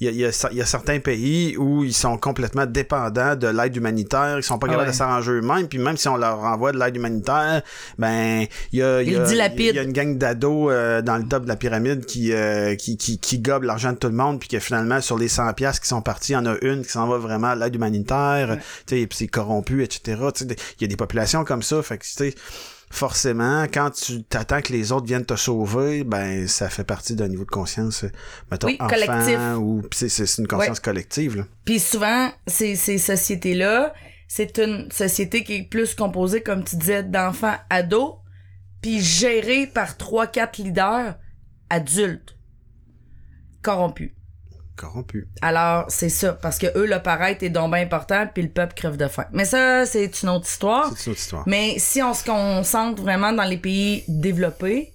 il 0.00 0.06
y 0.06 0.08
a, 0.08 0.10
y, 0.10 0.24
a, 0.24 0.52
y 0.52 0.60
a 0.60 0.66
certains 0.66 0.98
pays 0.98 1.56
où 1.56 1.84
ils 1.84 1.94
sont 1.94 2.18
complètement 2.18 2.66
dépendants 2.66 3.36
de 3.36 3.46
l'aide 3.46 3.76
humanitaire, 3.76 4.38
ils 4.38 4.42
sont 4.42 4.58
pas 4.58 4.66
Ah 4.66 4.70
capables 4.70 4.88
ouais. 4.88 4.92
de 4.92 4.96
s'arranger 4.98 5.30
eux-mêmes, 5.30 5.68
puis 5.68 5.78
même 5.78 5.96
si 5.96 6.08
on 6.08 6.16
leur 6.16 6.40
envoie 6.40 6.72
de 6.72 6.78
l'aide 6.78 6.96
humanitaire, 6.96 7.62
ben, 7.98 8.46
il 8.72 8.80
y 8.80 8.82
a, 8.82 9.00
il 9.02 9.12
y 9.12 9.16
a, 9.16 9.32
y 9.74 9.78
a 9.78 9.82
une 9.82 9.92
gang 9.92 10.18
d'ados 10.18 10.70
euh, 10.72 11.02
dans 11.02 11.18
le 11.18 11.24
top 11.28 11.44
de 11.44 11.48
la 11.48 11.56
pyramide 11.56 12.04
qui, 12.04 12.32
euh, 12.32 12.74
qui, 12.74 12.96
qui, 12.96 13.18
qui 13.20 13.38
gobe 13.38 13.62
l'argent 13.62 13.92
de 13.92 13.98
tout 13.98 14.08
le 14.08 14.14
monde, 14.14 14.40
puis 14.40 14.48
que 14.48 14.58
finalement, 14.58 15.00
sur 15.00 15.18
les 15.18 15.28
100 15.28 15.52
piastres 15.52 15.82
qui 15.82 15.88
sont 15.88 16.02
partis, 16.02 16.32
il 16.32 16.34
y 16.34 16.38
en 16.38 16.46
a 16.46 16.56
une 16.62 16.82
qui 16.84 16.90
s'en 16.90 17.06
va 17.06 17.18
vraiment 17.18 17.48
à 17.50 17.54
l'aide 17.54 17.76
humanitaire, 17.76 18.58
tu 18.88 18.98
sais, 18.98 19.06
puis 19.06 19.16
c'est 19.18 19.28
corrompu, 19.28 19.84
etc. 19.84 20.20
Tu 20.34 20.44
sais, 20.48 20.56
il 20.80 20.82
y 20.82 20.84
a 20.84 20.88
des 20.88 20.96
populations 20.96 21.44
comme 21.44 21.62
ça, 21.62 21.80
fait 21.82 21.98
que, 21.98 22.04
tu 22.04 22.10
sais, 22.10 22.34
forcément, 22.96 23.64
quand 23.64 23.90
tu 23.90 24.22
t'attends 24.24 24.62
que 24.62 24.72
les 24.72 24.90
autres 24.90 25.06
viennent 25.06 25.26
te 25.26 25.36
sauver, 25.36 26.02
ben 26.02 26.48
ça 26.48 26.70
fait 26.70 26.84
partie 26.84 27.14
d'un 27.14 27.28
niveau 27.28 27.44
de 27.44 27.50
conscience, 27.50 28.04
mettons, 28.50 28.68
Oui, 28.68 28.76
enfant, 28.80 28.94
collectif. 28.94 29.38
ou 29.58 29.82
c'est, 29.92 30.38
une 30.38 30.46
conscience 30.46 30.80
collective. 30.80 31.36
Là. 31.36 31.44
Puis 31.64 31.78
souvent, 31.78 32.30
ces, 32.46 32.74
ces 32.74 32.98
sociétés-là, 32.98 33.92
c'est 34.28 34.58
une 34.58 34.90
société 34.90 35.44
qui 35.44 35.56
est 35.56 35.62
plus 35.62 35.94
composée, 35.94 36.42
comme 36.42 36.64
tu 36.64 36.76
disais, 36.76 37.02
d'enfants 37.02 37.56
ados, 37.68 38.14
puis 38.80 39.00
gérée 39.00 39.66
par 39.66 39.96
trois, 39.96 40.26
quatre 40.26 40.58
leaders 40.58 41.16
adultes 41.68 42.36
corrompus. 43.62 44.12
Corrompu. 44.76 45.28
Alors, 45.42 45.86
c'est 45.88 46.08
ça, 46.10 46.34
parce 46.34 46.58
que 46.58 46.66
eux, 46.78 46.86
le 46.86 47.00
paraître 47.02 47.42
est 47.42 47.48
donc 47.50 47.72
bien 47.72 47.82
important, 47.82 48.26
puis 48.32 48.42
le 48.42 48.50
peuple 48.50 48.74
crève 48.74 48.96
de 48.96 49.08
faim. 49.08 49.24
Mais 49.32 49.44
ça, 49.46 49.86
c'est 49.86 50.22
une 50.22 50.28
autre 50.28 50.46
histoire. 50.46 50.92
C'est 50.96 51.06
une 51.06 51.12
autre 51.12 51.20
histoire. 51.20 51.44
Mais 51.46 51.78
si 51.78 52.02
on 52.02 52.12
se 52.12 52.24
concentre 52.24 53.02
vraiment 53.02 53.32
dans 53.32 53.44
les 53.44 53.56
pays 53.56 54.04
développés, 54.08 54.92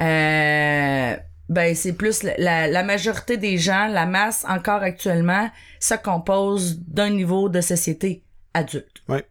euh, 0.00 1.16
ben 1.48 1.74
c'est 1.74 1.92
plus 1.92 2.22
la- 2.22 2.36
la, 2.38 2.66
la 2.68 2.82
majorité 2.82 3.36
des 3.36 3.56
gens, 3.58 3.86
la 3.88 4.06
masse 4.06 4.44
encore 4.48 4.82
actuellement, 4.82 5.50
se 5.80 5.94
compose 5.94 6.78
d'un 6.80 7.10
niveau 7.10 7.48
de 7.48 7.60
société 7.60 8.22
adulte. 8.54 9.02
Ouais. 9.08 9.24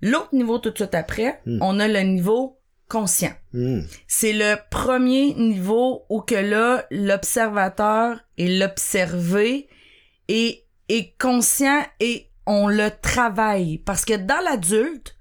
L'autre 0.00 0.34
niveau 0.34 0.58
tout 0.58 0.70
de 0.70 0.76
suite 0.76 0.94
après, 0.94 1.40
Hmm. 1.46 1.58
on 1.60 1.80
a 1.80 1.88
le 1.88 2.00
niveau 2.00 2.58
conscient. 2.94 3.32
Hmm. 3.52 3.80
C'est 4.06 4.32
le 4.32 4.56
premier 4.70 5.34
niveau 5.34 6.04
où 6.08 6.20
que 6.20 6.36
là, 6.36 6.84
l'observateur 6.92 8.20
et 8.38 8.56
l'observé 8.56 9.68
est, 10.28 10.64
est 10.88 11.18
conscient 11.20 11.82
et 11.98 12.30
on 12.46 12.68
le 12.68 12.90
travaille. 13.02 13.78
Parce 13.78 14.04
que 14.04 14.14
dans 14.14 14.40
l'adulte, 14.44 15.16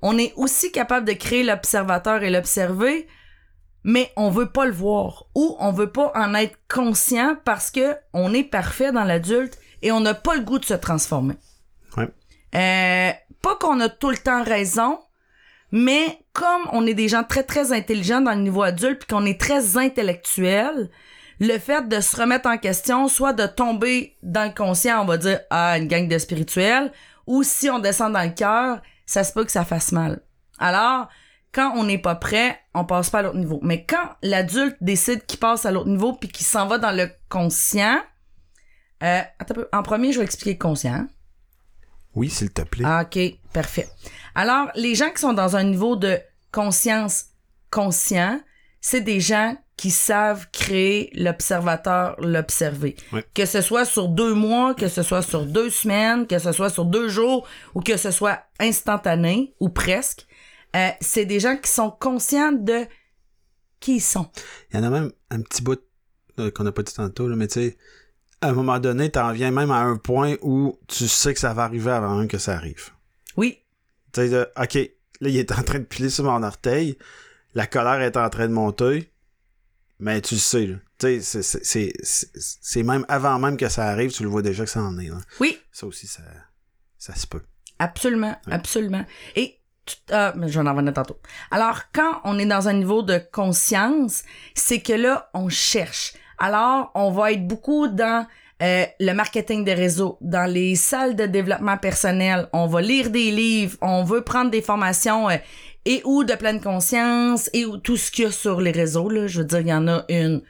on 0.00 0.16
est 0.16 0.32
aussi 0.36 0.72
capable 0.72 1.06
de 1.06 1.12
créer 1.12 1.42
l'observateur 1.42 2.22
et 2.22 2.30
l'observer, 2.30 3.06
mais 3.84 4.10
on 4.16 4.30
veut 4.30 4.50
pas 4.50 4.64
le 4.64 4.72
voir 4.72 5.26
ou 5.34 5.54
on 5.60 5.70
veut 5.70 5.92
pas 5.92 6.10
en 6.14 6.32
être 6.32 6.56
conscient 6.66 7.36
parce 7.44 7.70
que 7.70 7.94
on 8.14 8.32
est 8.32 8.44
parfait 8.44 8.90
dans 8.90 9.04
l'adulte 9.04 9.58
et 9.82 9.92
on 9.92 10.00
n'a 10.00 10.14
pas 10.14 10.34
le 10.34 10.44
goût 10.44 10.58
de 10.58 10.64
se 10.64 10.74
transformer. 10.74 11.34
Ouais. 11.98 12.08
Euh, 12.54 13.12
pas 13.42 13.56
qu'on 13.56 13.80
a 13.80 13.90
tout 13.90 14.08
le 14.08 14.16
temps 14.16 14.42
raison, 14.42 14.98
mais 15.70 16.18
comme 16.32 16.62
on 16.72 16.86
est 16.86 16.94
des 16.94 17.08
gens 17.08 17.24
très 17.24 17.42
très 17.42 17.72
intelligents 17.72 18.20
dans 18.20 18.34
le 18.34 18.40
niveau 18.40 18.62
adulte 18.62 19.00
puis 19.00 19.08
qu'on 19.08 19.26
est 19.26 19.40
très 19.40 19.76
intellectuel, 19.76 20.90
le 21.40 21.58
fait 21.58 21.88
de 21.88 22.00
se 22.00 22.16
remettre 22.16 22.48
en 22.48 22.58
question, 22.58 23.08
soit 23.08 23.32
de 23.32 23.46
tomber 23.46 24.16
dans 24.22 24.44
le 24.44 24.54
conscient, 24.54 25.02
on 25.02 25.04
va 25.04 25.16
dire 25.16 25.40
ah 25.50 25.78
une 25.78 25.86
gang 25.86 26.08
de 26.08 26.18
spirituels, 26.18 26.92
ou 27.26 27.42
si 27.42 27.70
on 27.70 27.78
descend 27.78 28.12
dans 28.12 28.22
le 28.22 28.34
cœur, 28.34 28.80
ça 29.06 29.24
se 29.24 29.32
peut 29.32 29.44
que 29.44 29.52
ça 29.52 29.64
fasse 29.64 29.92
mal. 29.92 30.20
Alors 30.58 31.08
quand 31.52 31.72
on 31.76 31.84
n'est 31.84 31.98
pas 31.98 32.14
prêt, 32.14 32.60
on 32.74 32.84
passe 32.84 33.10
pas 33.10 33.20
à 33.20 33.22
l'autre 33.22 33.38
niveau. 33.38 33.58
Mais 33.62 33.84
quand 33.84 34.10
l'adulte 34.22 34.76
décide 34.80 35.24
qu'il 35.26 35.38
passe 35.38 35.64
à 35.66 35.70
l'autre 35.70 35.88
niveau 35.88 36.12
puis 36.12 36.28
qu'il 36.28 36.46
s'en 36.46 36.66
va 36.66 36.78
dans 36.78 36.92
le 36.92 37.10
conscient, 37.28 37.98
euh, 39.02 39.20
attends. 39.38 39.54
En 39.72 39.82
premier, 39.82 40.12
je 40.12 40.18
vais 40.18 40.24
expliquer 40.24 40.52
le 40.52 40.58
conscient. 40.58 41.06
Oui, 42.18 42.30
s'il 42.30 42.50
te 42.50 42.62
plaît. 42.62 42.84
Ah, 42.84 43.04
OK, 43.04 43.38
parfait. 43.52 43.88
Alors, 44.34 44.72
les 44.74 44.96
gens 44.96 45.10
qui 45.10 45.20
sont 45.20 45.34
dans 45.34 45.54
un 45.54 45.62
niveau 45.62 45.94
de 45.94 46.18
conscience 46.50 47.26
conscient, 47.70 48.40
c'est 48.80 49.02
des 49.02 49.20
gens 49.20 49.56
qui 49.76 49.90
savent 49.90 50.48
créer 50.50 51.12
l'observateur, 51.14 52.16
l'observer. 52.20 52.96
Que 53.34 53.46
ce 53.46 53.60
soit 53.60 53.84
sur 53.84 54.08
deux 54.08 54.34
mois, 54.34 54.74
que 54.74 54.88
ce 54.88 55.04
soit 55.04 55.22
sur 55.22 55.46
deux 55.46 55.70
semaines, 55.70 56.26
que 56.26 56.40
ce 56.40 56.50
soit 56.50 56.70
sur 56.70 56.86
deux 56.86 57.08
jours, 57.08 57.46
ou 57.76 57.82
que 57.82 57.96
ce 57.96 58.10
soit 58.10 58.40
instantané, 58.58 59.54
ou 59.60 59.68
presque, 59.68 60.26
euh, 60.74 60.88
c'est 61.00 61.24
des 61.24 61.38
gens 61.38 61.56
qui 61.56 61.70
sont 61.70 61.92
conscients 61.92 62.50
de 62.50 62.84
qui 63.78 63.98
ils 63.98 64.00
sont. 64.00 64.28
Il 64.72 64.76
y 64.76 64.80
en 64.80 64.82
a 64.82 64.90
même 64.90 65.12
un 65.30 65.40
petit 65.40 65.62
bout 65.62 65.80
euh, 66.40 66.50
qu'on 66.50 66.64
n'a 66.64 66.72
pas 66.72 66.82
dit 66.82 66.94
tantôt, 66.94 67.28
là, 67.28 67.36
mais 67.36 67.46
tu 67.46 67.60
sais, 67.60 67.76
à 68.40 68.48
un 68.48 68.52
moment 68.52 68.78
donné, 68.78 69.10
t'en 69.10 69.32
viens 69.32 69.50
même 69.50 69.70
à 69.70 69.78
un 69.80 69.96
point 69.96 70.36
où 70.42 70.78
tu 70.86 71.08
sais 71.08 71.34
que 71.34 71.40
ça 71.40 71.54
va 71.54 71.64
arriver 71.64 71.90
avant 71.90 72.16
même 72.16 72.28
que 72.28 72.38
ça 72.38 72.54
arrive. 72.54 72.90
Oui, 73.36 73.58
Tu 74.12 74.20
sais, 74.22 74.28
de, 74.28 74.48
OK, 74.56 74.74
là, 74.74 75.28
il 75.28 75.36
est 75.36 75.52
en 75.52 75.62
train 75.62 75.78
de 75.80 75.84
piler 75.84 76.10
sur 76.10 76.24
mon 76.24 76.42
orteil, 76.42 76.96
la 77.54 77.66
colère 77.66 78.00
est 78.00 78.16
en 78.16 78.28
train 78.30 78.48
de 78.48 78.52
monter, 78.52 79.12
mais 79.98 80.20
tu 80.20 80.34
le 80.34 80.40
sais, 80.40 80.66
là. 80.66 80.76
Tu 80.98 81.20
sais, 81.22 81.92
c'est- 82.02 82.82
même 82.82 83.04
avant 83.08 83.38
même 83.38 83.56
que 83.56 83.68
ça 83.68 83.86
arrive, 83.86 84.10
tu 84.12 84.22
le 84.24 84.28
vois 84.28 84.42
déjà 84.42 84.64
que 84.64 84.70
ça 84.70 84.80
en 84.82 84.98
est. 84.98 85.08
Là. 85.08 85.18
oui, 85.40 85.58
Ça 85.70 85.86
aussi, 85.86 86.06
ça, 86.08 86.22
ça 86.98 87.14
se 87.14 87.26
peut. 87.26 87.42
Absolument, 87.78 88.36
absolument. 88.50 89.04
Et 89.36 89.60
tu- 89.86 89.96
ah, 90.10 90.32
mais 90.36 90.48
je 90.48 90.58
vais 90.60 90.68
en 90.68 90.72
revenir 90.72 90.92
tantôt. 90.92 91.20
Alors, 91.52 91.82
quand 91.92 92.20
on 92.24 92.38
est 92.38 92.46
dans 92.46 92.66
un 92.68 92.72
niveau 92.72 93.02
de 93.02 93.18
conscience, 93.32 94.24
c'est 94.54 94.80
que 94.80 94.92
là, 94.92 95.30
on 95.34 95.48
cherche. 95.48 96.14
Alors, 96.38 96.90
on 96.94 97.10
va 97.10 97.32
être 97.32 97.46
beaucoup 97.46 97.88
dans 97.88 98.26
euh, 98.62 98.84
le 98.98 99.12
marketing 99.12 99.64
des 99.64 99.74
réseaux, 99.74 100.18
dans 100.20 100.50
les 100.50 100.74
salles 100.74 101.14
de 101.14 101.26
développement 101.26 101.76
personnel. 101.76 102.48
On 102.52 102.66
va 102.66 102.80
lire 102.80 103.10
des 103.10 103.30
livres, 103.30 103.76
on 103.80 104.02
veut 104.02 104.22
prendre 104.22 104.50
des 104.50 104.62
formations 104.62 105.28
euh, 105.30 105.36
et 105.84 106.02
ou 106.04 106.24
de 106.24 106.34
pleine 106.34 106.60
conscience 106.60 107.50
et 107.52 107.64
ou 107.64 107.76
tout 107.76 107.96
ce 107.96 108.10
qu'il 108.10 108.24
y 108.24 108.28
a 108.28 108.32
sur 108.32 108.60
les 108.60 108.72
réseaux. 108.72 109.08
Je 109.26 109.38
veux 109.38 109.44
dire, 109.44 109.60
il 109.60 109.68
y 109.68 109.72
en 109.72 109.86
a 109.86 110.04
une 110.08 110.42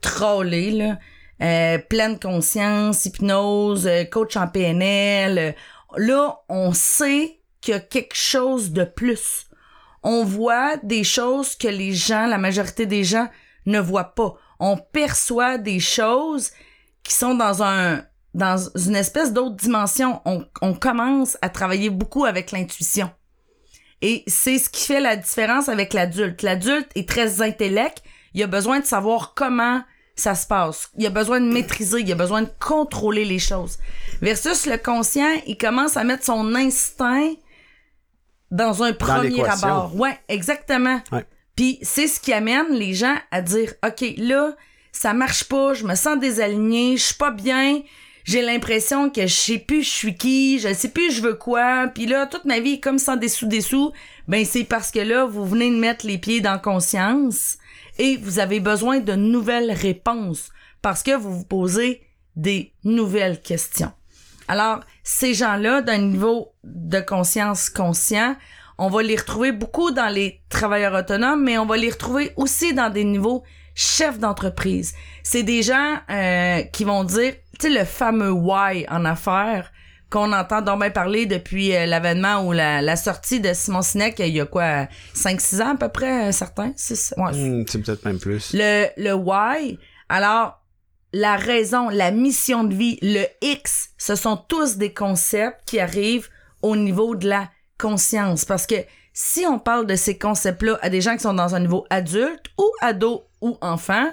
trollée, 0.00 0.70
là. 0.70 0.98
Euh, 1.40 1.78
pleine 1.78 2.18
conscience, 2.18 3.04
hypnose, 3.04 3.88
coach 4.10 4.36
en 4.36 4.48
PNL. 4.48 5.54
là, 5.96 6.40
on 6.48 6.72
sait 6.72 7.38
qu'il 7.60 7.74
y 7.74 7.76
a 7.76 7.80
quelque 7.80 8.16
chose 8.16 8.72
de 8.72 8.82
plus. 8.82 9.48
On 10.02 10.24
voit 10.24 10.76
des 10.78 11.04
choses 11.04 11.54
que 11.54 11.68
les 11.68 11.92
gens, 11.92 12.26
la 12.26 12.38
majorité 12.38 12.86
des 12.86 13.04
gens, 13.04 13.28
ne 13.66 13.78
voient 13.78 14.14
pas. 14.14 14.36
On 14.60 14.76
perçoit 14.76 15.58
des 15.58 15.80
choses 15.80 16.50
qui 17.02 17.14
sont 17.14 17.34
dans 17.34 17.62
un 17.62 18.04
dans 18.34 18.56
une 18.76 18.96
espèce 18.96 19.32
d'autre 19.32 19.56
dimension. 19.56 20.20
On, 20.24 20.44
on 20.60 20.74
commence 20.74 21.36
à 21.42 21.48
travailler 21.48 21.90
beaucoup 21.90 22.24
avec 22.24 22.52
l'intuition. 22.52 23.10
Et 24.02 24.22
c'est 24.26 24.58
ce 24.58 24.68
qui 24.68 24.86
fait 24.86 25.00
la 25.00 25.16
différence 25.16 25.68
avec 25.68 25.92
l'adulte. 25.92 26.42
L'adulte 26.42 26.90
est 26.94 27.08
très 27.08 27.42
intellect. 27.42 28.02
Il 28.34 28.42
a 28.42 28.46
besoin 28.46 28.80
de 28.80 28.84
savoir 28.84 29.34
comment 29.34 29.82
ça 30.14 30.34
se 30.34 30.46
passe. 30.46 30.90
Il 30.96 31.06
a 31.06 31.10
besoin 31.10 31.40
de 31.40 31.50
maîtriser. 31.50 32.00
Il 32.00 32.12
a 32.12 32.14
besoin 32.14 32.42
de 32.42 32.50
contrôler 32.60 33.24
les 33.24 33.38
choses. 33.38 33.78
Versus 34.20 34.66
le 34.66 34.76
conscient, 34.76 35.40
il 35.46 35.56
commence 35.56 35.96
à 35.96 36.04
mettre 36.04 36.24
son 36.24 36.54
instinct 36.54 37.32
dans 38.50 38.82
un 38.82 38.92
premier 38.92 39.44
abord. 39.44 39.96
Ouais, 39.96 40.18
exactement. 40.28 41.00
Ouais. 41.10 41.26
Puis 41.58 41.80
c'est 41.82 42.06
ce 42.06 42.20
qui 42.20 42.32
amène 42.32 42.72
les 42.72 42.94
gens 42.94 43.16
à 43.32 43.42
dire 43.42 43.74
OK, 43.84 44.14
là, 44.16 44.54
ça 44.92 45.12
marche 45.12 45.42
pas, 45.42 45.74
je 45.74 45.84
me 45.84 45.96
sens 45.96 46.16
désaligné, 46.16 46.96
je 46.96 47.02
suis 47.02 47.16
pas 47.16 47.32
bien, 47.32 47.82
j'ai 48.22 48.42
l'impression 48.42 49.10
que 49.10 49.22
je 49.22 49.34
sais 49.34 49.58
plus 49.58 49.82
je 49.82 49.90
suis 49.90 50.16
qui, 50.16 50.60
je 50.60 50.72
sais 50.72 50.90
plus 50.90 51.10
je 51.10 51.20
veux 51.20 51.34
quoi, 51.34 51.88
puis 51.92 52.06
là 52.06 52.26
toute 52.26 52.44
ma 52.44 52.60
vie 52.60 52.74
est 52.74 52.80
comme 52.80 53.00
sans 53.00 53.16
dessous 53.16 53.46
dessous, 53.48 53.90
ben 54.28 54.44
c'est 54.44 54.62
parce 54.62 54.92
que 54.92 55.00
là 55.00 55.26
vous 55.26 55.44
venez 55.44 55.68
de 55.68 55.80
mettre 55.80 56.06
les 56.06 56.18
pieds 56.18 56.40
dans 56.40 56.60
conscience 56.60 57.58
et 57.98 58.18
vous 58.18 58.38
avez 58.38 58.60
besoin 58.60 59.00
de 59.00 59.14
nouvelles 59.14 59.72
réponses 59.72 60.50
parce 60.80 61.02
que 61.02 61.16
vous 61.16 61.38
vous 61.38 61.44
posez 61.44 62.02
des 62.36 62.72
nouvelles 62.84 63.42
questions. 63.42 63.90
Alors, 64.46 64.80
ces 65.02 65.34
gens-là, 65.34 65.82
d'un 65.82 65.98
niveau 65.98 66.52
de 66.64 67.00
conscience 67.00 67.68
conscient, 67.68 68.36
on 68.78 68.88
va 68.88 69.02
les 69.02 69.16
retrouver 69.16 69.52
beaucoup 69.52 69.90
dans 69.90 70.08
les 70.12 70.40
travailleurs 70.48 70.94
autonomes, 70.94 71.42
mais 71.44 71.58
on 71.58 71.66
va 71.66 71.76
les 71.76 71.90
retrouver 71.90 72.32
aussi 72.36 72.74
dans 72.74 72.90
des 72.90 73.04
niveaux 73.04 73.42
chefs 73.74 74.18
d'entreprise. 74.18 74.94
C'est 75.22 75.42
des 75.42 75.62
gens 75.62 75.96
euh, 76.10 76.62
qui 76.72 76.84
vont 76.84 77.04
dire, 77.04 77.34
tu 77.58 77.68
sais, 77.68 77.78
le 77.78 77.84
fameux 77.84 78.30
why 78.30 78.86
en 78.88 79.04
affaires 79.04 79.70
qu'on 80.10 80.32
entend 80.32 80.62
donc 80.62 80.80
bien 80.80 80.90
parler 80.90 81.26
depuis 81.26 81.76
euh, 81.76 81.84
l'avènement 81.84 82.46
ou 82.46 82.52
la, 82.52 82.80
la 82.80 82.96
sortie 82.96 83.40
de 83.40 83.52
Simon 83.52 83.82
Sinek 83.82 84.18
il 84.20 84.28
y 84.28 84.40
a 84.40 84.46
quoi, 84.46 84.86
5-6 85.14 85.62
ans 85.62 85.74
à 85.74 85.76
peu 85.76 85.88
près, 85.90 86.28
euh, 86.28 86.32
certains? 86.32 86.72
Six- 86.76 87.12
ouais, 87.18 87.32
Hmm, 87.32 87.64
c'est 87.68 87.82
peut-être 87.82 88.04
même 88.06 88.18
plus. 88.18 88.52
le, 88.54 88.86
le 88.96 89.12
why, 89.12 89.78
alors, 90.08 90.62
la 91.12 91.36
raison, 91.36 91.88
la 91.90 92.10
mission 92.10 92.64
de 92.64 92.74
vie, 92.74 92.98
le 93.02 93.24
X, 93.42 93.90
ce 93.98 94.14
sont 94.14 94.36
tous 94.36 94.76
des 94.76 94.92
concepts 94.94 95.60
qui 95.66 95.78
arrivent 95.78 96.28
au 96.62 96.74
niveau 96.76 97.14
de 97.14 97.28
la 97.28 97.48
conscience. 97.78 98.44
Parce 98.44 98.66
que 98.66 98.76
si 99.12 99.46
on 99.46 99.58
parle 99.58 99.86
de 99.86 99.96
ces 99.96 100.18
concepts-là 100.18 100.78
à 100.82 100.90
des 100.90 101.00
gens 101.00 101.14
qui 101.14 101.22
sont 101.22 101.34
dans 101.34 101.54
un 101.54 101.60
niveau 101.60 101.86
adulte 101.90 102.46
ou 102.58 102.70
ado 102.80 103.24
ou 103.40 103.56
enfant, 103.60 104.10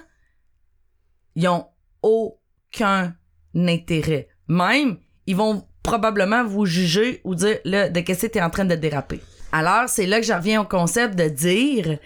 ils 1.36 1.48
ont 1.48 1.68
aucun 2.02 3.16
intérêt. 3.56 4.28
Même, 4.48 4.98
ils 5.28 5.36
vont 5.36 5.68
probablement 5.84 6.44
vous 6.44 6.66
juger 6.66 7.22
ou 7.24 7.36
dire 7.36 7.60
là, 7.66 7.90
de 7.90 8.00
qu'est-ce 8.00 8.28
que 8.28 8.32
t'es 8.32 8.42
en 8.42 8.50
train 8.50 8.66
de 8.66 8.76
déraper. 8.76 9.22
Alors, 9.52 9.88
c'est 9.88 10.06
là 10.06 10.20
que 10.20 10.26
je 10.26 10.34
reviens 10.34 10.62
au 10.62 10.66
concept 10.66 11.16
de 11.16 11.30
dire 11.30 12.00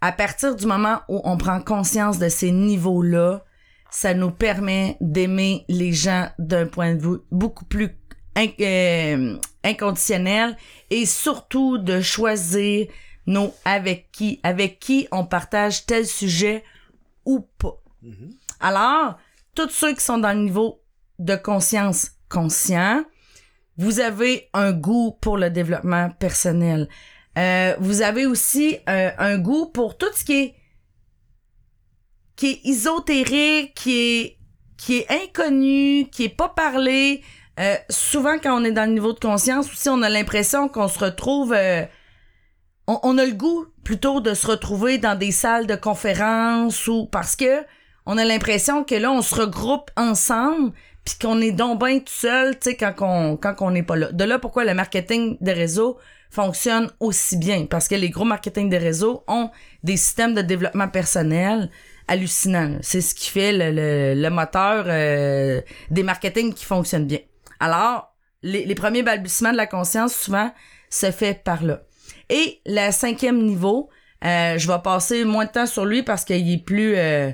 à 0.00 0.12
partir 0.12 0.56
du 0.56 0.66
moment 0.66 1.00
où 1.08 1.20
on 1.24 1.36
prend 1.36 1.60
conscience 1.60 2.18
de 2.18 2.28
ces 2.28 2.52
niveaux-là, 2.52 3.44
ça 3.90 4.14
nous 4.14 4.30
permet 4.30 4.96
d'aimer 5.00 5.64
les 5.68 5.92
gens 5.92 6.28
d'un 6.38 6.66
point 6.66 6.94
de 6.94 7.02
vue 7.02 7.18
beaucoup 7.30 7.64
plus 7.64 7.90
euh, 8.38 9.36
inconditionnel 9.64 10.56
et 10.90 11.06
surtout 11.06 11.78
de 11.78 12.00
choisir 12.00 12.86
nos 13.26 13.54
avec 13.64 14.10
qui, 14.10 14.40
avec 14.42 14.78
qui 14.80 15.06
on 15.12 15.24
partage 15.24 15.86
tel 15.86 16.06
sujet 16.06 16.64
ou 17.24 17.40
pas. 17.58 17.80
Alors, 18.60 19.18
tous 19.54 19.70
ceux 19.70 19.94
qui 19.94 20.02
sont 20.02 20.18
dans 20.18 20.32
le 20.32 20.44
niveau 20.44 20.82
de 21.18 21.36
conscience 21.36 22.12
conscient, 22.28 23.04
vous 23.76 24.00
avez 24.00 24.48
un 24.52 24.72
goût 24.72 25.16
pour 25.20 25.36
le 25.36 25.50
développement 25.50 26.10
personnel. 26.10 26.88
Euh, 27.38 27.76
vous 27.78 28.02
avez 28.02 28.26
aussi 28.26 28.78
euh, 28.88 29.10
un 29.18 29.38
goût 29.38 29.66
pour 29.66 29.96
tout 29.96 30.12
ce 30.14 30.24
qui 30.24 30.32
est 30.32 30.54
qui 32.36 32.46
est 32.52 32.60
ésotérique, 32.64 33.74
qui 33.74 34.00
est 34.00 34.38
qui 34.76 34.98
est 34.98 35.10
inconnu, 35.10 36.08
qui 36.10 36.24
est 36.24 36.36
pas 36.36 36.48
parlé. 36.48 37.22
Euh, 37.60 37.76
souvent 37.90 38.38
quand 38.42 38.58
on 38.58 38.64
est 38.64 38.72
dans 38.72 38.86
le 38.86 38.92
niveau 38.92 39.12
de 39.12 39.18
conscience 39.18 39.70
aussi, 39.70 39.88
on 39.90 40.00
a 40.02 40.08
l'impression 40.08 40.68
qu'on 40.68 40.88
se 40.88 40.98
retrouve 40.98 41.52
euh, 41.52 41.84
on, 42.86 43.18
a 43.18 43.24
le 43.24 43.32
goût 43.34 43.66
plutôt 43.84 44.20
de 44.20 44.32
se 44.32 44.46
retrouver 44.46 44.96
dans 44.96 45.16
des 45.16 45.30
salles 45.30 45.66
de 45.66 45.74
conférences 45.74 46.88
ou 46.88 47.06
parce 47.06 47.36
que 47.36 47.64
on 48.06 48.16
a 48.16 48.24
l'impression 48.24 48.82
que 48.82 48.94
là 48.94 49.12
on 49.12 49.20
se 49.20 49.34
regroupe 49.34 49.90
ensemble 49.96 50.72
puis 51.04 51.16
qu'on 51.20 51.40
est 51.40 51.52
donc 51.52 51.84
bien 51.84 51.98
tout 51.98 52.12
seul, 52.12 52.58
tu 52.58 52.70
sais 52.70 52.76
quand 52.76 52.94
on 53.00 53.36
quand 53.36 53.56
on 53.60 53.70
n'est 53.70 53.82
pas 53.82 53.96
là. 53.96 54.10
De 54.10 54.24
là 54.24 54.38
pourquoi 54.38 54.64
le 54.64 54.72
marketing 54.72 55.36
des 55.42 55.52
réseaux 55.52 55.98
fonctionne 56.30 56.90
aussi 56.98 57.36
bien 57.36 57.66
parce 57.66 57.88
que 57.88 57.94
les 57.94 58.08
gros 58.08 58.24
marketing 58.24 58.70
des 58.70 58.78
réseaux 58.78 59.22
ont 59.28 59.50
des 59.84 59.98
systèmes 59.98 60.32
de 60.32 60.42
développement 60.42 60.88
personnel 60.88 61.70
hallucinants. 62.08 62.78
C'est 62.80 63.02
ce 63.02 63.14
qui 63.14 63.28
fait 63.28 63.52
le, 63.52 63.70
le, 63.70 64.20
le 64.20 64.30
moteur 64.30 64.84
euh, 64.88 65.60
des 65.90 66.02
marketing 66.02 66.54
qui 66.54 66.64
fonctionnent 66.64 67.06
bien. 67.06 67.20
Alors, 67.60 68.14
les, 68.42 68.64
les 68.64 68.74
premiers 68.74 69.02
balbutiements 69.02 69.52
de 69.52 69.56
la 69.56 69.66
conscience, 69.66 70.14
souvent, 70.14 70.52
se 70.88 71.10
fait 71.10 71.42
par 71.44 71.62
là. 71.62 71.82
Et 72.28 72.60
le 72.66 72.90
cinquième 72.90 73.42
niveau, 73.42 73.90
euh, 74.24 74.58
je 74.58 74.66
vais 74.66 74.78
passer 74.82 75.24
moins 75.24 75.44
de 75.46 75.50
temps 75.50 75.66
sur 75.66 75.84
lui 75.84 76.02
parce 76.02 76.24
qu'il 76.24 76.50
est 76.52 76.64
plus... 76.64 76.94
euh, 76.96 77.30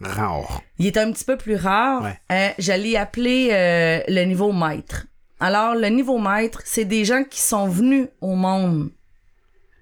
Rare. 0.00 0.62
il 0.78 0.86
est 0.86 0.96
un 0.96 1.10
petit 1.10 1.24
peu 1.24 1.36
plus 1.36 1.56
rare. 1.56 2.02
Ouais. 2.04 2.20
Euh, 2.30 2.50
J'allais 2.58 2.96
appeler 2.96 3.48
euh, 3.50 4.00
le 4.06 4.24
niveau 4.24 4.52
maître. 4.52 5.06
Alors, 5.40 5.74
le 5.74 5.88
niveau 5.88 6.18
maître, 6.18 6.62
c'est 6.64 6.84
des 6.84 7.04
gens 7.04 7.24
qui 7.24 7.40
sont 7.40 7.66
venus 7.66 8.08
au 8.20 8.36
monde 8.36 8.90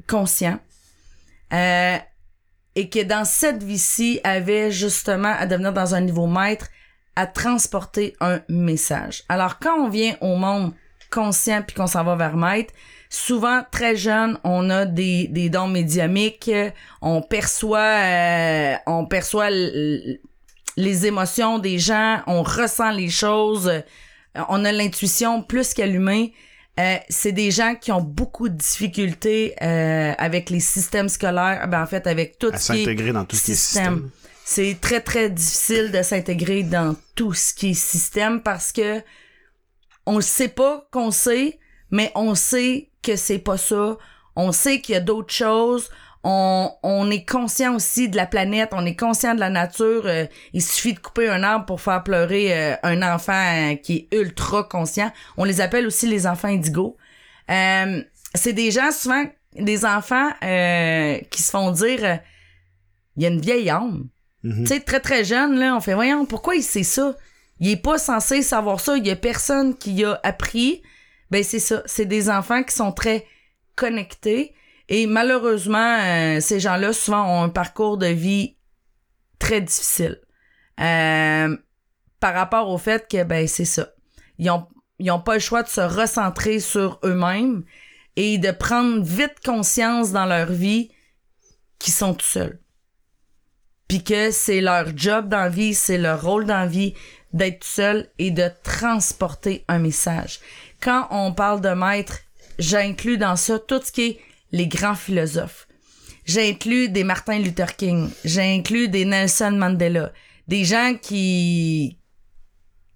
conscients 0.09 0.59
euh, 1.53 1.97
et 2.75 2.89
que 2.89 3.03
dans 3.03 3.25
cette 3.27 3.63
vie-ci 3.63 4.21
avaient 4.25 4.71
justement 4.71 5.35
à 5.39 5.47
devenir 5.47 5.73
dans 5.73 5.95
un 5.95 6.01
niveau 6.01 6.27
maître, 6.27 6.69
à 7.17 7.27
transporter 7.27 8.15
un 8.21 8.41
message. 8.49 9.25
Alors, 9.29 9.59
quand 9.59 9.75
on 9.79 9.89
vient 9.89 10.15
au 10.21 10.37
monde 10.37 10.73
conscient 11.11 11.63
puis 11.67 11.75
qu'on 11.75 11.87
s'en 11.87 12.05
va 12.05 12.15
vers 12.15 12.37
maître, 12.37 12.73
souvent 13.09 13.63
très 13.71 13.97
jeune, 13.97 14.39
on 14.45 14.71
a 14.71 14.85
des, 14.85 15.29
des 15.29 15.49
dons 15.49 15.69
médiamiques, 15.69 16.51
on 17.01 17.23
perçoit 17.23 17.79
euh, 17.79 18.75
on 18.87 19.07
perçoit 19.07 19.49
les 19.51 21.07
émotions 21.07 21.59
des 21.59 21.79
gens, 21.79 22.21
on 22.27 22.43
ressent 22.43 22.91
les 22.91 23.09
choses, 23.09 23.69
euh, 23.69 23.81
on 24.49 24.65
a 24.65 24.73
l'intuition 24.73 25.43
plus 25.43 25.75
qu'à 25.75 25.87
l'humain. 25.87 26.27
Euh, 26.79 26.97
c'est 27.09 27.33
des 27.33 27.51
gens 27.51 27.75
qui 27.75 27.91
ont 27.91 28.03
beaucoup 28.03 28.51
de 28.51 28.55
difficultés 28.55 29.55
euh, 29.63 30.13
avec 30.19 30.51
les 30.51 30.61
systèmes 30.61 31.09
scolaires, 31.09 31.67
ben 31.69 31.83
en 31.83 31.87
fait 31.87 32.07
avec 32.07 32.39
tout 32.39 32.51
À 32.53 32.59
ce 32.59 32.73
qui 32.73 32.79
est 32.81 32.85
s'intégrer 32.85 33.13
dans 33.13 33.25
tout 33.25 33.35
ce 33.35 33.45
qui 33.47 33.53
est 33.53 33.55
système. 33.55 34.11
C'est 34.49 34.79
très 34.81 35.01
très 35.01 35.29
difficile 35.29 35.91
de 35.91 36.03
s'intégrer 36.03 36.63
dans 36.63 36.95
tout 37.17 37.35
ce 37.35 37.53
qui 37.53 37.71
est 37.71 37.75
système 37.75 38.41
parce 38.41 38.71
que 38.71 39.03
on 40.07 40.21
sait 40.21 40.47
pas 40.47 40.87
qu'on 40.93 41.11
sait, 41.11 41.59
mais 41.91 42.13
on 42.15 42.37
sait 42.37 42.91
que 43.03 43.17
c'est 43.17 43.41
pas 43.41 43.59
ça. 43.59 43.99
On 44.37 44.53
sait 44.53 44.81
qu'il 44.81 44.93
y 44.93 44.97
a 44.99 45.01
d'autres 45.01 45.35
choses. 45.35 45.91
On, 46.23 46.71
on 46.85 47.11
est 47.11 47.29
conscient 47.29 47.75
aussi 47.75 48.09
de 48.09 48.15
la 48.15 48.25
planète, 48.25 48.69
on 48.71 48.87
est 48.87 48.95
conscient 48.95 49.35
de 49.35 49.41
la 49.41 49.51
nature. 49.51 50.07
Euh, 50.07 50.27
il 50.53 50.63
suffit 50.63 50.95
de 50.95 51.01
couper 51.01 51.29
un 51.29 51.43
arbre 51.43 51.67
pour 51.67 51.81
faire 51.81 52.05
pleurer 52.05 52.57
euh, 52.57 52.77
un 52.85 53.03
enfant 53.03 53.33
euh, 53.33 53.75
qui 53.75 54.09
est 54.13 54.17
ultra 54.17 54.63
conscient. 54.63 55.11
On 55.37 55.43
les 55.43 55.61
appelle 55.61 55.89
aussi 55.89 56.07
les 56.07 56.25
enfants 56.25 56.49
indigos. 56.49 56.97
C'est 57.49 58.53
des 58.53 58.71
gens 58.71 58.93
souvent, 58.93 59.25
des 59.57 59.85
enfants 59.85 60.31
qui 61.31 61.43
se 61.43 61.51
font 61.51 61.73
dire, 61.73 62.21
il 63.17 63.25
y 63.25 63.27
a 63.27 63.29
une 63.29 63.41
vieille 63.41 63.71
âme. 63.71 64.09
Mhm. 64.47 64.65
Sais, 64.65 64.79
très 64.79 65.01
très 65.01 65.25
jeune, 65.25 65.59
là, 65.59 65.75
on 65.75 65.81
fait, 65.81 65.95
voyons, 65.95 66.25
pourquoi 66.25 66.55
il 66.55 66.63
sait 66.63 66.85
ça? 66.85 67.17
Il 67.59 67.69
est 67.69 67.77
pas 67.77 67.99
censé 67.99 68.43
savoir 68.43 68.79
ça, 68.79 68.97
il 68.97 69.05
y 69.05 69.11
a 69.11 69.17
personne 69.17 69.77
qui 69.77 70.05
a 70.05 70.21
appris. 70.23 70.83
Ben, 71.33 71.43
c'est 71.43 71.59
ça. 71.59 71.83
C'est 71.87 72.07
des 72.07 72.31
enfants 72.31 72.63
qui 72.63 72.73
sont 72.73 72.93
très 72.93 73.27
connectés. 73.75 74.55
Et 74.89 75.09
malheureusement, 75.09 75.99
euh, 76.01 76.39
ces 76.41 76.61
gens-là, 76.61 76.93
souvent, 76.93 77.25
ont 77.25 77.43
un 77.43 77.49
parcours 77.49 77.99
de 77.99 78.07
vie 78.07 78.57
très 79.41 79.61
difficile. 79.61 80.21
Euh, 80.81 81.57
par 82.21 82.35
rapport 82.35 82.71
au 82.71 82.79
fait 82.79 83.09
que, 83.11 83.25
ben, 83.25 83.49
c'est 83.49 83.65
ça. 83.65 83.89
Ils 84.39 84.49
ont, 84.51 84.69
ils 85.01 85.11
ont 85.11 85.21
pas 85.21 85.35
le 85.35 85.41
choix 85.41 85.65
de 85.65 85.69
se 85.69 85.81
recentrer 85.81 86.61
sur 86.61 87.01
eux-mêmes 87.03 87.65
et 88.15 88.39
de 88.39 88.53
prendre 88.53 89.03
vite 89.03 89.41
conscience 89.45 90.13
dans 90.13 90.27
leur 90.27 90.53
vie 90.53 90.93
qu'ils 91.81 91.95
sont 91.95 92.15
tout 92.15 92.25
seuls 92.25 92.61
puis 93.89 94.03
que 94.03 94.31
c'est 94.31 94.61
leur 94.61 94.97
job 94.97 95.29
dans 95.29 95.43
la 95.43 95.49
vie, 95.49 95.75
c'est 95.75 95.99
leur 95.99 96.23
rôle 96.23 96.45
dans 96.45 96.61
la 96.61 96.67
vie 96.67 96.95
d'être 97.33 97.65
seul 97.65 98.09
et 98.19 98.31
de 98.31 98.51
transporter 98.63 99.65
un 99.69 99.79
message. 99.79 100.41
Quand 100.81 101.07
on 101.11 101.33
parle 101.33 101.61
de 101.61 101.71
maître, 101.71 102.21
j'inclus 102.59 103.19
dans 103.19 103.37
ça 103.37 103.59
tout 103.59 103.81
ce 103.83 103.93
qui 103.93 104.03
est 104.03 104.21
les 104.53 104.67
grands 104.67 104.95
philosophes. 104.95 105.69
J'inclus 106.25 106.89
des 106.89 107.05
Martin 107.05 107.39
Luther 107.39 107.77
King, 107.77 108.11
j'inclus 108.25 108.89
des 108.89 109.05
Nelson 109.05 109.53
Mandela, 109.53 110.13
des 110.49 110.65
gens 110.65 110.95
qui 111.01 111.99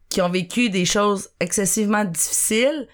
qui 0.08 0.20
ont 0.20 0.28
vécu 0.28 0.70
des 0.70 0.84
choses 0.84 1.28
excessivement 1.38 2.04
difficiles, 2.04 2.88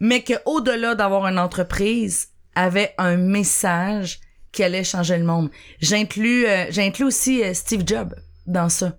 mais 0.00 0.22
que 0.22 0.34
au-delà 0.46 0.96
d'avoir 0.96 1.28
une 1.28 1.38
entreprise, 1.38 2.30
avaient 2.56 2.92
un 2.98 3.16
message 3.16 4.18
qui 4.52 4.62
allait 4.62 4.84
changer 4.84 5.18
le 5.18 5.24
monde. 5.24 5.50
J'inclus 5.80 6.46
euh, 6.46 7.04
aussi 7.04 7.42
euh, 7.42 7.54
Steve 7.54 7.82
Jobs 7.86 8.14
dans 8.46 8.68
ça. 8.68 8.98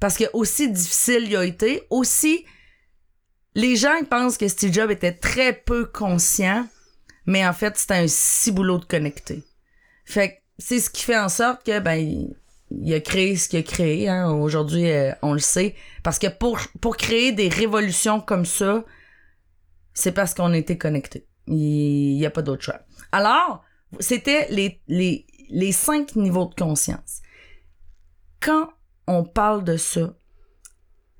Parce 0.00 0.16
que 0.16 0.24
aussi 0.32 0.70
difficile 0.70 1.24
il 1.28 1.36
a 1.36 1.44
été, 1.44 1.82
aussi 1.90 2.44
les 3.54 3.76
gens 3.76 3.94
pensent 4.10 4.36
que 4.36 4.48
Steve 4.48 4.72
Jobs 4.72 4.90
était 4.90 5.12
très 5.12 5.52
peu 5.52 5.86
conscient, 5.86 6.66
mais 7.26 7.46
en 7.46 7.52
fait, 7.52 7.76
c'était 7.76 7.94
un 7.94 8.08
ciboulot 8.08 8.78
de 8.78 8.84
connecté. 8.84 9.44
Fait 10.04 10.30
que 10.30 10.34
c'est 10.58 10.80
ce 10.80 10.90
qui 10.90 11.04
fait 11.04 11.18
en 11.18 11.28
sorte 11.28 11.64
que 11.64 11.78
ben 11.78 11.94
il, 11.94 12.36
il 12.70 12.92
a 12.92 13.00
créé 13.00 13.36
ce 13.36 13.48
qu'il 13.48 13.58
a 13.58 13.62
créé 13.62 14.08
hein. 14.08 14.30
aujourd'hui 14.30 14.90
euh, 14.90 15.12
on 15.22 15.32
le 15.32 15.38
sait 15.38 15.74
parce 16.02 16.18
que 16.18 16.26
pour 16.26 16.58
pour 16.80 16.96
créer 16.96 17.32
des 17.32 17.48
révolutions 17.48 18.20
comme 18.20 18.44
ça, 18.44 18.84
c'est 19.94 20.12
parce 20.12 20.34
qu'on 20.34 20.52
était 20.52 20.78
connectés. 20.78 21.26
Il 21.46 22.16
n'y 22.16 22.26
a 22.26 22.30
pas 22.30 22.42
d'autre 22.42 22.62
choix. 22.62 22.80
Alors, 23.12 23.63
c'était 24.00 24.48
les, 24.50 25.72
cinq 25.72 26.16
niveaux 26.16 26.46
de 26.46 26.54
conscience. 26.54 27.20
Quand 28.40 28.68
on 29.06 29.24
parle 29.24 29.64
de 29.64 29.76
ça, 29.76 30.14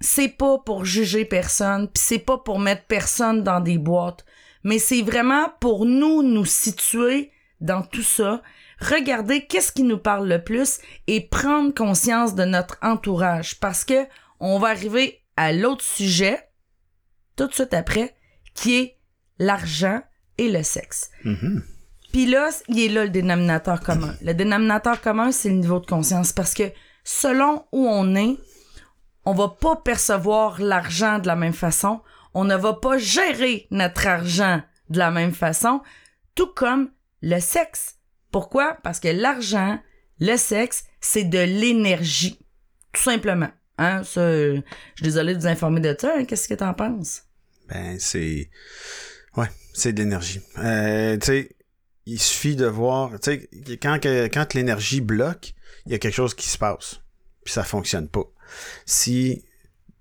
c'est 0.01 0.29
pas 0.29 0.59
pour 0.59 0.85
juger 0.85 1.25
personne, 1.25 1.89
puis 1.89 2.03
c'est 2.05 2.19
pas 2.19 2.39
pour 2.39 2.59
mettre 2.59 2.85
personne 2.87 3.43
dans 3.43 3.61
des 3.61 3.79
boîtes, 3.79 4.25
mais 4.63 4.79
c'est 4.79 5.03
vraiment 5.03 5.49
pour 5.61 5.87
nous 5.87 6.23
nous 6.23 6.45
situer 6.45 7.31
dans 7.61 7.83
tout 7.83 8.03
ça, 8.03 8.43
regarder 8.81 9.47
qu'est-ce 9.47 9.73
qui 9.73 9.85
nous 9.85 9.99
parle 9.99 10.29
le 10.29 10.43
plus 10.43 10.79
et 11.07 11.21
prendre 11.23 11.73
conscience 11.73 12.35
de 12.35 12.45
notre 12.45 12.79
entourage 12.83 13.59
parce 13.61 13.85
que 13.85 14.07
on 14.41 14.59
va 14.59 14.69
arriver 14.69 15.23
à 15.37 15.53
l'autre 15.53 15.85
sujet 15.85 16.51
tout 17.37 17.47
de 17.47 17.55
suite 17.55 17.75
après 17.75 18.15
qui 18.55 18.77
est 18.77 18.99
l'argent 19.39 20.03
et 20.39 20.51
le 20.51 20.63
sexe. 20.63 21.11
Mhm. 21.25 21.63
Puis 22.15 22.27
là, 22.27 22.49
il 22.69 22.79
est 22.79 22.89
là 22.91 23.03
le 23.03 23.11
dénominateur 23.11 23.81
commun. 23.81 24.15
Le 24.23 24.35
dénominateur 24.35 25.01
commun, 25.01 25.33
c'est 25.33 25.49
le 25.49 25.57
niveau 25.57 25.81
de 25.81 25.87
conscience 25.87 26.33
parce 26.33 26.55
que 26.55 26.63
selon 27.03 27.65
où 27.73 27.89
on 27.89 28.15
est, 28.15 28.37
on 29.25 29.35
va 29.35 29.49
pas 29.49 29.75
percevoir 29.75 30.61
l'argent 30.63 31.19
de 31.19 31.27
la 31.27 31.35
même 31.35 31.53
façon, 31.53 32.03
on 32.33 32.45
ne 32.45 32.55
va 32.55 32.75
pas 32.75 32.99
gérer 32.99 33.67
notre 33.73 34.07
argent 34.07 34.63
de 34.91 34.99
la 35.01 35.11
même 35.11 35.33
façon, 35.33 35.81
tout 36.37 36.47
comme 36.55 36.93
le 37.21 37.41
sexe. 37.41 37.97
Pourquoi? 38.31 38.79
Parce 38.85 39.01
que 39.01 39.09
l'argent, 39.09 39.81
le 40.21 40.37
sexe, 40.37 40.85
c'est 41.01 41.25
de 41.25 41.41
l'énergie. 41.41 42.39
Tout 42.93 43.03
simplement. 43.03 43.51
Hein? 43.77 44.05
Ça, 44.05 44.21
je 44.55 44.63
suis 44.95 45.03
désolée 45.03 45.35
de 45.35 45.41
vous 45.41 45.49
informer 45.49 45.81
de 45.81 45.97
ça. 45.99 46.15
hein. 46.17 46.25
Qu'est-ce 46.27 46.47
que 46.47 46.55
t'en 46.55 46.75
penses? 46.75 47.25
Ben, 47.69 47.99
c'est. 47.99 48.51
Ouais, 49.37 49.49
c'est 49.73 49.93
de 49.93 49.99
l'énergie. 50.01 50.41
Euh, 50.59 51.17
tu 51.19 51.27
sais, 51.27 51.54
il 52.07 52.21
suffit 52.21 52.57
de 52.57 52.67
voir. 52.67 53.19
Tu 53.21 53.33
sais, 53.33 53.77
quand, 53.79 53.99
quand 54.03 54.55
l'énergie 54.55 55.01
bloque, 55.01 55.55
il 55.87 55.93
y 55.93 55.95
a 55.95 55.99
quelque 55.99 56.15
chose 56.15 56.35
qui 56.35 56.49
se 56.49 56.59
passe. 56.59 57.01
Puis 57.45 57.53
ça 57.53 57.65
fonctionne 57.65 58.09
pas. 58.09 58.25
Si. 58.87 59.45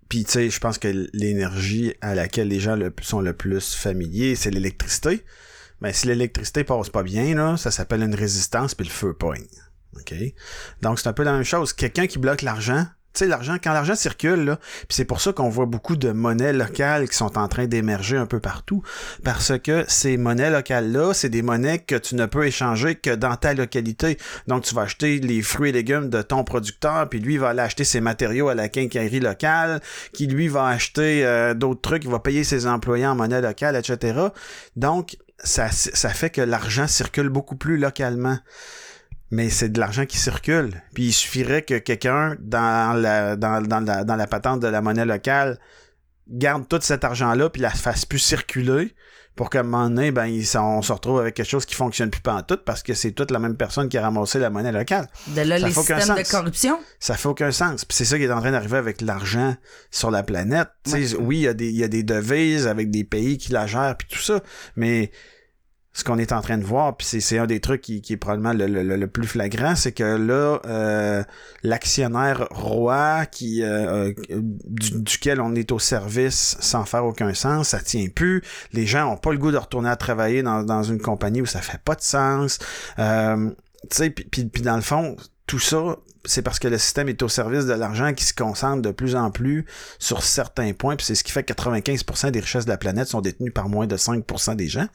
Puis, 0.09 0.25
tu 0.25 0.31
sais, 0.31 0.49
je 0.49 0.59
pense 0.59 0.77
que 0.77 1.09
l'énergie 1.13 1.95
à 2.01 2.13
laquelle 2.13 2.47
les 2.47 2.59
gens 2.59 2.77
sont 3.01 3.21
le 3.21 3.33
plus 3.33 3.73
familiers, 3.73 4.35
c'est 4.35 4.51
l'électricité. 4.51 5.23
Mais 5.81 5.91
si 5.91 6.05
l'électricité 6.07 6.63
passe 6.63 6.89
pas 6.89 7.03
bien, 7.03 7.33
là, 7.33 7.57
ça 7.57 7.71
s'appelle 7.71 8.03
une 8.03 8.13
résistance, 8.13 8.75
puis 8.75 8.85
le 8.85 8.91
feu 8.91 9.13
pogne. 9.13 9.47
OK? 9.95 10.13
Donc, 10.81 10.99
c'est 10.99 11.07
un 11.07 11.13
peu 11.13 11.23
la 11.23 11.33
même 11.33 11.43
chose. 11.43 11.73
Quelqu'un 11.73 12.05
qui 12.05 12.19
bloque 12.19 12.43
l'argent, 12.43 12.85
tu 13.13 13.19
sais, 13.19 13.27
l'argent, 13.27 13.57
quand 13.63 13.73
l'argent 13.73 13.93
circule, 13.93 14.57
puis 14.79 14.95
c'est 14.95 15.05
pour 15.05 15.21
ça 15.21 15.33
qu'on 15.33 15.49
voit 15.49 15.67
beaucoup 15.67 15.95
de 15.95 16.11
monnaies 16.11 16.53
locales 16.53 17.07
qui 17.07 17.15
sont 17.15 17.37
en 17.37 17.47
train 17.47 17.67
d'émerger 17.67 18.17
un 18.17 18.25
peu 18.25 18.39
partout, 18.39 18.81
parce 19.23 19.57
que 19.59 19.85
ces 19.87 20.17
monnaies 20.17 20.49
locales-là, 20.49 21.13
c'est 21.13 21.29
des 21.29 21.43
monnaies 21.43 21.77
que 21.79 21.95
tu 21.95 22.15
ne 22.15 22.25
peux 22.25 22.47
échanger 22.47 22.95
que 22.95 23.11
dans 23.11 23.35
ta 23.35 23.53
localité. 23.53 24.17
Donc, 24.47 24.63
tu 24.63 24.73
vas 24.73 24.83
acheter 24.83 25.19
les 25.19 25.43
fruits 25.43 25.69
et 25.69 25.73
légumes 25.73 26.09
de 26.09 26.23
ton 26.23 26.43
producteur, 26.43 27.07
puis 27.07 27.19
lui 27.19 27.37
va 27.37 27.49
aller 27.49 27.61
acheter 27.61 27.83
ses 27.83 28.01
matériaux 28.01 28.49
à 28.49 28.55
la 28.55 28.67
quincaillerie 28.67 29.19
locale, 29.19 29.81
qui 30.13 30.25
lui 30.25 30.47
va 30.47 30.65
acheter 30.65 31.23
euh, 31.23 31.53
d'autres 31.53 31.81
trucs, 31.81 32.05
il 32.05 32.09
va 32.09 32.19
payer 32.19 32.43
ses 32.43 32.65
employés 32.65 33.05
en 33.05 33.15
monnaie 33.15 33.41
locale, 33.41 33.75
etc. 33.75 34.19
Donc, 34.75 35.17
ça 35.43 35.69
fait 35.69 36.29
que 36.29 36.41
l'argent 36.41 36.87
circule 36.87 37.29
beaucoup 37.29 37.55
plus 37.55 37.77
localement 37.77 38.37
mais 39.33 39.49
c'est 39.49 39.69
de 39.69 39.79
l'argent 39.79 40.05
qui 40.05 40.17
circule. 40.17 40.69
Puis 40.93 41.05
il 41.05 41.11
suffirait 41.13 41.63
que 41.63 41.79
quelqu'un 41.79 42.35
dans 42.39 42.93
la, 42.95 43.35
dans, 43.35 43.61
dans, 43.61 43.79
la, 43.79 44.03
dans 44.03 44.15
la 44.15 44.27
patente 44.27 44.59
de 44.59 44.67
la 44.67 44.79
monnaie 44.81 45.05
locale 45.05 45.57
garde 46.29 46.67
tout 46.69 46.79
cet 46.81 47.03
argent-là 47.03 47.49
puis 47.49 47.61
la 47.61 47.71
fasse 47.71 48.05
plus 48.05 48.19
circuler 48.19 48.93
pour 49.35 49.49
qu'à 49.49 49.61
un 49.61 49.63
moment 49.63 49.89
donné, 49.89 50.11
ben, 50.11 50.29
on 50.57 50.81
se 50.83 50.93
retrouve 50.93 51.19
avec 51.19 51.33
quelque 51.33 51.49
chose 51.49 51.65
qui 51.65 51.73
fonctionne 51.73 52.11
plus 52.11 52.21
pas 52.21 52.35
en 52.35 52.43
tout 52.43 52.59
parce 52.63 52.83
que 52.83 52.93
c'est 52.93 53.13
toute 53.13 53.31
la 53.31 53.39
même 53.39 53.57
personne 53.57 53.89
qui 53.89 53.97
a 53.97 54.03
ramassé 54.03 54.37
la 54.37 54.51
monnaie 54.51 54.71
locale. 54.71 55.07
De 55.29 55.41
là, 55.41 55.59
Ça 55.59 55.65
les 55.67 55.73
fait 55.73 55.79
aucun 55.79 55.97
systèmes 55.97 56.17
de 56.19 56.23
sens. 56.23 56.31
corruption? 56.31 56.79
Ça 56.99 57.15
fait 57.17 57.27
aucun 57.27 57.51
sens. 57.51 57.83
Puis 57.85 57.97
c'est 57.97 58.05
ça 58.05 58.19
qui 58.19 58.25
est 58.25 58.31
en 58.31 58.39
train 58.39 58.51
d'arriver 58.51 58.77
avec 58.77 59.01
l'argent 59.01 59.55
sur 59.89 60.11
la 60.11 60.21
planète. 60.21 60.69
Oui, 61.19 61.37
il 61.37 61.41
y, 61.41 61.47
a 61.47 61.55
des- 61.55 61.69
il 61.71 61.75
y 61.75 61.83
a 61.83 61.87
des 61.87 62.03
devises 62.03 62.67
avec 62.67 62.91
des 62.91 63.03
pays 63.03 63.39
qui 63.39 63.51
la 63.51 63.65
gèrent 63.65 63.97
puis 63.97 64.07
tout 64.07 64.21
ça, 64.21 64.41
mais 64.75 65.09
ce 65.95 66.03
qu'on 66.03 66.17
est 66.17 66.31
en 66.31 66.41
train 66.41 66.57
de 66.57 66.63
voir, 66.63 66.97
puis 66.97 67.21
c'est 67.21 67.37
un 67.37 67.45
des 67.45 67.59
trucs 67.59 67.81
qui, 67.81 68.01
qui 68.01 68.13
est 68.13 68.17
probablement 68.17 68.53
le, 68.53 68.65
le, 68.65 68.95
le 68.95 69.07
plus 69.07 69.27
flagrant, 69.27 69.75
c'est 69.75 69.91
que 69.91 70.03
là, 70.03 70.59
euh, 70.65 71.23
l'actionnaire 71.61 72.47
roi 72.49 73.27
qui 73.27 73.61
euh, 73.61 74.11
euh, 74.31 74.41
du, 74.41 75.01
duquel 75.01 75.39
on 75.39 75.53
est 75.53 75.71
au 75.71 75.77
service 75.77 76.57
sans 76.59 76.85
faire 76.85 77.05
aucun 77.05 77.35
sens, 77.35 77.69
ça 77.69 77.79
tient 77.79 78.07
plus. 78.09 78.41
Les 78.73 78.87
gens 78.87 79.11
ont 79.11 79.17
pas 79.17 79.31
le 79.31 79.37
goût 79.37 79.51
de 79.51 79.57
retourner 79.57 79.89
à 79.89 79.95
travailler 79.95 80.41
dans, 80.41 80.63
dans 80.63 80.81
une 80.81 80.99
compagnie 80.99 81.41
où 81.41 81.45
ça 81.45 81.61
fait 81.61 81.81
pas 81.83 81.93
de 81.93 82.01
sens. 82.01 82.57
Tu 82.97 83.87
sais, 83.91 84.09
puis, 84.09 84.45
puis 84.45 84.61
dans 84.63 84.77
le 84.77 84.81
fond, 84.81 85.15
tout 85.47 85.59
ça, 85.59 85.97
c'est 86.25 86.41
parce 86.41 86.59
que 86.59 86.67
le 86.67 86.77
système 86.77 87.09
est 87.09 87.21
au 87.21 87.27
service 87.27 87.65
de 87.65 87.73
l'argent 87.73 88.13
qui 88.13 88.23
se 88.23 88.33
concentre 88.33 88.81
de 88.81 88.91
plus 88.91 89.15
en 89.15 89.29
plus 89.29 89.65
sur 89.99 90.23
certains 90.23 90.71
points, 90.73 90.95
puis 90.95 91.05
c'est 91.05 91.15
ce 91.15 91.23
qui 91.23 91.31
fait 91.31 91.43
que 91.43 91.53
95% 91.53 92.31
des 92.31 92.39
richesses 92.39 92.65
de 92.65 92.69
la 92.69 92.77
planète 92.77 93.07
sont 93.07 93.21
détenues 93.21 93.51
par 93.51 93.67
moins 93.67 93.87
de 93.87 93.97
5% 93.97 94.55
des 94.55 94.67
gens. 94.67 94.87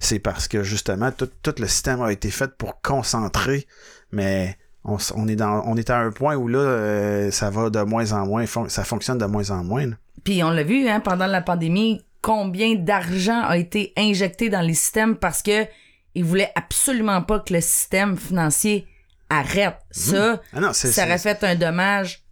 C'est 0.00 0.18
parce 0.18 0.48
que 0.48 0.62
justement, 0.62 1.10
tout, 1.12 1.30
tout, 1.42 1.54
le 1.58 1.66
système 1.66 2.02
a 2.02 2.12
été 2.12 2.30
fait 2.30 2.54
pour 2.56 2.80
concentrer, 2.82 3.66
mais 4.12 4.58
on, 4.84 5.26
est 5.26 5.90
à 5.90 5.98
un 5.98 6.10
point 6.10 6.36
où 6.36 6.46
là, 6.46 6.58
euh, 6.58 7.30
ça 7.30 7.50
va 7.50 7.70
de 7.70 7.80
moins 7.80 8.12
en 8.12 8.26
moins, 8.26 8.44
ça 8.68 8.84
fonctionne 8.84 9.18
de 9.18 9.26
moins 9.26 9.50
en 9.50 9.64
moins. 9.64 9.90
Puis 10.24 10.44
on 10.44 10.50
l'a 10.50 10.62
vu, 10.62 10.88
hein, 10.88 11.00
pendant 11.00 11.26
la 11.26 11.40
pandémie, 11.40 12.02
combien 12.20 12.74
d'argent 12.74 13.42
a 13.42 13.56
été 13.56 13.92
injecté 13.96 14.50
dans 14.50 14.60
les 14.60 14.74
systèmes 14.74 15.16
parce 15.16 15.42
que 15.42 15.66
ils 16.14 16.24
voulaient 16.24 16.52
absolument 16.54 17.22
pas 17.22 17.40
que 17.40 17.52
le 17.52 17.60
système 17.60 18.16
financier 18.16 18.86
arrête. 19.30 19.76
Ça, 19.90 20.40
Ah 20.52 20.60
non, 20.60 20.72
ça 20.72 20.88
aurait 21.04 21.18
fait 21.18 21.42
un 21.44 21.54
dommage 21.54 22.22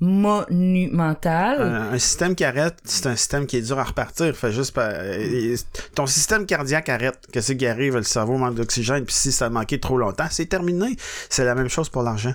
monumental. 0.00 1.60
Un, 1.62 1.92
un 1.92 1.98
système 1.98 2.34
qui 2.34 2.44
arrête, 2.44 2.76
c'est 2.84 3.06
un 3.06 3.16
système 3.16 3.46
qui 3.46 3.56
est 3.56 3.62
dur 3.62 3.78
à 3.78 3.84
repartir. 3.84 4.36
Fait 4.36 4.52
juste 4.52 4.72
pas- 4.72 4.90
euh, 4.90 5.56
ton 5.94 6.06
système 6.06 6.46
cardiaque 6.46 6.88
arrête. 6.88 7.18
Qu'est-ce 7.32 7.52
qui 7.52 7.66
arrive? 7.66 7.96
Le 7.96 8.02
cerveau 8.02 8.36
manque 8.36 8.54
d'oxygène, 8.56 9.04
puis 9.04 9.14
si 9.14 9.32
ça 9.32 9.46
a 9.46 9.50
manqué 9.50 9.80
trop 9.80 9.96
longtemps, 9.96 10.26
c'est 10.30 10.46
terminé. 10.46 10.96
C'est 11.30 11.44
la 11.44 11.54
même 11.54 11.68
chose 11.68 11.88
pour 11.88 12.02
l'argent. 12.02 12.34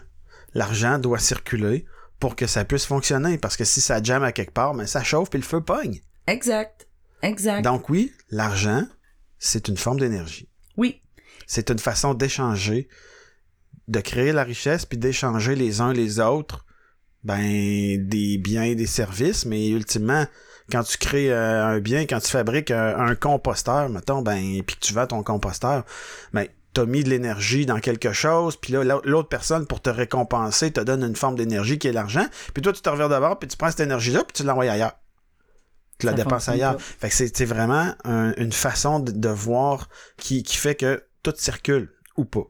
L'argent 0.54 0.98
doit 1.00 1.20
circuler 1.20 1.86
pour 2.20 2.36
que 2.36 2.48
ça 2.48 2.66
puisse 2.66 2.86
fonctionner. 2.86 3.38
Parce 3.38 3.56
que 3.58 3.64
si 3.66 3.82
ça 3.82 4.02
jamme 4.02 4.24
à 4.24 4.32
quelque 4.32 4.54
part, 4.54 4.74
ben 4.74 4.88
ça 4.88 5.04
chauffe 5.04 5.30
puis 5.30 5.40
le 5.40 5.46
feu 5.46 5.62
pogne. 5.62 6.00
Exact. 6.28 6.88
Exact. 7.22 7.62
Donc 7.64 7.90
oui, 7.90 8.14
l'argent, 8.30 8.86
c'est 9.38 9.68
une 9.68 9.78
forme 9.78 10.00
d'énergie. 10.00 10.48
oui. 10.78 11.02
C'est 11.52 11.72
une 11.72 11.80
façon 11.80 12.14
d'échanger, 12.14 12.88
de 13.90 14.00
créer 14.00 14.32
la 14.32 14.44
richesse, 14.44 14.86
puis 14.86 14.98
d'échanger 14.98 15.56
les 15.56 15.82
uns 15.82 15.92
les 15.94 16.20
autres, 16.20 16.66
ben, 17.24 18.08
des 18.08 18.38
biens 18.38 18.64
et 18.64 18.76
des 18.76 18.86
services, 18.88 19.46
mais 19.46 19.68
ultimement, 19.70 20.26
quand 20.72 20.84
tu 20.84 20.98
crées 20.98 21.32
euh, 21.32 21.66
un 21.66 21.80
bien, 21.80 22.06
quand 22.06 22.20
tu 22.20 22.30
fabriques 22.30 22.72
un, 22.72 22.98
un 22.98 23.16
composteur, 23.16 23.90
mettons, 23.90 24.22
ben, 24.22 24.62
puis 24.66 24.76
que 24.78 24.82
tu 24.86 24.94
vends 24.94 25.08
ton 25.08 25.24
composteur, 25.24 25.84
ben, 26.34 26.48
t'as 26.74 26.86
mis 26.86 27.04
de 27.04 27.10
l'énergie 27.10 27.66
dans 27.66 27.80
quelque 27.80 28.14
chose, 28.14 28.56
puis 28.56 28.72
là, 28.74 28.84
l'au- 28.84 29.02
l'autre 29.04 29.28
personne, 29.28 29.66
pour 29.66 29.82
te 29.82 29.90
récompenser, 29.90 30.72
te 30.72 30.80
donne 30.82 31.04
une 31.04 31.16
forme 31.16 31.36
d'énergie 31.36 31.80
qui 31.80 31.88
est 31.88 31.92
l'argent, 31.92 32.26
puis 32.54 32.62
toi, 32.62 32.72
tu 32.72 32.82
te 32.82 32.90
reviens 32.90 33.10
d'abord, 33.10 33.40
puis 33.40 33.50
tu 33.50 33.58
prends 33.58 33.72
cette 33.72 33.80
énergie-là, 33.82 34.24
puis 34.24 34.34
tu 34.34 34.44
l'envoies 34.44 34.70
ailleurs. 34.72 34.94
Tu 36.00 36.06
la 36.06 36.14
dépenses 36.14 36.48
ailleurs. 36.48 36.80
Fait 36.80 37.10
que 37.10 37.16
c'est 37.16 37.36
c'est 37.36 37.44
vraiment 37.46 37.94
un- 38.06 38.34
une 38.38 38.54
façon 38.54 39.00
de, 39.02 39.12
de 39.12 39.30
voir 39.30 39.90
qui, 40.18 40.44
qui 40.44 40.56
fait 40.56 40.76
que 40.76 41.04
tout 41.24 41.34
circule 41.36 41.92
ou 42.16 42.24
pas. 42.24 42.48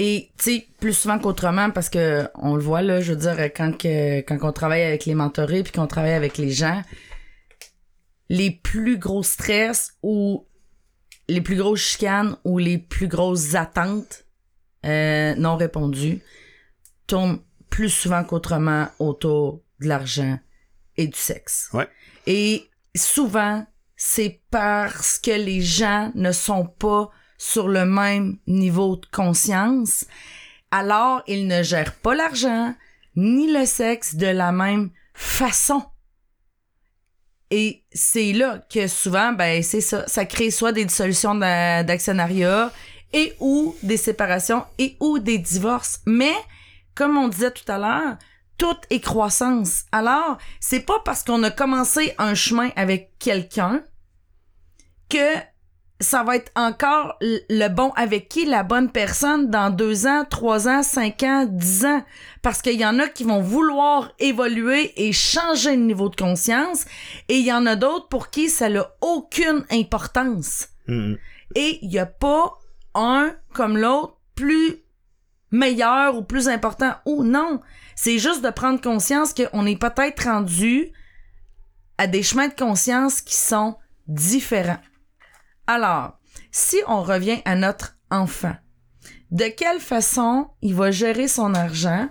Et 0.00 0.30
tu 0.38 0.44
sais, 0.44 0.66
plus 0.78 0.92
souvent 0.92 1.18
qu'autrement, 1.18 1.72
parce 1.72 1.88
que 1.88 2.28
on 2.36 2.54
le 2.54 2.62
voit 2.62 2.82
là, 2.82 3.00
je 3.00 3.12
veux 3.12 3.18
dire, 3.18 3.36
quand 3.52 3.76
que, 3.76 4.20
quand 4.20 4.38
on 4.42 4.52
travaille 4.52 4.84
avec 4.84 5.06
les 5.06 5.14
mentorés 5.16 5.64
puis 5.64 5.72
qu'on 5.72 5.88
travaille 5.88 6.12
avec 6.12 6.38
les 6.38 6.52
gens, 6.52 6.82
les 8.28 8.52
plus 8.52 8.96
gros 8.96 9.24
stress 9.24 9.94
ou 10.04 10.46
les 11.28 11.40
plus 11.40 11.56
grosses 11.56 11.80
chicanes 11.80 12.36
ou 12.44 12.58
les 12.58 12.78
plus 12.78 13.08
grosses 13.08 13.56
attentes 13.56 14.24
euh, 14.86 15.34
non 15.34 15.56
répondues 15.56 16.22
tournent 17.08 17.40
plus 17.68 17.90
souvent 17.90 18.22
qu'autrement 18.22 18.86
autour 19.00 19.64
de 19.80 19.88
l'argent 19.88 20.38
et 20.96 21.08
du 21.08 21.18
sexe. 21.18 21.70
Ouais. 21.72 21.88
Et 22.28 22.70
souvent, 22.94 23.66
c'est 23.96 24.42
parce 24.52 25.18
que 25.18 25.32
les 25.32 25.60
gens 25.60 26.12
ne 26.14 26.30
sont 26.30 26.66
pas 26.66 27.10
sur 27.38 27.68
le 27.68 27.86
même 27.86 28.36
niveau 28.46 28.96
de 28.96 29.06
conscience, 29.06 30.04
alors 30.70 31.22
ils 31.26 31.46
ne 31.46 31.62
gèrent 31.62 31.94
pas 31.94 32.14
l'argent 32.14 32.74
ni 33.16 33.50
le 33.50 33.64
sexe 33.64 34.16
de 34.16 34.26
la 34.26 34.52
même 34.52 34.90
façon. 35.14 35.82
Et 37.50 37.82
c'est 37.92 38.32
là 38.32 38.58
que 38.70 38.86
souvent, 38.86 39.32
ben, 39.32 39.62
c'est 39.62 39.80
ça, 39.80 40.06
ça 40.06 40.26
crée 40.26 40.50
soit 40.50 40.72
des 40.72 40.84
dissolutions 40.84 41.34
d'a- 41.34 41.82
d'actionnariat 41.82 42.70
et 43.12 43.34
ou 43.40 43.74
des 43.82 43.96
séparations 43.96 44.66
et 44.76 44.96
ou 45.00 45.18
des 45.18 45.38
divorces. 45.38 46.00
Mais, 46.04 46.34
comme 46.94 47.16
on 47.16 47.28
disait 47.28 47.52
tout 47.52 47.70
à 47.72 47.78
l'heure, 47.78 48.18
tout 48.58 48.76
est 48.90 49.00
croissance. 49.00 49.84
Alors, 49.92 50.36
c'est 50.60 50.80
pas 50.80 51.00
parce 51.04 51.22
qu'on 51.22 51.42
a 51.42 51.50
commencé 51.50 52.14
un 52.18 52.34
chemin 52.34 52.70
avec 52.76 53.12
quelqu'un 53.18 53.82
que 55.08 55.36
ça 56.00 56.22
va 56.22 56.36
être 56.36 56.52
encore 56.54 57.16
le 57.20 57.68
bon 57.68 57.90
avec 57.96 58.28
qui 58.28 58.44
la 58.44 58.62
bonne 58.62 58.90
personne 58.90 59.50
dans 59.50 59.70
deux 59.70 60.06
ans, 60.06 60.24
trois 60.28 60.68
ans, 60.68 60.82
cinq 60.82 61.24
ans, 61.24 61.46
dix 61.48 61.84
ans? 61.84 62.04
Parce 62.40 62.62
qu'il 62.62 62.78
y 62.78 62.86
en 62.86 63.00
a 63.00 63.08
qui 63.08 63.24
vont 63.24 63.40
vouloir 63.40 64.12
évoluer 64.20 64.92
et 64.96 65.12
changer 65.12 65.74
le 65.74 65.82
niveau 65.82 66.08
de 66.08 66.14
conscience 66.14 66.84
et 67.28 67.38
il 67.38 67.44
y 67.44 67.52
en 67.52 67.66
a 67.66 67.74
d'autres 67.74 68.08
pour 68.08 68.30
qui 68.30 68.48
ça 68.48 68.68
n'a 68.68 68.88
aucune 69.00 69.64
importance. 69.70 70.68
Mhm. 70.86 71.18
Et 71.56 71.78
il 71.82 71.88
n'y 71.88 71.98
a 71.98 72.06
pas 72.06 72.58
un 72.94 73.34
comme 73.52 73.76
l'autre 73.76 74.18
plus 74.36 74.76
meilleur 75.50 76.16
ou 76.16 76.22
plus 76.22 76.48
important 76.48 76.94
ou 77.06 77.24
non. 77.24 77.60
C'est 77.96 78.18
juste 78.18 78.44
de 78.44 78.50
prendre 78.50 78.80
conscience 78.80 79.34
qu'on 79.34 79.66
est 79.66 79.80
peut-être 79.80 80.24
rendu 80.24 80.92
à 81.96 82.06
des 82.06 82.22
chemins 82.22 82.46
de 82.46 82.54
conscience 82.54 83.20
qui 83.20 83.34
sont 83.34 83.76
différents. 84.06 84.78
Alors, 85.68 86.18
si 86.50 86.78
on 86.88 87.02
revient 87.02 87.42
à 87.44 87.54
notre 87.54 87.94
enfant, 88.10 88.56
de 89.30 89.44
quelle 89.54 89.80
façon 89.80 90.48
il 90.62 90.74
va 90.74 90.90
gérer 90.90 91.28
son 91.28 91.52
argent? 91.52 92.08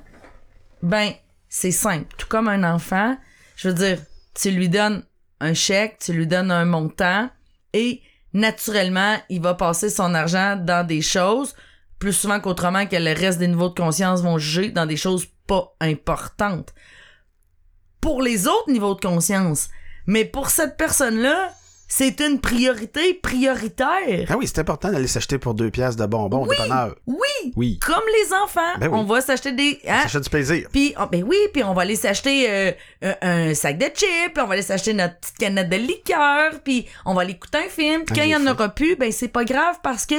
Ben, 0.84 1.12
c'est 1.49 1.72
simple. 1.72 2.05
Tout 2.20 2.28
comme 2.28 2.47
un 2.47 2.64
enfant, 2.64 3.18
je 3.55 3.70
veux 3.70 3.74
dire, 3.74 3.97
tu 4.36 4.51
lui 4.51 4.70
donnes 4.70 5.03
un 5.39 5.55
chèque, 5.55 5.97
tu 5.99 6.14
lui 6.14 6.28
donnes 6.28 6.51
un 6.51 6.66
montant 6.66 7.32
et 7.74 8.03
naturellement, 8.32 9.18
il 9.28 9.41
va 9.41 9.55
passer 9.55 9.89
son 9.89 10.14
argent 10.14 10.55
dans 10.55 10.86
des 10.86 11.01
choses 11.01 11.55
plus 11.97 12.14
souvent 12.14 12.39
qu'autrement 12.39 12.86
que 12.86 12.95
le 12.95 13.20
reste 13.20 13.39
des 13.39 13.47
niveaux 13.47 13.70
de 13.70 13.74
conscience 13.74 14.22
vont 14.22 14.38
juger 14.38 14.70
dans 14.70 14.86
des 14.86 14.97
choses 14.97 15.26
pas 15.47 15.76
importantes. 15.82 16.76
Pour 18.01 18.22
les 18.22 18.47
autres 18.47 18.72
niveaux 18.72 18.93
de 18.93 19.01
conscience. 19.01 19.70
Mais 20.05 20.26
pour 20.26 20.51
cette 20.51 20.78
personne-là, 20.78 21.51
c'est 21.88 22.20
une 22.20 22.40
priorité 22.42 23.14
prioritaire. 23.14 24.28
Ah 24.30 24.38
oui, 24.38 24.46
c'est 24.48 24.60
important 24.60 24.92
d'aller 24.92 25.08
s'acheter 25.08 25.38
pour 25.38 25.54
deux 25.54 25.72
pièces 25.72 25.96
de 25.96 26.06
bonbons 26.06 26.46
dépanneur. 26.46 26.96
Oui, 27.08 27.54
Oui. 27.56 27.80
comme 27.80 28.04
les 28.22 28.34
enfants. 28.34 28.78
Ben 28.80 28.88
oui. 28.92 29.00
On 29.00 29.04
va 29.04 29.22
s'acheter 29.22 29.52
des... 29.54 29.80
hein? 29.88 30.08
Fait 30.08 30.20
du 30.20 30.30
plaisir. 30.30 30.68
Puis, 30.72 30.94
oh, 31.00 31.06
ben 31.12 31.24
oui, 31.24 31.38
puis 31.54 31.64
on 31.64 31.74
va 31.74 31.84
aller 31.84 31.96
s'acheter 31.96 32.50
euh, 32.50 32.72
un, 33.02 33.16
un 33.50 33.54
sac 33.54 33.78
de 33.78 33.86
chips, 33.86 34.34
puis 34.34 34.44
on 34.44 34.48
va 34.48 34.54
aller 34.54 34.62
s'acheter 34.62 34.94
notre 34.94 35.18
petite 35.20 35.38
canette 35.38 35.70
de 35.70 35.78
liqueur, 35.78 36.62
puis 36.64 36.86
on 37.06 37.14
va 37.14 37.22
aller 37.22 37.34
écouter 37.34 37.60
un 37.60 37.70
film. 37.70 38.04
Puis 38.04 38.16
Ah, 38.18 38.20
quand 38.20 38.24
il 38.26 38.32
y 38.32 38.36
en 38.36 38.48
aura 38.48 38.70
plus, 38.70 38.96
ben 38.96 39.12
c'est 39.12 39.28
pas 39.30 39.46
grave 39.46 39.80
parce 39.82 40.06
que 40.06 40.16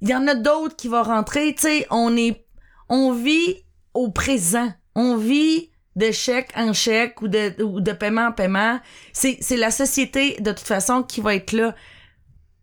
il 0.00 0.08
y 0.08 0.14
en 0.14 0.28
a 0.28 0.34
d'autres 0.36 0.76
qui 0.76 0.86
vont 0.88 1.02
rentrer. 1.02 1.54
Tu 1.54 1.62
sais, 1.62 1.86
on 1.90 2.16
est, 2.16 2.44
on 2.88 3.12
vit 3.12 3.64
au 3.94 4.10
présent. 4.10 4.72
On 4.94 5.16
vit 5.16 5.70
de 5.98 6.12
chèque 6.12 6.50
en 6.56 6.72
chèque 6.72 7.20
ou 7.20 7.28
de, 7.28 7.62
ou 7.62 7.80
de 7.80 7.92
paiement 7.92 8.28
en 8.28 8.32
paiement. 8.32 8.80
C'est, 9.12 9.40
la 9.56 9.70
société, 9.70 10.36
de 10.40 10.52
toute 10.52 10.66
façon, 10.66 11.02
qui 11.02 11.20
va 11.20 11.34
être 11.34 11.52
là. 11.52 11.74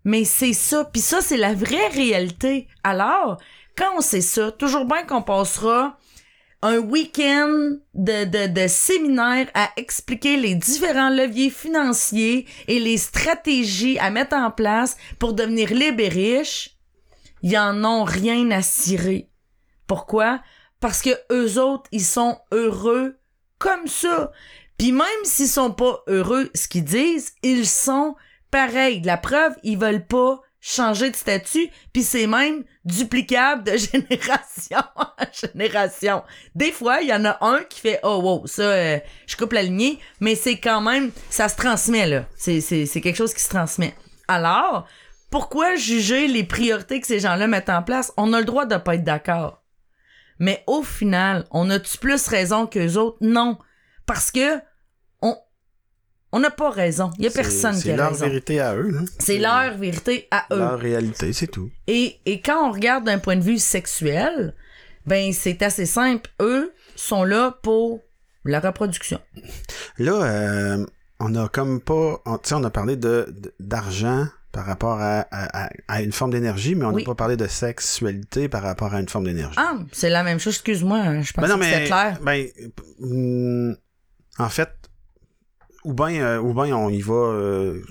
Mais 0.06 0.24
c'est 0.24 0.54
ça. 0.54 0.86
Puis 0.86 1.02
ça, 1.02 1.22
c'est 1.22 1.38
la 1.38 1.54
vraie 1.54 1.90
réalité. 1.90 2.68
Alors, 2.84 3.42
quand 3.78 3.98
on 3.98 4.02
sait 4.02 4.22
ça, 4.22 4.52
toujours 4.52 4.86
bien 4.86 5.04
qu'on 5.04 5.22
passera 5.22 5.98
un 6.62 6.78
week-end 6.78 7.76
de, 7.94 8.24
de, 8.24 8.62
de 8.62 8.68
séminaire 8.68 9.48
à 9.54 9.70
expliquer 9.76 10.38
les 10.38 10.56
différents 10.56 11.10
leviers 11.10 11.50
financiers 11.50 12.48
et 12.68 12.80
les 12.80 12.98
stratégies 12.98 14.00
à 14.00 14.10
mettre 14.10 14.36
en 14.36 14.50
place 14.50 14.96
pour 15.20 15.34
devenir 15.34 15.74
libre 15.74 16.02
et 16.02 16.10
riche, 16.10 16.78
ils 17.44 17.58
en 17.58 17.84
ont 17.84 18.06
rien 18.06 18.50
à 18.52 18.62
cirer. 18.62 19.30
Pourquoi? 19.88 20.42
Parce 20.80 21.02
que 21.02 21.12
eux 21.32 21.60
autres, 21.60 21.90
ils 21.92 22.06
sont 22.06 22.40
heureux 22.52 23.18
comme 23.58 23.88
ça. 23.88 24.32
Puis 24.78 24.92
même 24.92 25.06
s'ils 25.24 25.48
sont 25.48 25.72
pas 25.72 26.04
heureux, 26.08 26.50
ce 26.54 26.68
qu'ils 26.68 26.84
disent, 26.84 27.34
ils 27.44 27.68
sont 27.68 28.16
pareils. 28.52 29.02
La 29.02 29.18
preuve, 29.18 29.56
ils 29.64 29.78
veulent 29.78 30.06
pas 30.06 30.42
changer 30.66 31.12
de 31.12 31.16
statut, 31.16 31.70
puis 31.94 32.02
c'est 32.02 32.26
même 32.26 32.64
duplicable 32.86 33.64
de 33.64 33.78
génération 33.78 34.80
en 34.98 35.26
génération. 35.32 36.24
Des 36.56 36.72
fois, 36.72 37.02
il 37.02 37.10
y 37.10 37.14
en 37.14 37.24
a 37.24 37.38
un 37.46 37.62
qui 37.64 37.80
fait 37.80 38.00
oh 38.02 38.20
wow, 38.24 38.48
ça 38.48 38.64
euh, 38.64 39.00
je 39.28 39.38
coupe 39.38 39.54
la 39.54 39.62
lignée, 39.62 40.00
mais 40.20 40.34
c'est 40.34 40.58
quand 40.58 40.82
même 40.82 41.12
ça 41.30 41.50
se 41.50 41.56
transmet 41.56 42.08
là. 42.08 42.26
C'est 42.36 42.62
quelque 43.02 43.16
chose 43.16 43.36
qui 43.36 43.44
se 43.44 43.50
transmet. 43.50 43.94
Alors, 44.28 44.88
pourquoi 45.30 45.76
juger 45.76 46.28
les 46.28 46.44
priorités 46.44 47.00
que 47.00 47.06
ces 47.06 47.20
gens-là 47.20 47.46
mettent 47.46 47.70
en 47.70 47.84
place? 47.84 48.12
On 48.18 48.34
a 48.34 48.40
le 48.40 48.46
droit 48.46 48.66
de 48.66 48.78
pas 48.78 48.96
être 48.96 49.04
d'accord. 49.04 49.62
Mais 50.40 50.64
au 50.68 50.84
final, 50.84 51.46
on 51.52 51.70
a-tu 51.70 51.98
plus 51.98 52.28
raison 52.28 52.68
qu'eux 52.68 52.96
autres? 52.96 53.18
Non. 53.22 53.58
Parce 54.06 54.32
que 54.32 54.60
on 55.22 55.36
on 56.32 56.40
n'a 56.40 56.50
pas 56.52 56.70
raison. 56.70 57.12
Il 57.18 57.24
y 57.24 57.28
a 57.28 57.30
C'est- 57.30 57.42
personne 57.42 57.76
qui 57.76 57.82
C'est 57.84 57.94
a 57.94 57.98
leur 57.98 58.10
raison. 58.10 58.26
vérité 58.26 58.60
à 58.60 58.76
eux. 58.76 58.90
là. 58.90 59.00
C'est 59.20 59.38
leur 59.38 59.78
vérité 59.78 60.28
à 60.32 60.46
eux. 60.52 60.58
Leur 60.58 60.80
réalité, 60.80 61.32
c'est 61.32 61.48
tout. 61.48 61.72
Et, 61.88 62.20
et 62.26 62.42
quand 62.42 62.68
on 62.68 62.72
regarde 62.74 63.06
d'un 63.06 63.20
point 63.20 63.38
de 63.38 63.44
vue 63.44 63.58
sexuel, 63.60 64.54
ben 65.06 65.32
c'est 65.32 65.62
assez 65.62 65.86
simple. 65.86 66.30
Eux 66.42 66.74
sont 66.96 67.24
là 67.24 67.58
pour 67.64 68.02
la 68.44 68.60
reproduction. 68.60 69.20
Là, 69.98 70.14
euh, 70.24 70.86
on 71.20 71.34
a 71.36 71.48
comme 71.48 71.80
pas. 71.80 72.22
on- 72.26 72.38
Tu 72.38 72.50
sais, 72.50 72.56
on 72.56 72.64
a 72.66 72.70
parlé 72.70 72.98
de- 72.98 73.34
d'argent 73.62 74.28
par 74.56 74.66
rapport 74.66 75.02
à, 75.02 75.20
à- 75.32 75.66
à- 75.66 75.70
à 75.90 76.02
une 76.02 76.14
forme 76.14 76.32
d'énergie, 76.32 76.76
mais 76.76 76.86
on 76.86 76.92
n'a 76.92 76.96
Oui. 76.96 77.04
pas 77.04 77.14
parlé 77.14 77.36
de 77.36 77.46
sexualité 77.46 78.48
par 78.48 78.64
rapport 78.64 78.94
à 78.94 79.02
une 79.02 79.10
forme 79.10 79.26
d'énergie. 79.26 79.58
Ah, 79.60 79.74
c'est 79.92 80.10
la 80.10 80.24
même 80.24 80.40
chose. 80.40 80.54
Excuse-moi, 80.54 80.98
hein, 80.98 81.22
je 81.24 81.34
pensais 81.34 81.48
Ben 81.50 81.60
que 81.60 81.66
c'était 81.66 81.86
clair. 81.88 82.20
Ben, 82.24 82.48
hum, 83.02 83.76
en 84.40 84.48
fait, 84.50 84.70
ou 85.84 85.94
bien 85.94 86.14
euh, 86.22 86.40
ou 86.40 86.54
ben 86.54 86.72
on 86.74 86.90
y 86.90 87.02
va 87.02 87.14
euh, 87.14 87.82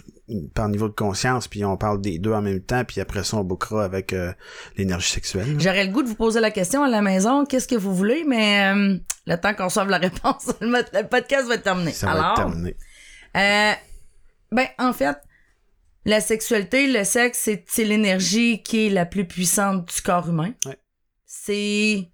par 0.54 0.70
niveau 0.70 0.88
de 0.88 0.94
conscience, 0.94 1.48
puis 1.48 1.66
on 1.66 1.76
parle 1.76 2.00
des 2.00 2.18
deux 2.18 2.32
en 2.32 2.40
même 2.40 2.60
temps, 2.62 2.82
puis 2.82 2.98
après 3.02 3.24
ça, 3.24 3.36
on 3.36 3.44
bouclera 3.44 3.84
avec 3.84 4.14
euh, 4.14 4.32
l'énergie 4.78 5.12
sexuelle. 5.12 5.56
J'aurais 5.60 5.84
le 5.84 5.92
goût 5.92 6.02
de 6.02 6.08
vous 6.08 6.14
poser 6.14 6.40
la 6.40 6.50
question 6.50 6.82
à 6.82 6.88
la 6.88 7.02
maison, 7.02 7.44
qu'est-ce 7.44 7.68
que 7.68 7.76
vous 7.76 7.94
voulez, 7.94 8.24
mais 8.26 8.72
le 9.26 9.36
temps 9.36 9.52
qu'on 9.52 9.68
sauve 9.68 9.90
la 9.90 9.98
réponse, 9.98 10.46
le 10.62 11.06
podcast 11.08 11.46
va 11.46 11.56
être 11.56 11.62
terminé. 11.62 11.92
Ça 11.92 12.06
va 12.06 12.12
Alors, 12.14 12.30
être 12.30 12.36
terminé. 12.36 12.74
ben 14.50 14.66
en 14.78 14.92
fait, 14.94 15.16
la 16.04 16.20
sexualité, 16.20 16.86
le 16.86 17.04
sexe, 17.04 17.48
c'est 17.66 17.84
l'énergie 17.84 18.62
qui 18.62 18.86
est 18.86 18.90
la 18.90 19.06
plus 19.06 19.26
puissante 19.26 19.92
du 19.94 20.02
corps 20.02 20.28
humain. 20.28 20.52
Ouais. 20.66 20.78
C'est 21.26 22.08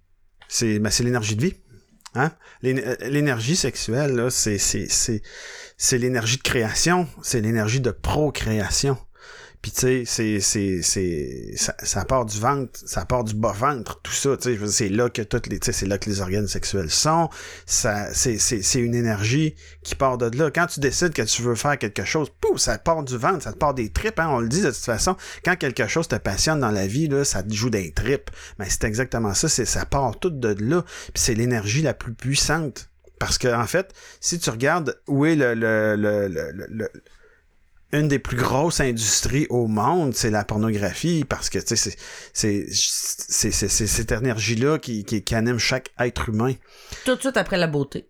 C'est 0.47 0.79
ben, 0.79 0.89
c'est 0.89 1.03
l'énergie 1.03 1.35
de 1.35 1.45
vie. 1.45 1.53
Hein? 2.15 2.31
Euh, 2.65 2.95
L'énergie 3.01 3.55
sexuelle, 3.55 4.27
c'est 4.29 5.97
l'énergie 5.97 6.37
de 6.37 6.41
création, 6.43 7.07
c'est 7.21 7.41
l'énergie 7.41 7.79
de 7.81 7.91
procréation. 7.91 8.97
Puis 9.61 9.71
tu 9.71 10.05
sais, 10.05 10.39
c'est, 10.41 10.81
c'est, 10.81 11.55
ça, 11.55 11.75
ça 11.83 12.03
part 12.03 12.25
du 12.25 12.39
ventre, 12.39 12.79
ça 12.83 13.05
part 13.05 13.23
du 13.23 13.35
bas 13.35 13.51
ventre, 13.51 13.99
tout 14.01 14.11
ça, 14.11 14.35
tu 14.35 14.57
sais, 14.57 14.67
c'est 14.67 14.89
là 14.89 15.09
que 15.09 15.21
toutes 15.21 15.47
les, 15.47 15.59
c'est 15.61 15.85
là 15.85 15.99
que 15.99 16.09
les 16.09 16.19
organes 16.19 16.47
sexuels 16.47 16.89
sont. 16.89 17.29
Ça, 17.67 18.11
c'est, 18.13 18.39
c'est, 18.39 18.79
une 18.79 18.95
énergie 18.95 19.55
qui 19.83 19.93
part 19.95 20.17
de 20.17 20.35
là. 20.35 20.49
Quand 20.49 20.65
tu 20.65 20.79
décides 20.79 21.13
que 21.13 21.21
tu 21.21 21.43
veux 21.43 21.53
faire 21.53 21.77
quelque 21.77 22.03
chose, 22.03 22.29
pouf, 22.41 22.59
ça 22.59 22.79
part 22.79 23.03
du 23.03 23.17
ventre, 23.17 23.43
ça 23.43 23.53
te 23.53 23.57
part 23.57 23.75
des 23.75 23.89
tripes, 23.91 24.19
hein, 24.19 24.29
on 24.31 24.39
le 24.39 24.49
dit 24.49 24.61
de 24.61 24.71
toute 24.71 24.77
façon. 24.77 25.15
Quand 25.45 25.55
quelque 25.55 25.87
chose 25.87 26.07
te 26.07 26.15
passionne 26.15 26.59
dans 26.59 26.71
la 26.71 26.87
vie, 26.87 27.07
là, 27.07 27.23
ça 27.23 27.43
te 27.43 27.53
joue 27.53 27.69
des 27.69 27.91
tripes. 27.91 28.31
Mais 28.57 28.65
c'est 28.67 28.85
exactement 28.85 29.35
ça, 29.35 29.47
c'est, 29.47 29.65
ça 29.65 29.85
part 29.85 30.17
tout 30.19 30.31
de 30.31 30.55
là. 30.59 30.83
Puis 31.13 31.21
c'est 31.23 31.35
l'énergie 31.35 31.83
la 31.83 31.93
plus 31.93 32.13
puissante. 32.13 32.89
Parce 33.19 33.37
que, 33.37 33.47
en 33.47 33.67
fait, 33.67 33.93
si 34.19 34.39
tu 34.39 34.49
regardes 34.49 34.99
où 35.07 35.27
est 35.27 35.35
le, 35.35 35.53
le, 35.53 35.95
le- 35.95 36.27
le- 36.27 36.89
une 37.93 38.07
des 38.07 38.19
plus 38.19 38.37
grosses 38.37 38.79
industries 38.79 39.47
au 39.49 39.67
monde, 39.67 40.13
c'est 40.13 40.29
la 40.29 40.43
pornographie, 40.43 41.25
parce 41.25 41.49
que, 41.49 41.59
tu 41.59 41.75
sais, 41.75 41.97
c'est, 42.33 42.65
c'est, 42.71 43.51
c'est, 43.51 43.87
cette 43.87 44.11
énergie-là 44.11 44.79
qui, 44.79 45.03
qui, 45.03 45.23
qui 45.23 45.35
anime 45.35 45.57
chaque 45.57 45.89
être 45.99 46.29
humain. 46.29 46.53
tout 47.05 47.15
de 47.15 47.19
suite 47.19 47.37
après 47.37 47.57
la 47.57 47.67
beauté. 47.67 48.09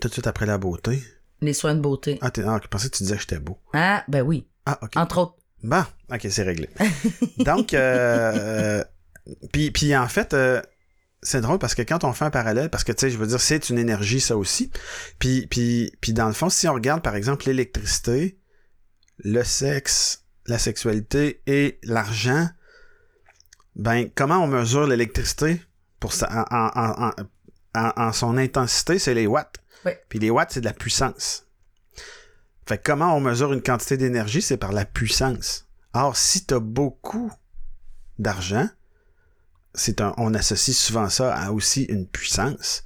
Tout 0.00 0.08
de 0.08 0.12
suite 0.12 0.26
après 0.26 0.46
la 0.46 0.58
beauté. 0.58 1.02
Les 1.40 1.52
soins 1.52 1.74
de 1.74 1.80
beauté. 1.80 2.18
Ah, 2.20 2.30
t'es, 2.30 2.42
ah, 2.42 2.58
je 2.62 2.68
pensais 2.68 2.88
que 2.88 2.96
tu 2.96 3.02
disais 3.02 3.16
que 3.16 3.20
j'étais 3.20 3.38
beau. 3.38 3.58
Ah, 3.72 4.04
ben 4.08 4.22
oui. 4.22 4.48
Ah, 4.64 4.78
ok. 4.82 4.96
Entre 4.96 5.18
autres. 5.18 5.36
Bon, 5.62 5.84
ok, 6.12 6.26
c'est 6.30 6.42
réglé. 6.42 6.68
Donc, 7.38 7.74
euh, 7.74 8.32
euh, 8.34 8.84
puis, 9.52 9.70
puis 9.70 9.96
en 9.96 10.08
fait, 10.08 10.34
euh, 10.34 10.60
c'est 11.22 11.40
drôle 11.40 11.58
parce 11.58 11.74
que 11.74 11.82
quand 11.82 12.04
on 12.04 12.12
fait 12.12 12.24
un 12.24 12.30
parallèle, 12.30 12.70
parce 12.70 12.84
que 12.84 12.92
tu 12.92 13.00
sais, 13.00 13.10
je 13.10 13.18
veux 13.18 13.26
dire, 13.26 13.40
c'est 13.40 13.68
une 13.70 13.78
énergie 13.78 14.20
ça 14.20 14.36
aussi. 14.36 14.70
Puis, 15.18 15.46
puis, 15.46 15.92
puis 16.00 16.12
dans 16.12 16.26
le 16.26 16.32
fond, 16.32 16.48
si 16.48 16.68
on 16.68 16.74
regarde 16.74 17.02
par 17.02 17.16
exemple 17.16 17.46
l'électricité, 17.46 18.38
le 19.18 19.42
sexe, 19.44 20.24
la 20.46 20.58
sexualité 20.58 21.42
et 21.46 21.78
l'argent, 21.82 22.48
ben 23.74 24.08
comment 24.14 24.38
on 24.38 24.46
mesure 24.46 24.86
l'électricité 24.86 25.62
pour 26.00 26.12
ça 26.12 26.46
en, 26.50 26.56
en, 26.56 27.08
en, 27.08 27.12
en, 27.74 27.92
en 27.96 28.12
son 28.12 28.36
intensité, 28.36 28.98
c'est 28.98 29.14
les 29.14 29.26
watts. 29.26 29.56
Oui. 29.84 29.92
Puis 30.08 30.18
les 30.18 30.30
watts, 30.30 30.52
c'est 30.52 30.60
de 30.60 30.66
la 30.66 30.72
puissance. 30.72 31.46
Fait 32.66 32.78
que 32.78 32.82
comment 32.84 33.16
on 33.16 33.20
mesure 33.20 33.52
une 33.52 33.62
quantité 33.62 33.96
d'énergie, 33.96 34.42
c'est 34.42 34.56
par 34.56 34.72
la 34.72 34.84
puissance. 34.84 35.66
Or, 35.92 36.16
si 36.16 36.44
tu 36.44 36.54
as 36.54 36.60
beaucoup 36.60 37.32
d'argent, 38.18 38.68
c'est 39.74 40.00
un, 40.00 40.14
on 40.16 40.34
associe 40.34 40.76
souvent 40.76 41.08
ça 41.08 41.34
à 41.34 41.52
aussi 41.52 41.84
une 41.84 42.06
puissance. 42.06 42.82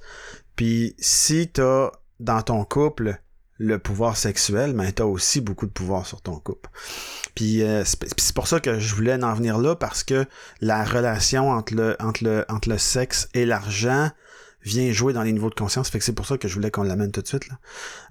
Puis 0.55 0.95
si 0.99 1.51
tu 1.51 1.61
as 1.61 1.91
dans 2.19 2.41
ton 2.43 2.63
couple 2.65 3.19
le 3.61 3.77
pouvoir 3.77 4.17
sexuel, 4.17 4.73
ben 4.73 4.91
tu 4.91 5.03
as 5.03 5.05
aussi 5.05 5.39
beaucoup 5.39 5.67
de 5.67 5.71
pouvoir 5.71 6.07
sur 6.07 6.21
ton 6.21 6.35
couple. 6.39 6.69
Puis 7.35 7.61
euh, 7.61 7.83
c'est 7.85 8.33
pour 8.33 8.47
ça 8.47 8.59
que 8.59 8.79
je 8.79 8.95
voulais 8.95 9.23
en 9.23 9.33
venir 9.35 9.59
là 9.59 9.75
parce 9.75 10.03
que 10.03 10.25
la 10.61 10.83
relation 10.83 11.51
entre 11.51 11.75
le 11.75 11.95
entre 11.99 12.23
le 12.23 12.45
entre 12.49 12.69
le 12.69 12.79
sexe 12.79 13.29
et 13.35 13.45
l'argent 13.45 14.09
vient 14.63 14.91
jouer 14.91 15.13
dans 15.13 15.21
les 15.21 15.31
niveaux 15.31 15.49
de 15.49 15.55
conscience. 15.55 15.89
Fait 15.89 15.99
que 15.99 16.05
c'est 16.05 16.13
pour 16.13 16.25
ça 16.25 16.39
que 16.39 16.47
je 16.47 16.55
voulais 16.55 16.71
qu'on 16.71 16.83
l'amène 16.83 17.11
tout 17.11 17.21
de 17.21 17.27
suite 17.27 17.47
là. 17.49 17.59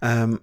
Euh, 0.04 0.36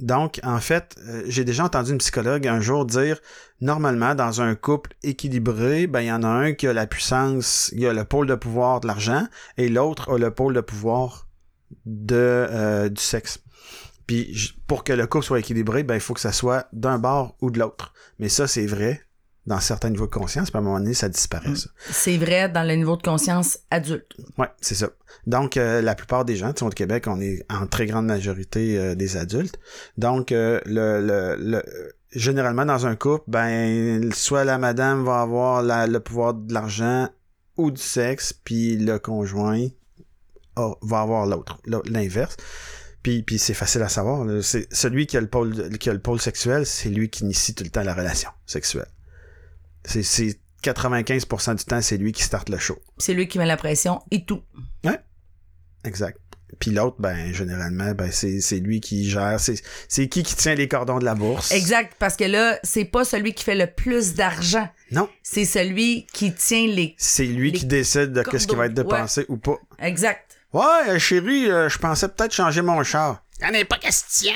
donc, 0.00 0.40
en 0.44 0.60
fait, 0.60 0.96
euh, 1.06 1.22
j'ai 1.26 1.44
déjà 1.44 1.64
entendu 1.64 1.92
une 1.92 1.98
psychologue 1.98 2.46
un 2.46 2.62
jour 2.62 2.86
dire, 2.86 3.20
normalement, 3.60 4.14
dans 4.14 4.40
un 4.40 4.54
couple 4.54 4.94
équilibré, 5.02 5.86
ben, 5.86 6.00
il 6.00 6.06
y 6.06 6.12
en 6.12 6.22
a 6.22 6.28
un 6.28 6.54
qui 6.54 6.66
a 6.66 6.72
la 6.72 6.86
puissance, 6.86 7.70
il 7.76 7.84
a 7.86 7.92
le 7.92 8.04
pôle 8.04 8.26
de 8.26 8.34
pouvoir 8.34 8.80
de 8.80 8.86
l'argent, 8.86 9.26
et 9.58 9.68
l'autre 9.68 10.14
a 10.14 10.16
le 10.16 10.30
pôle 10.30 10.54
de 10.54 10.62
pouvoir 10.62 11.28
de, 11.84 12.16
euh, 12.16 12.88
du 12.88 13.02
sexe. 13.02 13.40
Puis, 14.10 14.56
pour 14.66 14.82
que 14.82 14.92
le 14.92 15.06
couple 15.06 15.24
soit 15.24 15.38
équilibré, 15.38 15.84
ben, 15.84 15.94
il 15.94 16.00
faut 16.00 16.14
que 16.14 16.20
ça 16.20 16.32
soit 16.32 16.66
d'un 16.72 16.98
bord 16.98 17.36
ou 17.40 17.52
de 17.52 17.60
l'autre. 17.60 17.92
Mais 18.18 18.28
ça, 18.28 18.48
c'est 18.48 18.66
vrai 18.66 19.02
dans 19.46 19.60
certains 19.60 19.90
niveaux 19.90 20.06
de 20.08 20.10
conscience, 20.10 20.50
puis 20.50 20.56
à 20.58 20.60
un 20.60 20.64
moment 20.64 20.80
donné, 20.80 20.94
ça 20.94 21.08
disparaît, 21.08 21.54
ça. 21.54 21.70
C'est 21.92 22.18
vrai 22.18 22.48
dans 22.48 22.64
le 22.66 22.74
niveau 22.74 22.96
de 22.96 23.02
conscience 23.02 23.60
adulte. 23.70 24.16
Ouais, 24.36 24.48
c'est 24.60 24.74
ça. 24.74 24.88
Donc, 25.28 25.56
euh, 25.56 25.80
la 25.80 25.94
plupart 25.94 26.24
des 26.24 26.34
gens, 26.34 26.52
tu 26.52 26.58
sais, 26.58 26.64
au 26.66 26.70
Québec, 26.70 27.04
on 27.06 27.20
est 27.20 27.44
en 27.48 27.68
très 27.68 27.86
grande 27.86 28.06
majorité 28.06 28.76
euh, 28.76 28.96
des 28.96 29.16
adultes. 29.16 29.60
Donc, 29.96 30.32
euh, 30.32 30.60
le, 30.66 31.00
le, 31.00 31.36
le- 31.38 31.62
généralement, 32.10 32.66
dans 32.66 32.86
un 32.86 32.96
couple, 32.96 33.24
ben, 33.28 34.12
soit 34.12 34.42
la 34.42 34.58
madame 34.58 35.04
va 35.04 35.20
avoir 35.20 35.62
la- 35.62 35.86
le 35.86 36.00
pouvoir 36.00 36.34
de 36.34 36.52
l'argent 36.52 37.08
ou 37.56 37.70
du 37.70 37.80
sexe, 37.80 38.32
puis 38.32 38.76
le 38.76 38.98
conjoint 38.98 39.68
va 40.82 41.00
avoir 41.00 41.26
l'autre, 41.26 41.58
l'au- 41.64 41.82
l'inverse. 41.86 42.36
Puis, 43.02 43.22
puis 43.22 43.38
c'est 43.38 43.54
facile 43.54 43.82
à 43.82 43.88
savoir. 43.88 44.26
C'est 44.42 44.72
celui 44.74 45.06
qui 45.06 45.16
a 45.16 45.20
le 45.20 45.28
pôle, 45.28 45.78
qui 45.78 45.88
a 45.88 45.92
le 45.92 46.00
pôle 46.00 46.20
sexuel, 46.20 46.66
c'est 46.66 46.90
lui 46.90 47.08
qui 47.08 47.24
initie 47.24 47.54
tout 47.54 47.64
le 47.64 47.70
temps 47.70 47.82
la 47.82 47.94
relation 47.94 48.30
sexuelle. 48.46 48.88
C'est, 49.84 50.02
c'est 50.02 50.38
95% 50.62 51.56
du 51.56 51.64
temps, 51.64 51.80
c'est 51.80 51.96
lui 51.96 52.12
qui 52.12 52.22
starte 52.22 52.50
le 52.50 52.58
show. 52.58 52.78
C'est 52.98 53.14
lui 53.14 53.28
qui 53.28 53.38
met 53.38 53.46
la 53.46 53.56
pression 53.56 54.00
et 54.10 54.24
tout. 54.24 54.42
Exact. 55.82 56.18
Puis 56.58 56.72
l'autre, 56.72 56.96
ben, 56.98 57.32
généralement, 57.32 57.92
ben, 57.92 58.10
c'est, 58.10 58.40
c'est 58.40 58.58
lui 58.58 58.80
qui 58.80 59.08
gère. 59.08 59.38
C'est, 59.40 59.54
c'est 59.88 60.08
qui 60.08 60.22
qui 60.22 60.34
tient 60.34 60.54
les 60.54 60.68
cordons 60.68 60.98
de 60.98 61.04
la 61.04 61.14
bourse? 61.14 61.52
Exact, 61.52 61.94
parce 61.98 62.16
que 62.16 62.24
là, 62.24 62.58
c'est 62.62 62.84
pas 62.84 63.04
celui 63.04 63.32
qui 63.32 63.44
fait 63.44 63.54
le 63.54 63.66
plus 63.66 64.14
d'argent. 64.14 64.68
Non. 64.90 65.08
C'est 65.22 65.44
celui 65.44 66.06
qui 66.12 66.34
tient 66.34 66.66
les. 66.66 66.94
C'est 66.98 67.24
lui 67.24 67.52
Les 67.52 67.58
qui 67.60 67.66
décide 67.66 68.12
de 68.12 68.22
ce 68.38 68.46
qui 68.46 68.56
va 68.56 68.66
être 68.66 68.74
dépensé 68.74 69.24
ou 69.28 69.36
pas. 69.36 69.56
Exact. 69.78 70.29
Ouais, 70.52 70.88
euh, 70.88 70.98
chérie, 70.98 71.50
euh, 71.50 71.68
je 71.68 71.78
pensais 71.78 72.08
peut-être 72.08 72.32
changer 72.34 72.62
mon 72.62 72.82
char. 72.82 73.22
Y'en 73.40 73.48
est 73.50 73.64
pas 73.64 73.78
question. 73.78 74.32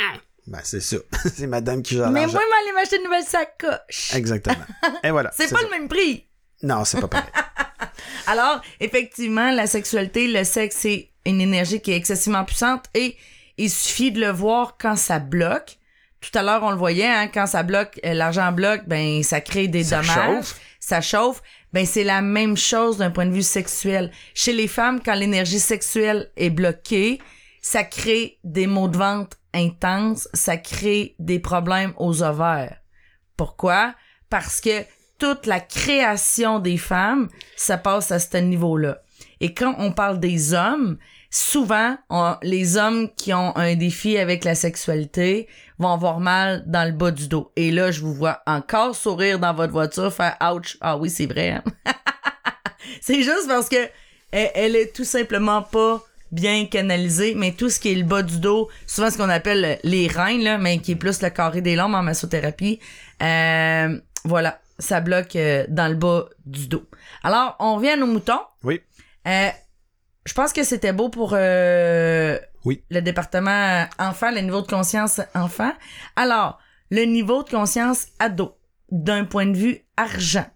Ben, 0.47 0.61
c'est 0.63 0.81
ça. 0.81 0.97
c'est 1.35 1.47
madame 1.47 1.83
qui 1.83 1.97
gère 1.97 2.11
Mais 2.11 2.21
moi, 2.21 2.29
je 2.29 2.33
vais 2.33 2.39
aller 2.63 2.73
m'acheter 2.75 2.97
une 2.99 3.05
nouvelle 3.05 3.25
sacoche. 3.25 4.15
Exactement. 4.15 4.65
Et 5.03 5.11
voilà. 5.11 5.31
C'est 5.37 5.51
pas 5.51 5.59
ça. 5.61 5.65
le 5.65 5.71
même 5.71 5.89
prix. 5.89 6.27
Non, 6.63 6.85
c'est 6.85 7.01
pas 7.01 7.09
pareil. 7.09 7.31
Alors, 8.27 8.61
effectivement, 8.81 9.51
la 9.51 9.67
sexualité, 9.67 10.29
le 10.29 10.45
sexe, 10.45 10.77
c'est 10.81 11.11
une 11.27 11.41
énergie 11.41 11.81
qui 11.81 11.93
est 11.93 11.97
excessivement 11.97 12.45
puissante 12.45 12.85
et 12.95 13.17
il 13.57 13.71
suffit 13.71 14.13
de 14.13 14.21
le 14.21 14.31
voir 14.31 14.77
quand 14.79 14.97
ça 14.97 15.19
bloque. 15.19 15.79
Tout 16.21 16.37
à 16.39 16.43
l'heure, 16.43 16.63
on 16.63 16.71
le 16.71 16.77
voyait, 16.77 17.07
hein, 17.07 17.29
quand 17.33 17.47
ça 17.47 17.63
bloque, 17.63 18.01
euh, 18.05 18.15
l'argent 18.15 18.51
bloque, 18.53 18.83
ben 18.87 19.23
ça 19.23 19.41
crée 19.41 19.69
des 19.69 19.85
Ça 19.85 20.01
dommages. 20.01 20.15
chauffe. 20.15 20.61
Ça 20.81 21.01
chauffe. 21.01 21.43
Ben 21.75 21.85
c'est 21.87 22.05
la 22.05 22.23
même 22.23 22.57
chose 22.57 22.99
d'un 22.99 23.11
point 23.11 23.27
de 23.27 23.33
vue 23.33 23.43
sexuel. 23.43 24.13
Chez 24.33 24.53
les 24.53 24.69
femmes, 24.69 25.01
quand 25.05 25.17
l'énergie 25.17 25.59
sexuelle 25.59 26.31
est 26.37 26.51
bloquée, 26.51 27.19
ça 27.63 27.83
crée 27.83 28.39
des 28.45 28.69
maux 28.69 28.87
de 28.87 28.97
ventre 28.97 29.39
intenses, 29.53 30.29
ça 30.35 30.57
crée 30.57 31.17
des 31.19 31.41
problèmes 31.41 31.93
aux 31.97 32.23
ovaires. 32.23 32.77
Pourquoi? 33.37 33.97
Parce 34.31 34.61
que 34.61 34.85
toute 35.19 35.47
la 35.47 35.59
création 35.59 36.61
des 36.61 36.77
femmes, 36.77 37.29
ça 37.57 37.77
passe 37.77 38.13
à 38.13 38.21
ce 38.21 38.37
niveau-là. 38.37 39.03
Et 39.41 39.53
quand 39.53 39.75
on 39.79 39.91
parle 39.91 40.21
des 40.21 40.55
hommes, 40.55 40.97
souvent, 41.29 41.97
les 42.43 42.77
hommes 42.77 43.09
qui 43.17 43.35
ont 43.35 43.57
un 43.57 43.75
défi 43.75 44.17
avec 44.17 44.45
la 44.45 44.55
sexualité 44.55 45.49
vont 45.79 45.93
avoir 45.93 46.21
mal 46.21 46.63
dans 46.67 46.85
le 46.87 46.93
bas 46.93 47.11
du 47.11 47.29
dos. 47.29 47.53
Et 47.57 47.71
là, 47.71 47.91
je 47.91 48.01
vous 48.01 48.15
vois 48.15 48.43
encore 48.47 48.95
sourire 48.95 49.39
dans 49.39 49.55
votre 49.55 49.73
voiture, 49.73 50.13
faire 50.13 50.37
ouch. 50.53 50.77
Ah 50.81 50.97
oui, 50.97 51.11
c'est 51.11 51.27
vrai. 51.27 51.51
hein. 51.51 51.65
c'est 53.01 53.23
juste 53.23 53.49
parce 53.49 53.69
que 53.69 53.89
elle, 54.31 54.51
elle 54.55 54.77
est 54.77 54.95
tout 54.95 55.05
simplement 55.05 55.63
pas 55.63 56.03
bien 56.33 56.67
canalisée, 56.67 57.35
mais 57.37 57.53
tout 57.53 57.71
ce 57.71 57.79
qui 57.79 57.93
est 57.93 57.95
le 57.95 58.03
bas 58.05 58.23
du 58.23 58.39
dos, 58.39 58.69
souvent 58.87 59.11
ce 59.11 59.17
qu'on 59.17 59.29
appelle 59.29 59.79
les 59.85 60.09
reins, 60.09 60.39
là, 60.39 60.59
mais 60.59 60.79
qui 60.79 60.93
est 60.93 60.97
plus 60.97 61.23
le 61.23 61.31
carré 61.31 61.61
des 61.61 61.77
lombes 61.77 61.95
en 61.95 62.03
massothérapie, 62.03 62.81
euh, 63.23 64.01
voilà, 64.25 64.59
ça 64.79 65.01
bloque 65.01 65.37
euh, 65.37 65.65
dans 65.69 65.87
le 65.89 65.95
bas 65.95 66.25
du 66.45 66.67
dos. 66.67 66.85
Alors, 67.23 67.55
on 67.61 67.77
revient 67.77 67.91
à 67.91 67.97
nos 67.97 68.07
moutons. 68.07 68.41
Oui. 68.65 68.81
Euh, 69.29 69.49
je 70.27 70.33
pense 70.35 70.53
que 70.53 70.65
c'était 70.65 70.93
beau 70.93 71.09
pour 71.09 71.35
euh, 71.35 72.39
Oui. 72.65 72.83
le 72.91 73.01
département 73.01 73.87
enfant, 73.99 74.31
le 74.31 74.41
niveau 74.41 74.63
de 74.63 74.67
conscience 74.67 75.21
enfant. 75.35 75.73
Alors, 76.17 76.59
le 76.91 77.05
niveau 77.05 77.43
de 77.43 77.51
conscience 77.51 78.07
ado, 78.19 78.57
d'un 78.91 79.25
point 79.25 79.47
de 79.47 79.57
vue 79.57 79.81
argent, 79.97 80.47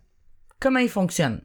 comment 0.61 0.79
il 0.79 0.89
fonctionne? 0.89 1.43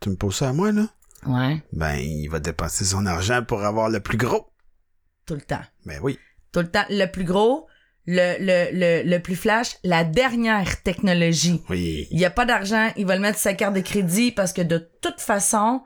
Tu 0.00 0.10
me 0.10 0.16
poses 0.16 0.36
ça 0.36 0.48
à 0.48 0.52
moi, 0.52 0.72
là? 0.72 0.88
Ouais. 1.26 1.62
Ben, 1.72 1.94
il 1.96 2.28
va 2.28 2.40
dépenser 2.40 2.84
son 2.84 3.06
argent 3.06 3.42
pour 3.42 3.64
avoir 3.64 3.88
le 3.88 4.00
plus 4.00 4.18
gros. 4.18 4.52
Tout 5.26 5.34
le 5.34 5.40
temps. 5.40 5.62
Ben 5.84 5.98
oui. 6.02 6.18
Tout 6.52 6.60
le 6.60 6.70
temps. 6.70 6.84
Le 6.88 7.06
plus 7.06 7.24
gros, 7.24 7.66
le, 8.06 8.36
le, 8.38 8.70
le, 8.72 9.08
le 9.10 9.18
plus 9.20 9.34
flash, 9.36 9.76
la 9.82 10.04
dernière 10.04 10.82
technologie. 10.82 11.62
Oui. 11.68 12.06
Il 12.10 12.18
n'y 12.18 12.24
a 12.24 12.30
pas 12.30 12.44
d'argent, 12.44 12.90
il 12.96 13.06
va 13.06 13.16
le 13.16 13.22
mettre 13.22 13.38
sur 13.38 13.50
sa 13.50 13.54
carte 13.54 13.74
de 13.74 13.80
crédit 13.80 14.30
parce 14.32 14.52
que 14.52 14.62
de 14.62 14.90
toute 15.02 15.20
façon, 15.20 15.82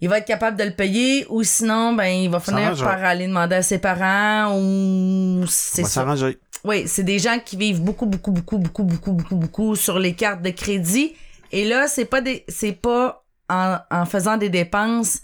il 0.00 0.08
va 0.08 0.18
être 0.18 0.26
capable 0.26 0.56
de 0.56 0.64
le 0.64 0.72
payer 0.72 1.26
ou 1.28 1.42
sinon, 1.42 1.92
ben, 1.94 2.06
il 2.06 2.30
va 2.30 2.40
finir 2.40 2.76
par 2.76 3.02
aller 3.04 3.26
demander 3.26 3.56
à 3.56 3.62
ses 3.62 3.78
parents 3.78 4.56
ou 4.58 5.44
c'est 5.48 5.82
ça. 5.82 5.88
s'arranger. 5.88 6.38
Oui, 6.64 6.86
c'est 6.88 7.04
des 7.04 7.18
gens 7.18 7.38
qui 7.44 7.56
vivent 7.56 7.80
beaucoup, 7.80 8.06
beaucoup, 8.06 8.30
beaucoup, 8.32 8.58
beaucoup, 8.58 8.84
beaucoup, 8.84 9.12
beaucoup, 9.12 9.36
beaucoup 9.36 9.76
sur 9.76 9.98
les 9.98 10.14
cartes 10.14 10.42
de 10.42 10.50
crédit. 10.50 11.14
Et 11.52 11.64
là, 11.64 11.86
c'est 11.88 12.04
pas 12.04 12.20
des, 12.20 12.44
c'est 12.48 12.72
pas 12.72 13.24
en, 13.48 13.78
en 13.90 14.04
faisant 14.06 14.36
des 14.36 14.50
dépenses, 14.50 15.20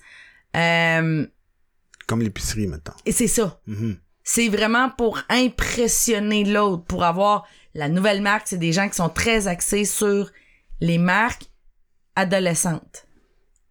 euh, 0.57 1.27
Comme 2.07 2.23
l'épicerie, 2.23 2.67
maintenant. 2.67 2.95
et 3.05 3.13
c'est 3.13 3.27
ça. 3.27 3.61
Mhm. 3.67 3.97
C'est 4.23 4.49
vraiment 4.49 4.89
pour 4.91 5.21
impressionner 5.29 6.45
l'autre, 6.45 6.85
pour 6.85 7.05
avoir 7.05 7.47
la 7.75 7.89
nouvelle 7.89 8.23
marque. 8.23 8.49
C'est 8.49 8.57
des 8.59 8.73
gens 8.73 8.89
qui 8.89 8.95
sont 8.95 9.11
très 9.11 9.49
axés 9.49 9.85
sur 9.85 10.31
les 10.81 10.97
marques 10.99 11.45
adolescentes. 12.17 13.07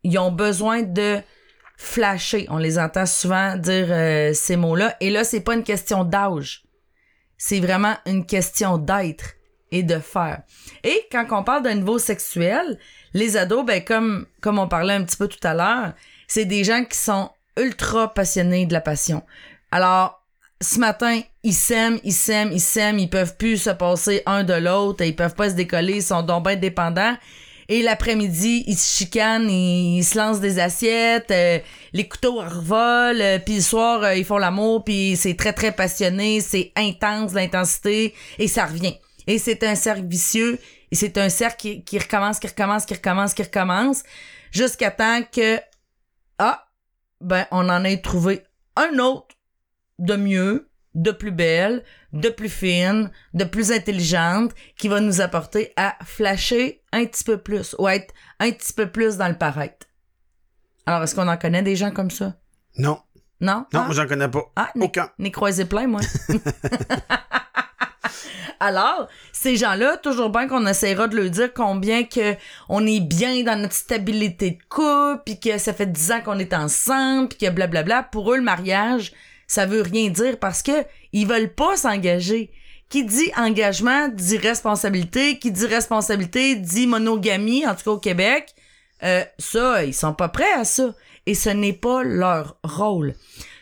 Ils 0.04 0.18
ont 0.18 0.32
besoin 0.32 0.82
de 0.82 1.20
flasher. 1.78 2.46
On 2.50 2.58
les 2.58 2.80
entend 2.80 3.06
souvent 3.06 3.58
dire 3.58 3.88
euh, 3.90 4.34
ces 4.34 4.56
mots-là. 4.56 4.96
Et 5.00 5.10
là, 5.10 5.24
c'est 5.24 5.42
pas 5.42 5.56
une 5.56 5.64
question 5.64 6.04
d'âge. 6.04 6.64
C'est 7.38 7.60
vraiment 7.60 7.96
une 8.06 8.26
question 8.26 8.78
d'être 8.78 9.34
et 9.72 9.84
de 9.84 9.98
faire. 10.00 10.44
Et 10.84 11.08
quand 11.12 11.26
on 11.32 11.44
parle 11.44 11.64
d'un 11.64 11.76
niveau 11.76 11.98
sexuel, 11.98 12.78
les 13.14 13.38
ados, 13.38 13.66
ben 13.66 13.84
comme 13.84 14.28
comme 14.40 14.60
on 14.60 14.68
parlait 14.68 14.94
un 14.94 15.04
petit 15.04 15.18
peu 15.18 15.28
tout 15.28 15.46
à 15.46 15.54
l'heure, 15.54 15.94
c'est 16.28 16.46
des 16.46 16.64
gens 16.64 16.86
qui 16.86 16.98
sont 16.98 17.32
ultra 17.58 18.14
passionnés 18.14 18.66
de 18.66 18.74
la 18.74 18.82
passion. 18.82 19.24
Alors, 19.72 20.24
ce 20.62 20.80
matin, 20.80 21.22
ils 21.44 21.54
s'aiment, 21.54 22.00
ils 22.04 22.14
s'aiment, 22.14 22.52
ils 22.52 22.62
s'aiment, 22.62 23.00
ils 23.00 23.10
peuvent 23.10 23.36
plus 23.36 23.58
se 23.58 23.72
passer 23.72 24.24
un 24.26 24.44
de 24.44 24.54
l'autre, 24.54 25.04
ils 25.04 25.16
peuvent 25.16 25.36
pas 25.36 25.50
se 25.50 25.56
décoller, 25.56 25.98
ils 25.98 26.04
sont 26.04 26.24
donc 26.24 26.46
bien 26.46 26.56
dépendants. 26.56 27.16
Et 27.74 27.82
l'après-midi, 27.82 28.64
ils 28.68 28.78
se 28.78 29.00
chicanent, 29.00 29.50
ils, 29.50 30.04
se 30.04 30.16
lancent 30.16 30.40
des 30.40 30.60
assiettes, 30.60 31.32
euh, 31.32 31.58
les 31.92 32.08
couteaux 32.08 32.36
revolent, 32.36 33.20
euh, 33.20 33.40
puis 33.40 33.56
le 33.56 33.62
soir, 33.62 34.04
euh, 34.04 34.16
ils 34.16 34.24
font 34.24 34.38
l'amour, 34.38 34.84
puis 34.84 35.16
c'est 35.16 35.36
très, 35.36 35.54
très 35.54 35.72
passionné, 35.72 36.40
c'est 36.40 36.72
intense, 36.76 37.34
l'intensité, 37.34 38.14
et 38.38 38.48
ça 38.48 38.68
revient. 38.68 38.94
Et 39.26 39.40
c'est 39.40 39.64
un 39.64 39.74
cercle 39.74 40.06
vicieux, 40.06 40.60
et 40.92 40.96
c'est 40.96 41.18
un 41.18 41.30
cercle 41.30 41.56
qui, 41.58 41.84
qui 41.84 41.98
recommence, 41.98 42.38
qui 42.38 42.46
recommence, 42.46 42.86
qui 42.86 42.94
recommence, 42.94 43.34
qui 43.34 43.42
recommence, 43.42 44.04
jusqu'à 44.52 44.92
temps 44.92 45.22
que, 45.24 45.58
ah, 46.38 46.68
ben, 47.22 47.48
on 47.50 47.68
en 47.70 47.84
ait 47.86 48.02
trouvé 48.02 48.44
un 48.76 49.00
autre 49.00 49.36
de 49.98 50.16
mieux, 50.16 50.70
de 50.96 51.12
plus 51.12 51.32
belle, 51.32 51.84
de 52.14 52.30
plus 52.30 52.50
fine, 52.50 53.10
de 53.34 53.44
plus 53.44 53.72
intelligente, 53.72 54.52
qui 54.78 54.88
va 54.88 55.00
nous 55.00 55.22
apporter 55.22 55.74
à 55.76 55.96
flasher 56.04 56.82
un 56.92 57.06
petit 57.06 57.24
peu 57.24 57.38
plus, 57.38 57.76
ou 57.80 57.88
à 57.88 57.96
être 57.96 58.14
un 58.40 58.52
petit 58.52 58.74
peu 58.74 58.88
plus 58.88 59.18
dans 59.18 59.28
le 59.28 59.38
paraître. 59.38 59.88
Alors, 60.86 61.04
est-ce 61.04 61.16
qu'on 61.16 61.28
en 61.28 61.38
connaît 61.38 61.64
des 61.64 61.76
gens 61.76 61.92
comme 61.92 62.12
ça? 62.12 62.36
Non. 62.78 63.00
Non? 63.42 63.66
Non, 63.74 63.82
Ah? 63.82 63.86
moi, 63.86 63.94
j'en 63.96 64.08
connais 64.08 64.28
pas. 64.30 64.44
Ah, 64.56 64.72
Aucun. 64.80 65.10
n'est 65.18 65.32
croisé 65.32 65.66
plein, 65.66 65.88
moi. 65.88 66.02
Alors, 68.60 69.10
ces 69.34 69.58
gens-là, 69.58 69.98
toujours 69.98 70.30
bien 70.30 70.48
qu'on 70.48 70.66
essaiera 70.68 71.08
de 71.10 71.18
leur 71.18 71.30
dire 71.30 71.54
combien 71.54 72.04
que 72.06 72.36
on 72.70 72.86
est 72.88 73.02
bien 73.02 73.44
dans 73.44 73.60
notre 73.62 73.74
stabilité 73.74 74.52
de 74.52 74.64
couple, 74.70 75.22
puis 75.26 75.40
que 75.40 75.58
ça 75.58 75.74
fait 75.74 75.86
10 75.92 76.12
ans 76.14 76.22
qu'on 76.22 76.40
est 76.40 76.54
ensemble, 76.54 77.30
puis 77.30 77.40
que 77.40 77.50
blablabla. 77.52 78.04
Pour 78.04 78.32
eux, 78.32 78.38
le 78.38 78.44
mariage, 78.44 79.12
ça 79.54 79.66
veut 79.68 79.82
rien 79.82 80.10
dire 80.10 80.40
parce 80.40 80.64
que 80.64 80.86
ils 81.12 81.28
veulent 81.28 81.54
pas 81.54 81.78
s'engager. 81.78 82.52
Qui 82.90 83.06
dit 83.06 83.32
engagement 83.38 84.08
dit 84.10 84.38
responsabilité, 84.38 85.40
qui 85.40 85.52
dit 85.52 85.66
responsabilité 85.66 86.56
dit 86.56 86.86
monogamie, 86.86 87.66
en 87.66 87.74
tout 87.76 87.84
cas 87.86 87.92
au 87.92 88.00
Québec. 88.00 88.54
Euh, 89.04 89.24
ça, 89.38 89.84
ils 89.84 89.94
sont 89.94 90.14
pas 90.14 90.30
prêts 90.30 90.54
à 90.54 90.64
ça. 90.64 90.94
Et 91.26 91.36
ce 91.36 91.50
n'est 91.50 91.74
pas 91.74 92.04
leur 92.04 92.58
rôle. 92.64 93.16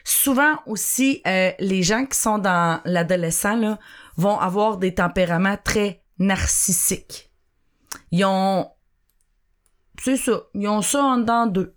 Souvent 0.04 0.56
aussi, 0.66 1.22
euh, 1.28 1.52
les 1.60 1.84
gens 1.84 2.06
qui 2.06 2.18
sont 2.18 2.40
dans 2.40 2.82
l'adolescent 2.86 3.78
vont 4.18 4.40
avoir 4.40 4.78
des 4.78 4.96
tempéraments 4.96 5.58
très 5.64 6.04
narcissiques. 6.20 7.32
Ils 8.12 8.26
ont... 8.26 8.70
C'est 10.02 10.18
ça. 10.18 10.44
Ils 10.56 10.68
ont 10.68 10.82
ça 10.82 11.04
en 11.04 11.18
dedans 11.18 11.46
d'eux. 11.46 11.76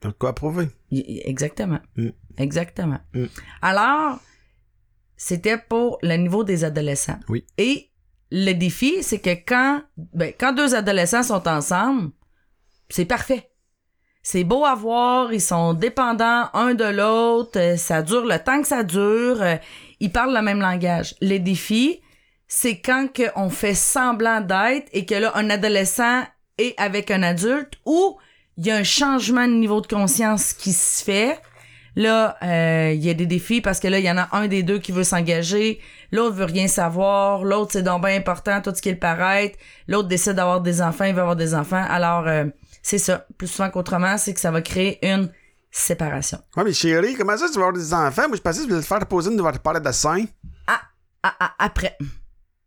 T'as 0.00 0.10
de 0.10 0.14
quoi 0.14 0.34
prouver? 0.34 0.68
Exactement. 0.92 1.80
Mm. 1.96 2.10
Exactement. 2.38 3.00
Mm. 3.14 3.24
Alors, 3.62 4.18
c'était 5.16 5.58
pour 5.58 5.98
le 6.02 6.16
niveau 6.16 6.44
des 6.44 6.64
adolescents. 6.64 7.18
Oui. 7.28 7.46
Et 7.58 7.90
le 8.30 8.52
défi, 8.52 9.02
c'est 9.02 9.20
que 9.20 9.34
quand, 9.46 9.82
ben, 9.96 10.32
quand 10.38 10.52
deux 10.52 10.74
adolescents 10.74 11.22
sont 11.22 11.46
ensemble, 11.48 12.10
c'est 12.88 13.04
parfait. 13.04 13.50
C'est 14.22 14.44
beau 14.44 14.64
à 14.64 14.74
voir, 14.74 15.32
ils 15.32 15.40
sont 15.40 15.74
dépendants 15.74 16.48
un 16.54 16.74
de 16.74 16.84
l'autre, 16.84 17.58
euh, 17.58 17.76
ça 17.76 18.02
dure 18.02 18.24
le 18.24 18.38
temps 18.38 18.62
que 18.62 18.66
ça 18.66 18.82
dure, 18.82 19.42
euh, 19.42 19.56
ils 20.00 20.10
parlent 20.10 20.34
le 20.34 20.40
même 20.40 20.60
langage. 20.60 21.14
Le 21.20 21.38
défi, 21.38 22.00
c'est 22.48 22.80
quand 22.80 23.12
que 23.12 23.24
on 23.36 23.50
fait 23.50 23.74
semblant 23.74 24.40
d'être 24.40 24.88
et 24.92 25.04
que 25.04 25.14
là, 25.14 25.32
un 25.34 25.50
adolescent 25.50 26.22
est 26.56 26.74
avec 26.80 27.10
un 27.10 27.22
adulte 27.22 27.74
ou 27.84 28.16
il 28.56 28.66
y 28.66 28.70
a 28.70 28.76
un 28.76 28.84
changement 28.84 29.46
de 29.46 29.52
niveau 29.52 29.80
de 29.80 29.86
conscience 29.86 30.52
qui 30.52 30.72
se 30.72 31.04
fait. 31.04 31.38
Là, 31.96 32.36
euh, 32.42 32.92
il 32.92 33.04
y 33.04 33.10
a 33.10 33.14
des 33.14 33.26
défis 33.26 33.60
parce 33.60 33.78
que 33.78 33.86
là, 33.86 33.98
il 33.98 34.04
y 34.04 34.10
en 34.10 34.18
a 34.18 34.28
un 34.32 34.48
des 34.48 34.62
deux 34.62 34.78
qui 34.78 34.90
veut 34.90 35.04
s'engager, 35.04 35.80
l'autre 36.10 36.34
veut 36.34 36.44
rien 36.44 36.66
savoir, 36.66 37.44
l'autre 37.44 37.72
c'est 37.72 37.82
donc 37.82 38.04
bien 38.04 38.16
important, 38.16 38.60
tout 38.60 38.74
ce 38.74 38.82
qui 38.82 38.90
le 38.90 38.98
paraît, 38.98 39.54
l'autre 39.86 40.08
décide 40.08 40.32
d'avoir 40.32 40.60
des 40.60 40.82
enfants, 40.82 41.04
il 41.04 41.14
veut 41.14 41.20
avoir 41.20 41.36
des 41.36 41.54
enfants. 41.54 41.84
Alors, 41.88 42.26
euh, 42.26 42.46
c'est 42.82 42.98
ça. 42.98 43.26
Plus 43.38 43.46
souvent 43.46 43.70
qu'autrement, 43.70 44.18
c'est 44.18 44.34
que 44.34 44.40
ça 44.40 44.50
va 44.50 44.60
créer 44.60 45.04
une 45.06 45.30
séparation. 45.70 46.38
Ouais, 46.56 46.64
mais 46.64 46.72
chérie, 46.72 47.14
comment 47.14 47.36
ça, 47.36 47.46
tu 47.46 47.54
vas 47.54 47.66
avoir 47.66 47.72
des 47.72 47.94
enfants? 47.94 48.28
Moi, 48.28 48.36
je 48.36 48.42
pensais 48.42 48.60
que 48.60 48.64
tu 48.64 48.70
voulais 48.70 48.82
te 48.82 48.86
faire 48.86 49.06
poser 49.06 49.30
une 49.30 49.36
de 49.36 49.58
parler 49.58 49.80
de 49.80 49.92
sein. 49.92 50.24
Ah, 50.66 50.80
ah, 51.22 51.54
après. 51.58 51.96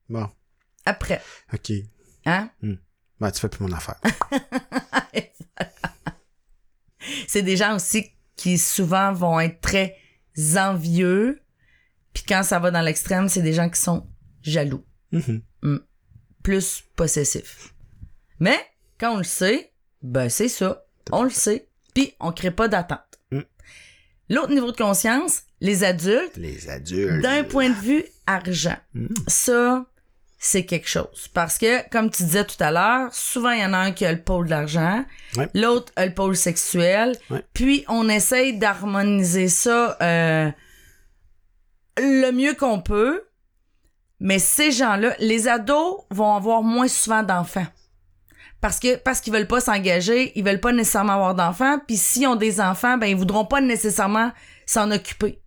Bon, 0.09 0.30
Après. 0.86 1.21
OK. 1.53 1.71
Hein? 2.25 2.49
Ben, 3.19 3.32
tu 3.32 3.39
fais 3.39 3.49
plus 3.49 3.63
mon 3.63 3.71
affaire. 3.71 3.99
c'est 7.28 7.41
des 7.41 7.57
gens 7.57 7.75
aussi 7.75 8.11
qui 8.38 8.57
souvent 8.57 9.11
vont 9.11 9.39
être 9.41 9.59
très 9.59 9.97
envieux. 10.55 11.41
Puis 12.13 12.23
quand 12.27 12.43
ça 12.43 12.59
va 12.59 12.71
dans 12.71 12.81
l'extrême, 12.81 13.27
c'est 13.27 13.41
des 13.41 13.53
gens 13.53 13.69
qui 13.69 13.81
sont 13.81 14.07
jaloux, 14.41 14.85
Mhm. 15.11 15.41
plus 16.43 16.83
possessifs. 16.95 17.73
Mais 18.39 18.57
quand 18.99 19.15
on 19.15 19.17
le 19.17 19.23
sait, 19.23 19.73
ben 20.01 20.29
c'est 20.29 20.47
ça. 20.47 20.85
On 21.11 21.23
le 21.23 21.29
sait. 21.29 21.67
Puis 21.93 22.13
on 22.19 22.31
crée 22.31 22.51
pas 22.51 22.67
d'attente. 22.67 23.19
Mm. 23.31 23.41
L'autre 24.29 24.53
niveau 24.53 24.71
de 24.71 24.77
conscience, 24.77 25.43
les 25.59 25.83
adultes, 25.83 26.38
Les 26.38 26.69
adultes. 26.69 27.21
d'un 27.21 27.43
point 27.43 27.69
de 27.69 27.75
vue 27.75 28.05
argent. 28.27 28.77
Mm. 28.93 29.07
Ça, 29.27 29.85
c'est 30.48 30.66
quelque 30.66 30.88
chose. 30.88 31.28
Parce 31.34 31.58
que, 31.58 31.88
comme 31.89 32.10
tu 32.10 32.24
disais 32.24 32.45
tout 32.45 32.62
à 32.62 32.72
l'heure, 32.72 33.14
souvent, 33.14 33.52
il 33.52 33.60
y 33.62 33.66
en 33.66 33.74
a 33.74 33.78
un 33.78 33.91
qui 33.91 34.06
a 34.06 34.12
le 34.12 34.22
pôle 34.22 34.48
d'argent, 34.48 35.04
Ouais. 35.36 35.50
l'autre 35.54 35.91
a 35.95 36.06
le 36.06 36.14
pôle 36.14 36.36
sexuel, 36.36 37.16
Ouais. 37.30 37.43
puis 37.54 37.84
on 37.88 38.08
essaye 38.10 38.58
d'harmoniser 38.58 39.50
ça 39.50 39.98
euh, 40.02 40.50
le 41.98 42.32
mieux 42.32 42.54
qu'on 42.54 42.82
peut. 42.82 43.24
Mais 44.20 44.39
ces 44.39 44.72
gens-là, 44.72 45.16
les 45.20 45.48
ados 45.48 45.98
vont 46.10 46.36
avoir 46.36 46.64
moins 46.64 46.88
souvent 46.88 47.24
d'enfants. 47.24 47.68
Parce 48.62 48.80
que 48.80 48.95
parce 48.95 49.22
qu'ils 49.22 49.32
veulent 49.34 49.48
pas 49.48 49.60
s'engager, 49.62 50.32
ils 50.36 50.43
veulent 50.43 50.60
pas 50.60 50.72
nécessairement 50.74 51.14
avoir 51.14 51.36
d'enfants, 51.36 51.78
puis 51.86 51.98
s'ils 51.98 52.26
ont 52.28 52.36
des 52.36 52.60
enfants, 52.60 52.98
ben 52.98 53.06
ils 53.08 53.16
voudront 53.16 53.45
pas 53.45 53.62
nécessairement 53.62 54.32
s'en 54.66 54.89
occuper. 54.91 55.39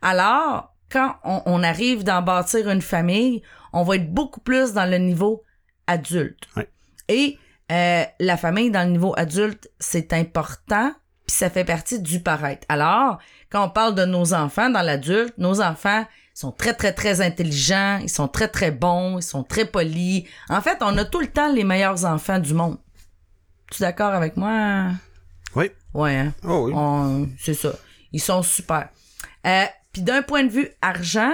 Alors, 0.00 0.73
quand 0.94 1.16
on, 1.24 1.42
on 1.44 1.62
arrive 1.64 2.04
d'en 2.04 2.22
bâtir 2.22 2.70
une 2.70 2.80
famille, 2.80 3.42
on 3.72 3.82
va 3.82 3.96
être 3.96 4.14
beaucoup 4.14 4.40
plus 4.40 4.72
dans 4.72 4.88
le 4.88 4.98
niveau 4.98 5.42
adulte. 5.88 6.48
Ouais. 6.56 6.70
Et 7.08 7.36
euh, 7.72 8.04
la 8.20 8.36
famille 8.36 8.70
dans 8.70 8.84
le 8.84 8.92
niveau 8.92 9.12
adulte, 9.16 9.68
c'est 9.80 10.12
important, 10.12 10.92
puis 11.26 11.36
ça 11.36 11.50
fait 11.50 11.64
partie 11.64 12.00
du 12.00 12.20
paraître. 12.20 12.64
Alors, 12.68 13.18
quand 13.50 13.66
on 13.66 13.70
parle 13.70 13.96
de 13.96 14.04
nos 14.04 14.32
enfants 14.34 14.70
dans 14.70 14.82
l'adulte, 14.82 15.34
nos 15.36 15.60
enfants 15.60 16.06
sont 16.32 16.52
très, 16.52 16.74
très, 16.74 16.92
très 16.92 17.20
intelligents, 17.20 17.98
ils 18.00 18.08
sont 18.08 18.28
très, 18.28 18.48
très 18.48 18.70
bons, 18.70 19.18
ils 19.18 19.22
sont 19.22 19.42
très 19.42 19.64
polis. 19.64 20.24
En 20.48 20.60
fait, 20.60 20.78
on 20.80 20.96
a 20.96 21.04
tout 21.04 21.20
le 21.20 21.26
temps 21.26 21.52
les 21.52 21.64
meilleurs 21.64 22.04
enfants 22.04 22.38
du 22.38 22.54
monde. 22.54 22.78
Tu 23.70 23.82
es 23.82 23.86
d'accord 23.86 24.14
avec 24.14 24.36
moi? 24.36 24.90
Oui. 25.56 25.70
Ouais, 25.92 26.16
hein? 26.16 26.34
Oh 26.44 26.68
oui. 26.68 27.34
C'est 27.40 27.54
ça. 27.54 27.72
Ils 28.12 28.20
sont 28.20 28.42
super. 28.42 28.88
Euh, 29.44 29.64
Puis 29.94 30.02
d'un 30.02 30.20
point 30.20 30.44
de 30.44 30.50
vue 30.50 30.68
argent, 30.82 31.32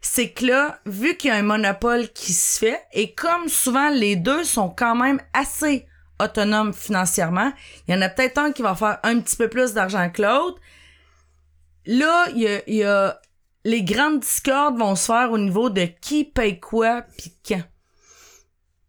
c'est 0.00 0.30
que 0.30 0.46
là, 0.46 0.80
vu 0.86 1.16
qu'il 1.16 1.28
y 1.28 1.32
a 1.32 1.36
un 1.36 1.42
monopole 1.42 2.08
qui 2.08 2.32
se 2.32 2.58
fait, 2.58 2.80
et 2.92 3.14
comme 3.14 3.48
souvent 3.48 3.90
les 3.90 4.16
deux 4.16 4.42
sont 4.42 4.70
quand 4.70 4.96
même 4.96 5.20
assez 5.32 5.86
autonomes 6.20 6.72
financièrement, 6.72 7.52
il 7.86 7.94
y 7.94 7.96
en 7.96 8.02
a 8.02 8.08
peut-être 8.08 8.38
un 8.38 8.50
qui 8.50 8.62
va 8.62 8.74
faire 8.74 8.98
un 9.02 9.20
petit 9.20 9.36
peu 9.36 9.48
plus 9.48 9.74
d'argent 9.74 10.10
que 10.10 10.22
l'autre. 10.22 10.60
Là, 11.86 12.26
il 12.34 12.62
y 12.66 12.82
a, 12.82 13.20
les 13.64 13.82
grandes 13.82 14.20
discordes 14.20 14.78
vont 14.78 14.96
se 14.96 15.06
faire 15.06 15.30
au 15.30 15.38
niveau 15.38 15.70
de 15.70 15.84
qui 15.84 16.24
paye 16.24 16.58
quoi 16.58 17.02
puis 17.18 17.36
quand. 17.46 17.62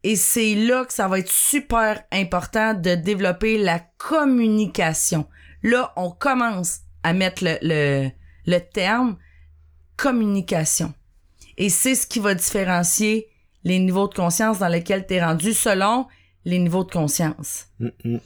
Et 0.03 0.15
c'est 0.15 0.55
là 0.55 0.85
que 0.85 0.93
ça 0.93 1.09
va 1.09 1.19
être 1.19 1.31
super 1.31 2.01
important 2.11 2.73
de 2.73 2.95
développer 2.95 3.57
la 3.57 3.79
communication. 3.97 5.27
Là, 5.61 5.91
on 5.97 6.09
commence 6.09 6.79
à 7.03 7.11
mettre 7.13 7.43
le, 7.43 8.09
le 8.49 8.59
terme 8.59 9.17
communication. 9.95 10.93
Et 11.57 11.69
c'est 11.69 11.95
ce 11.95 12.07
qui 12.07 12.19
va 12.19 12.33
différencier 12.33 13.27
les 13.63 13.79
niveaux 13.79 14.07
de 14.07 14.13
conscience 14.13 14.59
dans 14.59 14.67
lesquels 14.67 15.05
tu 15.05 15.15
es 15.15 15.23
rendu 15.23 15.53
selon 15.53 16.07
les 16.45 16.57
niveaux 16.57 16.83
de 16.83 16.91
conscience. 16.91 17.67
Mm, 17.79 17.89
mm. 18.03 18.17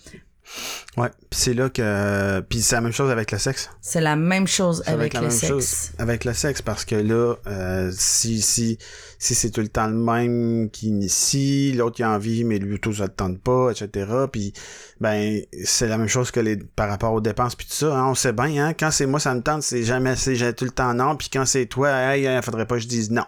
Ouais. 0.97 1.09
Puis 1.29 1.39
c'est 1.39 1.53
là 1.53 1.69
que. 1.69 2.41
Puis 2.41 2.61
c'est 2.61 2.75
la 2.75 2.81
même 2.81 2.91
chose 2.91 3.09
avec 3.09 3.31
le 3.31 3.37
sexe. 3.37 3.69
C'est 3.81 4.01
la 4.01 4.15
même 4.15 4.45
chose 4.47 4.83
avec, 4.85 5.13
la 5.13 5.21
le 5.21 5.27
même 5.27 5.35
sexe. 5.35 5.47
chose 5.51 5.91
avec 5.97 6.25
le 6.25 6.33
sexe 6.33 6.61
parce 6.61 6.85
que 6.85 6.95
là 6.95 7.35
euh, 7.47 7.91
si 7.95 8.41
si 8.41 8.77
si 9.17 9.35
c'est 9.35 9.49
tout 9.51 9.61
le 9.61 9.69
temps 9.69 9.87
le 9.87 9.93
même 9.95 10.69
qui 10.69 10.87
initie 10.89 11.73
l'autre 11.73 11.99
il 11.99 12.03
a 12.03 12.11
envie 12.11 12.43
mais 12.43 12.59
lui 12.59 12.79
tout 12.79 12.93
ça 12.93 13.03
le 13.05 13.13
tente 13.13 13.41
pas 13.41 13.71
etc 13.71 14.05
puis 14.31 14.53
ben 14.99 15.41
c'est 15.63 15.87
la 15.87 15.97
même 15.97 16.07
chose 16.07 16.29
que 16.31 16.39
les 16.39 16.57
par 16.57 16.89
rapport 16.89 17.13
aux 17.13 17.21
dépenses 17.21 17.55
puis 17.55 17.65
tout 17.65 17.73
ça 17.73 17.95
hein, 17.97 18.09
on 18.09 18.15
sait 18.15 18.33
bien 18.33 18.65
hein 18.67 18.73
quand 18.73 18.91
c'est 18.91 19.05
moi 19.05 19.19
ça 19.19 19.33
me 19.33 19.41
tente 19.41 19.63
c'est 19.63 19.83
jamais 19.83 20.15
c'est 20.15 20.35
j'ai 20.35 20.53
tout 20.53 20.65
le 20.65 20.71
temps 20.71 20.93
non 20.93 21.15
puis 21.15 21.29
quand 21.31 21.45
c'est 21.45 21.65
toi 21.65 21.89
hey, 21.89 22.27
hein, 22.27 22.41
faudrait 22.41 22.67
pas 22.67 22.75
que 22.75 22.81
je 22.81 22.87
dise 22.87 23.09
non 23.11 23.25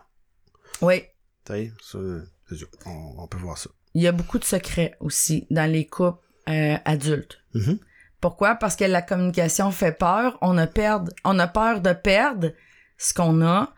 Oui. 0.82 1.04
tu 1.46 1.54
sais 1.82 2.66
on, 2.86 3.14
on 3.24 3.28
peut 3.28 3.38
voir 3.38 3.58
ça 3.58 3.70
Il 3.94 4.02
y 4.04 4.08
a 4.08 4.12
beaucoup 4.12 4.38
de 4.38 4.44
secrets 4.44 4.96
aussi 5.00 5.48
dans 5.50 5.70
les 5.72 5.86
couples 5.88 6.20
euh, 6.50 6.78
adultes. 6.86 7.40
Mhm. 7.54 7.80
Pourquoi? 8.22 8.56
Parce 8.56 8.76
que 8.76 8.86
la 8.86 9.02
communication 9.02 9.72
fait 9.72 9.92
peur. 9.92 10.38
On 10.42 10.58
a, 10.58 10.68
on 11.24 11.40
a 11.40 11.48
peur 11.48 11.82
de 11.82 11.94
perdre 11.94 12.52
ce 12.98 13.14
qu'on 13.14 13.46
a. 13.46 13.74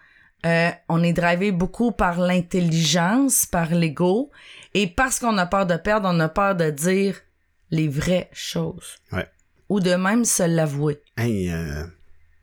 Euh, 0.45 0.69
on 0.87 1.03
est 1.03 1.13
drivé 1.13 1.51
beaucoup 1.51 1.91
par 1.91 2.19
l'intelligence, 2.19 3.45
par 3.45 3.73
l'ego. 3.73 4.31
Et 4.73 4.87
parce 4.87 5.19
qu'on 5.19 5.37
a 5.37 5.45
peur 5.45 5.65
de 5.65 5.75
perdre, 5.75 6.07
on 6.11 6.19
a 6.19 6.29
peur 6.29 6.55
de 6.55 6.69
dire 6.69 7.15
les 7.71 7.87
vraies 7.87 8.29
choses. 8.31 8.95
Ouais. 9.11 9.27
Ou 9.69 9.79
de 9.79 9.95
même 9.95 10.23
se 10.23 10.43
l'avouer. 10.43 11.01
hey 11.17 11.51
euh, 11.51 11.83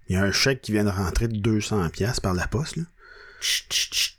il 0.08 0.16
y 0.16 0.18
a 0.18 0.22
un 0.22 0.32
chèque 0.32 0.60
qui 0.60 0.72
vient 0.72 0.84
de 0.84 0.90
rentrer 0.90 1.28
de 1.28 1.36
200 1.38 1.88
pièces 1.88 2.20
par 2.20 2.34
la 2.34 2.46
poste 2.46 2.76
là 2.76 2.82
Chut, 3.40 3.72
chut, 3.72 3.94
chut. 3.94 4.18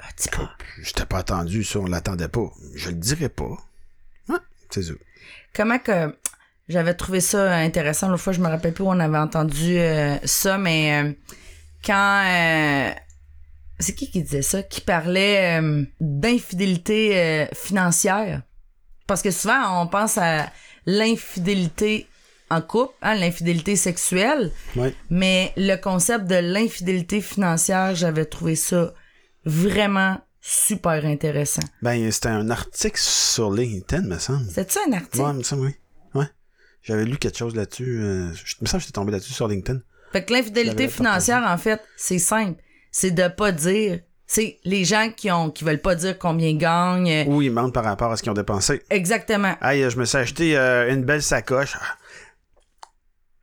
Ah, 0.00 0.08
dis 0.16 0.28
pas. 0.30 0.50
je 0.80 0.92
t'ai 0.92 1.04
pas 1.04 1.18
attendu 1.18 1.64
ça 1.64 1.78
on 1.80 1.86
l'attendait 1.86 2.28
pas 2.28 2.50
je 2.74 2.88
le 2.88 2.94
dirai 2.96 3.28
pas 3.28 3.56
ouais 4.28 4.38
c'est 4.70 4.82
ça 4.82 4.92
comment 5.56 5.78
que 5.78 6.14
j'avais 6.68 6.94
trouvé 6.94 7.20
ça 7.20 7.56
intéressant 7.56 8.08
l'autre 8.08 8.22
fois 8.22 8.32
je 8.32 8.40
me 8.40 8.48
rappelle 8.48 8.74
plus 8.74 8.84
où 8.84 8.88
on 8.88 9.00
avait 9.00 9.18
entendu 9.18 9.78
euh, 9.78 10.16
ça 10.24 10.58
mais 10.58 11.02
euh, 11.02 11.12
quand 11.84 12.22
euh, 12.26 12.90
c'est 13.78 13.94
qui 13.94 14.10
qui 14.10 14.22
disait 14.22 14.42
ça? 14.42 14.62
Qui 14.62 14.80
parlait 14.80 15.60
d'infidélité 16.00 17.46
financière? 17.54 18.42
Parce 19.06 19.22
que 19.22 19.30
souvent 19.30 19.82
on 19.82 19.86
pense 19.86 20.18
à 20.18 20.50
l'infidélité 20.86 22.06
en 22.48 22.62
couple 22.62 22.94
hein, 23.02 23.14
l'infidélité 23.14 23.76
sexuelle 23.76 24.52
ouais. 24.76 24.94
mais 25.10 25.52
le 25.56 25.76
concept 25.76 26.26
de 26.26 26.36
l'infidélité 26.36 27.20
financière 27.20 27.94
j'avais 27.94 28.24
trouvé 28.24 28.56
ça 28.56 28.94
vraiment 29.44 30.18
super 30.48 31.04
intéressant 31.04 31.62
Ben, 31.82 32.10
c'était 32.12 32.28
un 32.28 32.50
article 32.50 32.98
sur 33.00 33.50
LinkedIn, 33.50 34.02
me 34.06 34.18
semble. 34.18 34.46
c'est 34.50 34.70
ça 34.70 34.80
un 34.88 34.92
article? 34.92 35.20
Ouais, 35.20 35.32
me 35.32 35.42
semble, 35.42 35.62
oui. 35.66 35.74
Ouais. 36.14 36.26
J'avais 36.82 37.04
lu 37.04 37.16
quelque 37.16 37.36
chose 37.36 37.56
là-dessus. 37.56 38.00
Euh, 38.00 38.32
je 38.32 38.54
me 38.60 38.66
semble 38.66 38.80
que 38.80 38.86
j'étais 38.86 38.92
tombé 38.92 39.12
là-dessus 39.12 39.32
sur 39.32 39.48
LinkedIn. 39.48 39.80
Fait 40.12 40.24
que 40.24 40.32
l'infidélité 40.32 40.86
financière, 40.88 41.42
en 41.46 41.58
fait, 41.58 41.82
c'est 41.96 42.20
simple. 42.20 42.62
C'est 42.92 43.10
de 43.10 43.26
pas 43.28 43.50
dire. 43.52 44.00
C'est 44.28 44.58
les 44.64 44.84
gens 44.84 45.10
qui 45.14 45.30
ont 45.30 45.50
qui 45.50 45.62
veulent 45.64 45.80
pas 45.80 45.94
dire 45.94 46.18
combien 46.18 46.48
ils 46.48 46.58
gagnent. 46.58 47.08
euh, 47.10 47.24
Ou 47.26 47.42
ils 47.42 47.50
mentent 47.52 47.74
par 47.74 47.84
rapport 47.84 48.10
à 48.10 48.16
ce 48.16 48.22
qu'ils 48.22 48.30
ont 48.30 48.34
dépensé. 48.34 48.82
Exactement. 48.90 49.54
Hey, 49.62 49.82
euh, 49.82 49.90
je 49.90 49.98
me 49.98 50.04
suis 50.04 50.18
acheté 50.18 50.56
euh, 50.56 50.92
une 50.92 51.04
belle 51.04 51.22
sacoche. 51.22 51.76
Ah. 51.80 51.96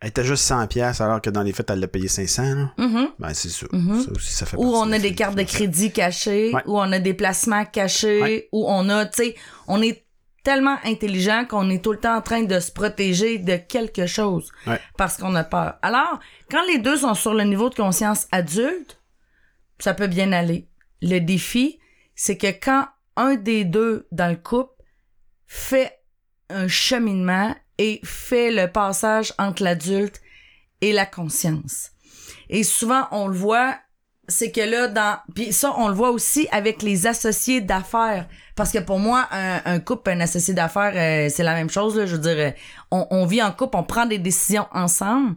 Elle 0.03 0.09
était 0.09 0.25
juste 0.25 0.43
100 0.43 0.67
pièces 0.67 0.99
alors 0.99 1.21
que 1.21 1.29
dans 1.29 1.43
les 1.43 1.53
faits, 1.53 1.69
elle 1.69 1.79
l'a 1.79 1.87
payé 1.87 2.09
500. 2.09 2.43
Là. 2.43 2.73
Mhm. 2.77 3.07
Ben, 3.19 3.33
c'est 3.33 3.47
ça. 3.47 3.67
Mhm. 3.71 4.01
Ça 4.01 4.11
aussi, 4.11 4.33
ça 4.33 4.45
fait 4.45 4.57
Ou 4.57 4.63
on 4.65 4.91
a 4.91 4.97
de 4.97 5.01
des 5.01 5.15
cartes 5.15 5.35
de 5.37 5.43
crédit 5.43 5.93
cachées, 5.93 6.51
Ouais. 6.53 6.61
ou 6.65 6.77
on 6.77 6.91
a 6.91 6.99
des 6.99 7.13
placements 7.13 7.63
cachés, 7.63 8.21
Ouais. 8.21 8.49
ou 8.51 8.65
on 8.67 8.89
a, 8.89 9.05
tu 9.05 9.23
sais, 9.23 9.35
on 9.69 9.81
est 9.81 10.03
tellement 10.43 10.75
intelligent 10.83 11.45
qu'on 11.49 11.69
est 11.69 11.81
tout 11.81 11.93
le 11.93 11.99
temps 12.01 12.17
en 12.17 12.21
train 12.21 12.43
de 12.43 12.59
se 12.59 12.69
protéger 12.69 13.37
de 13.37 13.55
quelque 13.55 14.05
chose 14.05 14.51
Ouais. 14.67 14.77
parce 14.97 15.15
qu'on 15.15 15.35
a 15.35 15.45
peur. 15.45 15.75
Alors, 15.81 16.19
quand 16.51 16.65
les 16.67 16.79
deux 16.79 16.97
sont 16.97 17.13
sur 17.13 17.33
le 17.33 17.43
niveau 17.45 17.69
de 17.69 17.75
conscience 17.75 18.27
adulte, 18.33 18.99
ça 19.79 19.93
peut 19.93 20.07
bien 20.07 20.33
aller. 20.33 20.67
Le 21.01 21.19
défi, 21.19 21.79
c'est 22.13 22.35
que 22.37 22.47
quand 22.47 22.87
un 23.15 23.35
des 23.35 23.63
deux 23.63 24.05
dans 24.11 24.29
le 24.29 24.35
couple 24.35 24.73
fait 25.47 25.97
un 26.49 26.67
cheminement 26.67 27.55
et 27.77 27.99
fait 28.03 28.51
le 28.51 28.67
passage 28.67 29.33
entre 29.37 29.63
l'adulte 29.63 30.21
et 30.81 30.93
la 30.93 31.05
conscience. 31.05 31.91
Et 32.49 32.63
souvent, 32.63 33.07
on 33.11 33.27
le 33.27 33.35
voit, 33.35 33.75
c'est 34.27 34.51
que 34.51 34.61
là, 34.61 34.87
dans... 34.87 35.17
Puis 35.33 35.53
ça, 35.53 35.73
on 35.77 35.87
le 35.87 35.93
voit 35.93 36.11
aussi 36.11 36.47
avec 36.51 36.81
les 36.81 37.07
associés 37.07 37.61
d'affaires. 37.61 38.27
Parce 38.55 38.71
que 38.71 38.79
pour 38.79 38.99
moi, 38.99 39.27
un, 39.31 39.61
un 39.65 39.79
couple, 39.79 40.11
un 40.11 40.19
associé 40.19 40.53
d'affaires, 40.53 40.93
euh, 40.95 41.29
c'est 41.33 41.43
la 41.43 41.55
même 41.55 41.69
chose. 41.69 41.97
Là. 41.97 42.05
Je 42.05 42.15
veux 42.15 42.21
dire, 42.21 42.37
euh, 42.37 42.51
on, 42.91 43.07
on 43.09 43.25
vit 43.25 43.41
en 43.41 43.51
couple, 43.51 43.77
on 43.77 43.83
prend 43.83 44.05
des 44.05 44.19
décisions 44.19 44.67
ensemble. 44.71 45.35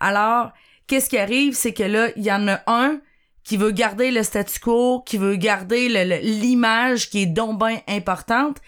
Alors, 0.00 0.50
qu'est-ce 0.86 1.08
qui 1.08 1.18
arrive, 1.18 1.54
c'est 1.54 1.72
que 1.72 1.84
là, 1.84 2.08
il 2.16 2.24
y 2.24 2.32
en 2.32 2.46
a 2.48 2.60
un 2.66 3.00
qui 3.44 3.56
veut 3.56 3.70
garder 3.70 4.10
le 4.10 4.22
statu 4.22 4.60
quo, 4.60 5.02
qui 5.06 5.16
veut 5.16 5.36
garder 5.36 5.88
l'image 6.20 7.08
qui 7.08 7.22
est 7.22 7.26
donc 7.26 7.58
bien 7.58 7.80
importante. 7.88 8.58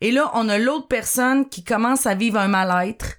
Et 0.00 0.12
là, 0.12 0.30
on 0.34 0.48
a 0.48 0.58
l'autre 0.58 0.88
personne 0.88 1.48
qui 1.48 1.64
commence 1.64 2.06
à 2.06 2.14
vivre 2.14 2.38
un 2.38 2.48
mal-être, 2.48 3.16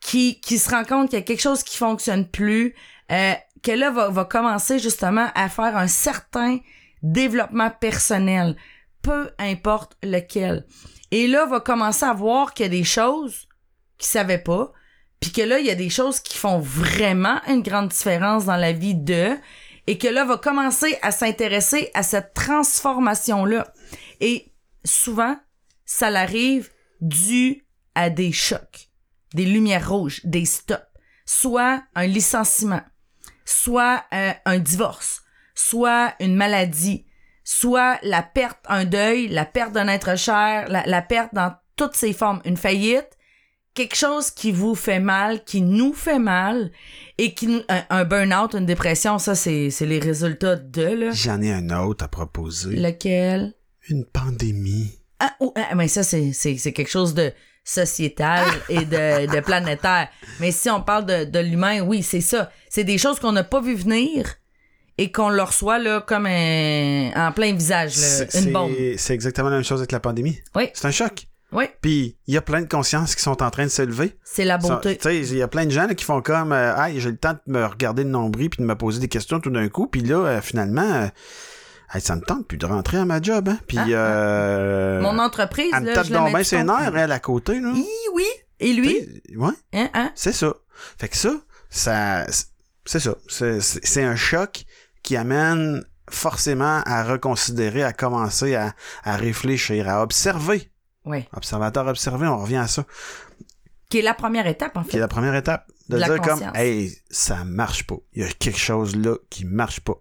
qui, 0.00 0.40
qui 0.40 0.58
se 0.58 0.70
rend 0.70 0.84
compte 0.84 1.10
qu'il 1.10 1.18
y 1.18 1.22
a 1.22 1.24
quelque 1.24 1.40
chose 1.40 1.62
qui 1.62 1.76
fonctionne 1.76 2.26
plus, 2.26 2.74
euh, 3.10 3.34
que 3.62 3.72
là 3.72 3.90
va, 3.90 4.08
va 4.08 4.24
commencer 4.24 4.78
justement 4.78 5.28
à 5.34 5.48
faire 5.48 5.76
un 5.76 5.88
certain 5.88 6.58
développement 7.02 7.70
personnel, 7.70 8.56
peu 9.02 9.30
importe 9.38 9.96
lequel. 10.02 10.66
Et 11.10 11.26
là, 11.26 11.46
va 11.46 11.60
commencer 11.60 12.04
à 12.04 12.12
voir 12.12 12.54
qu'il 12.54 12.66
y 12.66 12.68
a 12.68 12.70
des 12.70 12.84
choses 12.84 13.48
qu'il 13.98 14.08
savait 14.08 14.38
pas, 14.38 14.72
puis 15.20 15.32
que 15.32 15.42
là, 15.42 15.58
il 15.58 15.66
y 15.66 15.70
a 15.70 15.74
des 15.74 15.90
choses 15.90 16.20
qui 16.20 16.38
font 16.38 16.58
vraiment 16.58 17.40
une 17.48 17.62
grande 17.62 17.88
différence 17.88 18.46
dans 18.46 18.56
la 18.56 18.72
vie 18.72 18.94
de, 18.94 19.36
et 19.86 19.98
que 19.98 20.08
là, 20.08 20.24
va 20.24 20.38
commencer 20.38 20.98
à 21.02 21.10
s'intéresser 21.10 21.90
à 21.94 22.02
cette 22.02 22.32
transformation-là. 22.34 23.72
Et 24.20 24.52
souvent, 24.84 25.36
ça 25.92 26.08
l'arrive 26.08 26.70
dû 27.00 27.66
à 27.96 28.10
des 28.10 28.30
chocs, 28.30 28.88
des 29.34 29.44
lumières 29.44 29.90
rouges, 29.90 30.20
des 30.22 30.44
stops, 30.44 30.86
soit 31.26 31.82
un 31.96 32.06
licenciement, 32.06 32.82
soit 33.44 34.04
euh, 34.14 34.32
un 34.44 34.58
divorce, 34.60 35.22
soit 35.56 36.14
une 36.20 36.36
maladie, 36.36 37.06
soit 37.42 37.98
la 38.04 38.22
perte, 38.22 38.60
un 38.68 38.84
deuil, 38.84 39.26
la 39.28 39.44
perte 39.44 39.72
d'un 39.72 39.88
être 39.88 40.16
cher, 40.16 40.68
la, 40.68 40.84
la 40.86 41.02
perte 41.02 41.34
dans 41.34 41.54
toutes 41.74 41.96
ses 41.96 42.12
formes, 42.12 42.40
une 42.44 42.56
faillite, 42.56 43.18
quelque 43.74 43.96
chose 43.96 44.30
qui 44.30 44.52
vous 44.52 44.76
fait 44.76 45.00
mal, 45.00 45.42
qui 45.44 45.60
nous 45.60 45.92
fait 45.92 46.20
mal, 46.20 46.70
et 47.18 47.34
qui 47.34 47.48
nous- 47.48 47.62
un, 47.68 47.82
un 47.90 48.04
burn-out, 48.04 48.54
une 48.54 48.66
dépression, 48.66 49.18
ça 49.18 49.34
c'est 49.34 49.70
c'est 49.70 49.86
les 49.86 49.98
résultats 49.98 50.54
de 50.54 50.82
là. 50.82 51.10
J'en 51.10 51.42
ai 51.42 51.52
un 51.52 51.70
autre 51.70 52.04
à 52.04 52.08
proposer. 52.08 52.76
Lequel? 52.76 53.54
Une 53.88 54.04
pandémie. 54.04 54.99
Ah, 55.20 55.34
oh, 55.40 55.52
ah, 55.56 55.74
mais 55.74 55.86
ça, 55.88 56.02
c'est, 56.02 56.32
c'est, 56.32 56.56
c'est 56.56 56.72
quelque 56.72 56.90
chose 56.90 57.14
de 57.14 57.32
sociétal 57.62 58.46
et 58.68 58.84
de, 58.84 59.32
de 59.34 59.40
planétaire. 59.44 60.08
Mais 60.40 60.50
si 60.50 60.68
on 60.70 60.80
parle 60.82 61.06
de, 61.06 61.24
de 61.24 61.38
l'humain, 61.38 61.80
oui, 61.82 62.02
c'est 62.02 62.20
ça. 62.20 62.50
C'est 62.68 62.84
des 62.84 62.98
choses 62.98 63.20
qu'on 63.20 63.32
n'a 63.32 63.44
pas 63.44 63.60
vu 63.60 63.74
venir 63.74 64.34
et 64.98 65.12
qu'on 65.12 65.28
le 65.30 65.42
reçoit 65.42 65.78
là, 65.78 66.00
comme 66.00 66.26
un- 66.26 67.10
en 67.14 67.32
plein 67.32 67.52
visage, 67.52 67.96
là, 67.96 68.02
C'est- 68.28 68.40
une 68.44 68.52
bombe. 68.52 68.72
C'est 68.96 69.14
exactement 69.14 69.48
la 69.50 69.56
même 69.56 69.64
chose 69.64 69.80
avec 69.80 69.92
la 69.92 70.00
pandémie. 70.00 70.38
Oui, 70.56 70.68
C'est 70.74 70.86
un 70.86 70.90
choc. 70.90 71.26
oui, 71.52 71.66
Puis 71.80 72.16
il 72.26 72.34
y 72.34 72.36
a 72.36 72.42
plein 72.42 72.60
de 72.62 72.68
consciences 72.68 73.14
qui 73.14 73.22
sont 73.22 73.42
en 73.42 73.50
train 73.50 73.64
de 73.64 73.70
s'élever. 73.70 74.14
c'est 74.24 74.44
la 74.44 74.58
beauté. 74.58 74.96
Tu 74.96 75.02
sais, 75.02 75.18
il 75.18 75.36
y 75.36 75.42
a 75.42 75.48
plein 75.48 75.64
de 75.66 75.70
gens 75.70 75.86
là, 75.86 75.94
qui 75.94 76.04
font 76.04 76.20
comme 76.22 76.52
euh, 76.52 76.76
Hey, 76.82 77.00
j'ai 77.00 77.10
le 77.10 77.16
temps 77.16 77.34
de 77.46 77.52
me 77.52 77.64
regarder 77.64 78.04
le 78.04 78.10
nombril 78.10 78.50
puis 78.50 78.62
de 78.62 78.66
me 78.66 78.74
poser 78.74 79.00
des 79.00 79.08
questions 79.08 79.40
tout 79.40 79.50
d'un 79.50 79.68
coup. 79.68 79.86
Puis 79.86 80.00
là, 80.02 80.16
euh, 80.26 80.40
finalement, 80.40 80.82
euh, 80.82 81.06
hey, 81.92 82.00
ça 82.00 82.16
me 82.16 82.22
tente 82.22 82.46
plus 82.46 82.58
de 82.58 82.66
rentrer 82.66 82.98
à 82.98 83.04
ma 83.04 83.20
job. 83.20 83.48
Hein? 83.48 83.58
Puis 83.66 83.78
Ah, 83.78 83.86
euh, 83.88 85.00
Mon 85.00 85.18
entreprise, 85.18 85.70
elle 85.74 85.82
me 85.82 85.86
là, 85.88 85.94
tape 85.94 86.06
je 86.06 86.12
donc 86.12 86.28
bien 86.28 86.38
du 86.38 86.44
ses 86.44 86.62
nerfs, 86.64 86.96
elle, 86.96 87.12
à 87.12 87.18
côté. 87.20 87.60
Là. 87.60 87.72
Oui, 87.74 87.86
oui. 88.14 88.26
Et 88.60 88.72
lui, 88.72 89.06
Ouais, 89.36 89.52
hein, 89.72 89.88
hein? 89.94 90.12
c'est 90.14 90.32
ça. 90.32 90.54
Fait 90.98 91.08
que 91.08 91.16
ça, 91.16 91.30
ça 91.70 92.26
c'est 92.84 93.00
ça. 93.00 93.14
C'est- 93.28 94.02
un 94.02 94.16
choc 94.16 94.64
qui 95.02 95.16
amène 95.16 95.84
forcément 96.10 96.82
à 96.84 97.04
reconsidérer, 97.04 97.82
à 97.84 97.92
commencer 97.92 98.54
à, 98.54 98.74
à 99.04 99.16
réfléchir, 99.16 99.88
à 99.88 100.02
observer. 100.02 100.70
Oui. 101.04 101.26
Observateur 101.34 101.86
observé, 101.86 102.26
on 102.26 102.36
revient 102.38 102.56
à 102.56 102.66
ça. 102.66 102.84
Qui 103.88 103.98
est 103.98 104.02
la 104.02 104.14
première 104.14 104.46
étape, 104.46 104.76
en 104.76 104.82
qui 104.82 104.88
est 104.90 104.92
fait. 104.92 104.98
la 104.98 105.08
première 105.08 105.34
étape. 105.34 105.66
De, 105.88 105.96
dire 105.96 106.20
comme, 106.20 106.40
hey, 106.54 106.96
ça 107.10 107.44
marche 107.44 107.84
pas. 107.86 107.96
Il 108.12 108.22
y 108.22 108.24
a 108.24 108.28
quelque 108.30 108.58
chose 108.58 108.94
là 108.94 109.16
qui 109.28 109.44
marche 109.44 109.80
pas. 109.80 109.94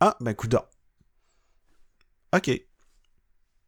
Ah, 0.00 0.16
ben, 0.20 0.34
coup 0.34 0.46
OK. 2.34 2.50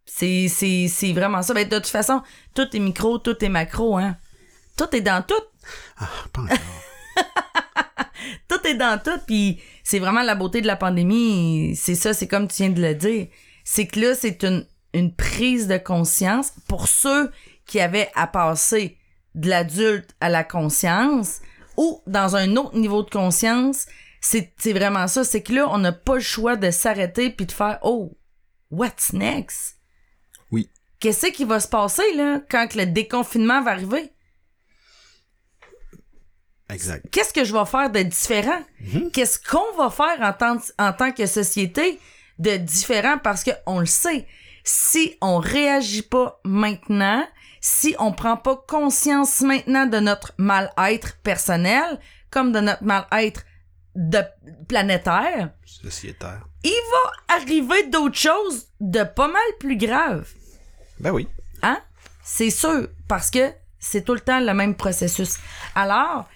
C'est, 0.07 1.13
vraiment 1.15 1.43
ça. 1.43 1.55
Ben, 1.55 1.69
de 1.69 1.77
toute 1.77 1.87
façon, 1.87 2.23
tout 2.55 2.69
est 2.75 2.81
micro, 2.81 3.19
tout 3.19 3.43
est 3.45 3.49
macro, 3.49 3.97
hein. 3.97 4.17
Tout 4.77 4.95
est 4.95 5.01
dans 5.01 5.23
tout. 5.23 5.35
Ah, 5.99 6.09
pas 6.33 6.43
encore. 6.43 6.59
Tout 8.49 8.67
est 8.67 8.75
dans 8.75 9.01
tout. 9.01 9.21
Puis 9.27 9.61
c'est 9.83 9.99
vraiment 9.99 10.23
la 10.23 10.35
beauté 10.35 10.61
de 10.61 10.67
la 10.67 10.77
pandémie. 10.77 11.77
C'est 11.77 11.95
ça, 11.95 12.15
c'est 12.15 12.27
comme 12.27 12.49
tu 12.49 12.63
viens 12.63 12.71
de 12.71 12.81
le 12.81 12.95
dire. 12.95 13.29
C'est 13.65 13.87
que 13.87 14.01
là, 14.01 14.15
c'est 14.15 14.43
une, 14.45 14.67
une 14.93 15.15
prise 15.15 15.69
de 15.69 15.77
conscience 15.77 16.53
pour 16.69 16.89
ceux 16.89 17.31
qui 17.67 17.81
avaient 17.81 18.11
à 18.15 18.27
passer 18.27 18.99
de 19.35 19.49
l'adulte 19.49 20.15
à 20.21 20.29
la 20.29 20.45
conscience 20.45 21.41
ou 21.77 22.03
dans 22.07 22.37
un 22.37 22.57
autre 22.57 22.77
niveau 22.77 23.03
de 23.03 23.11
conscience. 23.11 23.87
C'est, 24.21 24.53
c'est 24.59 24.73
vraiment 24.73 25.07
ça. 25.07 25.25
C'est 25.25 25.43
que 25.43 25.53
là, 25.53 25.69
on 25.71 25.79
n'a 25.79 25.93
pas 25.93 26.15
le 26.15 26.21
choix 26.21 26.57
de 26.57 26.71
s'arrêter 26.71 27.31
puis 27.31 27.47
de 27.47 27.53
faire 27.53 27.79
Oh, 27.83 28.17
what's 28.75 29.13
next? 29.13 29.79
Oui. 30.51 30.69
Qu'est-ce 31.01 31.27
qui 31.29 31.45
va 31.45 31.61
se 31.61 31.69
passer 31.69 32.15
là 32.15 32.41
quand 32.51 32.75
le 32.75 32.87
déconfinement 32.87 33.63
va 33.63 33.73
arriver? 33.73 34.11
Exact. 36.71 37.05
qu'est-ce 37.11 37.33
que 37.33 37.45
je 37.45 37.53
vais 37.53 37.67
faire 37.67 37.91
de 37.91 38.01
différent? 38.03 38.63
Qu'est-ce 39.13 39.39
qu'on 39.39 39.77
va 39.77 39.91
faire 39.91 40.21
en 40.21 40.33
tant, 40.33 40.57
en 40.79 40.93
tant 40.93 41.13
que 41.13 41.27
société 41.27 42.01
de 42.39 42.57
différent? 42.57 43.19
Parce 43.23 43.45
que 43.45 43.51
on 43.67 43.81
le 43.81 43.87
sait, 43.87 44.27
si 44.65 45.17
on 45.21 45.39
réagit 45.39 46.03
pas 46.03 46.41
maintenant, 46.45 47.25
si 47.61 47.95
on 47.99 48.13
prend 48.13 48.37
pas 48.37 48.57
conscience 48.67 49.43
maintenant 49.43 49.87
de 49.87 49.99
notre 49.99 50.33
mal-être 50.39 51.19
personnel, 51.19 52.01
comme 52.31 52.51
de 52.51 52.61
notre 52.61 52.83
mal-être 52.83 53.45
de 53.95 54.19
planétaire, 54.69 55.51
Sociétaire. 55.65 56.45
il 56.65 56.81
va 56.93 57.35
arriver 57.37 57.87
d'autres 57.89 58.19
choses 58.19 58.67
de 58.81 59.03
pas 59.05 59.29
mal 59.29 59.43
plus 59.61 59.77
graves. 59.77 60.29
Ben 61.01 61.11
oui. 61.13 61.29
Hein? 61.63 61.79
C'est 62.23 62.51
sûr, 62.51 62.89
parce 63.09 63.31
que 63.31 63.53
c'est 63.79 64.05
tout 64.05 64.15
le 64.15 64.21
temps 64.21 64.41
le 64.41 64.55
même 64.55 64.75
processus. 64.75 65.37
Alors, 65.75 66.29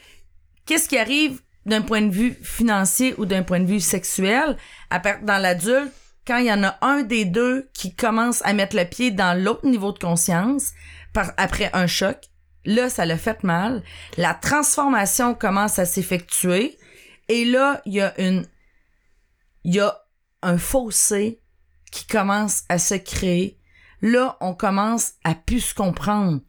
qu'est-ce 0.67 0.89
qui 0.89 0.99
arrive 0.99 1.41
d'un 1.67 1.83
point 1.83 2.03
de 2.03 2.11
vue 2.13 2.39
financier 2.43 3.15
ou 3.19 3.27
d'un 3.27 3.43
point 3.43 3.61
de 3.61 3.67
vue 3.67 3.81
sexuel 3.81 4.57
à 4.91 5.01
part- 5.01 5.21
dans 5.23 5.39
l'adulte 5.39 5.93
quand 6.27 6.37
il 6.39 6.47
y 6.47 6.53
en 6.53 6.63
a 6.63 6.77
un 6.83 7.03
des 7.03 7.25
deux 7.25 7.69
qui 7.73 7.95
commence 7.95 8.45
à 8.45 8.53
mettre 8.53 8.77
le 8.77 8.85
pied 8.85 9.11
dans 9.11 9.33
l'autre 9.43 9.67
niveau 9.67 9.93
de 9.93 9.99
conscience 9.99 10.73
par, 11.15 11.33
après 11.39 11.71
un 11.73 11.87
choc, 11.87 12.19
là, 12.67 12.91
ça 12.91 13.07
l'a 13.07 13.17
fait 13.17 13.43
mal. 13.45 13.83
La 14.19 14.35
transformation 14.35 15.35
commence 15.35 15.79
à 15.79 15.87
s'effectuer 15.87 16.79
et 17.29 17.45
là, 17.45 17.83
il 17.87 17.95
y 17.95 18.01
a 18.01 18.19
une, 18.21 18.47
il 19.65 19.75
y 19.75 19.81
a 19.81 20.05
un 20.43 20.59
fossé 20.59 21.41
qui 21.91 22.07
commence 22.07 22.65
à 22.69 22.79
se 22.79 22.95
créer 22.95 23.59
là, 24.03 24.37
on 24.41 24.55
commence 24.55 25.15
à 25.25 25.35
plus 25.35 25.61
se 25.61 25.75
comprendre. 25.75 26.41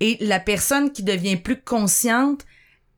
Et 0.00 0.18
la 0.20 0.40
personne 0.40 0.92
qui 0.92 1.02
devient 1.02 1.36
plus 1.36 1.60
consciente 1.60 2.44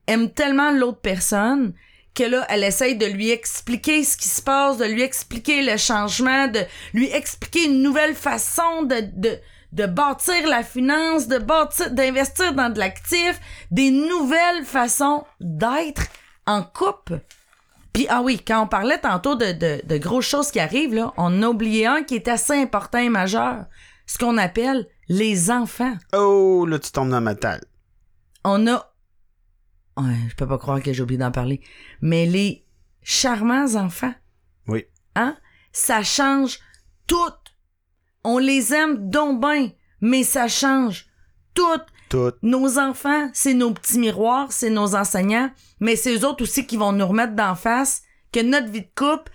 aime 0.07 0.31
tellement 0.31 0.71
l'autre 0.71 1.01
personne 1.01 1.75
que 2.15 2.25
là, 2.25 2.45
elle 2.49 2.65
essaye 2.65 2.97
de 2.97 3.07
lui 3.07 3.31
expliquer 3.31 4.03
ce 4.03 4.17
qui 4.17 4.29
se 4.29 4.43
passe, 4.43 4.79
de 4.79 4.85
lui 4.85 5.03
expliquer 5.03 5.63
le 5.63 5.77
changement, 5.77 6.49
de 6.49 6.61
lui 6.93 7.07
expliquer 7.13 7.67
une 7.67 7.83
nouvelle 7.83 8.17
façon 8.17 8.83
de, 8.83 8.97
de, 9.15 9.39
de 9.73 9.87
bâtir 9.87 10.49
la 10.49 10.65
finance, 10.65 11.29
de 11.29 11.39
bâtir, 11.39 11.93
d'investir 11.93 12.55
dans 12.55 12.71
de 12.71 12.79
l'actif, 12.79 13.39
des 13.71 13.93
nouvelles 13.93 14.65
façons 14.65 15.25
d'être 15.41 16.07
en 16.49 16.63
couple. 16.63 17.21
Puis, 17.93 18.07
ah 18.09 18.23
oui, 18.23 18.41
quand 18.45 18.63
on 18.63 18.67
parlait 18.67 18.99
tantôt 18.99 19.35
de, 19.35 19.53
de, 19.53 19.81
de 19.85 19.97
grosses 19.99 20.27
choses 20.27 20.51
qui 20.51 20.61
arrivent, 20.61 20.95
là, 20.95 21.13
on 21.17 21.43
a 21.43 21.49
oublié 21.49 21.87
un 21.87 22.03
qui 22.03 22.15
est 22.15 22.29
assez 22.29 22.55
important 22.55 22.99
et 22.99 23.09
majeur. 23.09 23.65
Ce 24.07 24.19
qu'on 24.19 24.39
appelle 24.39 24.87
les 25.09 25.51
enfants. 25.51 25.97
Oh, 26.15 26.65
là, 26.67 26.79
tu 26.79 26.91
tombes 26.93 27.11
dans 27.11 27.21
ma 27.21 27.35
table. 27.35 27.65
On 28.45 28.67
a. 28.67 28.93
Ouais, 29.97 30.15
je 30.29 30.35
peux 30.37 30.47
pas 30.47 30.59
croire 30.59 30.81
que 30.83 30.93
j'ai 30.93 31.03
oublié 31.03 31.19
d'en 31.19 31.33
parler. 31.33 31.61
Mais 32.01 32.25
les 32.27 32.65
charmants 33.03 33.75
enfants, 33.75 34.15
Oui. 34.69 34.85
hein? 35.17 35.37
Ça 35.73 36.03
change 36.03 36.59
tout. 37.07 37.17
On 38.25 38.39
les 38.39 38.73
aime 38.75 39.11
donc 39.11 39.41
bien, 39.41 39.71
mais 40.01 40.23
ça 40.23 40.47
change 40.49 41.07
tout. 41.55 41.81
Tout. 42.09 42.33
Nos 42.43 42.79
enfants, 42.79 43.31
c'est 43.35 43.55
nos 43.55 43.73
petits 43.73 43.99
miroirs, 43.99 44.53
c'est 44.53 44.71
nos 44.71 44.95
enseignants, 44.95 45.51
mais 45.81 45.97
c'est 45.97 46.15
eux 46.15 46.27
autres 46.27 46.43
aussi 46.43 46.67
qui 46.67 46.77
vont 46.77 46.93
nous 46.93 47.07
remettre 47.07 47.35
d'en 47.35 47.55
face 47.55 48.03
que 48.33 48.41
notre 48.41 48.71
vie 48.71 48.83
de 48.83 48.91
couple, 48.95 49.31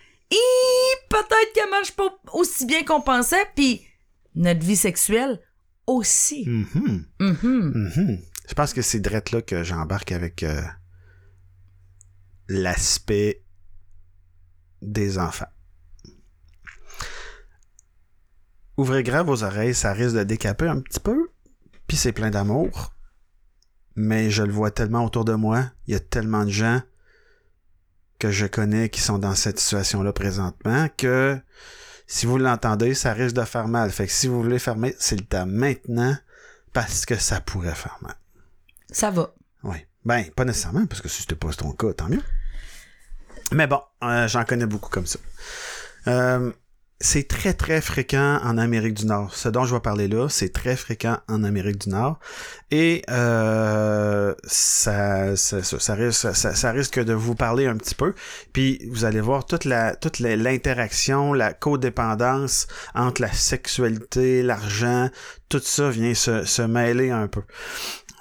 peut-être 1.09 1.53
qu'elle 1.53 1.69
marche 1.69 1.91
pas 1.91 2.15
aussi 2.33 2.65
bien 2.65 2.83
qu'on 2.83 3.01
pensait, 3.01 3.45
puis 3.55 3.85
notre 4.35 4.65
vie 4.65 4.75
sexuelle 4.75 5.39
aussi. 5.87 6.47
Mhm. 6.47 7.05
Mhm. 7.19 7.91
Mhm. 7.95 8.19
Je 8.47 8.53
pense 8.53 8.73
que 8.73 8.81
c'est 8.81 8.99
drette 8.99 9.31
là 9.31 9.41
que 9.41 9.63
j'embarque 9.63 10.11
avec 10.11 10.43
euh, 10.43 10.61
l'aspect 12.47 13.43
des 14.81 15.17
enfants. 15.17 15.45
Ouvrez 18.75 19.03
grand 19.03 19.23
vos 19.23 19.43
oreilles, 19.43 19.75
ça 19.75 19.93
risque 19.93 20.15
de 20.15 20.23
décaper 20.23 20.67
un 20.67 20.81
petit 20.81 20.99
peu, 20.99 21.29
puis 21.87 21.97
c'est 21.97 22.11
plein 22.11 22.29
d'amour. 22.29 22.93
Mais 23.95 24.31
je 24.31 24.43
le 24.43 24.51
vois 24.51 24.71
tellement 24.71 25.05
autour 25.05 25.23
de 25.25 25.33
moi, 25.33 25.65
il 25.87 25.93
y 25.93 25.97
a 25.97 25.99
tellement 25.99 26.45
de 26.45 26.49
gens 26.49 26.81
que 28.17 28.31
je 28.31 28.45
connais 28.45 28.89
qui 28.89 29.01
sont 29.01 29.19
dans 29.19 29.35
cette 29.35 29.59
situation-là 29.59 30.13
présentement 30.13 30.87
que 30.97 31.39
si 32.07 32.25
vous 32.25 32.37
l'entendez, 32.37 32.93
ça 32.93 33.13
risque 33.13 33.35
de 33.35 33.43
faire 33.43 33.67
mal. 33.67 33.91
Fait 33.91 34.07
que 34.07 34.11
si 34.11 34.27
vous 34.27 34.41
voulez 34.41 34.59
fermer, 34.59 34.95
c'est 34.97 35.15
le 35.15 35.25
temps 35.25 35.45
maintenant 35.45 36.15
parce 36.71 37.05
que 37.05 37.15
ça 37.15 37.41
pourrait 37.41 37.75
faire 37.75 37.97
mal. 38.01 38.15
Ça 38.91 39.11
va. 39.11 39.33
Oui. 39.63 39.77
Ben, 40.05 40.25
pas 40.31 40.45
nécessairement, 40.45 40.85
parce 40.85 41.01
que 41.01 41.07
si 41.07 41.21
c'était 41.21 41.35
pas 41.35 41.51
ton 41.53 41.71
cas, 41.71 41.93
tant 41.93 42.09
mieux. 42.09 42.21
Mais 43.51 43.67
bon, 43.67 43.81
euh, 44.03 44.27
j'en 44.27 44.43
connais 44.43 44.65
beaucoup 44.65 44.89
comme 44.89 45.05
ça. 45.05 45.19
Euh, 46.07 46.51
c'est 47.03 47.27
très, 47.27 47.53
très 47.53 47.81
fréquent 47.81 48.39
en 48.43 48.57
Amérique 48.57 48.93
du 48.93 49.05
Nord. 49.05 49.35
Ce 49.35 49.49
dont 49.49 49.65
je 49.65 49.75
vais 49.75 49.81
parler 49.81 50.07
là, 50.07 50.29
c'est 50.29 50.53
très 50.53 50.77
fréquent 50.77 51.17
en 51.27 51.43
Amérique 51.43 51.77
du 51.79 51.89
Nord. 51.89 52.17
Et 52.71 53.01
euh, 53.09 54.33
ça, 54.45 55.35
ça, 55.35 55.61
ça, 55.61 56.71
risque, 56.71 57.03
de 57.03 57.13
vous 57.13 57.35
parler 57.35 57.67
un 57.67 57.75
petit 57.75 57.93
peu. 57.93 58.13
Puis 58.53 58.87
vous 58.89 59.03
allez 59.03 59.19
voir 59.19 59.45
toute 59.45 59.65
la 59.65 59.97
toute 59.97 60.19
l'interaction, 60.19 61.33
la 61.33 61.51
codépendance 61.51 62.67
entre 62.95 63.21
la 63.21 63.33
sexualité, 63.33 64.41
l'argent, 64.41 65.09
tout 65.49 65.61
ça 65.61 65.89
vient 65.89 66.13
se, 66.13 66.45
se 66.45 66.61
mêler 66.61 67.11
un 67.11 67.27
peu. 67.27 67.43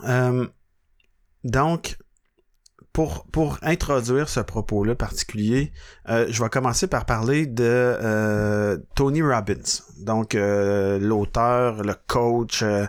Euh, 0.08 0.44
donc, 1.44 1.96
pour, 2.92 3.24
pour 3.32 3.58
introduire 3.62 4.28
ce 4.28 4.40
propos-là 4.40 4.94
particulier, 4.94 5.72
euh, 6.08 6.26
je 6.28 6.42
vais 6.42 6.48
commencer 6.50 6.86
par 6.86 7.06
parler 7.06 7.46
de 7.46 7.64
euh, 7.64 8.76
Tony 8.94 9.22
Robbins. 9.22 9.82
Donc, 10.00 10.34
euh, 10.34 10.98
l'auteur, 10.98 11.82
le 11.82 11.94
coach, 12.06 12.62
euh, 12.62 12.86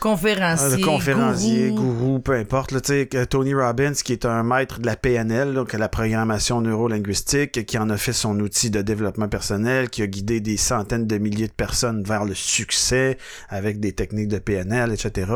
Conférencier. 0.00 0.76
le 0.76 0.84
conférencier, 0.84 1.70
gourou. 1.70 1.92
gourou, 1.92 2.18
peu 2.20 2.32
importe. 2.34 2.70
Là, 2.70 2.80
tu 2.80 2.92
sais, 2.92 3.06
que 3.06 3.24
Tony 3.24 3.52
Robbins, 3.52 3.94
qui 3.94 4.12
est 4.12 4.24
un 4.26 4.44
maître 4.44 4.78
de 4.78 4.86
la 4.86 4.94
PNL, 4.94 5.54
donc 5.54 5.72
la 5.72 5.88
programmation 5.88 6.60
neurolinguistique, 6.60 7.66
qui 7.66 7.78
en 7.78 7.90
a 7.90 7.96
fait 7.96 8.12
son 8.12 8.38
outil 8.38 8.70
de 8.70 8.80
développement 8.80 9.28
personnel, 9.28 9.90
qui 9.90 10.02
a 10.02 10.06
guidé 10.06 10.40
des 10.40 10.56
centaines 10.56 11.06
de 11.08 11.18
milliers 11.18 11.48
de 11.48 11.52
personnes 11.52 12.04
vers 12.04 12.24
le 12.24 12.34
succès 12.34 13.18
avec 13.48 13.80
des 13.80 13.92
techniques 13.92 14.28
de 14.28 14.38
PNL, 14.38 14.92
etc. 14.92 15.26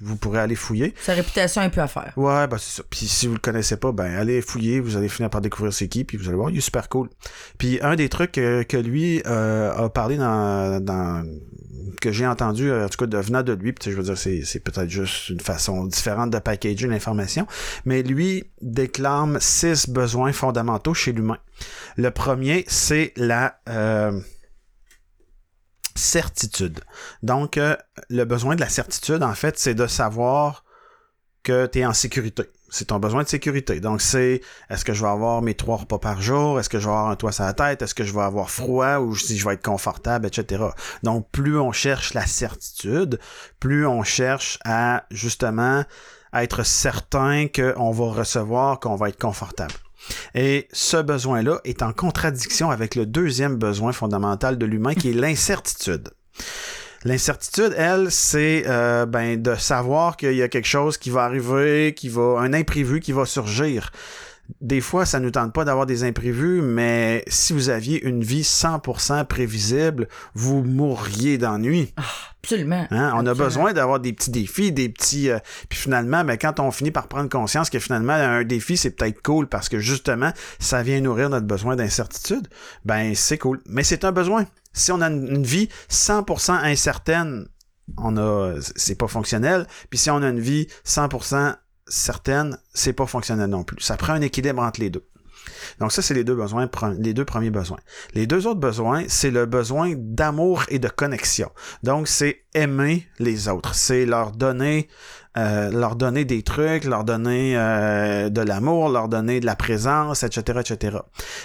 vous 0.00 0.16
pourrez 0.16 0.40
aller 0.40 0.54
fouiller. 0.54 0.94
Sa 1.00 1.14
réputation 1.14 1.62
est 1.62 1.70
peu 1.70 1.80
à 1.80 1.88
faire. 1.88 2.12
Ouais, 2.16 2.46
ben 2.46 2.58
c'est 2.58 2.76
ça. 2.76 2.82
Puis 2.88 3.06
si 3.06 3.26
vous 3.26 3.34
le 3.34 3.40
connaissez 3.40 3.76
pas, 3.76 3.92
ben 3.92 4.14
allez 4.16 4.42
fouiller, 4.42 4.80
vous 4.80 4.96
allez 4.96 5.08
finir 5.08 5.30
par 5.30 5.40
découvrir 5.40 5.72
c'est 5.72 5.88
qui, 5.88 6.04
puis 6.04 6.16
vous 6.16 6.28
allez 6.28 6.36
voir, 6.36 6.50
il 6.50 6.58
est 6.58 6.62
super 6.62 6.88
cool. 6.88 7.08
Puis 7.58 7.78
un 7.82 7.96
des 7.96 8.08
trucs 8.08 8.32
que, 8.32 8.62
que 8.62 8.76
lui 8.76 9.22
euh, 9.26 9.72
a 9.72 9.88
parlé 9.90 10.16
dans, 10.16 10.82
dans 10.82 11.24
que 12.00 12.12
j'ai 12.12 12.26
entendu, 12.26 12.72
en 12.72 12.88
tout 12.88 12.98
cas 12.98 13.06
de 13.06 13.18
venant 13.18 13.42
de 13.42 13.52
lui, 13.52 13.72
puis 13.72 13.90
je 13.90 13.96
veux 13.96 14.02
dire, 14.02 14.16
c'est, 14.16 14.42
c'est 14.44 14.60
peut-être 14.60 14.88
juste 14.88 15.28
une 15.28 15.40
façon 15.40 15.84
différente 15.84 16.30
de 16.30 16.38
packager 16.38 16.86
l'information, 16.86 17.46
mais 17.84 18.02
lui 18.02 18.44
déclame 18.62 19.38
six 19.40 19.88
besoins 19.88 20.32
fondamentaux 20.32 20.94
chez 20.94 21.12
l'humain. 21.12 21.38
Le 21.96 22.10
premier, 22.10 22.64
c'est 22.68 23.12
la 23.16 23.60
euh, 23.68 24.18
certitude. 25.94 26.80
Donc, 27.22 27.56
euh, 27.56 27.76
le 28.08 28.24
besoin 28.24 28.54
de 28.54 28.60
la 28.60 28.68
certitude, 28.68 29.22
en 29.22 29.34
fait, 29.34 29.58
c'est 29.58 29.74
de 29.74 29.86
savoir 29.86 30.64
que 31.42 31.66
tu 31.66 31.80
es 31.80 31.86
en 31.86 31.92
sécurité. 31.92 32.44
C'est 32.68 32.86
ton 32.86 33.00
besoin 33.00 33.24
de 33.24 33.28
sécurité. 33.28 33.80
Donc, 33.80 34.00
c'est 34.00 34.42
est-ce 34.68 34.84
que 34.84 34.92
je 34.92 35.02
vais 35.02 35.10
avoir 35.10 35.42
mes 35.42 35.54
trois 35.54 35.78
repas 35.78 35.98
par 35.98 36.22
jour? 36.22 36.60
Est-ce 36.60 36.68
que 36.68 36.78
je 36.78 36.86
vais 36.86 36.92
avoir 36.92 37.10
un 37.10 37.16
toit 37.16 37.32
sur 37.32 37.44
la 37.44 37.52
tête? 37.52 37.82
Est-ce 37.82 37.94
que 37.94 38.04
je 38.04 38.12
vais 38.12 38.20
avoir 38.20 38.50
froid 38.50 38.98
ou 38.98 39.16
si 39.16 39.36
je 39.36 39.44
vais 39.44 39.54
être 39.54 39.64
confortable, 39.64 40.26
etc. 40.26 40.64
Donc, 41.02 41.28
plus 41.32 41.58
on 41.58 41.72
cherche 41.72 42.14
la 42.14 42.26
certitude, 42.26 43.18
plus 43.58 43.86
on 43.86 44.04
cherche 44.04 44.58
à 44.64 45.04
justement 45.10 45.84
être 46.32 46.62
certain 46.62 47.48
qu'on 47.48 47.90
va 47.90 48.04
recevoir, 48.12 48.78
qu'on 48.78 48.94
va 48.94 49.08
être 49.08 49.20
confortable. 49.20 49.74
Et 50.34 50.68
ce 50.72 50.96
besoin-là 50.96 51.60
est 51.64 51.82
en 51.82 51.92
contradiction 51.92 52.70
avec 52.70 52.94
le 52.94 53.06
deuxième 53.06 53.56
besoin 53.56 53.92
fondamental 53.92 54.58
de 54.58 54.66
l'humain 54.66 54.94
qui 54.94 55.10
est 55.10 55.14
l'incertitude. 55.14 56.08
L'incertitude, 57.04 57.74
elle, 57.78 58.10
c'est 58.10 58.64
euh, 58.66 59.06
ben, 59.06 59.40
de 59.40 59.54
savoir 59.54 60.18
qu'il 60.18 60.34
y 60.34 60.42
a 60.42 60.48
quelque 60.48 60.68
chose 60.68 60.98
qui 60.98 61.08
va 61.08 61.24
arriver, 61.24 61.94
qui 61.94 62.10
va, 62.10 62.40
un 62.40 62.52
imprévu 62.52 63.00
qui 63.00 63.12
va 63.12 63.24
surgir. 63.24 63.90
Des 64.60 64.80
fois, 64.80 65.06
ça 65.06 65.20
ne 65.20 65.24
nous 65.24 65.30
tente 65.30 65.52
pas 65.52 65.64
d'avoir 65.64 65.86
des 65.86 66.04
imprévus, 66.04 66.60
mais 66.62 67.24
si 67.28 67.52
vous 67.52 67.68
aviez 67.68 68.02
une 68.04 68.22
vie 68.22 68.42
100% 68.42 69.24
prévisible, 69.26 70.08
vous 70.34 70.62
mourriez 70.62 71.38
d'ennui. 71.38 71.92
Ah, 71.96 72.02
absolument. 72.42 72.86
Hein? 72.90 73.12
On 73.14 73.18
Absolument. 73.18 73.30
a 73.30 73.34
besoin 73.34 73.72
d'avoir 73.72 74.00
des 74.00 74.12
petits 74.12 74.30
défis, 74.30 74.72
des 74.72 74.88
petits. 74.88 75.30
euh, 75.30 75.38
Puis 75.68 75.78
finalement, 75.78 76.24
ben, 76.24 76.36
quand 76.36 76.58
on 76.60 76.70
finit 76.70 76.90
par 76.90 77.08
prendre 77.08 77.28
conscience 77.28 77.70
que 77.70 77.78
finalement 77.78 78.12
un 78.12 78.44
défi 78.44 78.76
c'est 78.76 78.90
peut-être 78.90 79.22
cool 79.22 79.46
parce 79.46 79.68
que 79.68 79.78
justement 79.78 80.32
ça 80.58 80.82
vient 80.82 81.00
nourrir 81.00 81.30
notre 81.30 81.46
besoin 81.46 81.76
d'incertitude, 81.76 82.48
ben 82.84 83.14
c'est 83.14 83.38
cool. 83.38 83.60
Mais 83.66 83.82
c'est 83.84 84.04
un 84.04 84.12
besoin. 84.12 84.46
Si 84.72 84.90
on 84.92 85.00
a 85.00 85.08
une, 85.08 85.26
une 85.28 85.42
vie 85.44 85.68
100% 85.90 86.52
incertaine, 86.52 87.46
on 87.98 88.16
a, 88.16 88.54
c'est 88.76 88.94
pas 88.96 89.08
fonctionnel. 89.08 89.66
Puis 89.90 89.98
si 89.98 90.10
on 90.10 90.22
a 90.22 90.28
une 90.28 90.40
vie 90.40 90.66
100% 90.86 91.54
certaine, 91.90 92.58
c'est 92.72 92.94
pas 92.94 93.06
fonctionnel 93.06 93.50
non 93.50 93.64
plus. 93.64 93.80
Ça 93.80 93.96
prend 93.96 94.14
un 94.14 94.22
équilibre 94.22 94.62
entre 94.62 94.80
les 94.80 94.88
deux. 94.90 95.04
Donc 95.78 95.92
ça, 95.92 96.02
c'est 96.02 96.14
les 96.14 96.24
deux 96.24 96.34
besoins, 96.34 96.68
les 96.98 97.14
deux 97.14 97.24
premiers 97.24 97.50
besoins. 97.50 97.78
Les 98.14 98.26
deux 98.26 98.46
autres 98.46 98.60
besoins, 98.60 99.04
c'est 99.08 99.30
le 99.30 99.46
besoin 99.46 99.94
d'amour 99.96 100.64
et 100.68 100.78
de 100.78 100.88
connexion. 100.88 101.50
Donc 101.82 102.08
c'est 102.08 102.44
aimer 102.54 103.06
les 103.18 103.48
autres, 103.48 103.74
c'est 103.74 104.06
leur 104.06 104.32
donner, 104.32 104.88
euh, 105.38 105.70
leur 105.70 105.94
donner 105.94 106.24
des 106.24 106.42
trucs, 106.42 106.84
leur 106.84 107.04
donner 107.04 107.56
euh, 107.56 108.30
de 108.30 108.40
l'amour, 108.40 108.88
leur 108.88 109.08
donner 109.08 109.38
de 109.38 109.46
la 109.46 109.54
présence, 109.54 110.24
etc., 110.24 110.60
etc. 110.60 110.98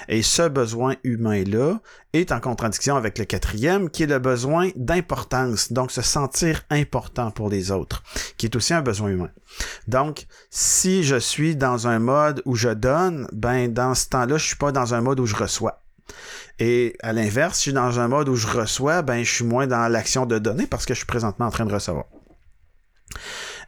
Et 0.07 0.24
ce 0.24 0.48
besoin 0.48 0.95
humain-là 1.03 1.80
est 2.14 2.32
en 2.32 2.40
contradiction 2.40 2.95
avec 2.95 3.20
le 3.20 3.26
quatrième, 3.26 3.91
qui 3.91 4.03
est 4.03 4.07
le 4.07 4.18
besoin 4.18 4.70
d'importance. 4.76 5.72
Donc 5.72 5.91
se 5.91 6.02
sentir 6.02 6.64
important 6.72 7.30
pour 7.30 7.49
les 7.49 7.70
autres, 7.70 8.02
qui 8.38 8.48
est 8.48 8.56
aussi 8.56 8.74
un 8.74 8.82
besoin 8.82 9.10
humain. 9.10 9.30
Donc, 9.88 10.26
si 10.49 11.03
je 11.03 11.18
suis 11.18 11.56
dans 11.56 11.88
un 11.88 11.99
mode 11.99 12.41
où 12.45 12.56
je 12.56 12.70
donne, 12.70 13.28
ben 13.34 13.72
dans 13.72 13.94
ce 13.94 14.10
temps-là, 14.10 14.38
je 14.38 14.48
suis 14.48 14.56
pas 14.56 14.72
dans 14.72 14.95
un 14.95 15.02
mode 15.02 15.20
où 15.20 15.28
je 15.28 15.36
reçois. 15.36 15.82
Et 16.57 16.95
à 17.03 17.14
l'inverse, 17.14 17.57
si 17.57 17.66
je 17.66 17.70
suis 17.70 17.74
dans 17.74 17.99
un 17.99 18.07
mode 18.07 18.30
où 18.30 18.36
je 18.36 18.48
reçois, 18.48 19.03
ben 19.03 19.24
je 19.24 19.32
suis 19.32 19.45
moins 19.45 19.68
dans 19.68 19.88
l'action 19.90 20.26
de 20.26 20.40
donner 20.40 20.66
parce 20.66 20.86
que 20.86 20.94
je 20.94 20.99
suis 20.99 21.06
présentement 21.06 21.45
en 21.45 21.52
train 21.52 21.66
de 21.66 21.74
recevoir. 21.74 22.06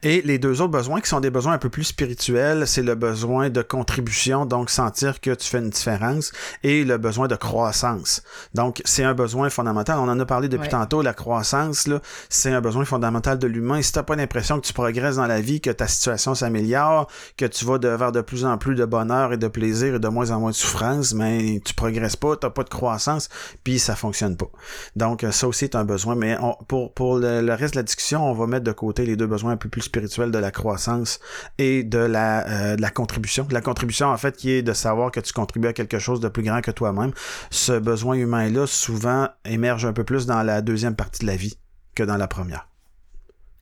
Et 0.03 0.21
les 0.21 0.39
deux 0.39 0.61
autres 0.61 0.71
besoins 0.71 1.01
qui 1.01 1.09
sont 1.09 1.19
des 1.19 1.29
besoins 1.29 1.53
un 1.53 1.57
peu 1.57 1.69
plus 1.69 1.83
spirituels, 1.85 2.67
c'est 2.67 2.83
le 2.83 2.95
besoin 2.95 3.49
de 3.49 3.61
contribution, 3.61 4.45
donc 4.45 4.69
sentir 4.69 5.19
que 5.21 5.31
tu 5.33 5.47
fais 5.47 5.59
une 5.59 5.69
différence, 5.69 6.31
et 6.63 6.83
le 6.83 6.97
besoin 6.97 7.27
de 7.27 7.35
croissance. 7.35 8.21
Donc, 8.53 8.81
c'est 8.85 9.03
un 9.03 9.13
besoin 9.13 9.49
fondamental. 9.49 9.97
On 9.99 10.09
en 10.09 10.19
a 10.19 10.25
parlé 10.25 10.47
depuis 10.49 10.65
Ouais. 10.65 10.69
tantôt, 10.71 11.01
la 11.01 11.13
croissance, 11.13 11.87
là, 11.87 11.99
c'est 12.29 12.51
un 12.51 12.61
besoin 12.61 12.85
fondamental 12.85 13.39
de 13.39 13.47
l'humain. 13.47 13.81
Si 13.81 13.91
t'as 13.91 14.03
pas 14.03 14.15
l'impression 14.15 14.59
que 14.59 14.65
tu 14.65 14.73
progresses 14.73 15.15
dans 15.17 15.27
la 15.27 15.41
vie, 15.41 15.61
que 15.61 15.69
ta 15.69 15.87
situation 15.87 16.35
s'améliore, 16.35 17.07
que 17.37 17.45
tu 17.45 17.65
vas 17.65 17.77
de, 17.77 17.87
vers 17.87 18.11
de 18.11 18.21
plus 18.21 18.45
en 18.45 18.57
plus 18.57 18.75
de 18.75 18.85
bonheur 18.85 19.33
et 19.33 19.37
de 19.37 19.47
plaisir 19.47 19.95
et 19.95 19.99
de 19.99 20.07
moins 20.07 20.31
en 20.31 20.39
moins 20.39 20.51
de 20.51 20.55
souffrance, 20.55 21.13
mais 21.13 21.61
tu 21.65 21.73
progresses 21.73 22.15
pas, 22.15 22.35
t'as 22.35 22.49
pas 22.49 22.63
de 22.63 22.69
croissance, 22.69 23.29
puis 23.63 23.79
ça 23.79 23.95
fonctionne 23.95 24.35
pas. 24.37 24.49
Donc, 24.95 25.25
ça 25.31 25.47
aussi 25.47 25.65
est 25.65 25.75
un 25.75 25.83
besoin, 25.85 26.15
mais 26.15 26.37
on- 26.41 26.55
pour, 26.67 26.93
pour 26.93 27.17
le, 27.17 27.41
le 27.41 27.53
reste 27.53 27.73
de 27.73 27.79
la 27.79 27.83
discussion, 27.83 28.23
on 28.29 28.33
va 28.33 28.47
mettre 28.47 28.63
de 28.65 28.71
côté 28.71 29.05
les 29.05 29.15
deux 29.15 29.27
besoins 29.27 29.51
un 29.51 29.57
peu 29.57 29.69
plus 29.69 29.86
spirituels 29.87 30.31
de 30.31 30.37
la 30.37 30.51
croissance 30.51 31.19
et 31.57 31.83
de 31.83 31.97
la, 31.97 32.47
euh, 32.47 32.75
de 32.75 32.81
la 32.81 32.89
contribution. 32.89 33.43
De 33.45 33.53
la 33.53 33.61
contribution, 33.61 34.07
en 34.07 34.17
fait, 34.17 34.37
qui 34.37 34.51
est 34.51 34.61
de 34.61 34.73
savoir 34.73 35.11
que 35.11 35.19
tu 35.19 35.33
contribues 35.33 35.67
à 35.67 35.73
quelque 35.73 35.99
chose 35.99 36.19
de 36.19 36.27
plus 36.29 36.43
grand 36.43 36.61
que 36.61 36.71
toi-même. 36.71 37.11
Ce 37.49 37.71
besoin 37.77 38.15
humain-là, 38.15 38.67
souvent, 38.67 39.27
émerge 39.45 39.85
un 39.85 39.93
peu 39.93 40.03
plus 40.03 40.25
dans 40.25 40.43
la 40.43 40.61
deuxième 40.61 40.95
partie 40.95 41.21
de 41.21 41.27
la 41.27 41.35
vie 41.35 41.57
que 41.95 42.03
dans 42.03 42.17
la 42.17 42.27
première. 42.27 42.67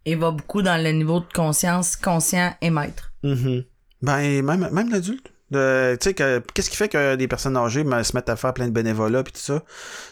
Et 0.06 0.16
va 0.16 0.32
beaucoup 0.32 0.62
dans 0.62 0.82
le 0.82 0.92
niveau 0.92 1.20
de 1.20 1.32
conscience, 1.34 1.96
conscient 1.96 2.54
et 2.62 2.70
maître. 2.70 3.14
Mhm. 3.24 3.64
Ben, 4.02 4.44
même, 4.44 4.70
même 4.72 4.90
l'adulte. 4.92 5.32
Tu 5.98 6.04
sais, 6.04 6.14
que- 6.14 6.40
qu'est-ce 6.54 6.70
qui 6.70 6.76
fait 6.78 6.90
que 6.90 7.16
des 7.16 7.28
personnes 7.28 7.58
âgées 7.58 7.84
ben, 7.84 8.04
se 8.04 8.16
mettent 8.16 8.30
à 8.30 8.36
faire 8.36 8.54
plein 8.54 8.68
de 8.68 8.72
bénévolat 8.72 9.24
puis 9.24 9.34
tout 9.34 9.40
ça? 9.40 9.64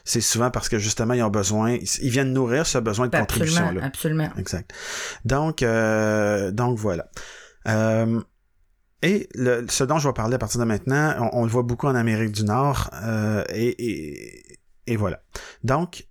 C'est 0.06 0.22
souvent 0.22 0.52
parce 0.52 0.70
que 0.70 0.78
justement, 0.80 1.14
ils 1.14 1.24
ont 1.24 1.30
besoin, 1.30 1.72
ils, 1.72 2.10
viennent 2.10 2.34
nourrir 2.34 2.66
ce 2.66 2.78
besoin 2.78 3.08
de 3.08 3.16
Absolument, 3.16 3.50
contribution-là. 3.52 3.86
absolument. 3.86 4.30
Exact. 4.38 4.72
Donc, 5.26 5.64
euh, 5.64 6.52
donc 6.52 6.78
voilà. 6.78 7.10
Euh, 7.68 8.22
et 9.02 9.28
le, 9.36 9.66
ce 9.70 9.84
dont 9.84 10.00
je 10.00 10.08
vais 10.08 10.14
parler 10.14 10.36
à 10.36 10.40
partir 10.40 10.60
de 10.60 10.66
maintenant, 10.66 11.14
on, 11.34 11.42
on 11.42 11.44
le 11.44 11.50
voit 11.50 11.64
beaucoup 11.64 11.88
en 11.88 11.96
Amérique 11.96 12.32
du 12.32 12.44
Nord, 12.46 12.90
euh, 13.04 13.44
et, 13.50 13.76
et, 13.86 14.60
et 14.88 14.96
voilà. 14.96 15.22
Donc, 15.64 16.08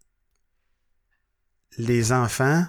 les 1.79 2.13
enfants 2.13 2.65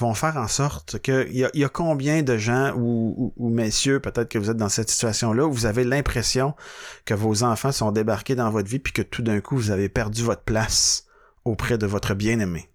vont 0.00 0.14
faire 0.14 0.36
en 0.36 0.48
sorte 0.48 0.98
que 1.00 1.26
il 1.30 1.36
y 1.38 1.44
a, 1.44 1.50
il 1.54 1.60
y 1.60 1.64
a 1.64 1.68
combien 1.68 2.22
de 2.22 2.36
gens 2.36 2.72
ou, 2.76 3.14
ou, 3.16 3.32
ou 3.36 3.48
messieurs, 3.50 4.00
peut-être 4.00 4.28
que 4.28 4.38
vous 4.38 4.50
êtes 4.50 4.56
dans 4.56 4.68
cette 4.68 4.90
situation-là, 4.90 5.46
où 5.46 5.52
vous 5.52 5.66
avez 5.66 5.84
l'impression 5.84 6.54
que 7.04 7.14
vos 7.14 7.42
enfants 7.42 7.72
sont 7.72 7.92
débarqués 7.92 8.34
dans 8.34 8.50
votre 8.50 8.68
vie 8.68 8.78
puis 8.80 8.92
que 8.92 9.02
tout 9.02 9.22
d'un 9.22 9.40
coup 9.40 9.56
vous 9.56 9.70
avez 9.70 9.88
perdu 9.88 10.22
votre 10.22 10.42
place 10.42 11.04
auprès 11.44 11.78
de 11.78 11.86
votre 11.86 12.14
bien-aimé? 12.14 12.68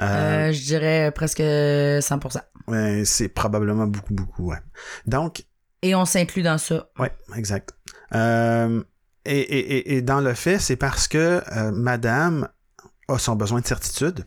Euh, 0.00 0.48
Euh, 0.48 0.52
je 0.52 0.62
dirais 0.62 1.12
presque 1.14 1.40
100%. 1.40 2.40
Ouais, 2.68 3.02
c'est 3.04 3.28
probablement 3.28 3.86
beaucoup, 3.86 4.14
beaucoup, 4.14 4.50
ouais. 4.50 4.58
Donc, 5.06 5.44
Et 5.82 5.94
on 5.94 6.04
s'inclut 6.04 6.42
dans 6.42 6.58
ça. 6.58 6.88
ouais, 6.98 7.12
exact. 7.36 7.74
Euh, 8.14 8.82
et, 9.24 9.38
et, 9.38 9.76
et, 9.76 9.96
et 9.96 10.02
dans 10.02 10.20
le 10.20 10.34
fait, 10.34 10.58
c'est 10.58 10.76
parce 10.76 11.08
que 11.08 11.42
euh, 11.56 11.70
madame 11.72 12.48
a 13.08 13.18
son 13.18 13.36
besoin 13.36 13.60
de 13.60 13.66
certitude. 13.66 14.24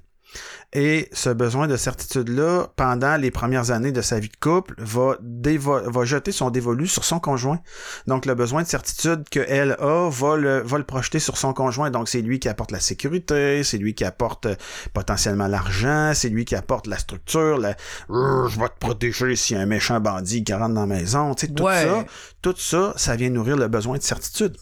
Et 0.73 1.07
ce 1.13 1.29
besoin 1.29 1.67
de 1.67 1.77
certitude-là, 1.77 2.67
pendant 2.75 3.15
les 3.15 3.31
premières 3.31 3.71
années 3.71 3.93
de 3.93 4.01
sa 4.01 4.19
vie 4.19 4.27
de 4.29 4.35
couple, 4.35 4.75
va, 4.77 5.15
dévo- 5.21 5.89
va 5.89 6.03
jeter 6.05 6.33
son 6.33 6.49
dévolu 6.49 6.85
sur 6.87 7.05
son 7.05 7.19
conjoint. 7.19 7.59
Donc, 8.07 8.25
le 8.25 8.35
besoin 8.35 8.61
de 8.63 8.67
certitude 8.67 9.23
qu'elle 9.29 9.71
a 9.79 10.09
va 10.09 10.35
le, 10.35 10.61
va 10.63 10.77
le 10.77 10.83
projeter 10.83 11.19
sur 11.19 11.37
son 11.37 11.53
conjoint. 11.53 11.91
Donc, 11.91 12.09
c'est 12.09 12.21
lui 12.21 12.39
qui 12.39 12.49
apporte 12.49 12.71
la 12.71 12.81
sécurité, 12.81 13.63
c'est 13.63 13.77
lui 13.77 13.95
qui 13.95 14.03
apporte 14.03 14.47
euh, 14.47 14.55
potentiellement 14.93 15.47
l'argent, 15.47 16.11
c'est 16.13 16.29
lui 16.29 16.43
qui 16.43 16.55
apporte 16.55 16.87
la 16.87 16.97
structure, 16.97 17.57
la 17.57 17.75
je 18.09 18.59
vais 18.59 18.67
te 18.67 18.79
protéger 18.79 19.35
s'il 19.35 19.55
y 19.55 19.59
a 19.59 19.63
un 19.63 19.65
méchant 19.65 19.99
bandit 20.01 20.43
qui 20.43 20.53
rentre 20.53 20.73
dans 20.73 20.81
la 20.81 20.87
maison. 20.87 21.33
Tu 21.35 21.47
sais, 21.47 21.53
tout 21.53 21.63
Ouais. 21.63 21.83
ça, 21.83 22.05
tout 22.41 22.55
ça, 22.57 22.93
ça 22.97 23.15
vient 23.15 23.29
nourrir 23.29 23.55
le 23.55 23.67
besoin 23.67 23.97
de 23.97 24.03
certitude. 24.03 24.57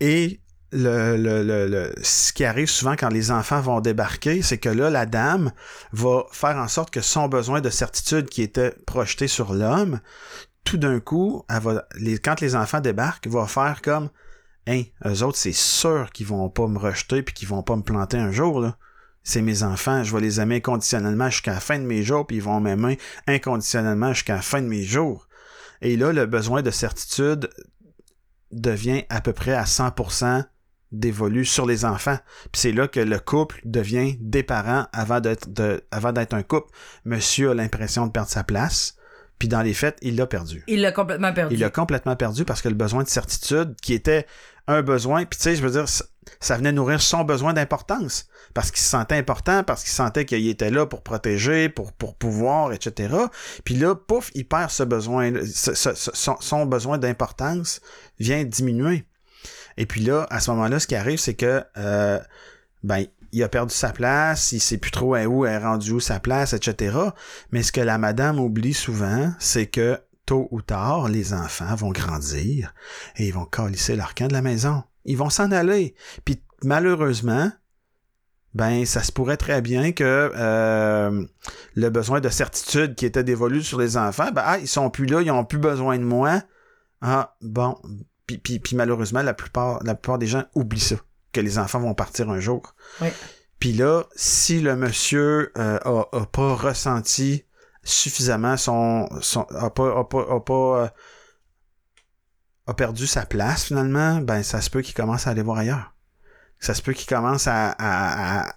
Et 0.00 0.40
le, 0.72 1.16
le, 1.16 1.42
le, 1.42 1.92
ce 2.02 2.32
qui 2.32 2.44
arrive 2.44 2.68
souvent 2.68 2.94
quand 2.96 3.08
les 3.08 3.30
enfants 3.30 3.60
vont 3.60 3.80
débarquer, 3.80 4.42
c'est 4.42 4.58
que 4.58 4.68
là, 4.68 4.90
la 4.90 5.06
dame 5.06 5.52
va 5.92 6.24
faire 6.32 6.56
en 6.56 6.68
sorte 6.68 6.90
que 6.90 7.00
son 7.00 7.28
besoin 7.28 7.60
de 7.60 7.70
certitude 7.70 8.28
qui 8.28 8.42
était 8.42 8.72
projeté 8.86 9.28
sur 9.28 9.54
l'homme, 9.54 10.00
tout 10.64 10.76
d'un 10.76 11.00
coup, 11.00 11.44
elle 11.48 11.60
va, 11.60 11.84
les, 11.96 12.18
quand 12.18 12.40
les 12.40 12.54
enfants 12.54 12.80
débarquent, 12.80 13.28
va 13.28 13.46
faire 13.46 13.80
comme 13.82 14.10
Hein, 14.68 14.82
eux 15.06 15.22
autres, 15.22 15.38
c'est 15.38 15.54
sûr 15.54 16.10
qu'ils 16.12 16.26
vont 16.26 16.50
pas 16.50 16.66
me 16.66 16.78
rejeter 16.78 17.22
puis 17.22 17.34
qu'ils 17.34 17.48
vont 17.48 17.62
pas 17.62 17.74
me 17.74 17.82
planter 17.82 18.18
un 18.18 18.30
jour, 18.30 18.60
là. 18.60 18.76
C'est 19.24 19.40
mes 19.40 19.62
enfants, 19.62 20.04
je 20.04 20.14
vais 20.14 20.20
les 20.20 20.40
aimer 20.40 20.56
inconditionnellement 20.56 21.30
jusqu'à 21.30 21.54
la 21.54 21.60
fin 21.60 21.78
de 21.78 21.84
mes 21.84 22.02
jours, 22.02 22.26
puis 22.26 22.36
ils 22.36 22.42
vont 22.42 22.60
m'aimer 22.60 22.98
inconditionnellement 23.26 24.12
jusqu'à 24.12 24.36
la 24.36 24.42
fin 24.42 24.60
de 24.60 24.66
mes 24.66 24.82
jours. 24.82 25.26
Et 25.80 25.96
là, 25.96 26.12
le 26.12 26.26
besoin 26.26 26.62
de 26.62 26.70
certitude 26.70 27.48
devient 28.52 29.04
à 29.08 29.20
peu 29.20 29.32
près 29.32 29.54
à 29.54 29.64
100% 29.64 30.44
dévolu 30.92 31.44
sur 31.44 31.66
les 31.66 31.84
enfants. 31.84 32.18
Puis 32.52 32.60
c'est 32.60 32.72
là 32.72 32.88
que 32.88 33.00
le 33.00 33.18
couple 33.18 33.60
devient 33.64 34.16
des 34.20 34.42
parents 34.42 34.86
avant 34.92 35.20
d'être 35.20 35.52
de, 35.52 35.84
avant 35.90 36.12
d'être 36.12 36.34
un 36.34 36.42
couple. 36.42 36.70
Monsieur 37.04 37.50
a 37.50 37.54
l'impression 37.54 38.06
de 38.06 38.12
perdre 38.12 38.30
sa 38.30 38.44
place. 38.44 38.94
Puis 39.38 39.48
dans 39.48 39.62
les 39.62 39.74
faits, 39.74 39.98
il 40.02 40.16
l'a 40.16 40.26
perdu. 40.26 40.64
Il 40.66 40.80
l'a 40.80 40.90
complètement 40.90 41.32
perdu. 41.32 41.54
Il 41.54 41.60
l'a 41.60 41.70
complètement 41.70 42.16
perdu 42.16 42.44
parce 42.44 42.60
que 42.60 42.68
le 42.68 42.74
besoin 42.74 43.04
de 43.04 43.08
certitude, 43.08 43.76
qui 43.80 43.94
était 43.94 44.26
un 44.66 44.82
besoin, 44.82 45.24
puis 45.24 45.38
tu 45.38 45.44
sais, 45.44 45.56
je 45.56 45.62
veux 45.62 45.70
dire, 45.70 45.88
ça, 45.88 46.04
ça 46.40 46.56
venait 46.56 46.72
nourrir 46.72 47.00
son 47.00 47.24
besoin 47.24 47.52
d'importance. 47.52 48.26
Parce 48.52 48.70
qu'il 48.70 48.80
se 48.80 48.88
sentait 48.88 49.16
important, 49.16 49.62
parce 49.62 49.82
qu'il 49.82 49.92
sentait 49.92 50.24
qu'il 50.24 50.46
était 50.48 50.70
là 50.70 50.86
pour 50.86 51.02
protéger, 51.02 51.68
pour, 51.68 51.92
pour 51.92 52.16
pouvoir, 52.16 52.72
etc. 52.72 53.14
Puis 53.64 53.76
là, 53.76 53.94
pouf, 53.94 54.30
il 54.34 54.46
perd 54.46 54.70
ce 54.70 54.82
besoin, 54.82 55.32
ce, 55.44 55.74
ce, 55.74 55.90
son, 55.94 56.36
son 56.40 56.66
besoin 56.66 56.98
d'importance 56.98 57.80
vient 58.18 58.44
diminuer. 58.44 59.04
Et 59.78 59.86
puis 59.86 60.02
là, 60.02 60.26
à 60.28 60.40
ce 60.40 60.50
moment-là, 60.50 60.80
ce 60.80 60.86
qui 60.86 60.96
arrive, 60.96 61.18
c'est 61.18 61.34
que 61.34 61.62
euh, 61.78 62.18
ben, 62.82 63.06
il 63.32 63.42
a 63.42 63.48
perdu 63.48 63.72
sa 63.72 63.90
place, 63.90 64.52
il 64.52 64.60
sait 64.60 64.76
plus 64.76 64.90
trop 64.90 65.16
où 65.16 65.46
est 65.46 65.58
rendu 65.58 65.92
où 65.92 66.00
sa 66.00 66.18
place, 66.18 66.52
etc. 66.52 66.96
Mais 67.52 67.62
ce 67.62 67.72
que 67.72 67.80
la 67.80 67.96
madame 67.96 68.40
oublie 68.40 68.74
souvent, 68.74 69.32
c'est 69.38 69.66
que 69.66 69.98
tôt 70.26 70.48
ou 70.50 70.62
tard, 70.62 71.08
les 71.08 71.32
enfants 71.32 71.74
vont 71.76 71.90
grandir 71.90 72.74
et 73.16 73.28
ils 73.28 73.32
vont 73.32 73.44
calisser 73.44 73.94
leur 73.94 74.14
de 74.14 74.32
la 74.32 74.42
maison. 74.42 74.82
Ils 75.04 75.16
vont 75.16 75.30
s'en 75.30 75.52
aller. 75.52 75.94
Puis 76.24 76.42
malheureusement, 76.64 77.50
ben 78.54 78.84
ça 78.84 79.04
se 79.04 79.12
pourrait 79.12 79.36
très 79.36 79.62
bien 79.62 79.92
que 79.92 80.32
euh, 80.34 81.24
le 81.76 81.90
besoin 81.90 82.20
de 82.20 82.28
certitude 82.28 82.96
qui 82.96 83.06
était 83.06 83.22
dévolu 83.22 83.62
sur 83.62 83.78
les 83.78 83.96
enfants, 83.96 84.32
ben 84.34 84.42
ah, 84.44 84.58
ils 84.58 84.66
sont 84.66 84.90
plus 84.90 85.06
là, 85.06 85.22
ils 85.22 85.30
ont 85.30 85.44
plus 85.44 85.58
besoin 85.58 85.98
de 85.98 86.04
moi. 86.04 86.42
Ah, 87.00 87.36
bon. 87.40 87.76
Puis, 88.28 88.36
puis, 88.36 88.58
puis 88.58 88.76
malheureusement, 88.76 89.22
la 89.22 89.32
plupart, 89.32 89.82
la 89.84 89.94
plupart 89.94 90.18
des 90.18 90.26
gens 90.26 90.44
oublient 90.54 90.78
ça 90.78 90.96
que 91.32 91.40
les 91.40 91.58
enfants 91.58 91.80
vont 91.80 91.94
partir 91.94 92.28
un 92.28 92.40
jour. 92.40 92.74
Oui. 93.00 93.08
Puis 93.58 93.72
là, 93.72 94.04
si 94.14 94.60
le 94.60 94.76
monsieur 94.76 95.50
euh, 95.56 95.78
a, 95.82 96.04
a, 96.12 96.26
pas 96.26 96.54
ressenti 96.54 97.44
suffisamment 97.82 98.58
son, 98.58 99.08
son 99.22 99.42
a 99.50 99.70
pas, 99.70 99.98
a 99.98 100.04
pas, 100.04 100.26
a 100.30 100.40
pas 100.40 100.82
euh, 100.84 100.88
a 102.66 102.74
perdu 102.74 103.06
sa 103.06 103.24
place 103.24 103.64
finalement, 103.64 104.20
ben 104.20 104.42
ça 104.42 104.60
se 104.60 104.68
peut 104.68 104.82
qu'il 104.82 104.94
commence 104.94 105.26
à 105.26 105.30
aller 105.30 105.42
voir 105.42 105.58
ailleurs. 105.58 105.94
Ça 106.60 106.74
se 106.74 106.82
peut 106.82 106.92
qu'il 106.92 107.08
commence 107.08 107.46
à, 107.46 107.70
à, 107.70 108.42
à, 108.42 108.54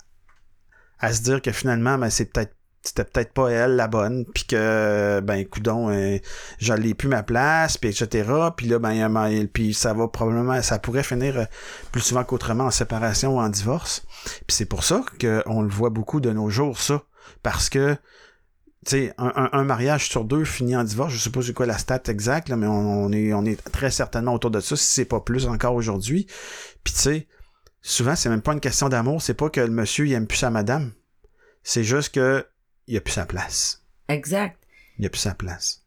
à, 1.00 1.14
se 1.14 1.22
dire 1.22 1.42
que 1.42 1.54
finalement, 1.54 1.98
ben 1.98 2.10
c'est 2.10 2.26
peut-être 2.26 2.56
c'était 2.84 3.04
peut-être 3.04 3.34
pas 3.34 3.50
elle 3.50 3.76
la 3.76 3.88
bonne 3.88 4.26
puis 4.26 4.46
que 4.46 5.20
ben 5.24 5.46
coudon 5.46 5.90
euh, 5.92 6.18
j'en 6.60 6.78
ai 6.78 6.94
plus 6.94 7.08
ma 7.08 7.24
place 7.24 7.78
puis 7.78 7.90
etc 7.90 8.28
puis 8.56 8.68
là 8.68 8.80
ben 8.80 9.48
puis 9.48 9.74
ça 9.74 9.94
va 9.94 10.08
probablement 10.08 10.62
ça 10.62 10.80
pourrait 10.80 11.04
finir 11.04 11.38
euh, 11.38 11.46
plus 11.92 12.02
souvent 12.02 12.24
qu'autrement 12.24 12.66
en 12.66 12.72
séparation 12.72 13.38
ou 13.38 13.40
en 13.40 13.50
divorce 13.50 14.04
puis 14.48 14.56
c'est 14.56 14.66
pour 14.66 14.84
ça 14.84 15.04
que 15.20 15.44
on 15.46 15.62
le 15.62 15.70
voit 15.70 15.92
beaucoup 15.92 16.20
de 16.20 16.32
nos 16.32 16.50
jours 16.50 16.80
ça 16.80 17.04
parce 17.44 17.70
que 17.70 17.98
tu 18.84 18.92
sais, 18.92 19.14
un, 19.20 19.32
un, 19.36 19.50
un, 19.60 19.64
mariage 19.64 20.10
sur 20.10 20.26
deux 20.26 20.44
finit 20.44 20.76
en 20.76 20.84
divorce. 20.84 21.14
Je 21.14 21.20
sais 21.20 21.30
pas 21.30 21.44
c'est 21.44 21.54
quoi 21.54 21.68
la 21.68 21.78
stat 21.78 22.02
exacte, 22.08 22.50
mais 22.50 22.66
on, 22.66 23.06
on, 23.06 23.12
est, 23.12 23.32
on 23.32 23.46
est 23.46 23.62
très 23.72 23.92
certainement 23.92 24.34
autour 24.34 24.50
de 24.50 24.60
ça, 24.60 24.76
si 24.76 24.86
c'est 24.86 25.06
pas 25.06 25.20
plus 25.20 25.46
encore 25.46 25.76
aujourd'hui. 25.76 26.26
Puis 26.84 26.96
tu 26.96 27.00
sais, 27.00 27.28
souvent, 27.84 28.16
c'est 28.16 28.30
même 28.30 28.42
pas 28.42 28.54
une 28.54 28.60
question 28.60 28.90
d'amour, 28.90 29.22
c'est 29.22 29.36
pas 29.36 29.52
que 29.52 29.62
le 29.62 29.70
monsieur 29.70 30.08
il 30.08 30.14
aime 30.14 30.26
plus 30.26 30.40
sa 30.40 30.50
madame. 30.50 30.94
C'est 31.62 31.84
juste 31.84 32.16
que 32.16 32.44
il 32.92 32.98
a 32.98 33.02
plus 33.02 33.14
sa 33.14 33.26
place. 33.26 33.82
Exact. 34.10 34.58
Il 35.00 35.06
a 35.06 35.10
plus 35.10 35.20
sa 35.20 35.34
place. 35.34 35.84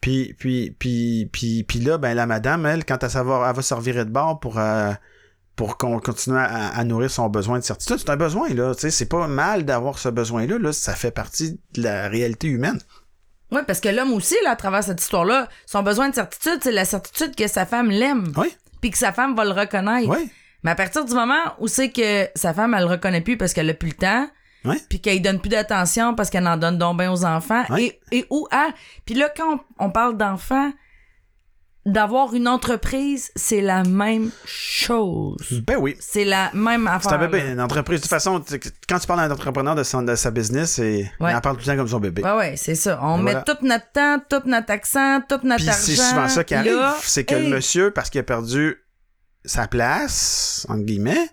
Puis, 0.00 0.34
puis, 0.38 0.76
puis, 0.78 1.28
puis, 1.32 1.64
puis 1.64 1.80
là, 1.80 1.98
ben 1.98 2.14
la 2.14 2.26
madame, 2.26 2.66
elle, 2.66 2.84
quand 2.84 3.02
elle, 3.02 3.10
savoir, 3.10 3.48
elle 3.48 3.56
va 3.56 3.62
se 3.62 3.74
revirer 3.74 4.04
de 4.04 4.10
bord 4.10 4.38
pour, 4.38 4.58
euh, 4.58 4.92
pour 5.56 5.78
qu'on 5.78 5.98
continue 5.98 6.36
à, 6.36 6.68
à, 6.68 6.84
nourrir 6.84 7.10
son 7.10 7.28
besoin 7.28 7.58
de 7.58 7.64
certitude, 7.64 7.96
c'est 7.98 8.10
un 8.10 8.16
besoin, 8.16 8.50
là. 8.50 8.74
Tu 8.74 8.82
sais, 8.82 8.90
c'est 8.90 9.08
pas 9.08 9.26
mal 9.26 9.64
d'avoir 9.64 9.98
ce 9.98 10.10
besoin-là, 10.10 10.58
là. 10.58 10.72
Ça 10.72 10.94
fait 10.94 11.10
partie 11.10 11.58
de 11.72 11.82
la 11.82 12.08
réalité 12.08 12.48
humaine. 12.48 12.78
Oui, 13.50 13.60
parce 13.66 13.80
que 13.80 13.88
l'homme 13.88 14.12
aussi, 14.12 14.34
là, 14.44 14.50
à 14.50 14.56
travers 14.56 14.84
cette 14.84 15.00
histoire-là, 15.00 15.48
son 15.64 15.82
besoin 15.82 16.10
de 16.10 16.14
certitude, 16.14 16.58
c'est 16.62 16.72
la 16.72 16.84
certitude 16.84 17.34
que 17.34 17.48
sa 17.48 17.64
femme 17.64 17.90
l'aime. 17.90 18.32
Oui. 18.36 18.54
Puis 18.82 18.90
que 18.90 18.98
sa 18.98 19.12
femme 19.12 19.34
va 19.34 19.44
le 19.44 19.52
reconnaître. 19.52 20.08
Oui. 20.08 20.30
Mais 20.62 20.72
à 20.72 20.74
partir 20.74 21.04
du 21.04 21.14
moment 21.14 21.54
où 21.60 21.68
c'est 21.68 21.90
que 21.90 22.28
sa 22.34 22.52
femme, 22.52 22.74
elle 22.74 22.84
le 22.84 22.90
reconnaît 22.90 23.20
plus 23.22 23.38
parce 23.38 23.54
qu'elle 23.54 23.70
a 23.70 23.74
plus 23.74 23.90
le 23.90 23.94
temps, 23.94 24.28
Ouais. 24.66 24.80
puis 24.88 25.00
qu'elle 25.00 25.22
donne 25.22 25.40
plus 25.40 25.48
d'attention 25.50 26.14
parce 26.14 26.30
qu'elle 26.30 26.46
en 26.46 26.56
donne 26.56 26.78
donc 26.78 26.98
bien 26.98 27.12
aux 27.12 27.24
enfants. 27.24 27.64
Ouais. 27.70 27.98
Et, 28.10 28.18
et 28.18 28.26
où, 28.30 28.46
ah, 28.50 28.68
puis 29.04 29.14
là, 29.14 29.28
quand 29.34 29.60
on, 29.78 29.86
on 29.86 29.90
parle 29.90 30.16
d'enfants, 30.16 30.72
d'avoir 31.84 32.34
une 32.34 32.48
entreprise, 32.48 33.30
c'est 33.36 33.60
la 33.60 33.84
même 33.84 34.30
chose. 34.44 35.62
Ben 35.66 35.76
oui. 35.78 35.96
C'est 36.00 36.24
la 36.24 36.50
même 36.52 36.88
affaire. 36.88 37.10
C'est 37.10 37.16
un 37.16 37.28
bébé, 37.28 37.52
une 37.52 37.60
entreprise. 37.60 38.00
De 38.00 38.02
toute 38.02 38.10
façon, 38.10 38.42
quand 38.88 38.98
tu 38.98 39.06
parles 39.06 39.20
d'un 39.28 39.32
entrepreneur 39.32 39.76
de, 39.76 39.84
son, 39.84 40.02
de 40.02 40.16
sa 40.16 40.32
business, 40.32 40.80
et, 40.80 41.08
Ouais. 41.20 41.30
il 41.30 41.36
en 41.36 41.40
parle 41.40 41.56
tout 41.56 41.62
le 41.64 41.66
temps 41.66 41.76
comme 41.76 41.86
son 41.86 42.00
bébé. 42.00 42.24
Ouais, 42.24 42.32
ouais, 42.36 42.54
c'est 42.56 42.74
ça. 42.74 42.98
On 43.02 43.20
Et 43.20 43.22
met 43.22 43.42
tout 43.44 43.56
notre 43.62 43.92
temps, 43.92 44.18
tout 44.28 44.42
notre 44.46 44.72
accent, 44.72 45.20
tout 45.28 45.38
notre 45.44 45.60
Puis 45.60 45.68
argent. 45.68 45.80
c'est 45.80 45.94
souvent 45.94 46.28
ça 46.28 46.42
qui 46.42 46.54
arrive, 46.56 46.76
c'est 47.02 47.24
que 47.24 47.34
Hey, 47.36 47.48
le 47.48 47.54
monsieur, 47.54 47.92
parce 47.92 48.10
qu'il 48.10 48.18
a 48.20 48.24
perdu 48.24 48.76
sa 49.44 49.68
place, 49.68 50.66
entre 50.68 50.82
guillemets, 50.82 51.30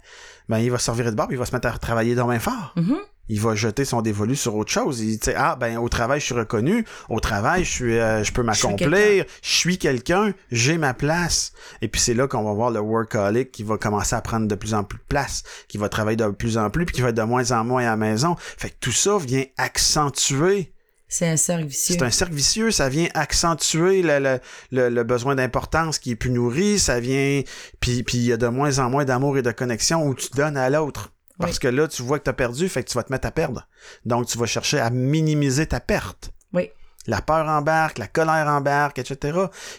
ben 0.50 0.60
il 0.60 0.70
va 0.70 0.78
se 0.78 0.86
servir 0.86 1.06
de 1.10 1.16
bord, 1.16 1.28
puis 1.28 1.36
il 1.36 1.40
va 1.40 1.46
se 1.46 1.52
mettre 1.56 1.68
à 1.68 1.78
travailler 1.80 2.14
dans 2.14 2.28
main 2.28 2.38
fort. 2.38 2.74
Mhm. 2.76 2.98
Il 3.30 3.40
va 3.40 3.56
jeter 3.56 3.86
son 3.86 4.02
dévolu 4.02 4.36
sur 4.36 4.56
autre 4.56 4.72
chose. 4.72 5.00
Il 5.00 5.18
dit 5.18 5.30
ah 5.36 5.56
ben 5.56 5.78
au 5.78 5.88
travail 5.88 6.20
je 6.20 6.26
suis 6.26 6.34
reconnu, 6.36 6.86
au 7.10 7.20
travail 7.22 7.64
je 7.64 7.72
suis 7.72 7.98
euh, 7.98 8.24
je 8.24 8.34
peux 8.34 8.44
m'accomplir, 8.44 9.26
je 9.41 9.50
suis 9.50 9.78
quelqu'un, 9.78 10.34
j'ai 10.52 10.78
ma 10.78 10.94
place. 10.94 11.54
Et 11.82 11.88
puis 11.88 12.02
c'est 12.02 12.14
là 12.14 12.28
qu'on 12.28 12.44
va 12.44 12.52
voir 12.54 12.70
le 12.72 12.80
workaholic 12.82 13.52
qui 13.52 13.64
va 13.64 13.78
commencer 13.78 14.16
à 14.16 14.22
prendre 14.22 14.48
de 14.48 14.56
plus 14.56 14.74
en 14.74 14.84
plus 14.84 15.00
de 15.00 15.04
place, 15.08 15.44
qui 15.68 15.78
va 15.78 15.88
travailler 15.90 16.18
de 16.18 16.28
plus 16.30 16.58
en 16.58 16.70
plus, 16.70 16.86
puis 16.86 16.95
qui 16.95 17.02
va 17.02 17.10
être 17.10 17.16
de 17.18 17.24
moins 17.24 17.52
en 17.52 17.64
moins 17.64 17.84
à 17.84 17.91
la 17.91 17.95
maison. 17.98 18.36
Fait 18.38 18.70
que 18.70 18.76
tout 18.80 18.91
ça 18.91 19.18
vient 19.18 19.45
accentuer 19.58 20.74
C'est 21.08 21.28
un 21.28 21.38
cercle 21.38 21.66
vicieux. 21.66 21.95
c'est 21.98 22.04
un 22.04 22.12
cercle 22.12 22.34
vicieux, 22.34 22.72
ça 22.72 22.90
vient 22.90 23.08
accentuer 23.14 24.02
le, 24.02 24.20
le, 24.20 24.40
le, 24.72 24.90
le 24.90 25.04
besoin 25.04 25.36
d'importance 25.36 25.98
qui 26.00 26.12
est 26.12 26.16
plus 26.16 26.32
nourri, 26.32 26.80
ça 26.80 27.00
vient 27.00 27.41
puis 27.80 28.04
il 28.14 28.24
y 28.26 28.34
a 28.34 28.38
de 28.38 28.48
moins 28.48 28.80
en 28.80 28.90
moins 28.90 29.06
d'amour 29.06 29.38
et 29.38 29.41
de 29.41 29.52
connexion 29.52 30.06
où 30.06 30.14
tu 30.14 30.28
donnes 30.36 30.58
à 30.58 30.70
l'autre. 30.70 31.12
Parce 31.40 31.54
Oui. 31.54 31.60
que 31.60 31.68
là, 31.68 31.88
tu 31.88 32.04
vois 32.04 32.20
que 32.20 32.26
tu 32.26 32.30
as 32.30 32.34
perdu, 32.34 32.70
fait 32.70 32.84
que 32.84 32.90
tu 32.90 32.96
vas 32.96 33.04
te 33.04 33.12
mettre 33.12 33.28
à 33.28 33.32
perdre. 33.32 33.68
Donc 34.06 34.28
tu 34.28 34.38
vas 34.38 34.46
chercher 34.46 34.80
à 34.80 34.90
minimiser 34.90 35.66
ta 35.68 35.80
perte. 35.80 36.32
Oui. 36.54 36.70
La 37.08 37.22
peur 37.22 37.48
embarque, 37.50 37.98
la 37.98 38.08
colère 38.08 38.48
embarque, 38.48 39.00
etc. 39.00 39.38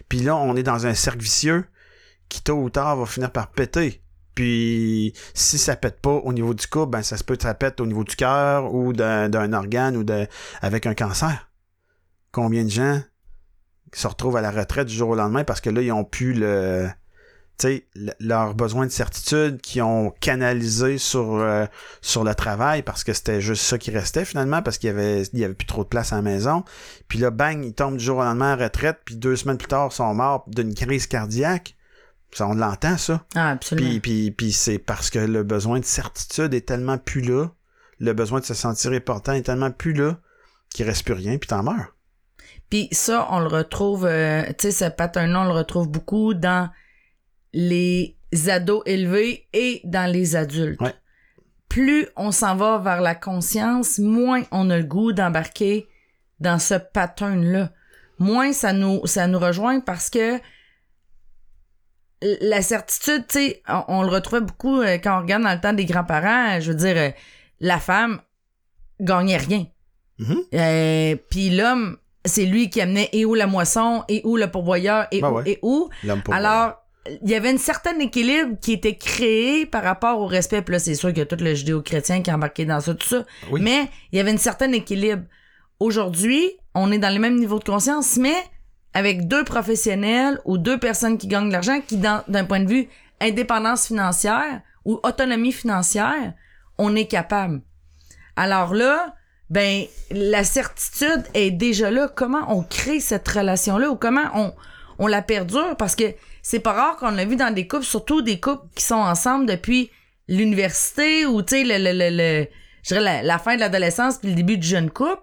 Puis 0.08 0.20
là, 0.20 0.36
on 0.36 0.56
est 0.56 0.62
dans 0.62 0.86
un 0.86 0.94
cercle 0.94 1.20
vicieux 1.20 1.64
qui 2.28 2.42
tôt 2.42 2.54
ou 2.60 2.70
tard 2.70 2.96
va 2.96 3.06
finir 3.06 3.30
par 3.30 3.50
péter. 3.50 4.02
Puis 4.34 5.12
si 5.32 5.58
ça 5.58 5.76
pète 5.76 6.00
pas 6.00 6.10
au 6.10 6.32
niveau 6.32 6.54
du 6.54 6.66
couple, 6.66 6.90
ben 6.90 7.02
ça 7.02 7.16
se 7.16 7.22
peut 7.22 7.36
que 7.36 7.44
ça 7.44 7.54
pète 7.54 7.80
au 7.80 7.86
niveau 7.86 8.02
du 8.02 8.16
cœur 8.16 8.74
ou 8.74 8.92
d'un 8.92 9.52
organe 9.52 9.96
ou 9.96 10.02
de 10.02 10.26
avec 10.60 10.86
un 10.86 10.94
cancer. 10.94 11.50
Combien 12.32 12.64
de 12.64 12.68
gens 12.70 13.00
se 13.92 14.08
retrouvent 14.08 14.36
à 14.36 14.40
la 14.40 14.50
retraite 14.50 14.88
du 14.88 14.94
jour 14.94 15.10
au 15.10 15.14
lendemain 15.14 15.44
parce 15.44 15.60
que 15.60 15.70
là 15.70 15.80
ils 15.82 15.92
ont 15.92 16.02
pu 16.04 16.32
le 16.34 16.88
sais 17.58 17.86
le- 17.94 18.12
leur 18.20 18.54
besoin 18.54 18.86
de 18.86 18.90
certitude 18.90 19.60
qui 19.60 19.80
ont 19.80 20.10
canalisé 20.20 20.98
sur 20.98 21.34
euh, 21.36 21.66
sur 22.00 22.24
le 22.24 22.34
travail 22.34 22.82
parce 22.82 23.04
que 23.04 23.12
c'était 23.12 23.40
juste 23.40 23.62
ça 23.62 23.78
qui 23.78 23.90
restait 23.90 24.24
finalement 24.24 24.60
parce 24.62 24.78
qu'il 24.78 24.88
y 24.88 24.90
avait 24.90 25.22
il 25.32 25.38
y 25.38 25.44
avait 25.44 25.54
plus 25.54 25.66
trop 25.66 25.84
de 25.84 25.88
place 25.88 26.12
à 26.12 26.16
la 26.16 26.22
maison 26.22 26.64
puis 27.08 27.18
là 27.18 27.30
bang 27.30 27.64
ils 27.64 27.72
tombent 27.74 27.96
du 27.96 28.04
jour 28.04 28.18
au 28.18 28.22
lendemain 28.22 28.56
la 28.56 28.64
retraite 28.64 28.98
puis 29.04 29.16
deux 29.16 29.36
semaines 29.36 29.58
plus 29.58 29.68
tard 29.68 29.88
ils 29.92 29.94
sont 29.94 30.12
morts 30.14 30.44
d'une 30.48 30.74
crise 30.74 31.06
cardiaque 31.06 31.76
ça 32.32 32.48
on 32.48 32.54
l'entend 32.54 32.96
ça 32.98 33.24
Ah, 33.36 33.50
absolument. 33.50 33.88
puis, 33.88 34.00
puis, 34.00 34.30
puis 34.32 34.52
c'est 34.52 34.78
parce 34.78 35.08
que 35.10 35.20
le 35.20 35.42
besoin 35.44 35.78
de 35.78 35.84
certitude 35.84 36.52
est 36.54 36.66
tellement 36.66 36.98
plus 36.98 37.20
là, 37.20 37.46
le 38.00 38.12
besoin 38.12 38.40
de 38.40 38.44
se 38.44 38.54
sentir 38.54 38.90
important 38.92 39.32
est 39.34 39.42
tellement 39.42 39.70
plus 39.70 39.92
là, 39.92 40.18
qu'il 40.70 40.84
reste 40.84 41.04
plus 41.04 41.14
rien, 41.14 41.38
puis 41.38 41.46
t'en 41.46 41.62
meurs. 41.62 41.94
Puis 42.70 42.88
ça, 42.90 43.28
on 43.30 43.38
le 43.38 43.46
retrouve, 43.46 44.04
euh, 44.04 44.42
tu 44.58 44.72
sais, 44.72 44.72
ce 44.72 44.90
pattern-là, 44.90 45.42
on 45.42 45.44
le 45.44 45.52
retrouve 45.52 45.88
beaucoup 45.88 46.34
dans 46.34 46.68
les 47.54 48.16
ados 48.48 48.82
élevés 48.84 49.46
et 49.54 49.80
dans 49.84 50.10
les 50.10 50.36
adultes. 50.36 50.80
Ouais. 50.80 50.94
Plus 51.68 52.06
on 52.16 52.30
s'en 52.30 52.54
va 52.56 52.78
vers 52.78 53.00
la 53.00 53.14
conscience, 53.14 53.98
moins 53.98 54.42
on 54.50 54.68
a 54.70 54.76
le 54.76 54.84
goût 54.84 55.12
d'embarquer 55.12 55.88
dans 56.40 56.58
ce 56.58 56.74
pattern-là. 56.74 57.70
Moins 58.18 58.52
ça 58.52 58.72
nous, 58.72 59.06
ça 59.06 59.26
nous 59.26 59.38
rejoint 59.38 59.80
parce 59.80 60.10
que 60.10 60.38
la 62.40 62.62
certitude, 62.62 63.24
tu 63.28 63.38
sais, 63.38 63.62
on, 63.68 63.84
on 63.88 64.02
le 64.02 64.08
retrouvait 64.08 64.40
beaucoup 64.40 64.80
euh, 64.80 64.98
quand 64.98 65.18
on 65.18 65.22
regarde 65.22 65.42
dans 65.42 65.52
le 65.52 65.60
temps 65.60 65.72
des 65.72 65.84
grands-parents. 65.84 66.60
Je 66.60 66.70
veux 66.72 66.76
dire, 66.76 66.96
euh, 66.96 67.10
la 67.60 67.78
femme 67.78 68.20
gagnait 69.00 69.36
rien. 69.36 69.66
Euh, 70.54 71.16
Puis 71.30 71.50
l'homme, 71.50 71.98
c'est 72.24 72.46
lui 72.46 72.70
qui 72.70 72.80
amenait 72.80 73.10
et 73.12 73.24
où 73.24 73.34
la 73.34 73.46
moisson, 73.46 74.04
et 74.08 74.22
où 74.24 74.36
le 74.36 74.50
pourvoyeur, 74.50 75.06
et 75.10 75.20
Ben 75.20 75.30
où, 75.30 75.34
ouais. 75.36 75.50
et 75.50 75.58
où. 75.62 75.90
Alors, 76.30 76.83
il 77.22 77.30
y 77.30 77.34
avait 77.34 77.50
une 77.50 77.58
certaine 77.58 78.00
équilibre 78.00 78.56
qui 78.60 78.72
était 78.72 78.96
créé 78.96 79.66
par 79.66 79.82
rapport 79.82 80.20
au 80.20 80.26
respect. 80.26 80.62
Puis 80.62 80.72
là, 80.72 80.78
c'est 80.78 80.94
sûr 80.94 81.10
qu'il 81.10 81.18
y 81.18 81.22
a 81.22 81.26
tout 81.26 81.36
le 81.38 81.54
judéo-chrétien 81.54 82.22
qui 82.22 82.30
est 82.30 82.32
embarqué 82.32 82.64
dans 82.64 82.80
ça, 82.80 82.94
tout 82.94 83.06
ça. 83.06 83.24
Oui. 83.50 83.60
Mais 83.62 83.88
il 84.12 84.16
y 84.16 84.20
avait 84.20 84.30
une 84.30 84.38
certaine 84.38 84.74
équilibre. 84.74 85.24
Aujourd'hui, 85.80 86.52
on 86.74 86.90
est 86.92 86.98
dans 86.98 87.12
le 87.12 87.20
même 87.20 87.38
niveau 87.38 87.58
de 87.58 87.64
conscience, 87.64 88.16
mais 88.16 88.36
avec 88.94 89.28
deux 89.28 89.44
professionnels 89.44 90.40
ou 90.44 90.56
deux 90.56 90.78
personnes 90.78 91.18
qui 91.18 91.26
gagnent 91.26 91.48
de 91.48 91.52
l'argent 91.52 91.80
qui, 91.86 91.96
d'un 91.98 92.44
point 92.44 92.60
de 92.60 92.68
vue 92.68 92.88
indépendance 93.20 93.86
financière 93.86 94.62
ou 94.84 95.00
autonomie 95.02 95.52
financière, 95.52 96.32
on 96.78 96.94
est 96.96 97.06
capable. 97.06 97.60
Alors 98.36 98.74
là, 98.74 99.14
ben 99.50 99.84
la 100.10 100.44
certitude 100.44 101.24
est 101.34 101.50
déjà 101.50 101.90
là. 101.90 102.08
Comment 102.08 102.46
on 102.48 102.62
crée 102.62 103.00
cette 103.00 103.28
relation-là 103.28 103.90
ou 103.90 103.96
comment 103.96 104.28
on, 104.34 104.52
on 104.98 105.06
la 105.06 105.22
perdure? 105.22 105.76
Parce 105.76 105.96
que 105.96 106.04
c'est 106.44 106.60
pas 106.60 106.74
rare 106.74 106.96
qu'on 106.96 107.10
l'a 107.10 107.24
vu 107.24 107.36
dans 107.36 107.52
des 107.52 107.66
couples, 107.66 107.86
surtout 107.86 108.20
des 108.20 108.38
couples 108.38 108.66
qui 108.76 108.84
sont 108.84 108.94
ensemble 108.96 109.46
depuis 109.46 109.90
l'université 110.28 111.24
ou 111.24 111.40
tu 111.40 111.56
sais 111.56 111.64
le, 111.64 111.78
le, 111.82 111.98
le, 111.98 112.16
le- 112.16 112.46
je 112.82 112.94
dirais 112.94 113.22
la, 113.22 113.38
fin 113.38 113.54
de 113.54 113.60
l'adolescence 113.60 114.18
puis 114.18 114.28
le 114.28 114.34
début 114.34 114.58
du 114.58 114.66
jeune 114.66 114.90
couple. 114.90 115.22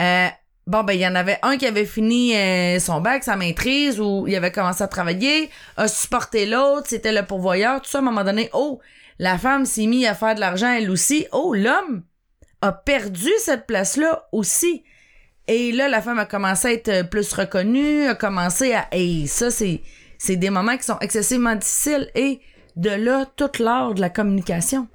Euh, 0.00 0.28
bon 0.66 0.82
ben 0.82 0.94
il 0.94 1.00
y 1.00 1.06
en 1.06 1.14
avait 1.14 1.38
un 1.42 1.58
qui 1.58 1.66
avait 1.66 1.84
fini 1.84 2.34
euh, 2.34 2.78
son 2.78 3.02
bac, 3.02 3.24
sa 3.24 3.36
maîtrise 3.36 4.00
ou 4.00 4.24
il 4.26 4.34
avait 4.34 4.52
commencé 4.52 4.82
à 4.82 4.88
travailler, 4.88 5.50
a 5.76 5.86
supporté 5.86 6.46
l'autre, 6.46 6.86
c'était 6.88 7.12
le 7.12 7.26
pourvoyeur, 7.26 7.82
tout 7.82 7.90
ça 7.90 7.98
à 7.98 8.00
un 8.00 8.04
moment 8.04 8.24
donné, 8.24 8.48
oh, 8.54 8.80
la 9.18 9.36
femme 9.36 9.66
s'est 9.66 9.86
mise 9.86 10.06
à 10.06 10.14
faire 10.14 10.34
de 10.34 10.40
l'argent 10.40 10.72
elle 10.72 10.90
aussi. 10.90 11.26
Oh, 11.32 11.54
l'homme 11.54 12.04
a 12.62 12.72
perdu 12.72 13.30
cette 13.38 13.66
place-là 13.66 14.26
aussi. 14.32 14.82
Et 15.46 15.72
là, 15.72 15.88
la 15.88 16.00
femme 16.00 16.18
a 16.18 16.24
commencé 16.24 16.68
à 16.68 16.72
être 16.72 17.10
plus 17.10 17.30
reconnue, 17.34 18.06
a 18.06 18.14
commencé 18.14 18.72
à... 18.72 18.88
Et 18.92 19.26
ça, 19.26 19.50
c'est, 19.50 19.82
c'est 20.18 20.36
des 20.36 20.50
moments 20.50 20.76
qui 20.76 20.84
sont 20.84 20.98
excessivement 21.00 21.54
difficiles. 21.54 22.10
Et 22.14 22.40
de 22.76 22.90
là, 22.90 23.26
toute 23.36 23.58
l'art 23.58 23.94
de 23.94 24.00
la 24.00 24.10
communication. 24.10 24.88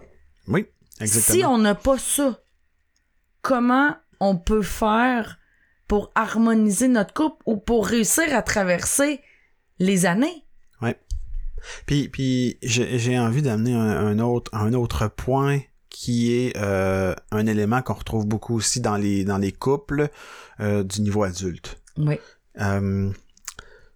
Oui, 0.48 0.66
exactement. 1.00 1.40
Si 1.40 1.46
on 1.46 1.58
n'a 1.58 1.76
pas 1.76 1.98
ça, 1.98 2.40
comment 3.42 3.96
on 4.20 4.38
peut 4.38 4.64
faire 4.64 5.38
pour 5.88 6.12
harmoniser 6.16 6.88
notre 6.88 7.14
couple 7.14 7.42
ou 7.46 7.58
pour 7.58 7.88
réussir 7.88 8.36
à 8.36 8.42
traverser 8.42 9.22
les 9.80 10.06
années? 10.06 10.46
Puis, 11.86 12.08
puis 12.10 12.58
j'ai 12.64 12.98
j'ai 13.00 13.20
envie 13.20 13.42
d'amener 13.42 13.74
un, 13.74 14.08
un 14.08 14.20
autre, 14.20 14.50
un 14.54 14.74
autre 14.74 15.08
point 15.08 15.60
qui 15.90 16.32
est 16.34 16.56
euh, 16.58 17.14
un 17.32 17.46
élément 17.46 17.82
qu'on 17.82 17.96
retrouve 17.96 18.26
beaucoup 18.26 18.56
aussi 18.56 18.80
dans 18.80 18.96
les, 18.96 19.26
dans 19.26 19.38
les 19.38 19.52
couples 19.52 20.10
euh, 20.60 20.84
du 20.84 21.02
niveau 21.02 21.24
adulte. 21.24 21.82
Oui. 21.98 22.20
Euh, 22.62 23.12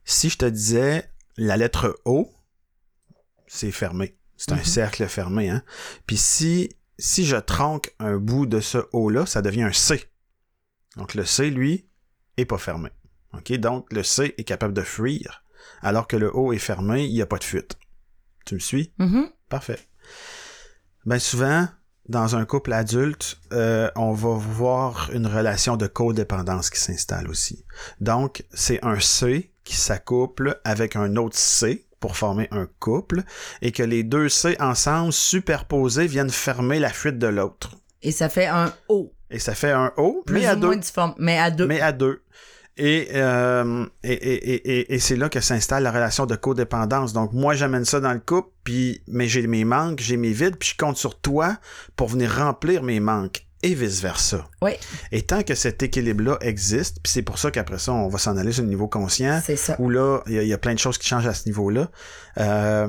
si 0.03 0.29
je 0.29 0.37
te 0.37 0.45
disais 0.45 1.09
la 1.37 1.57
lettre 1.57 1.99
O, 2.05 2.31
c'est 3.47 3.71
fermé. 3.71 4.17
C'est 4.37 4.51
un 4.51 4.57
Mhm. 4.57 4.63
cercle 4.63 5.07
fermé. 5.07 5.49
Hein? 5.49 5.63
Puis 6.07 6.17
si, 6.17 6.69
si 6.97 7.25
je 7.25 7.37
tronque 7.37 7.93
un 7.99 8.17
bout 8.17 8.45
de 8.45 8.59
ce 8.59 8.79
O-là, 8.91 9.25
ça 9.25 9.41
devient 9.41 9.63
un 9.63 9.71
C. 9.73 10.03
Donc 10.97 11.13
le 11.13 11.25
C, 11.25 11.49
lui, 11.49 11.87
est 12.37 12.45
pas 12.45 12.57
fermé. 12.57 12.89
OK? 13.33 13.51
Donc 13.53 13.91
le 13.93 14.03
C 14.03 14.33
est 14.37 14.43
capable 14.43 14.73
de 14.73 14.81
fuir, 14.81 15.43
alors 15.81 16.07
que 16.07 16.15
le 16.17 16.35
O 16.35 16.51
est 16.53 16.57
fermé, 16.59 17.05
il 17.05 17.13
n'y 17.13 17.21
a 17.21 17.25
pas 17.25 17.37
de 17.37 17.43
fuite. 17.43 17.77
Tu 18.45 18.55
me 18.55 18.59
suis? 18.59 18.93
Mhm. 18.97 19.29
Parfait. 19.49 19.79
Ben 21.05 21.19
souvent, 21.19 21.67
dans 22.09 22.35
un 22.35 22.45
couple 22.45 22.73
adulte, 22.73 23.39
euh, 23.53 23.89
on 23.95 24.11
va 24.13 24.33
voir 24.35 25.09
une 25.13 25.27
relation 25.27 25.77
de 25.77 25.87
codépendance 25.87 26.69
qui 26.69 26.79
s'installe 26.79 27.27
aussi. 27.29 27.65
Donc, 28.01 28.43
c'est 28.53 28.83
un 28.83 28.99
C 28.99 29.52
qui 29.63 29.75
s'accouple 29.75 30.59
avec 30.63 30.95
un 30.95 31.15
autre 31.15 31.37
C 31.37 31.85
pour 31.99 32.17
former 32.17 32.47
un 32.51 32.67
couple 32.79 33.23
et 33.61 33.71
que 33.71 33.83
les 33.83 34.03
deux 34.03 34.29
C 34.29 34.55
ensemble, 34.59 35.13
superposés, 35.13 36.07
viennent 36.07 36.29
fermer 36.29 36.79
la 36.79 36.89
fuite 36.89 37.17
de 37.17 37.27
l'autre. 37.27 37.71
Et 38.01 38.11
ça 38.11 38.27
fait 38.29 38.47
un 38.47 38.73
O. 38.89 39.13
Et 39.29 39.39
ça 39.39 39.55
fait 39.55 39.71
un 39.71 39.91
O, 39.97 40.21
Plus 40.25 40.35
mais 40.41 40.45
à 40.45 40.55
deux. 40.55 40.69
Mais 41.17 41.37
à 41.37 41.49
deux. 41.49 41.65
mais 41.65 41.79
à 41.81 41.91
deux. 41.91 42.21
Et, 42.75 43.09
euh, 43.13 43.85
et, 44.03 44.13
et, 44.13 44.53
et, 44.53 44.79
et- 44.79 44.93
et 44.95 44.99
c'est 44.99 45.15
là 45.15 45.29
que 45.29 45.39
s'installe 45.39 45.83
la 45.83 45.91
relation 45.91 46.25
de 46.25 46.35
codépendance. 46.35 47.13
Donc, 47.13 47.31
moi, 47.31 47.53
j'amène 47.53 47.85
ça 47.85 47.99
dans 47.99 48.13
le 48.13 48.19
couple, 48.19 48.49
puis, 48.63 49.01
mais 49.07 49.27
j'ai 49.27 49.45
mes 49.45 49.63
manques, 49.63 49.99
j'ai 49.99 50.17
mes 50.17 50.31
vides, 50.33 50.55
puis 50.57 50.69
je 50.69 50.77
compte 50.77 50.97
sur 50.97 51.19
toi 51.19 51.57
pour 51.95 52.07
venir 52.09 52.35
remplir 52.35 52.81
mes 52.83 52.99
manques, 52.99 53.45
et 53.63 53.73
vice-versa. 53.73 54.47
Oui, 54.61 54.71
Et 55.11 55.21
tant 55.23 55.41
que 55.43 55.55
cet 55.55 55.81
équilibre-là 55.81 56.37
existe, 56.41 56.97
puis 57.01 57.11
c'est 57.11 57.21
pour 57.23 57.37
ça 57.39 57.49
qu'après 57.49 57.79
ça, 57.79 57.93
on 57.93 58.09
va 58.09 58.17
s'en 58.19 58.37
aller 58.37 58.51
sur 58.51 58.63
le 58.63 58.69
niveau 58.69 58.87
conscient, 58.87 59.41
c'est 59.43 59.55
ça. 59.55 59.75
où 59.79 59.89
là, 59.89 60.21
il 60.27 60.33
y, 60.33 60.37
a- 60.39 60.43
il 60.43 60.49
y 60.49 60.53
a 60.53 60.57
plein 60.57 60.73
de 60.73 60.79
choses 60.79 60.97
qui 60.97 61.07
changent 61.07 61.27
à 61.27 61.33
ce 61.33 61.45
niveau-là. 61.47 61.89
Euh, 62.37 62.87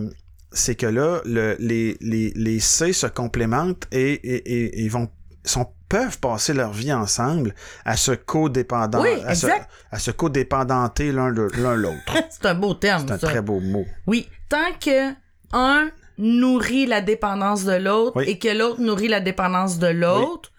c'est 0.52 0.74
que 0.74 0.86
là, 0.86 1.20
le, 1.24 1.56
les, 1.58 1.96
les, 2.00 2.32
les 2.36 2.60
C 2.60 2.92
se 2.92 3.06
complémentent 3.06 3.86
et, 3.92 4.12
et, 4.12 4.52
et, 4.52 4.84
et 4.84 4.88
vont 4.88 5.08
sont, 5.46 5.66
peuvent 5.88 6.18
passer 6.20 6.54
leur 6.54 6.72
vie 6.72 6.92
ensemble 6.92 7.54
à 7.84 7.96
se 7.96 8.12
codépendant, 8.12 9.02
Oui, 9.02 9.10
à, 9.26 9.34
se, 9.34 9.46
à 9.90 9.98
se 9.98 10.10
codépendantrer 10.10 11.12
l'un 11.12 11.32
de- 11.32 11.50
l'un 11.58 11.74
l'autre. 11.76 12.14
c'est 12.30 12.46
un 12.46 12.54
beau 12.54 12.74
terme, 12.74 13.04
C'est 13.06 13.14
un 13.14 13.18
ça. 13.18 13.26
très 13.28 13.42
beau 13.42 13.60
mot. 13.60 13.84
Oui, 14.06 14.28
tant 14.48 14.72
que 14.80 15.12
un 15.52 15.90
nourrit 16.18 16.86
la 16.86 17.00
dépendance 17.00 17.64
de 17.64 17.74
l'autre 17.74 18.12
Oui. 18.16 18.24
et 18.28 18.38
que 18.38 18.48
l'autre 18.48 18.80
nourrit 18.80 19.08
la 19.08 19.20
dépendance 19.20 19.78
de 19.78 19.88
l'autre, 19.88 20.50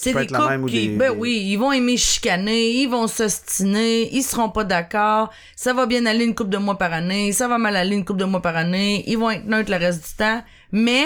c'est 0.00 0.12
des 0.14 0.26
couples 0.28 0.60
ou 0.62 0.66
qui, 0.66 0.88
des- 0.90 0.96
ben 0.96 1.12
oui, 1.18 1.42
ils 1.48 1.56
vont 1.56 1.72
aimer 1.72 1.96
chicaner, 1.96 2.70
ils 2.82 2.86
vont 2.88 3.08
s'ostiner, 3.08 4.08
ils 4.14 4.22
seront 4.22 4.48
pas 4.48 4.62
d'accord, 4.62 5.30
ça 5.56 5.72
va 5.74 5.86
bien 5.86 6.06
aller 6.06 6.24
une 6.24 6.36
couple 6.36 6.50
de 6.50 6.58
mois 6.58 6.78
par 6.78 6.92
année, 6.92 7.32
ça 7.32 7.48
va 7.48 7.58
mal 7.58 7.74
aller 7.74 7.96
une 7.96 8.04
couple 8.04 8.20
de 8.20 8.24
mois 8.24 8.40
par 8.42 8.56
année, 8.56 9.02
ils 9.08 9.18
vont 9.18 9.30
être 9.30 9.46
neutres 9.46 9.70
le 9.72 9.76
reste 9.76 10.08
du 10.08 10.16
temps, 10.16 10.42
mais 10.70 11.04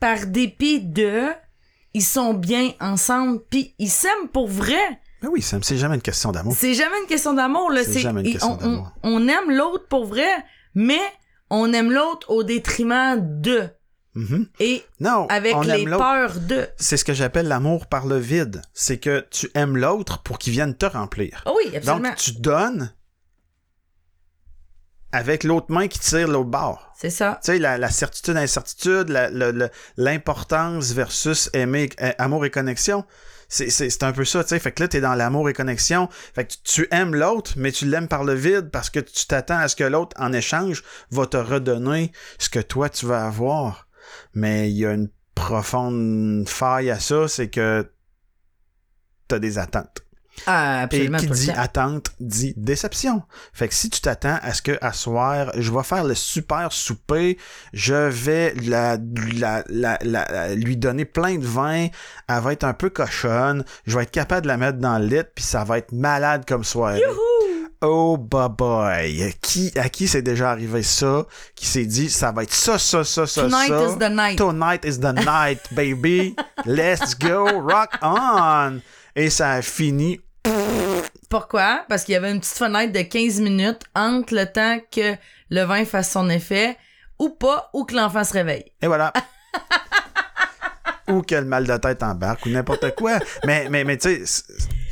par 0.00 0.26
dépit 0.26 0.80
de, 0.80 1.24
ils 1.92 2.02
sont 2.02 2.32
bien 2.34 2.72
ensemble, 2.80 3.40
puis 3.50 3.74
ils 3.78 3.90
s'aiment 3.90 4.28
pour 4.32 4.48
vrai. 4.48 5.00
Ben 5.22 5.28
oui, 5.32 5.42
ça- 5.42 5.58
c'est 5.62 5.76
jamais 5.78 5.96
une 5.96 6.02
question 6.02 6.32
d'amour. 6.32 6.54
C'est 6.56 6.74
jamais 6.74 6.98
une 7.02 7.06
question 7.08 7.32
d'amour, 7.34 7.70
là. 7.70 7.84
C'est 7.84 7.98
jamais 8.00 8.22
une 8.22 8.32
question 8.32 8.52
on, 8.52 8.56
d'amour. 8.56 8.92
on- 9.02 9.12
on 9.24 9.28
aime 9.28 9.50
l'autre 9.50 9.86
pour 9.88 10.04
vrai, 10.06 10.28
mais 10.74 11.00
on 11.50 11.72
aime 11.72 11.90
l'autre 11.92 12.30
au 12.30 12.42
détriment 12.42 13.16
de. 13.40 13.68
Mhm. 14.16 14.48
Et 14.60 14.82
Non, 14.98 15.26
avec 15.28 15.54
les 15.64 15.84
peurs 15.98 16.40
de. 16.40 16.66
C'est 16.78 16.96
ce 16.96 17.04
que 17.04 17.12
j'appelle 17.14 17.46
l'amour 17.48 17.86
par 17.86 18.06
le 18.06 18.16
vide. 18.18 18.62
C'est 18.74 18.98
que 18.98 19.24
tu 19.30 19.50
aimes 19.54 19.76
l'autre 19.76 20.22
pour 20.22 20.38
qu'il 20.38 20.52
vienne 20.54 20.74
te 20.74 20.86
remplir. 20.86 21.42
Ah 21.46 21.52
oui, 21.56 21.76
absolument. 21.76 22.08
Donc, 22.08 22.16
tu 22.16 22.32
donnes 22.32 22.92
avec 25.12 25.44
l'autre 25.44 25.66
main 25.70 25.88
qui 25.88 25.98
tire 25.98 26.28
l'autre 26.28 26.48
bord. 26.50 26.92
C'est 26.98 27.10
ça. 27.10 27.38
Tu 27.44 27.52
sais, 27.52 27.58
la, 27.58 27.78
la 27.78 27.90
certitude, 27.90 28.36
incertitude, 28.36 29.08
la- 29.08 29.30
le- 29.30 29.50
le- 29.52 29.70
l'importance 29.96 30.92
versus 30.92 31.48
aimer, 31.52 31.88
euh, 32.02 32.12
amour 32.18 32.44
et 32.44 32.50
connexion. 32.50 33.04
C'est 33.48 34.02
un 34.02 34.12
peu 34.12 34.24
ça, 34.24 34.42
tu 34.42 34.48
sais. 34.50 34.58
Fait 34.58 34.72
que 34.72 34.82
là, 34.82 34.88
t'es 34.88 35.00
dans 35.00 35.14
l'amour 35.14 35.48
et 35.48 35.52
connexion. 35.52 36.08
Fait 36.34 36.44
que 36.46 36.52
tu, 36.54 36.58
tu 36.64 36.88
aimes 36.90 37.14
l'autre, 37.14 37.52
mais 37.56 37.70
tu 37.70 37.86
l'aimes 37.86 38.08
par 38.08 38.24
le 38.24 38.34
vide 38.34 38.70
parce 38.72 38.90
que 38.90 38.98
tu 38.98 39.24
t'attends 39.26 39.58
à 39.58 39.68
ce 39.68 39.76
que 39.76 39.84
l'autre, 39.84 40.16
en 40.18 40.32
échange, 40.32 40.82
va 41.12 41.26
te 41.26 41.36
redonner 41.36 42.10
ce 42.38 42.48
que 42.48 42.58
toi, 42.58 42.88
tu 42.88 43.06
vas 43.06 43.24
avoir. 43.24 43.85
Mais 44.36 44.70
il 44.70 44.76
y 44.76 44.86
a 44.86 44.92
une 44.92 45.08
profonde 45.34 46.48
faille 46.48 46.90
à 46.90 47.00
ça, 47.00 47.26
c'est 47.26 47.48
que 47.48 47.90
t'as 49.28 49.38
des 49.38 49.58
attentes. 49.58 50.02
Ah, 50.46 50.80
Et 50.80 50.82
absolument. 50.84 51.16
qui 51.18 51.26
tout 51.28 51.32
le 51.32 51.38
dit 51.38 51.50
attente 51.50 52.10
dit 52.20 52.52
déception. 52.58 53.22
Fait 53.54 53.68
que 53.68 53.74
si 53.74 53.88
tu 53.88 54.02
t'attends 54.02 54.38
à 54.42 54.52
ce 54.52 54.60
que 54.60 54.76
à 54.82 54.92
soir, 54.92 55.50
je 55.56 55.72
vais 55.72 55.82
faire 55.82 56.04
le 56.04 56.14
super 56.14 56.72
souper, 56.72 57.38
je 57.72 57.94
vais 57.94 58.52
la, 58.62 58.98
la, 59.34 59.64
la, 59.70 59.98
la- 60.02 60.54
lui 60.54 60.76
donner 60.76 61.06
plein 61.06 61.38
de 61.38 61.46
vin, 61.46 61.86
elle 62.28 62.40
va 62.42 62.52
être 62.52 62.64
un 62.64 62.74
peu 62.74 62.90
cochonne, 62.90 63.64
je 63.86 63.96
vais 63.96 64.02
être 64.02 64.10
capable 64.10 64.42
de 64.42 64.48
la 64.48 64.58
mettre 64.58 64.78
dans 64.78 64.98
le 64.98 65.06
lit, 65.06 65.22
puis 65.34 65.42
ça 65.44 65.64
va 65.64 65.78
être 65.78 65.92
malade 65.92 66.44
comme 66.46 66.64
soirée. 66.64 67.00
Oh 67.82 68.16
bah 68.16 68.48
boy, 68.48 69.34
qui 69.42 69.70
à 69.76 69.88
qui 69.90 70.08
c'est 70.08 70.22
déjà 70.22 70.50
arrivé 70.50 70.82
ça, 70.82 71.26
qui 71.54 71.66
s'est 71.66 71.84
dit 71.84 72.08
ça 72.08 72.32
va 72.32 72.42
être 72.42 72.52
ça 72.52 72.78
ça 72.78 73.04
ça 73.04 73.26
ça 73.26 73.42
Tonight 73.42 73.68
ça? 73.68 73.84
is 73.86 73.98
the 73.98 74.10
night. 74.10 74.38
Tonight 74.38 74.84
is 74.84 74.98
the 74.98 75.12
night, 75.12 75.60
baby. 75.72 76.34
Let's 76.64 77.14
go, 77.18 77.44
rock 77.60 77.90
on. 78.02 78.80
Et 79.14 79.28
ça 79.30 79.52
a 79.52 79.62
fini 79.62 80.20
Pourquoi? 81.28 81.84
Parce 81.88 82.04
qu'il 82.04 82.14
y 82.14 82.16
avait 82.16 82.30
une 82.32 82.40
petite 82.40 82.56
fenêtre 82.56 82.92
de 82.92 83.02
15 83.02 83.40
minutes 83.40 83.82
entre 83.94 84.34
le 84.34 84.46
temps 84.50 84.78
que 84.90 85.14
le 85.50 85.62
vin 85.64 85.84
fasse 85.84 86.12
son 86.12 86.28
effet 86.30 86.76
ou 87.18 87.30
pas, 87.30 87.70
ou 87.72 87.84
que 87.84 87.94
l'enfant 87.94 88.24
se 88.24 88.32
réveille. 88.32 88.64
Et 88.82 88.86
voilà. 88.86 89.12
ou 91.08 91.22
quel 91.22 91.44
mal 91.44 91.66
de 91.66 91.76
tête 91.76 92.02
embarque, 92.02 92.46
ou 92.46 92.50
n'importe 92.50 92.94
quoi. 92.94 93.18
Mais, 93.44 93.68
mais, 93.70 93.84
mais 93.84 93.96
tu 93.96 94.26
sais, 94.26 94.42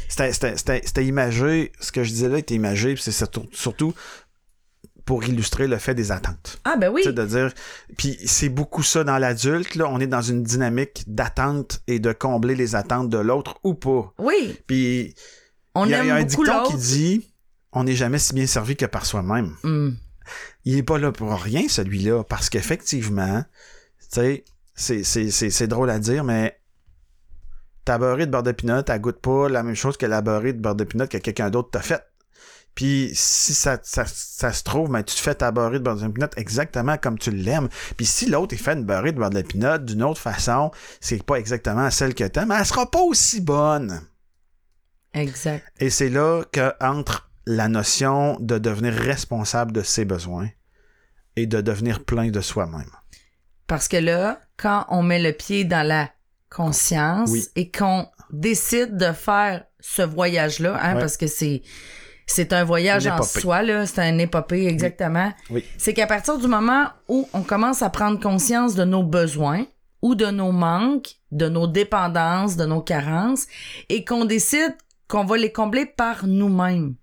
c'était- 0.09 0.33
c'était 0.33 0.57
c'était- 0.57 0.83
c'était 0.85 1.05
imagé, 1.07 1.73
ce 1.81 1.93
que 1.93 2.03
je 2.05 2.11
disais 2.11 2.29
là 2.29 2.39
était 2.39 2.55
imagé, 2.55 2.95
c'est 2.97 3.11
surtout- 3.13 3.95
pour 5.05 5.23
illustrer 5.25 5.67
le 5.67 5.77
fait 5.77 5.95
des 5.95 6.13
attentes. 6.13 6.59
Ah, 6.65 6.77
ben 6.79 6.89
oui. 6.91 7.03
Tu 7.03 7.09
sais, 7.11 7.13
de 7.13 7.27
dire. 7.27 7.53
Puis 7.99 8.17
c'est 8.25 8.49
beaucoup 8.49 8.83
ça 8.83 9.05
dans 9.05 9.19
l'adulte, 9.19 9.75
là. 9.75 9.87
On 9.91 10.01
est 10.01 10.07
dans 10.07 10.23
une 10.23 10.43
dynamique 10.43 11.05
d'attente 11.07 11.83
et 11.87 11.99
de 11.99 12.13
combler 12.13 12.55
les 12.55 12.75
attentes 12.75 13.11
de 13.11 13.19
l'autre 13.19 13.59
ou 13.65 13.75
pas. 13.75 14.15
Oui. 14.19 14.57
Puis 14.67 15.15
On 15.75 15.85
il 15.85 15.91
y 15.91 15.95
a, 15.95 16.05
y 16.07 16.11
a 16.11 16.15
un 16.15 16.23
dicton 16.25 16.63
qui 16.71 16.77
dit 16.77 17.31
on 17.73 17.85
n'est 17.85 17.97
jamais 17.97 18.19
si 18.19 18.33
bien 18.33 18.47
servi 18.47 18.77
que 18.77 18.87
par 18.87 19.05
soi-même. 19.05 19.55
Hum. 19.65 19.97
il 20.65 20.79
est 20.79 20.83
pas 20.83 20.97
là 20.99 21.13
pour 21.13 21.31
rien, 21.39 21.69
celui-là, 21.69 22.25
parce 22.25 22.49
qu'effectivement, 22.49 23.45
tu 24.01 24.07
sais, 24.09 24.45
c'est, 24.75 25.03
c'est, 25.05 25.31
c'est, 25.31 25.51
c'est 25.51 25.67
drôle 25.67 25.91
à 25.91 25.99
dire, 25.99 26.25
mais 26.25 26.59
ta 27.85 27.99
beurrée 27.99 28.27
de 28.27 28.31
beurre 28.31 28.43
de 28.43 28.53
pinot, 28.53 28.83
elle 28.89 29.01
goûte 29.01 29.21
pas 29.21 29.49
la 29.49 29.63
même 29.63 29.75
chose 29.75 29.97
que 29.97 30.07
la 30.07 30.23
beurrée 30.23 30.53
de 30.53 30.61
beurre 30.61 30.75
de 30.75 30.85
pinot 30.85 31.07
que 31.07 31.19
quelqu'un 31.19 31.51
d'autre 31.51 31.71
t'a 31.71 31.81
faite. 31.81 32.05
Puis 32.75 33.11
si 33.15 33.55
ça, 33.55 33.79
ça, 33.83 34.05
ça 34.07 34.53
se 34.53 34.65
trouve, 34.65 34.91
ben, 34.91 35.03
tu 35.05 35.15
te 35.15 35.21
fais 35.21 35.35
ta 35.35 35.53
beurrée 35.53 35.79
de 35.79 35.85
beurre 35.85 35.97
de 35.97 36.09
pinot 36.09 36.27
exactement 36.37 36.97
comme 36.99 37.19
tu 37.19 37.31
l'aimes. 37.31 37.69
Puis 37.97 38.07
si 38.07 38.27
l'autre 38.27 38.55
il 38.55 38.59
fait 38.59 38.73
une 38.73 38.85
beurrée 38.85 39.13
de 39.13 39.19
beurre 39.19 39.31
de 39.31 39.43
pinot 39.43 39.79
d'une 39.79 40.03
autre 40.03 40.21
façon, 40.21 40.71
c'est 41.01 41.23
pas 41.23 41.37
exactement 41.37 41.91
celle 41.91 42.15
que 42.15 42.25
t'aimes, 42.25 42.53
elle 42.53 42.67
sera 42.67 42.91
pas 42.91 43.03
aussi 43.03 43.41
bonne. 43.41 44.01
Exact. 45.13 45.65
Et 45.79 45.91
c'est 45.91 46.09
là 46.09 46.43
que 46.51 46.73
entre 46.81 47.31
la 47.47 47.69
notion 47.69 48.39
de 48.41 48.59
devenir 48.59 48.93
responsable 48.95 49.73
de 49.73 49.83
ses 49.83 50.05
besoins 50.05 50.49
et 51.37 51.47
de 51.47 51.61
devenir 51.61 52.05
plein 52.05 52.31
de 52.31 52.41
soi-même. 52.41 52.91
Parce 53.67 53.89
que 53.89 53.97
là, 53.97 54.41
quand 54.57 54.87
on 54.89 55.03
met 55.03 55.23
le 55.23 55.33
pied 55.33 55.65
dans 55.65 55.87
la 55.87 56.11
conscience 56.55 57.31
Oui. 57.31 57.45
et 57.57 57.71
qu'on 57.71 58.07
décide 58.31 58.97
de 58.97 59.13
faire 59.13 59.65
ce 59.81 60.03
voyage-là, 60.03 60.79
hein, 60.81 60.95
Ouais. 60.95 61.01
parce 61.01 61.17
que 61.17 61.27
c'est 61.27 61.63
c'est 62.27 62.55
un 62.55 62.65
voyage 62.65 63.07
en 63.07 63.23
soi, 63.23 63.61
là, 63.63 63.85
c'est 63.85 64.01
un 64.01 64.17
épopée, 64.17 64.67
exactement. 64.67 65.31
Oui. 65.51 65.63
C'est 65.77 65.93
qu'à 65.93 66.07
partir 66.07 66.39
du 66.39 66.47
moment 66.47 66.87
où 67.07 67.29
on 67.35 67.43
commence 67.43 67.83
à 67.83 67.91
prendre 67.91 68.19
conscience 68.19 68.75
de 68.75 68.85
nos 68.85 69.03
besoins 69.03 69.67
ou 70.01 70.15
de 70.15 70.27
nos 70.27 70.51
manques, 70.51 71.17
de 71.33 71.51
nos 71.51 71.67
dépendances, 71.67 72.57
de 72.57 72.65
nos 72.65 72.81
carences, 72.81 73.47
et 73.91 74.07
qu'on 74.07 74.25
décide 74.25 74.75
qu'on 75.07 75.25
va 75.25 75.37
les 75.37 75.53
combler 75.53 75.85
par 75.85 76.27
nous-mêmes. 76.27 76.95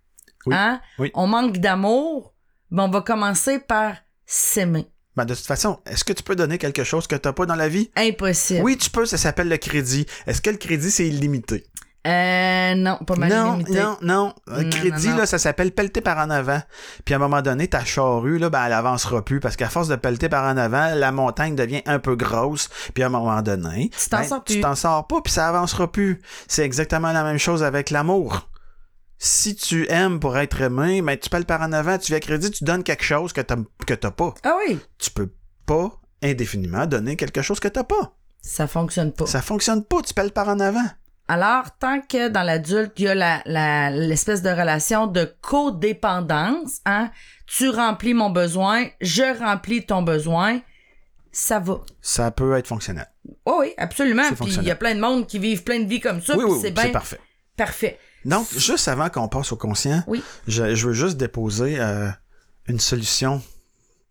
Oui. 0.48 0.56
Hein? 0.58 0.82
On 1.14 1.28
manque 1.28 1.58
d'amour, 1.60 2.34
ben 2.72 2.86
on 2.86 2.90
va 2.90 3.02
commencer 3.02 3.60
par 3.60 3.94
s'aimer. 4.26 4.88
Ben, 5.18 5.26
de 5.26 5.36
toute 5.36 5.46
façon, 5.46 5.80
est-ce 5.86 6.04
que 6.04 6.14
tu 6.14 6.24
peux 6.24 6.36
donner 6.36 6.58
quelque 6.58 6.84
chose 6.84 7.06
que 7.06 7.16
t'as 7.16 7.34
pas 7.34 7.46
dans 7.46 7.56
la 7.56 7.68
vie? 7.68 7.92
Impossible. 7.98 8.62
Oui, 8.64 8.78
tu 8.78 8.90
peux, 8.90 9.06
ça 9.06 9.18
s'appelle 9.18 9.50
le 9.50 9.58
crédit. 9.58 10.06
Est-ce 10.26 10.42
que 10.42 10.50
le 10.50 10.58
crédit, 10.58 10.90
c'est 10.90 11.08
illimité? 11.08 11.66
Euh, 12.08 12.74
non, 12.74 12.98
pas 13.06 13.16
mal 13.16 13.30
non, 13.30 13.52
limité. 13.58 13.74
non, 13.80 13.98
non. 14.02 14.34
Non, 14.48 14.70
crédit, 14.72 15.08
non, 15.10 15.14
non. 15.14 15.18
là, 15.20 15.26
ça 15.28 15.38
s'appelle 15.38 15.72
pelleter 15.72 16.02
par 16.02 16.18
en 16.18 16.32
avant. 16.32 16.60
Puis 17.06 17.14
à 17.14 17.18
un 17.18 17.20
moment 17.20 17.44
donné, 17.44 17.68
ta 17.68 17.86
charrue, 17.86 18.40
là, 18.40 18.50
ben, 18.50 18.66
elle 18.66 18.74
avancera 18.74 19.24
plus 19.24 19.40
parce 19.40 19.56
qu'à 19.56 19.70
force 19.70 19.88
de 19.88 19.96
pelleter 19.96 20.28
par 20.28 20.46
en 20.52 20.58
avant, 20.58 20.96
la 20.96 21.12
montagne 21.12 21.56
devient 21.56 21.84
un 21.86 22.00
peu 22.00 22.16
grosse. 22.16 22.70
Puis 22.96 23.04
à 23.04 23.08
un 23.08 23.10
moment 23.10 23.42
donné, 23.44 23.92
Tu 23.96 24.10
t'en 24.10 24.18
ben, 24.18 24.24
sors 24.24 24.44
tu 24.44 24.62
t'en 24.62 24.74
sors 24.76 25.06
pas, 25.06 25.22
puis 25.22 25.32
ça 25.32 25.48
avancera 25.48 25.92
plus. 25.92 26.20
C'est 26.48 26.64
exactement 26.64 27.12
la 27.12 27.24
même 27.24 27.38
chose 27.38 27.62
avec 27.64 27.92
l'amour. 27.92 28.48
Si 29.24 29.56
tu 29.56 29.86
aimes 29.92 30.20
pour 30.20 30.36
être 30.40 30.62
aimé, 30.62 31.00
ben, 31.04 31.16
tu 31.16 31.30
pelles 31.30 31.46
par 31.46 31.62
en 31.62 31.72
avant, 31.74 32.00
tu 32.00 32.12
viens 32.12 32.20
crédit, 32.20 32.50
tu 32.50 32.64
donnes 32.64 32.84
quelque 32.84 33.04
chose 33.04 33.34
que 33.34 33.42
t'as, 33.42 33.56
que 33.86 33.94
t'as 33.94 34.10
pas. 34.10 34.34
Ah 34.44 34.56
oui, 34.68 34.80
Tu 34.98 35.12
peux 35.12 35.30
pas 35.68 35.92
indéfiniment 36.24 36.88
donner 36.88 37.16
quelque 37.16 37.44
chose 37.44 37.60
que 37.60 37.68
t'as 37.68 37.84
pas. 37.84 38.16
ça 38.42 38.66
fonctionne 38.66 39.14
pas. 39.14 39.28
Ça 39.28 39.44
fonctionne 39.44 39.84
pas, 39.84 40.02
tu 40.02 40.16
pelles 40.16 40.32
par 40.32 40.48
en 40.50 40.60
avant. 40.60 40.88
Alors, 41.28 41.78
tant 41.78 42.02
que 42.02 42.30
dans 42.30 42.42
l'adulte, 42.42 42.94
il 42.98 43.04
y 43.06 43.08
a 43.10 43.14
la, 43.16 43.44
la- 43.46 43.92
l'espèce 43.92 44.42
de 44.42 44.50
relation 44.50 45.06
de 45.06 45.32
codépendance, 45.42 46.80
hein, 46.88 47.12
tu 47.46 47.70
remplis 47.70 48.16
mon 48.16 48.32
besoin, 48.32 48.88
je 49.02 49.38
remplis 49.40 49.86
ton 49.86 50.02
besoin, 50.02 50.62
ça 51.32 51.60
va. 51.60 51.82
Ça 52.02 52.32
peut 52.32 52.58
être 52.58 52.68
fonctionnel. 52.68 53.08
Oh 53.46 53.58
oui, 53.60 53.74
absolument. 53.78 54.24
Puis 54.34 54.56
il 54.56 54.64
y 54.64 54.72
a 54.72 54.76
plein 54.76 54.96
de 54.96 55.00
monde 55.00 55.28
qui 55.28 55.38
vivent 55.38 55.64
plein 55.64 55.80
de 55.80 55.88
vies 55.88 56.00
comme 56.00 56.22
ça, 56.22 56.36
oui, 56.36 56.44
oui, 56.48 56.58
c'est 56.60 56.72
parfait. 56.92 57.20
parfait. 57.56 58.00
Donc, 58.26 58.48
juste 58.56 58.88
avant 58.88 59.10
qu'on 59.10 59.28
passe 59.28 59.52
au 59.52 59.58
conscient, 59.58 60.04
Oui. 60.08 60.24
je, 60.48 60.76
je 60.76 60.88
veux 60.88 60.94
juste 60.94 61.18
déposer 61.18 61.78
euh, 61.80 62.10
une 62.68 62.80
solution 62.80 63.42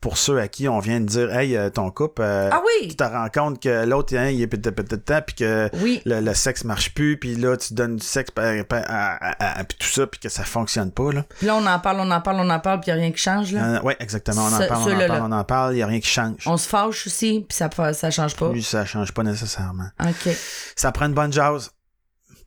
pour 0.01 0.17
ceux 0.17 0.39
à 0.39 0.49
qui 0.49 0.67
on 0.67 0.79
vient 0.79 0.99
de 0.99 1.05
dire 1.05 1.31
Hey, 1.37 1.55
euh, 1.55 1.69
ton 1.69 1.91
couple, 1.91 2.23
euh, 2.23 2.49
Ah 2.51 2.63
oui! 2.65 2.89
tu 2.89 2.97
te 2.97 3.05
rends 3.05 3.29
compte 3.29 3.63
que 3.63 3.85
l'autre, 3.85 4.17
hein, 4.17 4.29
il 4.31 4.41
est 4.41 4.47
peut-être 4.47 4.97
temps, 5.05 5.21
puis 5.25 5.37
que 5.37 5.69
Oui. 5.83 6.01
le, 6.07 6.21
le 6.21 6.33
sexe 6.33 6.65
marche 6.65 6.95
plus, 6.95 7.19
puis 7.19 7.37
là, 7.37 7.55
tu 7.59 7.75
donnes 7.75 7.97
du 7.97 8.07
sexe, 8.07 8.31
puis 8.31 9.77
tout 9.79 9.87
ça, 9.89 10.07
puis 10.07 10.19
que 10.19 10.31
ça 10.31 10.43
fonctionne 10.45 10.91
pas. 10.91 11.13
Là. 11.13 11.25
Là, 11.43 11.55
on 11.55 11.67
en 11.67 11.79
parle, 11.81 12.01
on 12.01 12.11
en 12.11 12.21
parle, 12.23 12.39
on 12.41 12.49
en 12.49 12.61
parle, 12.61 12.81
puis 12.81 12.91
il 12.91 12.95
n'y 12.95 12.99
a 12.99 13.03
rien 13.03 13.13
qui 13.13 13.19
change, 13.23 13.53
là. 13.53 13.77
Euh, 13.77 13.83
ouais, 13.83 13.97
exactement. 14.01 14.45
On 14.47 14.53
en 14.55 14.59
Ce- 14.63 14.69
parle, 14.69 14.83
on 14.91 14.95
en 14.95 15.07
parle, 15.07 15.23
on 15.23 15.33
en 15.33 15.45
parle, 15.45 15.73
il 15.75 15.77
n'y 15.77 15.83
a 15.83 15.87
rien 15.87 16.01
qui 16.01 16.09
change. 16.09 16.43
On 16.47 16.57
se 16.57 16.67
fâche 16.67 17.07
aussi, 17.07 17.45
puis 17.47 17.57
ça, 17.57 17.69
ça 17.93 18.11
change 18.11 18.37
pas. 18.37 18.51
Lui, 18.53 18.63
ça 18.63 18.87
change 18.87 19.13
pas 19.13 19.23
nécessairement. 19.23 19.89
OK. 20.03 20.35
Ça 20.77 20.93
prend 20.93 21.07
une 21.07 21.15
bonne 21.15 21.33
jase. 21.33 21.71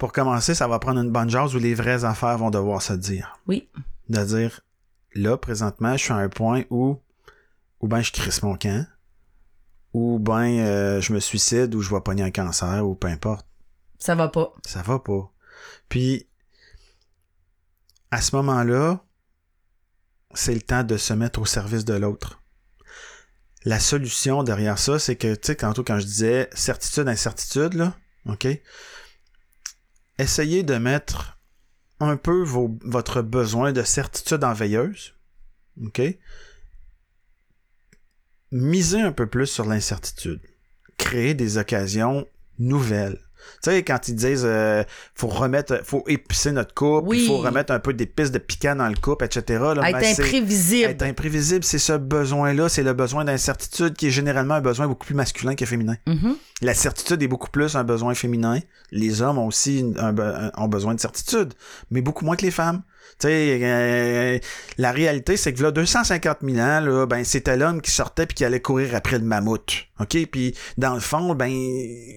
Pour 0.04 0.12
commencer, 0.12 0.54
ça 0.54 0.68
va 0.68 0.80
prendre 0.80 1.00
une 1.00 1.12
bonne 1.12 1.30
jase 1.30 1.56
où 1.56 1.60
les 1.60 1.74
vraies 1.74 2.04
affaires 2.04 2.38
vont 2.38 2.50
devoir 2.50 2.82
se 2.82 2.92
dire. 2.92 3.40
Oui. 3.48 3.70
de 4.10 4.22
dire 4.22 4.60
là 5.14 5.38
présentement 5.38 5.96
je 5.96 6.04
suis 6.04 6.12
à 6.12 6.18
un 6.18 6.28
point 6.28 6.66
où 6.70 7.00
ou 7.80 7.88
ben 7.88 8.02
je 8.02 8.12
crisse 8.12 8.44
mon 8.44 8.58
camp 8.58 8.86
ou 9.94 10.20
ben 10.20 10.60
euh, 10.60 11.00
je 11.00 11.14
me 11.14 11.22
suicide 11.22 11.74
ou 11.74 11.80
je 11.82 11.90
vais 11.90 12.02
pogner 12.02 12.22
un 12.24 12.32
cancer 12.32 12.86
ou 12.86 12.96
peu 12.96 13.08
importe 13.08 13.48
Ça 13.98 14.14
va 14.14 14.28
pas. 14.28 14.54
ça 14.66 14.82
va 14.82 15.00
pas 15.00 15.32
puis 15.88 16.28
à 18.12 18.20
ce 18.20 18.36
moment-là 18.36 19.06
c'est 20.34 20.54
le 20.54 20.62
temps 20.62 20.84
de 20.84 20.98
se 20.98 21.14
mettre 21.14 21.40
au 21.40 21.46
service 21.46 21.86
de 21.86 21.94
l'autre 21.94 22.42
la 23.64 23.80
solution 23.80 24.44
derrière 24.44 24.80
ça 24.80 25.00
c'est 25.00 25.16
que 25.16 25.34
tu 25.34 25.48
sais 25.48 25.56
tantôt 25.56 25.86
quand 25.86 26.00
je 26.00 26.06
disais 26.06 26.50
certitude 26.52 27.08
incertitude 27.08 27.76
là 27.76 27.96
ok 28.26 28.48
essayez 30.20 30.64
de 30.64 30.76
mettre 30.76 31.40
un 32.00 32.18
peu 32.18 32.44
votre 32.44 33.22
besoin 33.22 33.72
de 33.72 33.84
certitude 33.84 34.44
en 34.44 34.54
veilleuse. 34.54 35.14
OK? 35.82 36.02
Misez 38.52 39.02
un 39.02 39.12
peu 39.12 39.28
plus 39.28 39.48
sur 39.48 39.66
l'incertitude. 39.66 40.42
Créez 40.98 41.34
des 41.34 41.58
occasions 41.58 42.28
nouvelles. 42.60 43.20
Tu 43.64 43.70
sais, 43.72 43.84
quand 43.84 44.08
ils 44.08 44.16
disent 44.16 44.44
euh, 44.46 44.84
faut 45.16 45.28
remettre, 45.28 45.82
faut 45.84 46.04
épicer 46.08 46.52
notre 46.52 46.74
couple, 46.74 47.10
Oui. 47.10 47.22
il 47.24 47.28
faut 47.28 47.38
remettre 47.38 47.72
un 47.72 47.80
peu 47.80 47.94
d'épices 47.94 48.32
de 48.32 48.40
piquant 48.40 48.76
dans 48.76 48.88
le 48.88 48.96
couple, 48.96 49.26
etc. 49.26 49.44
Là, 49.76 49.90
Être 49.90 50.00
ben, 50.00 50.16
c'est- 50.16 50.22
imprévisible. 50.24 50.90
être 50.90 51.04
imprévisible, 51.04 51.64
c'est 51.64 51.78
ce 51.80 51.94
besoin-là, 51.94 52.70
c'est 52.70 52.84
le 52.84 52.94
besoin 52.94 53.26
d'incertitude 53.26 53.94
qui 53.96 54.08
est 54.08 54.12
généralement 54.12 54.56
un 54.56 54.62
besoin 54.62 54.88
beaucoup 54.88 55.06
plus 55.06 55.16
masculin 55.16 55.56
que 55.56 55.66
féminin. 55.66 55.96
Mhm. 56.08 56.36
La 56.62 56.74
certitude 56.74 57.22
est 57.24 57.28
beaucoup 57.28 57.50
plus 57.50 57.76
un 57.76 57.84
besoin 57.84 58.14
féminin. 58.14 58.60
Les 58.92 59.22
hommes 59.22 59.38
ont 59.38 59.48
aussi 59.48 59.94
un- 60.00 60.52
ont 60.58 60.68
besoin 60.68 60.94
de 60.96 61.00
certitude, 61.00 61.54
mais 61.92 62.02
beaucoup 62.02 62.26
moins 62.26 62.36
que 62.36 62.46
les 62.46 62.52
femmes. 62.52 62.84
Tu 63.20 63.28
sais, 63.28 63.60
euh, 63.62 64.40
la 64.78 64.92
réalité, 64.92 65.38
c'est 65.38 65.54
que 65.54 65.62
là, 65.62 65.72
250 65.72 66.38
000 66.42 66.58
ans, 66.60 66.80
là, 66.80 67.06
ben, 67.06 67.24
c'était 67.24 67.58
l'homme 67.58 67.82
qui 67.82 67.92
sortait 67.92 68.26
puis 68.26 68.34
qui 68.36 68.46
allait 68.46 68.62
courir 68.62 68.96
après 68.96 69.20
le 69.20 69.26
mammouth. 69.26 69.86
OK? 70.04 70.18
Puis, 70.32 70.56
dans 70.78 70.94
le 70.94 71.00
fond, 71.00 71.34
ben, 71.36 71.52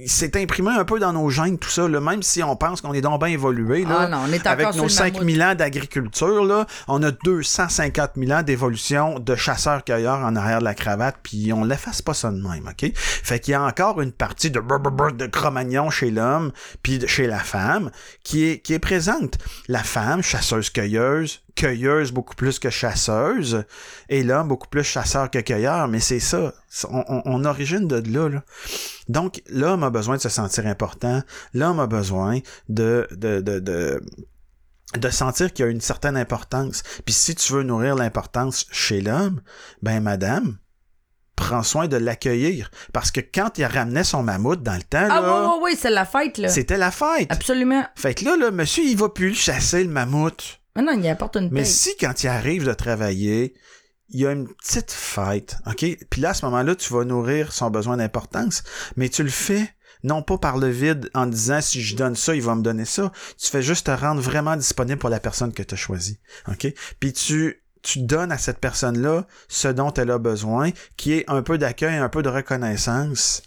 c'est 0.06 0.36
imprimé 0.36 0.70
un 0.70 0.84
peu 0.84 0.98
dans 1.00 1.12
nos 1.12 1.30
gènes, 1.30 1.58
tout 1.58 1.68
ça, 1.70 1.88
là, 1.88 2.00
même 2.00 2.22
si 2.22 2.42
on 2.42 2.56
pense 2.56 2.80
qu'on 2.80 2.92
est 2.92 3.00
donc 3.00 3.20
bien 3.20 3.28
évolué, 3.32 3.84
là. 3.84 3.96
Ah 4.02 4.08
non, 4.08 4.18
on 4.28 4.32
est 4.32 4.46
Avec 4.46 4.74
nos 4.74 4.84
le 4.84 4.88
5000 4.88 5.42
ans 5.42 5.54
d'agriculture, 5.54 6.44
là, 6.44 6.66
on 6.88 7.02
a 7.02 7.10
250 7.10 8.10
000 8.16 8.30
ans 8.32 8.42
d'évolution 8.42 9.18
de 9.18 9.34
chasseurs-cueilleurs 9.34 10.18
en 10.20 10.36
arrière 10.36 10.58
de 10.60 10.64
la 10.64 10.74
cravate, 10.74 11.16
puis 11.22 11.52
on 11.52 11.64
l'efface 11.64 12.02
pas 12.02 12.14
ça 12.14 12.30
de 12.30 12.36
même, 12.40 12.68
OK? 12.68 12.90
Fait 12.94 13.40
qu'il 13.40 13.52
y 13.52 13.54
a 13.54 13.62
encore 13.62 14.00
une 14.00 14.12
partie 14.12 14.50
de 14.50 14.60
brr, 14.60 14.78
brr, 14.80 14.92
brr 14.92 15.12
de 15.12 15.26
Cro-Magnon 15.26 15.90
chez 15.90 16.10
l'homme, 16.10 16.52
puis 16.82 16.98
de- 16.98 17.06
chez 17.06 17.26
la 17.26 17.38
femme, 17.38 17.90
qui 18.22 18.44
est, 18.44 18.58
qui 18.58 18.74
est 18.74 18.78
présente. 18.78 19.38
La 19.68 19.82
femme, 19.82 20.22
chasseuse-cueilleuse, 20.22 21.42
cueilleuse 21.56 22.12
beaucoup 22.12 22.34
plus 22.36 22.58
que 22.58 22.70
chasseuse, 22.70 23.64
et 24.08 24.22
l'homme 24.22 24.48
beaucoup 24.48 24.68
plus 24.68 24.84
chasseur 24.84 25.30
que 25.30 25.38
cueilleur, 25.40 25.88
mais 25.88 26.00
c'est 26.00 26.20
ça. 26.20 26.52
On, 26.90 27.02
on- 27.08 27.22
on 27.24 27.44
origine 27.44 27.88
de 27.88 27.96
là, 28.12 28.28
là. 28.28 28.44
Donc, 29.08 29.42
l'homme 29.48 29.82
a 29.82 29.90
besoin 29.90 30.16
de 30.16 30.20
se 30.20 30.28
sentir 30.28 30.66
important. 30.66 31.22
L'homme 31.54 31.80
a 31.80 31.86
besoin 31.86 32.38
de, 32.68 33.08
de, 33.10 33.40
de, 33.40 33.58
de, 33.58 34.00
de 34.98 35.08
sentir 35.10 35.52
qu'il 35.52 35.64
y 35.64 35.68
a 35.68 35.70
une 35.70 35.80
certaine 35.80 36.16
importance. 36.16 36.82
Puis 37.04 37.14
si 37.14 37.34
tu 37.34 37.52
veux 37.54 37.62
nourrir 37.62 37.94
l'importance 37.96 38.66
chez 38.70 39.00
l'homme, 39.00 39.40
ben 39.82 40.00
madame, 40.00 40.58
prends 41.36 41.62
soin 41.62 41.86
de 41.88 41.96
l'accueillir. 41.96 42.70
Parce 42.92 43.10
que 43.10 43.20
quand 43.20 43.58
il 43.58 43.64
ramenait 43.64 44.04
son 44.04 44.22
mammouth 44.22 44.62
dans 44.62 44.74
le 44.76 44.82
temps, 44.82 45.08
Ah 45.10 45.20
là, 45.20 45.40
oui, 45.42 45.48
oui, 45.48 45.58
oui, 45.72 45.78
c'est 45.80 45.90
la 45.90 46.04
fête, 46.04 46.38
là. 46.38 46.48
c'était 46.48 46.78
la 46.78 46.90
fête. 46.90 47.30
Absolument. 47.30 47.84
Fait 47.94 48.14
que 48.14 48.24
là, 48.24 48.36
là, 48.36 48.50
monsieur, 48.50 48.84
il 48.84 48.96
va 48.96 49.08
plus 49.08 49.34
chasser 49.34 49.82
le 49.84 49.90
mammouth. 49.90 50.60
Mais 50.76 50.82
non, 50.82 50.92
il 50.92 51.08
apporte 51.08 51.36
une 51.36 51.48
Mais 51.50 51.64
si 51.64 51.96
quand 51.96 52.22
il 52.22 52.28
arrive 52.28 52.64
de 52.64 52.74
travailler, 52.74 53.54
il 54.10 54.20
y 54.20 54.26
a 54.26 54.32
une 54.32 54.46
petite 54.48 54.92
fête, 54.92 55.56
OK? 55.66 55.84
Puis 56.10 56.20
là, 56.20 56.30
à 56.30 56.34
ce 56.34 56.44
moment-là, 56.44 56.74
tu 56.76 56.92
vas 56.92 57.04
nourrir 57.04 57.52
son 57.52 57.70
besoin 57.70 57.96
d'importance, 57.96 58.62
mais 58.96 59.08
tu 59.08 59.22
le 59.22 59.30
fais 59.30 59.68
non 60.02 60.22
pas 60.22 60.38
par 60.38 60.58
le 60.58 60.68
vide 60.68 61.10
en 61.14 61.26
disant 61.26 61.60
si 61.60 61.82
je 61.82 61.96
donne 61.96 62.14
ça, 62.14 62.34
il 62.34 62.42
va 62.42 62.54
me 62.54 62.62
donner 62.62 62.84
ça. 62.84 63.10
Tu 63.38 63.48
fais 63.48 63.62
juste 63.62 63.86
te 63.86 63.90
rendre 63.90 64.20
vraiment 64.20 64.56
disponible 64.56 64.98
pour 64.98 65.10
la 65.10 65.18
personne 65.18 65.52
que 65.52 65.62
tu 65.62 65.74
as 65.74 65.78
choisie, 65.78 66.20
OK? 66.48 66.72
Puis 67.00 67.12
tu 67.12 67.62
tu 67.82 68.00
donnes 68.00 68.32
à 68.32 68.38
cette 68.38 68.58
personne-là 68.58 69.26
ce 69.48 69.68
dont 69.68 69.92
elle 69.92 70.10
a 70.10 70.18
besoin, 70.18 70.70
qui 70.96 71.12
est 71.12 71.24
un 71.30 71.42
peu 71.42 71.56
d'accueil, 71.56 71.96
un 71.96 72.08
peu 72.08 72.22
de 72.22 72.28
reconnaissance. 72.28 73.42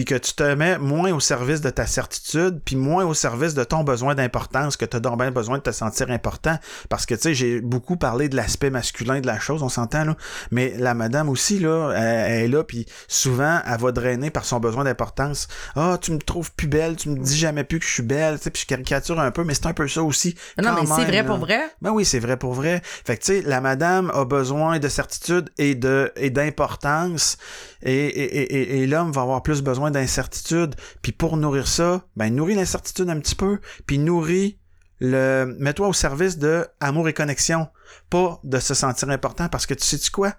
Puis 0.00 0.06
que 0.06 0.14
tu 0.14 0.32
te 0.32 0.54
mets 0.54 0.78
moins 0.78 1.12
au 1.12 1.20
service 1.20 1.60
de 1.60 1.68
ta 1.68 1.84
certitude, 1.84 2.62
puis 2.64 2.74
moins 2.74 3.04
au 3.04 3.12
service 3.12 3.52
de 3.52 3.64
ton 3.64 3.84
besoin 3.84 4.14
d'importance, 4.14 4.78
que 4.78 4.86
tu 4.86 4.96
as 4.96 5.00
donc 5.00 5.18
bien 5.18 5.30
besoin 5.30 5.58
de 5.58 5.62
te 5.62 5.72
sentir 5.72 6.10
important. 6.10 6.58
Parce 6.88 7.04
que, 7.04 7.14
tu 7.14 7.20
sais, 7.20 7.34
j'ai 7.34 7.60
beaucoup 7.60 7.98
parlé 7.98 8.30
de 8.30 8.34
l'aspect 8.34 8.70
masculin 8.70 9.20
de 9.20 9.26
la 9.26 9.38
chose, 9.38 9.62
on 9.62 9.68
s'entend, 9.68 10.06
là. 10.06 10.16
Mais 10.52 10.72
la 10.78 10.94
madame 10.94 11.28
aussi, 11.28 11.58
là, 11.58 11.92
elle, 11.94 12.44
est 12.44 12.48
là, 12.48 12.64
puis 12.64 12.86
souvent, 13.08 13.60
elle 13.66 13.78
va 13.78 13.92
drainer 13.92 14.30
par 14.30 14.46
son 14.46 14.58
besoin 14.58 14.84
d'importance. 14.84 15.48
Ah, 15.76 15.98
tu 16.00 16.12
me 16.12 16.18
trouves 16.18 16.50
plus 16.52 16.68
belle, 16.68 16.96
tu 16.96 17.10
me 17.10 17.18
dis 17.18 17.36
jamais 17.36 17.64
plus 17.64 17.78
que 17.78 17.84
je 17.84 17.92
suis 17.92 18.02
belle, 18.02 18.38
tu 18.38 18.44
sais, 18.44 18.50
puis 18.50 18.62
je 18.62 18.66
caricature 18.68 19.20
un 19.20 19.30
peu, 19.30 19.44
mais 19.44 19.52
c'est 19.52 19.66
un 19.66 19.74
peu 19.74 19.86
ça 19.86 20.02
aussi. 20.02 20.34
Non, 20.56 20.72
mais 20.80 20.86
c'est 20.86 21.04
vrai 21.04 21.26
pour 21.26 21.36
vrai. 21.36 21.60
Ben 21.82 21.90
oui, 21.90 22.06
c'est 22.06 22.20
vrai 22.20 22.38
pour 22.38 22.54
vrai. 22.54 22.80
Fait 22.82 23.18
que, 23.18 23.22
tu 23.22 23.32
sais, 23.34 23.42
la 23.42 23.60
madame 23.60 24.10
a 24.14 24.24
besoin 24.24 24.78
de 24.78 24.88
certitude 24.88 25.50
et 25.58 25.74
de 25.74 26.10
et 26.16 26.30
d'importance 26.30 27.36
et, 27.82 27.92
et, 27.92 28.54
et, 28.54 28.82
et 28.82 28.86
l'homme 28.86 29.12
va 29.12 29.20
avoir 29.20 29.42
plus 29.42 29.60
besoin 29.60 29.89
d'incertitude. 29.90 30.74
Puis 31.02 31.12
pour 31.12 31.36
nourrir 31.36 31.66
ça, 31.66 32.06
ben 32.16 32.34
nourris 32.34 32.54
l'incertitude 32.54 33.08
un 33.10 33.20
petit 33.20 33.34
peu, 33.34 33.60
puis 33.86 33.98
nourris 33.98 34.58
le 35.00 35.56
mets-toi 35.58 35.88
au 35.88 35.92
service 35.92 36.38
de 36.38 36.66
amour 36.78 37.08
et 37.08 37.14
connexion, 37.14 37.68
pas 38.10 38.38
de 38.44 38.58
se 38.58 38.74
sentir 38.74 39.08
important 39.08 39.48
parce 39.48 39.66
que 39.66 39.74
tu 39.74 39.84
sais 39.84 39.98
tu 39.98 40.10
quoi? 40.10 40.34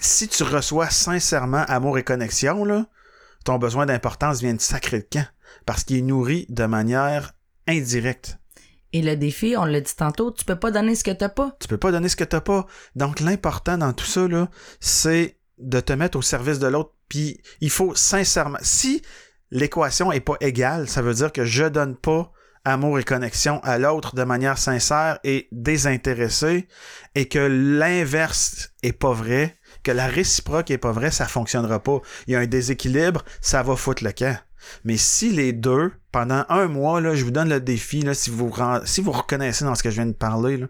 Si 0.00 0.28
tu 0.28 0.42
reçois 0.44 0.88
sincèrement 0.88 1.64
amour 1.68 1.98
et 1.98 2.04
connexion 2.04 2.64
là, 2.64 2.86
ton 3.44 3.58
besoin 3.58 3.86
d'importance 3.86 4.40
vient 4.40 4.54
de 4.54 4.60
sacré 4.60 5.00
de 5.00 5.08
camp 5.10 5.26
parce 5.66 5.84
qu'il 5.84 5.98
est 5.98 6.02
nourri 6.02 6.46
de 6.48 6.64
manière 6.64 7.32
indirecte. 7.66 8.38
Et 8.92 9.02
le 9.02 9.16
défi, 9.16 9.54
on 9.56 9.64
l'a 9.64 9.80
dit 9.80 9.96
tantôt, 9.96 10.30
tu 10.30 10.44
peux 10.44 10.58
pas 10.58 10.70
donner 10.70 10.94
ce 10.94 11.02
que 11.02 11.10
t'as 11.10 11.30
pas. 11.30 11.56
Tu 11.60 11.66
peux 11.66 11.78
pas 11.78 11.92
donner 11.92 12.08
ce 12.08 12.16
que 12.16 12.24
t'as 12.24 12.40
pas. 12.42 12.66
Donc 12.94 13.20
l'important 13.20 13.78
dans 13.78 13.92
tout 13.92 14.04
ça 14.06 14.28
là, 14.28 14.48
c'est 14.80 15.38
de 15.58 15.80
te 15.80 15.92
mettre 15.92 16.18
au 16.18 16.22
service 16.22 16.58
de 16.58 16.66
l'autre. 16.66 16.92
Puis 17.12 17.42
il 17.60 17.68
faut 17.68 17.94
sincèrement, 17.94 18.56
si 18.62 19.02
l'équation 19.50 20.12
est 20.12 20.20
pas 20.20 20.36
égale, 20.40 20.88
ça 20.88 21.02
veut 21.02 21.12
dire 21.12 21.30
que 21.30 21.44
je 21.44 21.64
donne 21.64 21.94
pas 21.94 22.32
amour 22.64 22.98
et 22.98 23.04
connexion 23.04 23.60
à 23.64 23.76
l'autre 23.76 24.14
de 24.14 24.24
manière 24.24 24.56
sincère 24.56 25.18
et 25.22 25.46
désintéressée, 25.52 26.68
et 27.14 27.28
que 27.28 27.38
l'inverse 27.38 28.70
est 28.82 28.94
pas 28.94 29.12
vrai, 29.12 29.58
que 29.82 29.90
la 29.90 30.06
réciproque 30.06 30.70
est 30.70 30.78
pas 30.78 30.92
vrai, 30.92 31.10
ça 31.10 31.26
fonctionnera 31.26 31.82
pas. 31.82 32.00
Il 32.26 32.32
y 32.32 32.36
a 32.36 32.38
un 32.38 32.46
déséquilibre, 32.46 33.26
ça 33.42 33.62
va 33.62 33.76
foutre 33.76 34.04
le 34.04 34.12
camp. 34.12 34.38
Mais 34.84 34.96
si 34.96 35.32
les 35.32 35.52
deux, 35.52 35.92
pendant 36.12 36.46
un 36.48 36.66
mois, 36.66 37.02
je 37.14 37.24
vous 37.24 37.30
donne 37.30 37.50
le 37.50 37.60
défi, 37.60 38.06
si 38.14 38.30
vous 38.30 38.48
reconnaissez 38.48 39.66
dans 39.66 39.74
ce 39.74 39.82
que 39.82 39.90
je 39.90 39.96
viens 39.96 40.06
de 40.06 40.12
parler, 40.12 40.64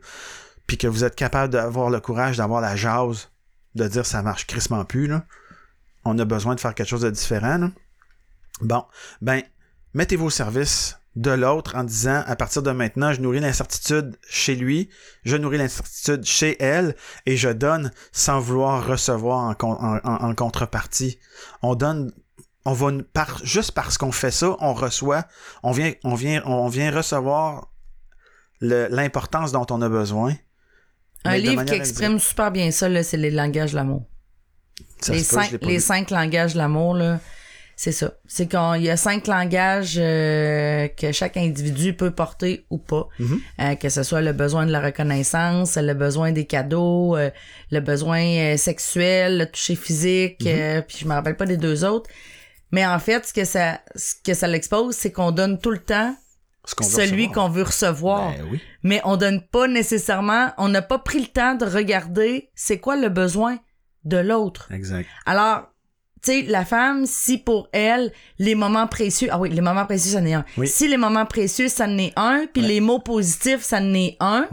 puis 0.67 0.77
que 0.77 0.89
vous 0.89 1.05
êtes 1.05 1.15
capable 1.15 1.53
d'avoir 1.53 1.89
le 1.89 2.01
courage 2.01 2.39
d'avoir 2.39 2.61
la 2.61 2.75
jase, 2.75 3.31
de 3.77 3.87
dire 3.87 4.07
ça 4.07 4.23
marche 4.23 4.49
crissement 4.49 4.85
plus, 4.85 5.07
là. 5.07 5.25
On 6.05 6.19
a 6.19 6.25
besoin 6.25 6.55
de 6.55 6.61
faire 6.61 6.75
quelque 6.75 6.89
chose 6.89 7.03
de 7.03 7.11
différent, 7.11 7.59
là. 7.59 7.71
Bon, 8.61 8.85
ben, 9.21 9.43
mettez-vous 9.95 10.27
au 10.27 10.31
service 10.31 10.99
de 11.17 11.31
l'autre 11.31 11.77
en 11.77 11.85
disant 11.85 12.23
à 12.27 12.37
partir 12.37 12.63
de 12.63 12.71
maintenant, 12.71 13.13
je 13.13 13.21
nourris 13.21 13.41
l'incertitude 13.41 14.17
chez 14.29 14.55
lui, 14.55 14.89
je 15.25 15.37
nourris 15.37 15.59
l'incertitude 15.59 16.25
chez 16.25 16.63
elle 16.63 16.97
et 17.27 17.37
je 17.37 17.51
donne 17.51 17.93
sans 18.13 18.41
vouloir 18.41 18.87
recevoir 18.87 19.55
en, 19.61 20.35
contrepartie. 20.35 21.19
On 21.61 21.75
donne 21.75 22.13
on 22.65 22.73
va 22.73 22.93
par, 23.13 23.45
juste 23.45 23.73
parce 23.73 23.99
qu'on 23.99 24.13
fait 24.13 24.31
ça, 24.31 24.57
on 24.61 24.73
reçoit, 24.73 25.27
on 25.63 25.73
vient 25.73 25.93
on 26.05 26.15
vient 26.15 26.43
on 26.47 26.69
vient 26.69 26.91
recevoir 26.91 27.69
l'importance 28.61 29.53
dont 29.53 29.67
on 29.71 29.83
a 29.83 29.89
besoin. 29.89 30.35
Un 31.25 31.37
livre 31.37 31.65
qui 31.65 31.75
exprime 31.75 32.19
super 32.19 32.51
bien 32.51 32.71
ça, 32.71 33.03
c'est 33.03 33.17
les 33.17 33.31
langages 33.31 33.73
de 33.73 33.77
l'amour. 33.77 34.07
Les, 35.09 35.23
cinq, 35.23 35.59
les 35.63 35.81
cinq 35.81 36.11
langages 36.11 36.55
de 36.55 36.59
l'amour, 36.59 36.95
là 36.95 37.19
c'est 37.83 37.91
ça. 37.91 38.13
C'est 38.29 38.47
qu'il 38.47 38.83
y 38.83 38.91
a 38.91 38.97
cinq 38.97 39.27
langages 39.27 39.97
euh, 39.99 40.87
que 40.87 41.11
chaque 41.11 41.37
individu 41.37 41.95
peut 41.95 42.13
porter 42.13 42.65
ou 42.71 42.79
pas. 42.79 43.09
Mm-hmm. 43.19 43.41
Euh, 43.61 43.75
que 43.75 43.89
ce 43.89 44.05
soit 44.05 44.21
le 44.21 44.33
besoin 44.33 44.67
de 44.67 44.71
la 44.71 44.81
reconnaissance, 44.81 45.77
le 45.77 45.95
besoin 45.95 46.31
des 46.31 46.45
cadeaux, 46.45 47.17
euh, 47.17 47.31
le 47.73 47.81
besoin 47.81 48.57
sexuel, 48.57 49.39
le 49.39 49.47
toucher 49.47 49.75
physique, 49.75 50.45
mm-hmm. 50.45 50.83
puis 50.83 50.99
je 51.01 51.09
me 51.09 51.15
rappelle 51.15 51.37
pas 51.37 51.47
des 51.47 51.57
deux 51.57 51.85
autres. 51.85 52.09
Mais 52.71 52.87
en 52.87 53.01
fait, 53.01 53.27
ce 53.27 53.33
que 53.33 53.45
ça, 53.45 53.81
ce 53.97 54.15
que 54.25 54.35
ça 54.35 54.47
l'expose, 54.47 54.95
c'est 54.95 55.11
qu'on 55.11 55.33
donne 55.33 55.59
tout 55.59 55.73
le 55.73 55.79
temps 55.79 56.15
celui 56.65 57.33
qu'on 57.33 57.49
veut 57.49 57.65
recevoir. 57.65 58.31
Ben 58.31 58.61
Mais 58.85 59.01
on 59.03 59.17
donne 59.17 59.43
pas 59.43 59.67
nécessairement, 59.67 60.53
on 60.57 60.69
n'a 60.69 60.83
pas 60.83 61.01
pris 61.01 61.21
le 61.21 61.27
temps 61.27 61.57
de 61.57 61.65
regarder 61.65 62.51
c'est 62.55 62.79
quoi 62.79 62.95
le 62.95 63.09
besoin 63.09 63.59
de 64.05 64.19
l'autre. 64.19 64.71
Exact. 64.73 65.09
Alors, 65.27 65.73
tu 66.23 66.31
sais, 66.31 66.43
la 66.43 66.65
femme, 66.65 67.05
si 67.07 67.39
pour 67.39 67.69
elle, 67.73 68.13
les 68.39 68.55
moments 68.55 68.87
précieux, 68.87 69.29
ah 69.33 69.39
oui, 69.39 69.51
les 69.51 69.61
moments 69.61 69.87
précieux, 69.87 70.13
ça 70.13 70.21
n'est 70.21 70.35
un. 70.35 70.45
Si 70.65 70.87
les 70.87 70.97
moments 70.97 71.27
précieux, 71.27 71.69
ça 71.69 71.87
n'est 71.87 72.13
un, 72.17 72.47
puis 72.53 72.63
les 72.63 72.81
mots 72.81 73.01
positifs, 73.01 73.63
ça 73.63 73.81
n'est 73.81 74.17
un. 74.21 74.49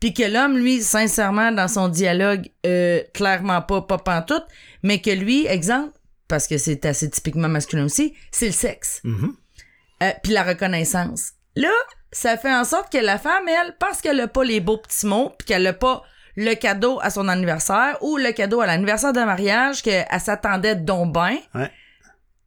Puis 0.00 0.12
que 0.12 0.22
l'homme, 0.22 0.58
lui, 0.58 0.82
sincèrement, 0.82 1.52
dans 1.52 1.68
son 1.68 1.88
dialogue, 1.88 2.50
euh, 2.66 3.00
clairement 3.14 3.62
pas, 3.62 3.80
pas 3.80 3.96
pantoute, 3.96 4.44
mais 4.82 5.00
que 5.00 5.10
lui, 5.10 5.46
exemple, 5.46 5.92
parce 6.28 6.46
que 6.46 6.58
c'est 6.58 6.84
assez 6.84 7.08
typiquement 7.08 7.48
masculin 7.48 7.84
aussi, 7.84 8.14
c'est 8.30 8.46
le 8.46 8.52
sexe. 8.52 9.00
Euh, 10.02 10.10
puis 10.22 10.32
la 10.32 10.42
reconnaissance. 10.42 11.32
Là, 11.54 11.72
ça 12.12 12.36
fait 12.36 12.52
en 12.52 12.64
sorte 12.64 12.92
que 12.92 12.98
la 12.98 13.18
femme, 13.18 13.48
elle, 13.48 13.74
parce 13.78 14.02
qu'elle 14.02 14.20
a 14.20 14.28
pas 14.28 14.44
les 14.44 14.60
beaux 14.60 14.76
petits 14.76 15.06
mots, 15.06 15.32
puis 15.38 15.46
qu'elle 15.46 15.66
a 15.66 15.72
pas 15.72 16.02
le 16.36 16.54
cadeau 16.54 16.98
à 17.02 17.10
son 17.10 17.28
anniversaire 17.28 17.96
ou 18.02 18.16
le 18.16 18.32
cadeau 18.32 18.60
à 18.60 18.66
l'anniversaire 18.66 19.12
de 19.12 19.20
mariage 19.20 19.82
qu'elle 19.82 20.06
s'attendait 20.20 20.76
donc 20.76 21.12
bien. 21.12 21.38
Ouais. 21.54 21.70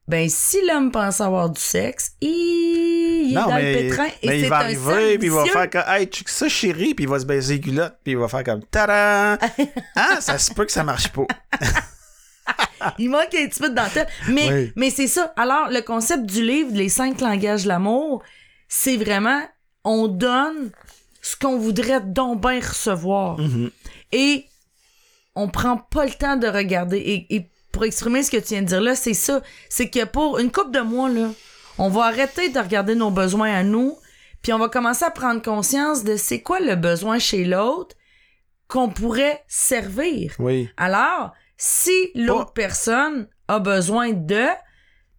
Ben, 0.08 0.28
si 0.28 0.58
l'homme 0.66 0.92
pense 0.92 1.22
avoir 1.22 1.52
du 1.52 1.62
sexe, 1.62 2.14
il, 2.20 3.30
est 3.30 3.34
dans 3.36 3.56
le 3.56 3.62
pétrin 3.62 4.08
et 4.24 4.28
mais 4.28 4.40
il 4.42 4.50
va 4.50 4.58
arriver 4.58 5.20
puis 5.20 5.28
il 5.28 5.32
va 5.32 5.46
faire 5.46 5.70
comme 5.70 5.84
Hey, 5.88 6.10
tu 6.10 6.24
ça 6.26 6.50
chérie, 6.50 6.96
puis 6.96 7.06
il 7.06 7.10
va 7.10 7.20
se 7.20 7.26
baiser 7.26 7.56
les 7.56 7.62
culottes, 7.62 7.96
puis 8.04 8.14
il 8.14 8.18
va 8.18 8.28
faire 8.28 8.44
comme 8.44 8.64
Tada! 8.72 9.38
ah, 9.96 10.18
ça 10.20 10.40
se 10.40 10.52
peut 10.52 10.66
que 10.66 10.72
ça 10.72 10.84
marche 10.84 11.10
pas. 11.10 11.28
il 12.98 13.10
manque 13.10 13.36
un 13.36 13.48
petit 13.48 13.60
peu 13.60 13.70
de 13.70 13.76
dentelle. 13.76 14.08
Mais, 14.30 14.72
mais 14.76 14.90
c'est 14.90 15.08
ça. 15.08 15.32
Alors, 15.36 15.70
le 15.70 15.82
concept 15.82 16.26
du 16.26 16.44
livre, 16.44 16.72
Les 16.74 16.90
cinq 16.90 17.22
langages 17.22 17.64
de 17.64 17.68
l'amour, 17.68 18.24
c'est 18.68 18.98
vraiment, 18.98 19.42
on 19.84 20.08
donne 20.08 20.72
ce 21.22 21.36
qu'on 21.36 21.58
voudrait 21.58 22.02
donc 22.02 22.42
bien 22.42 22.60
recevoir. 22.60 23.40
Mm-hmm. 23.40 23.72
Et 24.12 24.46
on 25.36 25.48
prend 25.48 25.78
pas 25.78 26.06
le 26.06 26.12
temps 26.12 26.38
de 26.38 26.48
regarder. 26.48 27.26
Et, 27.30 27.50
pour 27.72 27.86
exprimer 27.86 28.24
ce 28.24 28.32
que 28.32 28.38
tu 28.38 28.56
viens 28.56 28.64
de 28.64 28.68
dire 28.68 28.82
là, 28.82 28.96
c'est 28.96 29.14
ça. 29.14 29.42
C'est 29.70 29.90
que 29.90 30.04
pour 30.04 30.40
une 30.40 30.52
couple 30.52 30.72
de 30.72 30.80
mois, 30.80 31.08
là, 31.08 31.30
on 31.78 31.88
va 31.88 32.06
arrêter 32.06 32.50
de 32.50 32.60
regarder 32.60 32.96
nos 32.96 33.12
besoins 33.12 33.54
à 33.54 33.64
nous, 33.64 33.96
puis 34.42 34.52
on 34.54 34.58
va 34.58 34.70
commencer 34.70 35.06
à 35.06 35.12
prendre 35.12 35.42
conscience 35.42 36.04
de 36.04 36.18
c'est 36.18 36.42
quoi 36.42 36.60
le 36.60 36.76
besoin 36.76 37.20
chez 37.20 37.46
l'autre 37.46 37.96
qu'on 38.68 38.90
pourrait 38.90 39.44
servir. 39.48 40.34
Oui. 40.40 40.70
Alors, 40.78 41.32
si 41.58 41.92
l'autre 42.16 42.54
personne 42.54 43.28
a 43.48 43.60
besoin 43.60 44.14
de, 44.14 44.46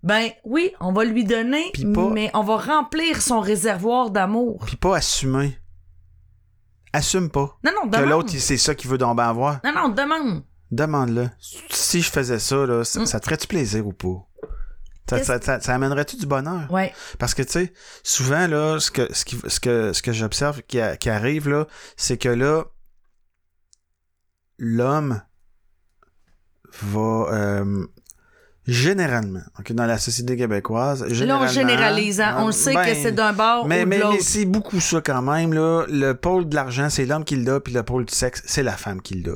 ben 0.03 0.31
oui, 0.45 0.73
on 0.81 0.93
va 0.93 1.05
lui 1.05 1.25
donner, 1.25 1.71
mais 1.85 2.31
on 2.35 2.43
va 2.43 2.57
remplir 2.57 3.23
son 3.23 3.41
réservoir 3.41 4.11
d'amour. 4.11 4.65
Puis 4.67 4.77
pas 4.77 4.97
assumer. 4.97 5.60
Assume 6.93 7.31
pas. 7.31 7.59
Non, 7.65 7.73
non, 7.75 7.87
demande. 7.87 8.05
Que 8.05 8.11
l'autre, 8.11 8.31
c'est 8.31 8.57
ça 8.57 8.75
qu'il 8.75 8.91
veut 8.91 8.99
d'en 8.99 9.17
avoir. 9.17 9.61
Non, 9.65 9.73
non, 9.73 9.89
demande. 9.91 10.43
Demande-le. 10.71 11.31
Si 11.71 12.01
je 12.01 12.11
faisais 12.11 12.39
ça, 12.39 12.67
là, 12.67 12.85
ça, 12.85 13.01
mm. 13.01 13.05
te 13.05 13.25
ferait-tu 13.25 13.47
plaisir 13.47 13.87
ou 13.87 13.93
pas? 13.93 14.27
Ça, 15.19 15.41
ça, 15.61 15.75
amènerait-tu 15.75 16.17
du 16.17 16.27
bonheur? 16.27 16.71
Ouais. 16.71 16.93
Parce 17.19 17.35
que, 17.35 17.43
tu 17.43 17.51
sais, 17.51 17.73
souvent, 18.05 18.47
là, 18.47 18.79
ce 18.79 18.93
que, 18.93 19.13
ce, 19.13 19.25
qui, 19.25 19.41
ce 19.49 19.59
que, 19.59 19.93
ce 19.93 20.03
que 20.03 20.13
j'observe 20.13 20.63
qui, 20.63 20.79
qui, 21.01 21.11
arrive, 21.11 21.49
là, 21.49 21.67
c'est 21.97 22.17
que 22.17 22.29
là, 22.29 22.65
l'homme 24.59 25.21
va, 26.83 27.27
euh, 27.33 27.87
généralement, 28.71 29.43
dans 29.71 29.87
la 29.87 29.99
société 29.99 30.37
québécoise, 30.37 31.05
généralement... 31.09 31.45
Là, 31.45 31.51
on 31.51 31.53
généralise, 31.53 32.21
hein. 32.21 32.37
on 32.39 32.47
le 32.47 32.53
sait 32.53 32.73
que 32.73 32.79
ben, 32.79 32.97
c'est 33.03 33.13
d'un 33.13 33.33
bord 33.33 33.67
mais, 33.67 33.81
ou 33.81 33.85
de 33.85 33.89
mais, 33.89 33.99
l'autre. 33.99 34.15
Mais 34.15 34.21
c'est 34.21 34.45
beaucoup 34.45 34.81
ça 34.81 35.01
quand 35.01 35.23
même, 35.23 35.53
là. 35.53 35.85
Le 35.89 36.13
pôle 36.13 36.49
de 36.49 36.55
l'argent, 36.55 36.89
c'est 36.89 37.05
l'homme 37.05 37.25
qui 37.25 37.35
l'a, 37.35 37.59
puis 37.59 37.73
le 37.73 37.83
pôle 37.83 38.05
du 38.05 38.15
sexe, 38.15 38.43
c'est 38.47 38.63
la 38.63 38.77
femme 38.77 39.03
qui 39.03 39.15
l'a. 39.15 39.35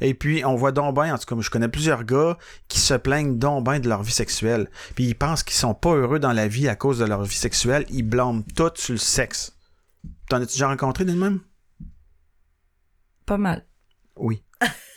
Et 0.00 0.14
puis, 0.14 0.44
on 0.44 0.56
voit 0.56 0.72
donc 0.72 0.98
en 0.98 1.18
tout 1.18 1.34
cas, 1.36 1.40
je 1.40 1.50
connais 1.50 1.68
plusieurs 1.68 2.04
gars 2.04 2.36
qui 2.68 2.80
se 2.80 2.94
plaignent 2.94 3.38
donc 3.38 3.64
de 3.64 3.88
leur 3.88 4.02
vie 4.02 4.12
sexuelle. 4.12 4.68
Puis 4.94 5.04
ils 5.04 5.14
pensent 5.14 5.42
qu'ils 5.42 5.56
sont 5.56 5.74
pas 5.74 5.94
heureux 5.94 6.18
dans 6.18 6.32
la 6.32 6.48
vie 6.48 6.68
à 6.68 6.74
cause 6.74 6.98
de 6.98 7.04
leur 7.04 7.22
vie 7.22 7.36
sexuelle. 7.36 7.86
Ils 7.90 8.02
blâment 8.02 8.42
tout 8.56 8.72
sur 8.74 8.92
le 8.92 8.98
sexe. 8.98 9.56
T'en 10.28 10.38
as-tu 10.38 10.54
déjà 10.54 10.68
rencontré 10.68 11.04
de 11.04 11.12
même? 11.12 11.40
Pas 13.24 13.38
mal. 13.38 13.66
Oui. 14.16 14.42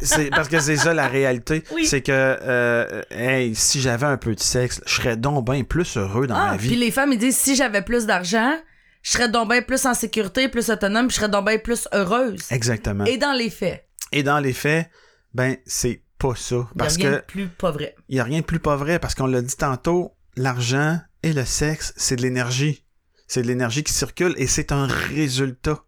c'est 0.00 0.30
parce 0.30 0.48
que 0.48 0.60
c'est 0.60 0.76
ça 0.76 0.94
la 0.94 1.08
réalité. 1.08 1.64
C'est 1.84 2.02
que 2.02 2.12
euh, 2.12 3.02
hey, 3.10 3.54
si 3.54 3.80
j'avais 3.80 4.06
un 4.06 4.16
peu 4.16 4.34
de 4.34 4.40
sexe, 4.40 4.80
je 4.86 4.94
serais 4.94 5.16
donc 5.16 5.50
bien 5.50 5.64
plus 5.64 5.96
heureux 5.96 6.26
dans 6.26 6.36
ah, 6.36 6.50
ma 6.52 6.56
vie. 6.56 6.68
Puis 6.68 6.76
les 6.76 6.90
femmes 6.90 7.12
ils 7.12 7.18
disent 7.18 7.36
si 7.36 7.56
j'avais 7.56 7.82
plus 7.82 8.06
d'argent, 8.06 8.54
je 9.02 9.10
serais 9.12 9.28
donc 9.28 9.50
bien 9.50 9.62
plus 9.62 9.86
en 9.86 9.94
sécurité, 9.94 10.48
plus 10.48 10.70
autonome, 10.70 11.10
je 11.10 11.16
serais 11.16 11.28
donc 11.28 11.46
bien 11.46 11.58
plus 11.58 11.88
heureuse. 11.92 12.40
Exactement. 12.50 13.04
Et 13.04 13.16
dans 13.16 13.32
les 13.32 13.50
faits. 13.50 13.86
Et 14.12 14.22
dans 14.22 14.40
les 14.40 14.52
faits, 14.52 14.88
ben 15.34 15.56
c'est 15.66 16.02
pas 16.18 16.34
ça. 16.34 16.54
Il 16.54 16.58
y 16.58 16.62
a 16.62 16.66
Parce 16.76 16.96
rien 16.96 17.10
de 17.12 17.22
plus 17.26 17.48
pas 17.48 17.70
vrai. 17.70 17.94
il 18.08 18.16
y 18.16 18.20
a 18.20 18.24
rien 18.24 18.40
de 18.40 18.44
plus 18.44 18.60
pas 18.60 18.76
vrai 18.76 18.98
parce 18.98 19.14
qu'on 19.14 19.26
l'a 19.26 19.42
dit 19.42 19.56
tantôt, 19.56 20.14
l'argent 20.36 20.98
et 21.22 21.32
le 21.32 21.44
sexe, 21.44 21.92
c'est 21.96 22.16
de 22.16 22.22
l'énergie. 22.22 22.84
C'est 23.26 23.42
de 23.42 23.46
l'énergie 23.46 23.84
qui 23.84 23.92
circule 23.92 24.34
et 24.36 24.46
c'est 24.46 24.72
un 24.72 24.86
résultat. 24.86 25.84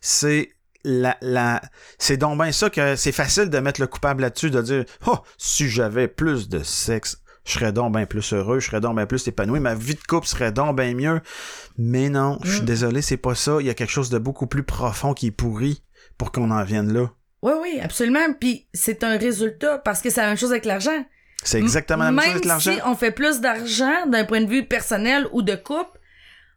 C'est 0.00 0.55
la, 0.88 1.16
la, 1.20 1.60
c'est 1.98 2.16
donc 2.16 2.40
bien 2.40 2.52
ça 2.52 2.70
que 2.70 2.94
c'est 2.94 3.10
facile 3.12 3.50
de 3.50 3.58
mettre 3.58 3.80
le 3.80 3.88
coupable 3.88 4.22
là-dessus, 4.22 4.50
de 4.50 4.62
dire, 4.62 4.84
oh, 5.06 5.18
si 5.36 5.68
j'avais 5.68 6.06
plus 6.06 6.48
de 6.48 6.62
sexe, 6.62 7.18
je 7.44 7.52
serais 7.54 7.72
donc 7.72 7.94
bien 7.94 8.06
plus 8.06 8.32
heureux, 8.32 8.60
je 8.60 8.66
serais 8.68 8.80
donc 8.80 8.94
bien 8.96 9.06
plus 9.06 9.26
épanoui, 9.26 9.58
ma 9.58 9.74
vie 9.74 9.94
de 9.96 10.02
couple 10.08 10.26
serait 10.28 10.52
donc 10.52 10.76
bien 10.76 10.94
mieux. 10.94 11.20
Mais 11.76 12.08
non, 12.08 12.38
je 12.44 12.52
suis 12.52 12.62
Mm. 12.62 12.66
désolé, 12.66 13.02
c'est 13.02 13.16
pas 13.16 13.34
ça. 13.34 13.56
Il 13.60 13.66
y 13.66 13.70
a 13.70 13.74
quelque 13.74 13.90
chose 13.90 14.10
de 14.10 14.18
beaucoup 14.18 14.46
plus 14.46 14.62
profond 14.62 15.12
qui 15.12 15.26
est 15.26 15.30
pourri 15.32 15.82
pour 16.18 16.30
qu'on 16.32 16.50
en 16.52 16.62
vienne 16.64 16.92
là. 16.92 17.10
Oui, 17.42 17.52
oui, 17.62 17.80
absolument. 17.82 18.32
Puis 18.40 18.68
c'est 18.72 19.02
un 19.04 19.18
résultat 19.18 19.78
parce 19.78 20.00
que 20.02 20.10
c'est 20.10 20.20
la 20.22 20.28
même 20.28 20.36
chose 20.38 20.50
avec 20.52 20.64
l'argent. 20.64 21.04
C'est 21.42 21.58
exactement 21.58 22.04
la 22.04 22.10
même 22.12 22.20
chose 22.24 22.30
avec 22.32 22.44
l'argent. 22.46 22.72
si 22.72 22.80
on 22.84 22.94
fait 22.96 23.10
plus 23.12 23.40
d'argent 23.40 24.06
d'un 24.06 24.24
point 24.24 24.40
de 24.40 24.48
vue 24.48 24.66
personnel 24.66 25.26
ou 25.32 25.42
de 25.42 25.54
couple, 25.54 25.98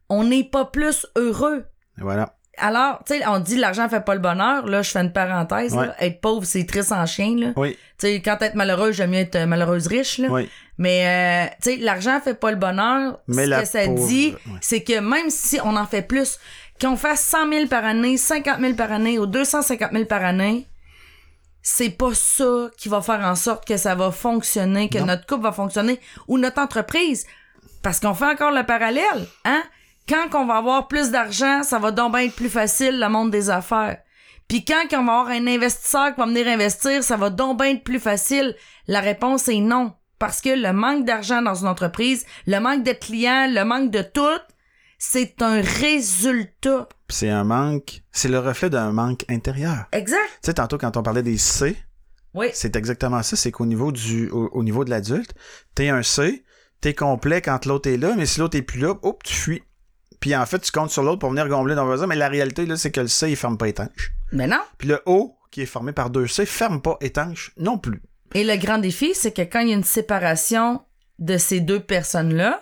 on 0.07 0.23
n'est 0.23 0.45
pas 0.49 0.65
plus 0.65 1.05
heureux. 1.15 1.65
Voilà. 1.97 2.35
Alors, 2.61 2.99
tu 3.05 3.13
sais, 3.17 3.25
on 3.27 3.39
dit 3.39 3.55
l'argent 3.57 3.87
fait 3.89 4.01
pas 4.03 4.13
le 4.13 4.19
bonheur. 4.19 4.65
Là, 4.65 4.81
je 4.81 4.91
fais 4.91 4.99
une 4.99 5.11
parenthèse. 5.13 5.75
là. 5.75 5.95
Être 5.99 6.21
pauvre, 6.21 6.45
c'est 6.45 6.65
triste 6.65 6.91
en 6.91 7.05
chien. 7.05 7.35
Là. 7.37 7.47
Oui, 7.55 7.77
Tu 7.97 8.07
sais, 8.07 8.21
quand 8.21 8.41
être 8.41 8.55
malheureux, 8.55 8.91
j'aime 8.91 9.11
mieux 9.11 9.17
être 9.19 9.35
euh, 9.35 9.45
malheureuse 9.45 9.87
riche. 9.87 10.17
Là. 10.19 10.27
oui. 10.29 10.49
Mais, 10.77 11.47
euh, 11.49 11.53
tu 11.61 11.71
sais, 11.71 11.77
l'argent 11.77 12.19
fait 12.21 12.33
pas 12.35 12.51
le 12.51 12.57
bonheur. 12.57 13.19
Mais 13.27 13.45
Ce 13.45 13.59
que 13.61 13.65
ça 13.65 13.85
pauvre- 13.85 14.07
dit, 14.07 14.33
ouais. 14.47 14.57
c'est 14.61 14.81
que 14.83 14.99
même 14.99 15.29
si 15.29 15.59
on 15.63 15.75
en 15.75 15.85
fait 15.85 16.01
plus, 16.03 16.39
qu'on 16.81 16.95
fasse 16.95 17.21
100 17.21 17.49
000 17.51 17.67
par 17.67 17.83
année, 17.83 18.15
50 18.15 18.59
000 18.61 18.73
par 18.75 18.91
année 18.91 19.19
ou 19.19 19.25
250 19.25 19.91
000 19.91 20.05
par 20.05 20.23
année, 20.23 20.65
c'est 21.61 21.89
pas 21.89 22.13
ça 22.13 22.69
qui 22.77 22.87
va 22.87 23.01
faire 23.01 23.19
en 23.19 23.35
sorte 23.35 23.67
que 23.67 23.75
ça 23.75 23.93
va 23.95 24.11
fonctionner, 24.11 24.87
que 24.89 24.97
Non. 24.99 25.07
notre 25.07 25.25
couple 25.25 25.43
va 25.43 25.51
fonctionner 25.51 25.99
ou 26.29 26.37
notre 26.37 26.61
entreprise. 26.61 27.25
Parce 27.81 27.99
qu'on 27.99 28.13
fait 28.13 28.25
encore 28.25 28.51
le 28.51 28.63
parallèle, 28.65 29.27
hein? 29.45 29.61
Quand 30.09 30.33
on 30.33 30.45
va 30.47 30.55
avoir 30.55 30.87
plus 30.87 31.11
d'argent, 31.11 31.61
ça 31.63 31.77
va 31.77 31.91
donc 31.91 32.13
bien 32.13 32.23
être 32.23 32.35
plus 32.35 32.49
facile, 32.49 32.99
le 32.99 33.07
monde 33.09 33.29
des 33.29 33.49
affaires. 33.51 33.97
Puis 34.47 34.65
quand 34.65 34.83
on 34.93 35.05
va 35.05 35.19
avoir 35.19 35.27
un 35.27 35.45
investisseur 35.45 36.13
qui 36.15 36.19
va 36.19 36.25
venir 36.25 36.47
investir, 36.47 37.03
ça 37.03 37.15
va 37.15 37.29
donc 37.29 37.59
bien 37.59 37.75
être 37.75 37.83
plus 37.83 37.99
facile. 37.99 38.55
La 38.87 39.01
réponse 39.01 39.47
est 39.49 39.59
non. 39.59 39.93
Parce 40.17 40.41
que 40.41 40.49
le 40.49 40.73
manque 40.73 41.05
d'argent 41.05 41.41
dans 41.43 41.53
une 41.53 41.67
entreprise, 41.67 42.25
le 42.47 42.59
manque 42.59 42.83
de 42.83 42.91
clients, 42.91 43.47
le 43.49 43.63
manque 43.63 43.91
de 43.91 44.01
tout, 44.01 44.41
c'est 44.97 45.41
un 45.43 45.61
résultat. 45.61 46.89
C'est 47.07 47.29
un 47.29 47.43
manque, 47.43 48.01
c'est 48.11 48.27
le 48.29 48.39
reflet 48.39 48.69
d'un 48.71 48.91
manque 48.91 49.23
intérieur. 49.29 49.85
Exact. 49.91 50.17
Tu 50.17 50.47
sais, 50.47 50.53
tantôt, 50.55 50.77
quand 50.77 50.97
on 50.97 51.03
parlait 51.03 51.23
des 51.23 51.37
C, 51.37 51.77
Oui. 52.33 52.47
c'est 52.53 52.75
exactement 52.75 53.21
ça. 53.23 53.35
C'est 53.35 53.51
qu'au 53.51 53.65
niveau 53.67 53.91
du, 53.91 54.29
au, 54.31 54.49
au 54.51 54.63
niveau 54.63 54.83
de 54.83 54.89
l'adulte, 54.89 55.33
t'es 55.75 55.89
un 55.89 56.03
C, 56.03 56.43
t'es 56.81 56.93
complet 56.95 57.41
quand 57.41 57.65
l'autre 57.65 57.89
est 57.89 57.97
là, 57.97 58.15
mais 58.17 58.25
si 58.25 58.39
l'autre 58.39 58.57
est 58.57 58.61
plus 58.63 58.79
là, 58.79 58.95
hop, 59.03 59.23
tu 59.23 59.33
fuis. 59.35 59.63
Puis 60.19 60.35
en 60.35 60.45
fait, 60.45 60.59
tu 60.59 60.71
comptes 60.71 60.91
sur 60.91 61.03
l'autre 61.03 61.19
pour 61.19 61.29
venir 61.29 61.47
gombler 61.47 61.75
dans 61.75 61.83
le 61.83 61.87
voisin, 61.87 62.07
mais 62.07 62.15
la 62.15 62.27
réalité, 62.27 62.65
là, 62.65 62.75
c'est 62.75 62.91
que 62.91 63.01
le 63.01 63.07
C, 63.07 63.29
il 63.29 63.35
ferme 63.35 63.57
pas 63.57 63.67
étanche. 63.67 64.11
Mais 64.31 64.47
non. 64.47 64.59
Puis 64.77 64.87
le 64.87 65.01
O, 65.05 65.35
qui 65.51 65.61
est 65.61 65.65
formé 65.65 65.91
par 65.93 66.09
deux 66.09 66.27
C, 66.27 66.45
ferme 66.45 66.81
pas 66.81 66.97
étanche 67.01 67.51
non 67.57 67.77
plus. 67.77 68.01
Et 68.35 68.43
le 68.43 68.55
grand 68.57 68.77
défi, 68.77 69.13
c'est 69.15 69.31
que 69.31 69.41
quand 69.41 69.61
il 69.61 69.69
y 69.69 69.71
a 69.71 69.75
une 69.75 69.83
séparation 69.83 70.81
de 71.17 71.37
ces 71.37 71.61
deux 71.61 71.79
personnes-là, 71.79 72.61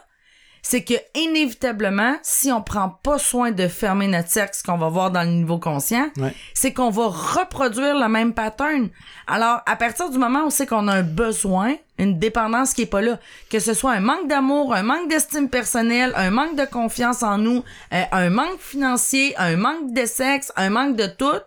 c'est 0.69 0.84
que 0.84 0.95
inévitablement, 1.15 2.18
si 2.23 2.52
on 2.52 2.61
prend 2.61 2.89
pas 2.89 3.18
soin 3.19 3.52
de 3.52 3.69
fermer 3.69 4.07
notre 4.07 4.27
cercle, 4.30 4.53
ce 4.53 4.64
qu'on 4.64 4.77
va 4.77 4.89
voir 4.89 5.11
dans 5.11 5.23
le 5.23 5.30
niveau 5.30 5.60
conscient, 5.60 6.10
Ouais. 6.18 6.34
c'est 6.53 6.73
qu'on 6.73 6.89
va 6.89 7.06
reproduire 7.07 7.98
le 7.98 8.10
même 8.10 8.34
pattern. 8.34 8.89
Alors, 9.27 9.61
à 9.65 9.77
partir 9.77 10.10
du 10.10 10.18
moment 10.18 10.44
où 10.44 10.49
c'est 10.49 10.65
qu'on 10.65 10.89
a 10.89 10.95
un 10.95 11.03
besoin, 11.03 11.76
une 11.98 12.19
dépendance 12.19 12.73
qui 12.73 12.81
est 12.81 12.85
pas 12.85 13.02
là, 13.02 13.18
que 13.49 13.60
ce 13.60 13.73
soit 13.73 13.94
un 13.94 14.02
manque 14.02 14.27
d'amour, 14.27 14.73
un 14.73 14.84
manque 14.84 15.07
d'estime 15.10 15.48
personnelle, 15.49 16.11
un 16.18 16.31
manque 16.31 16.57
de 16.57 16.65
confiance 16.65 17.23
en 17.23 17.38
nous, 17.38 17.64
euh, 17.94 18.03
un 18.11 18.30
manque 18.30 18.60
financier, 18.60 19.35
un 19.38 19.56
manque 19.56 19.94
de 19.94 20.06
sexe, 20.06 20.52
un 20.57 20.69
manque 20.69 20.98
de 20.98 21.07
tout, 21.07 21.44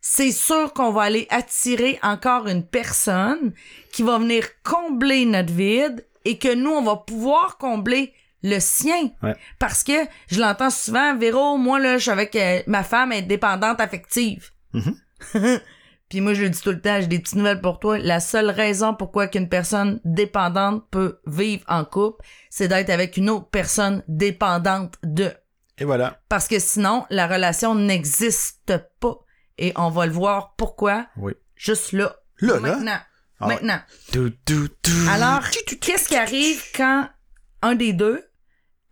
c'est 0.00 0.32
sûr 0.32 0.72
qu'on 0.72 0.92
va 0.92 1.02
aller 1.02 1.26
attirer 1.28 1.98
encore 2.02 2.46
une 2.46 2.64
personne 2.64 3.52
qui 3.92 4.02
va 4.02 4.16
venir 4.16 4.46
combler 4.64 5.26
notre 5.26 5.52
vide 5.52 6.06
et 6.24 6.38
que 6.38 6.54
nous, 6.54 6.70
on 6.70 6.82
va 6.82 6.96
pouvoir 6.96 7.58
combler 7.58 8.14
le 8.42 8.58
sien. 8.60 9.10
Ouais. 9.22 9.36
Parce 9.58 9.84
que 9.84 9.92
je 10.30 10.40
l'entends 10.40 10.70
souvent, 10.70 11.16
Véro, 11.16 11.56
moi, 11.56 11.78
là, 11.78 11.96
je 11.98 12.02
suis 12.02 12.10
avec 12.10 12.34
euh, 12.36 12.62
ma 12.66 12.82
femme, 12.82 13.12
est 13.12 13.22
dépendante 13.22 13.80
affective. 13.80 14.50
Mhm. 14.72 14.96
Puis 16.08 16.20
moi, 16.20 16.34
je 16.34 16.42
le 16.42 16.50
dis 16.50 16.60
tout 16.60 16.70
le 16.70 16.80
temps, 16.80 17.00
j'ai 17.00 17.06
des 17.06 17.20
petites 17.20 17.36
nouvelles 17.36 17.60
pour 17.60 17.78
toi. 17.78 17.96
La 17.98 18.18
seule 18.18 18.50
raison 18.50 18.94
pourquoi 18.94 19.28
qu'une 19.28 19.48
personne 19.48 20.00
dépendante 20.04 20.84
peut 20.90 21.20
vivre 21.26 21.62
en 21.68 21.84
couple, 21.84 22.24
c'est 22.50 22.66
d'être 22.66 22.90
avec 22.90 23.16
une 23.16 23.30
autre 23.30 23.48
personne 23.48 24.02
dépendante 24.08 24.94
de. 25.04 25.30
Et 25.78 25.84
voilà. 25.84 26.18
Parce 26.28 26.48
que 26.48 26.58
sinon, 26.58 27.06
la 27.10 27.28
relation 27.28 27.76
n'existe 27.76 28.72
pas. 28.98 29.18
Et 29.56 29.72
on 29.76 29.88
va 29.90 30.06
le 30.06 30.12
voir 30.12 30.54
pourquoi 30.56 31.06
Oui. 31.16 31.32
juste 31.54 31.92
là. 31.92 32.16
Là, 32.40 32.54
là? 32.54 32.60
Maintenant. 32.60 32.98
Ah 33.38 33.46
ouais. 33.46 33.54
Maintenant. 33.54 33.80
Alors, 35.10 35.42
qu'est-ce 35.80 36.08
qui 36.08 36.16
arrive 36.16 36.62
quand 36.74 37.08
un 37.62 37.74
des 37.76 37.92
deux 37.92 38.24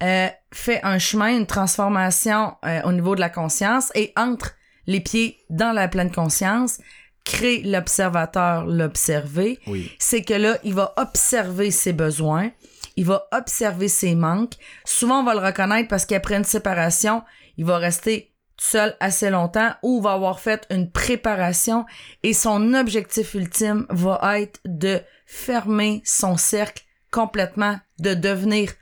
euh, 0.03 0.29
fait 0.53 0.81
un 0.85 0.99
chemin, 0.99 1.37
une 1.37 1.47
transformation 1.47 2.57
euh, 2.65 2.81
au 2.85 2.93
niveau 2.93 3.15
de 3.15 3.21
la 3.21 3.31
conscience 3.31 3.91
et 3.95 4.13
entre 4.17 4.55
les 4.87 5.01
pieds 5.01 5.39
dans 5.51 5.73
la 5.73 5.89
pleine 5.89 6.11
conscience, 6.11 6.79
crée 7.25 7.63
l'observateur, 7.63 8.65
l'observer, 8.65 9.59
Oui. 9.67 9.91
c'est 9.99 10.23
que 10.23 10.35
là, 10.35 10.57
il 10.65 10.75
va 10.75 10.95
observer 10.97 11.71
ses 11.71 11.93
besoins, 11.93 12.51
il 12.97 13.05
va 13.05 13.29
observer 13.33 13.89
ses 13.89 14.15
manques. 14.15 14.55
Souvent, 14.85 15.21
on 15.21 15.25
va 15.25 15.35
le 15.35 15.41
reconnaître 15.41 15.89
parce 15.89 16.07
qu'après 16.07 16.37
une 16.37 16.45
séparation, 16.45 17.23
il 17.59 17.65
va 17.67 17.77
rester 17.79 18.33
seul 18.57 18.97
assez 18.99 19.31
longtemps 19.31 19.73
ou 19.83 20.01
va 20.01 20.13
avoir 20.13 20.41
fait 20.41 20.67
une 20.71 20.91
préparation 20.91 21.85
et 22.23 22.33
son 22.33 22.75
objectif 22.75 23.35
ultime 23.35 23.87
va 23.91 24.41
être 24.41 24.61
de 24.65 25.01
fermer 25.27 26.01
son 26.05 26.37
cercle 26.37 26.83
complètement, 27.11 27.79
de 28.01 28.15
devenir 28.15 28.73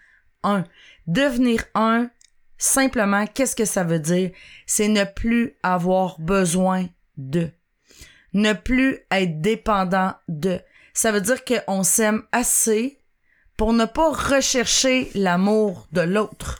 un. 0.42 0.64
Devenir 1.06 1.64
un, 1.74 2.10
simplement, 2.58 3.26
qu'est-ce 3.26 3.56
que 3.56 3.64
ça 3.64 3.84
veut 3.84 3.98
dire? 3.98 4.30
C'est 4.66 4.88
ne 4.88 5.04
plus 5.04 5.54
avoir 5.62 6.20
besoin 6.20 6.86
de. 7.16 7.50
Ne 8.32 8.52
plus 8.52 8.98
être 9.10 9.40
dépendant 9.40 10.14
de. 10.28 10.60
Ça 10.94 11.12
veut 11.12 11.20
dire 11.20 11.44
qu'on 11.44 11.82
s'aime 11.82 12.22
assez 12.32 13.00
pour 13.56 13.72
ne 13.72 13.84
pas 13.84 14.10
rechercher 14.10 15.10
l'amour 15.14 15.88
de 15.92 16.02
l'autre, 16.02 16.58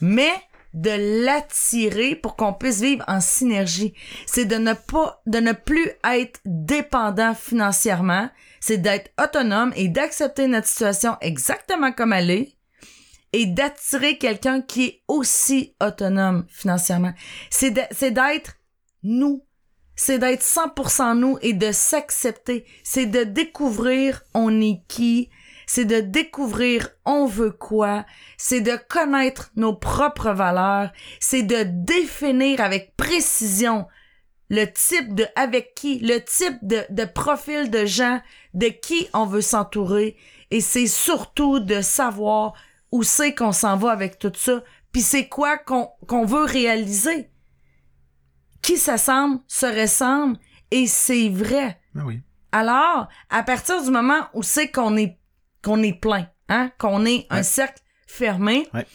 mais 0.00 0.32
de 0.74 1.24
l'attirer 1.24 2.16
pour 2.16 2.36
qu'on 2.36 2.52
puisse 2.52 2.80
vivre 2.80 3.04
en 3.06 3.20
synergie. 3.20 3.94
C'est 4.26 4.44
de 4.44 4.56
ne 4.56 4.74
pas, 4.74 5.22
de 5.26 5.38
ne 5.38 5.52
plus 5.52 5.88
être 6.04 6.40
dépendant 6.44 7.34
financièrement, 7.34 8.28
c'est 8.60 8.78
d'être 8.78 9.10
autonome 9.22 9.72
et 9.76 9.88
d'accepter 9.88 10.48
notre 10.48 10.66
situation 10.66 11.16
exactement 11.20 11.92
comme 11.92 12.12
elle 12.12 12.30
est 12.30 12.53
et 13.34 13.46
d'attirer 13.46 14.16
quelqu'un 14.16 14.62
qui 14.62 14.84
est 14.84 15.02
aussi 15.08 15.74
autonome 15.80 16.46
financièrement. 16.48 17.12
C'est 17.50 17.72
d'être 17.72 18.52
nous. 19.02 19.44
C'est 19.96 20.20
d'être 20.20 20.42
100% 20.42 21.18
nous 21.18 21.38
et 21.42 21.52
de 21.52 21.72
s'accepter. 21.72 22.64
C'est 22.84 23.06
de 23.06 23.24
découvrir 23.24 24.22
on 24.34 24.60
est 24.60 24.82
qui. 24.86 25.30
C'est 25.66 25.84
de 25.84 26.00
découvrir 26.00 26.90
on 27.04 27.26
veut 27.26 27.50
quoi. 27.50 28.06
C'est 28.38 28.60
de 28.60 28.78
connaître 28.88 29.50
nos 29.56 29.74
propres 29.74 30.30
valeurs. 30.30 30.92
C'est 31.18 31.42
de 31.42 31.64
définir 31.64 32.60
avec 32.60 32.96
précision 32.96 33.86
le 34.48 34.66
type 34.66 35.12
de 35.12 35.26
avec 35.34 35.74
qui, 35.74 35.98
le 35.98 36.18
type 36.18 36.58
de, 36.62 36.82
de 36.90 37.04
profil 37.04 37.68
de 37.68 37.84
gens 37.84 38.20
de 38.52 38.68
qui 38.68 39.08
on 39.12 39.26
veut 39.26 39.40
s'entourer. 39.40 40.16
Et 40.52 40.60
c'est 40.60 40.86
surtout 40.86 41.58
de 41.58 41.80
savoir 41.80 42.54
où 42.94 43.02
c'est 43.02 43.34
qu'on 43.34 43.50
s'en 43.52 43.76
va 43.76 43.90
avec 43.90 44.18
tout 44.20 44.32
ça, 44.36 44.62
puis 44.92 45.02
c'est 45.02 45.26
quoi 45.28 45.58
qu'on 45.58 45.88
qu'on 46.06 46.24
veut 46.24 46.44
réaliser? 46.44 47.28
Qui 48.62 48.76
s'assemble 48.78 49.40
se 49.48 49.66
ressemble, 49.66 50.38
et 50.70 50.86
c'est 50.86 51.28
vrai. 51.28 51.80
Ah 51.98 52.02
oui. 52.06 52.22
Alors, 52.52 53.08
à 53.30 53.42
partir 53.42 53.82
du 53.82 53.90
moment 53.90 54.28
où 54.32 54.42
c'est 54.42 54.70
qu'on 54.70 54.96
est 54.96 55.18
qu'on 55.62 55.82
est 55.82 55.98
plein, 56.00 56.28
hein, 56.48 56.70
qu'on 56.78 57.04
est 57.04 57.26
un 57.30 57.38
Ouais. 57.38 57.42
cercle 57.42 57.82
fermé, 58.06 58.68
Ouais. 58.72 58.86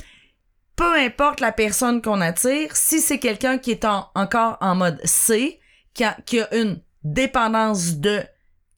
peu 0.77 0.93
importe 0.95 1.39
la 1.41 1.51
personne 1.51 2.01
qu'on 2.01 2.21
attire, 2.21 2.75
si 2.75 3.01
c'est 3.01 3.19
quelqu'un 3.19 3.57
qui 3.57 3.71
est 3.71 3.83
en- 3.85 4.07
encore 4.15 4.57
en 4.61 4.75
mode 4.75 4.99
C, 5.03 5.59
qui 5.93 6.03
a, 6.05 6.13
qui 6.25 6.39
a 6.39 6.55
une 6.55 6.81
dépendance 7.03 7.95
de 7.97 8.21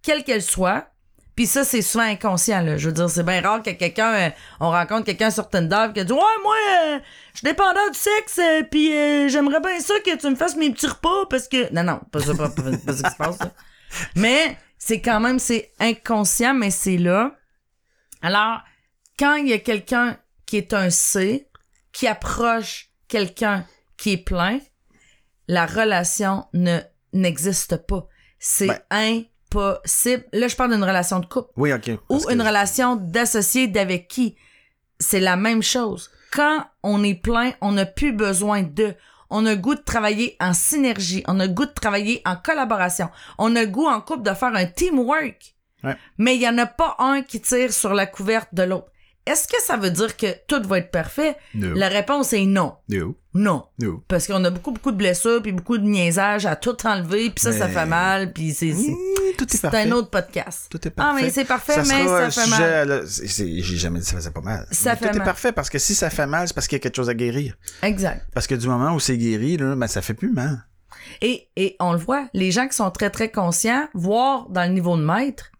quelle 0.01 0.23
qu'elle 0.23 0.41
soit, 0.41 0.87
puis 1.41 1.47
ça 1.47 1.63
c'est 1.63 1.81
souvent 1.81 2.03
inconscient 2.03 2.61
là. 2.61 2.77
Je 2.77 2.85
veux 2.87 2.93
dire, 2.93 3.09
c'est 3.09 3.23
bien 3.23 3.41
rare 3.41 3.63
que 3.63 3.71
quelqu'un, 3.71 4.13
euh, 4.13 4.29
on 4.59 4.69
rencontre 4.69 5.05
quelqu'un 5.05 5.31
sur 5.31 5.49
Tinder 5.49 5.87
qui 5.95 6.05
dit 6.05 6.11
ouais 6.13 6.19
moi, 6.43 6.55
euh, 6.83 6.99
je 7.33 7.39
suis 7.39 7.45
dépendant 7.45 7.87
du 7.91 7.97
sexe, 7.97 8.37
euh, 8.37 8.61
puis 8.69 8.95
euh, 8.95 9.27
j'aimerais 9.27 9.59
bien 9.59 9.79
ça 9.79 9.95
que 10.05 10.15
tu 10.17 10.29
me 10.29 10.35
fasses 10.35 10.55
mes 10.55 10.69
petits 10.69 10.85
repas 10.85 11.25
parce 11.31 11.47
que 11.47 11.73
non 11.73 11.83
non, 11.83 11.99
pas 12.11 12.19
ça, 12.19 12.35
pas, 12.35 12.49
pas- 12.49 12.61
pas 12.61 12.93
qui 12.93 12.97
se 12.99 13.15
passe. 13.17 13.39
Mais 14.15 14.55
C'est 14.77 15.01
quand 15.01 15.19
même, 15.19 15.39
c'est 15.39 15.71
inconscient, 15.79 16.53
mais 16.53 16.69
c'est 16.71 16.97
là. 16.97 17.35
Alors, 18.21 18.59
quand 19.17 19.35
il 19.35 19.47
y 19.47 19.53
a 19.53 19.59
quelqu'un 19.59 20.17
qui 20.45 20.57
est 20.57 20.73
un 20.73 20.89
C, 20.91 21.47
qui 21.91 22.07
approche 22.07 22.89
quelqu'un 23.07 23.65
qui 23.97 24.13
est 24.13 24.23
plein, 24.23 24.59
la 25.47 25.65
relation 25.65 26.45
ne 26.53 26.79
n'existe 27.13 27.77
pas. 27.87 28.07
C'est 28.39 28.67
Ben. 28.91 29.23
Impossible. 29.51 30.25
Là, 30.33 30.47
je 30.47 30.55
parle 30.55 30.71
d'une 30.71 30.83
relation 30.83 31.19
de 31.19 31.25
couple 31.25 31.51
Oui, 31.57 31.73
ok. 31.73 31.89
ou 32.09 32.13
Parce 32.15 32.25
que- 32.25 32.33
une 32.33 32.41
relation 32.41 32.95
d'associé 32.95 33.67
d'avec 33.67 34.07
qui. 34.07 34.35
C'est 34.99 35.19
la 35.19 35.35
même 35.35 35.63
chose. 35.63 36.11
Quand 36.31 36.65
on 36.83 37.03
est 37.03 37.15
plein, 37.15 37.53
on 37.61 37.71
n'a 37.73 37.85
plus 37.85 38.11
besoin 38.13 38.61
de. 38.63 38.93
On 39.29 39.45
a 39.45 39.55
goût 39.55 39.75
de 39.75 39.81
travailler 39.81 40.35
en 40.39 40.53
synergie. 40.53 41.23
On 41.27 41.39
a 41.39 41.47
goût 41.47 41.65
de 41.65 41.71
travailler 41.71 42.21
en 42.25 42.35
collaboration. 42.35 43.09
On 43.37 43.55
a 43.55 43.65
goût 43.65 43.87
en 43.87 44.01
couple 44.01 44.23
de 44.23 44.33
faire 44.33 44.53
un 44.53 44.65
teamwork. 44.65 45.55
Ouais. 45.83 45.95
Mais 46.17 46.35
il 46.35 46.39
n'y 46.39 46.47
en 46.49 46.57
a 46.57 46.65
pas 46.67 46.95
un 46.99 47.21
qui 47.21 47.41
tire 47.41 47.71
sur 47.73 47.93
la 47.93 48.05
couverte 48.05 48.49
de 48.53 48.63
l'autre. 48.63 48.91
Est-ce 49.27 49.47
que 49.47 49.61
ça 49.63 49.77
veut 49.77 49.91
dire 49.91 50.17
que 50.17 50.25
tout 50.47 50.61
va 50.67 50.79
être 50.79 50.89
parfait? 50.91 51.35
No. 51.53 51.73
La 51.75 51.89
réponse 51.89 52.33
est 52.33 52.45
non. 52.45 52.73
No. 52.89 53.15
Non. 53.35 53.65
No. 53.79 54.03
Parce 54.07 54.25
qu'on 54.27 54.43
a 54.43 54.49
beaucoup, 54.49 54.71
beaucoup 54.71 54.91
de 54.91 54.97
blessures, 54.97 55.41
puis 55.43 55.51
beaucoup 55.51 55.77
de 55.77 55.83
niaisages 55.83 56.45
à 56.47 56.55
tout 56.55 56.75
enlever, 56.87 57.29
puis 57.29 57.41
ça, 57.43 57.51
ça 57.53 57.67
fait 57.69 57.85
mal, 57.85 58.33
puis 58.33 58.51
c'est... 58.53 58.73
c'est- 58.73 58.91
Mmh, 58.91 59.37
tout 59.37 59.45
est 59.45 59.51
C'est 59.57 59.61
parfait. 59.61 59.83
un 59.87 59.91
autre 59.91 60.09
podcast. 60.09 60.67
Tout 60.69 60.79
est 60.87 60.91
Ah, 60.97 61.03
parfait. 61.13 61.23
mais 61.23 61.29
c'est 61.29 61.45
parfait, 61.45 61.73
ça 61.73 61.83
mais 61.83 62.03
sera 62.05 62.31
ça 62.31 62.43
fait 62.43 62.49
mal. 62.49 62.87
la- 62.89 63.01
J'ai 63.05 63.61
jamais 63.77 63.99
dit 63.99 64.05
que 64.05 64.11
ça 64.11 64.17
faisait 64.17 64.31
pas 64.31 64.41
mal. 64.41 64.65
Ça 64.71 64.91
Mais 64.91 64.95
fait 64.97 65.11
tout 65.11 65.17
est 65.17 65.23
parfait 65.23 65.51
parce 65.51 65.69
que 65.69 65.77
si 65.79 65.95
ça 65.95 66.09
fait 66.09 66.27
mal, 66.27 66.47
c'est 66.47 66.53
parce 66.53 66.67
qu'il 66.67 66.75
y 66.77 66.81
a 66.81 66.83
quelque 66.83 66.95
chose 66.95 67.09
à 67.09 67.13
guérir. 67.13 67.55
Exact. 67.83 68.27
Parce 68.33 68.47
que 68.47 68.55
du 68.55 68.67
moment 68.67 68.93
où 68.93 68.99
c'est 68.99 69.17
guéri, 69.17 69.55
là, 69.57 69.75
ben, 69.75 69.87
ça 69.87 70.01
fait 70.01 70.13
plus 70.15 70.31
mal. 70.31 70.65
Et, 71.21 71.47
et 71.55 71.75
on 71.79 71.93
le 71.93 71.99
voit, 71.99 72.27
les 72.33 72.51
gens 72.51 72.67
qui 72.67 72.75
sont 72.75 72.89
très, 72.91 73.09
très 73.09 73.31
conscients, 73.31 73.87
voire 73.93 74.49
dans 74.49 74.63
le 74.63 74.73
niveau 74.73 74.97
de 74.97 75.03
maître, 75.03 75.51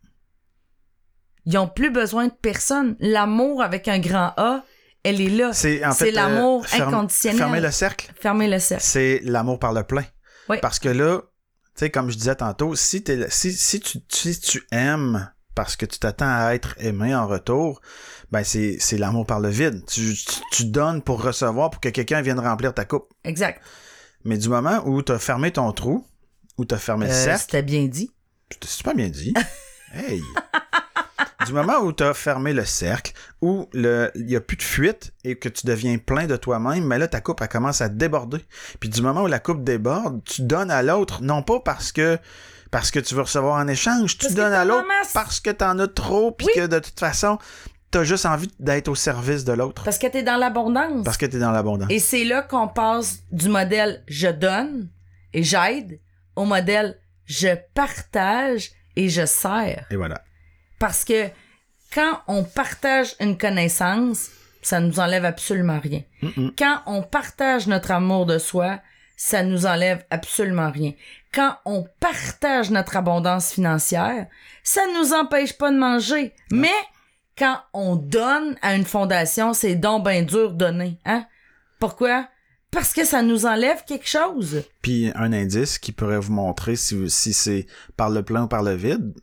ils 1.45 1.57
ont 1.57 1.67
plus 1.67 1.89
besoin 1.91 2.27
de 2.27 2.33
personne. 2.41 2.95
L'amour 2.99 3.61
avec 3.61 3.87
un 3.87 3.99
grand 3.99 4.33
A, 4.37 4.63
elle 5.03 5.19
est 5.21 5.29
là. 5.29 5.53
C'est 5.53 5.83
en 5.85 5.91
C'est 5.91 6.05
fait 6.05 6.11
l'amour 6.11 6.63
euh, 6.63 6.67
ferme- 6.67 6.87
inconditionnel. 6.93 7.37
Fermer 7.39 7.61
le 7.61 7.71
cercle, 7.71 8.11
Fermez 8.19 8.47
le 8.47 8.59
cercle. 8.59 8.83
c'est 8.83 9.19
l'amour 9.23 9.59
par 9.59 9.73
le 9.73 9.83
plein. 9.83 10.05
Oui. 10.49 10.57
Parce 10.61 10.79
que 10.79 10.89
là, 10.89 11.19
tu 11.21 11.25
sais, 11.75 11.89
comme 11.89 12.09
je 12.11 12.17
disais 12.17 12.35
tantôt, 12.35 12.75
si, 12.75 13.03
t'es- 13.03 13.29
si, 13.29 13.51
si, 13.53 13.79
tu, 13.79 13.99
si 14.09 14.39
tu 14.39 14.63
aimes 14.71 15.31
parce 15.55 15.75
que 15.75 15.85
tu 15.85 15.99
t'attends 15.99 16.29
à 16.33 16.53
être 16.53 16.75
aimé 16.79 17.13
en 17.15 17.27
retour, 17.27 17.81
ben 18.31 18.43
c'est, 18.43 18.77
l'amour 18.97 19.25
par 19.25 19.39
le 19.39 19.49
vide. 19.49 19.83
Tu, 19.87 20.13
tu, 20.15 20.39
tu 20.51 20.65
donnes 20.65 21.01
pour 21.01 21.21
recevoir, 21.21 21.69
pour 21.69 21.81
que 21.81 21.89
quelqu'un 21.89 22.21
vienne 22.21 22.39
remplir 22.39 22.73
ta 22.73 22.85
coupe. 22.85 23.11
Exact. 23.25 23.61
Mais 24.23 24.37
du 24.37 24.47
moment 24.49 24.81
où 24.85 25.01
tu 25.01 25.11
as 25.11 25.19
fermé 25.19 25.51
ton 25.51 25.71
trou, 25.73 26.05
où 26.57 26.65
tu 26.65 26.73
as 26.75 26.77
fermé 26.77 27.07
le 27.07 27.11
Euh, 27.11 27.23
cercle, 27.23 27.41
C'était 27.41 27.63
bien 27.63 27.85
dit. 27.87 28.11
c'est 28.51 28.69
super 28.69 28.93
bien 28.95 29.09
dit. 29.09 29.33
hey! 29.93 30.21
Du 31.45 31.53
moment 31.53 31.79
où 31.79 31.91
tu 31.93 32.03
as 32.03 32.13
fermé 32.13 32.53
le 32.53 32.65
cercle, 32.65 33.13
où 33.41 33.67
il 33.73 34.11
y 34.29 34.35
a 34.35 34.41
plus 34.41 34.57
de 34.57 34.63
fuite 34.63 35.13
et 35.23 35.35
que 35.37 35.49
tu 35.49 35.65
deviens 35.65 35.97
plein 35.97 36.25
de 36.27 36.35
toi-même, 36.35 36.85
mais 36.85 36.97
là 36.99 37.07
ta 37.07 37.21
coupe 37.21 37.41
elle 37.41 37.47
commence 37.49 37.81
à 37.81 37.89
déborder. 37.89 38.43
Puis 38.79 38.89
du 38.89 39.01
moment 39.01 39.23
où 39.23 39.27
la 39.27 39.39
coupe 39.39 39.63
déborde, 39.63 40.23
tu 40.23 40.43
donnes 40.43 40.71
à 40.71 40.83
l'autre 40.83 41.21
non 41.23 41.41
pas 41.43 41.59
parce 41.59 41.91
que 41.91 42.17
parce 42.69 42.89
que 42.91 42.99
tu 42.99 43.15
veux 43.15 43.21
recevoir 43.23 43.55
en 43.55 43.67
échange, 43.67 44.17
tu 44.17 44.25
Parce 44.27 44.35
donnes 44.35 44.53
à 44.53 44.63
l'autre 44.65 44.87
parce 45.13 45.39
que 45.39 45.49
t'en 45.49 45.77
as 45.79 45.87
trop 45.87 46.31
puis 46.31 46.47
Oui. 46.47 46.53
que 46.61 46.67
de 46.67 46.79
toute 46.79 46.99
façon, 46.99 47.37
t'as 47.91 48.03
juste 48.05 48.25
envie 48.25 48.49
d'être 48.59 48.87
au 48.87 48.95
service 48.95 49.43
de 49.43 49.51
l'autre 49.51 49.83
Parce 49.83 49.97
que 49.97 50.07
t'es 50.07 50.23
dans 50.23 50.37
l'abondance. 50.37 51.03
parce 51.03 51.17
que 51.17 51.25
t'es 51.25 51.39
dans 51.39 51.51
l'abondance. 51.51 51.89
Et 51.91 51.99
c'est 51.99 52.23
là 52.23 52.43
qu'on 52.43 52.67
passe 52.69 53.19
du 53.31 53.49
modèle 53.49 54.03
je 54.07 54.27
donne 54.29 54.87
et 55.33 55.43
j'aide 55.43 55.99
au 56.35 56.45
modèle 56.45 56.97
je 57.25 57.49
partage 57.73 58.71
et 58.95 59.09
je 59.09 59.25
sers. 59.25 59.85
Et 59.89 59.95
voilà. 59.95 60.21
Parce 60.81 61.05
que 61.05 61.29
quand 61.93 62.21
on 62.27 62.43
partage 62.43 63.13
une 63.19 63.37
connaissance, 63.37 64.31
ça 64.63 64.79
nous 64.79 64.99
enlève 64.99 65.25
absolument 65.25 65.79
rien. 65.79 66.01
Quand 66.57 66.81
on 66.87 67.03
partage 67.03 67.67
notre 67.67 67.91
amour 67.91 68.25
de 68.25 68.39
soi, 68.39 68.79
ça 69.15 69.43
nous 69.43 69.67
enlève 69.67 70.03
absolument 70.09 70.71
rien. 70.71 70.93
Quand 71.31 71.55
on 71.65 71.85
partage 71.99 72.71
notre 72.71 72.97
abondance 72.97 73.51
financière, 73.51 74.25
ça 74.63 74.81
nous 74.95 75.13
empêche 75.13 75.53
pas 75.53 75.71
de 75.71 75.77
manger. 75.77 76.33
Mais 76.51 76.69
quand 77.37 77.59
on 77.73 77.95
donne 77.95 78.55
à 78.63 78.73
une 78.73 78.85
fondation, 78.85 79.53
c'est 79.53 79.75
donc 79.75 80.07
bien 80.07 80.23
dur 80.23 80.53
donner, 80.53 80.97
hein? 81.05 81.27
Pourquoi? 81.79 82.27
Parce 82.71 82.91
que 82.91 83.05
ça 83.05 83.21
nous 83.21 83.45
enlève 83.45 83.85
quelque 83.85 84.07
chose. 84.07 84.63
Puis 84.81 85.11
un 85.13 85.31
indice 85.31 85.77
qui 85.77 85.91
pourrait 85.91 86.17
vous 86.17 86.33
montrer 86.33 86.75
si, 86.75 87.07
si 87.07 87.33
c'est 87.33 87.67
par 87.97 88.09
le 88.09 88.23
plein 88.23 88.45
ou 88.45 88.47
par 88.47 88.63
le 88.63 88.73
vide, 88.73 89.13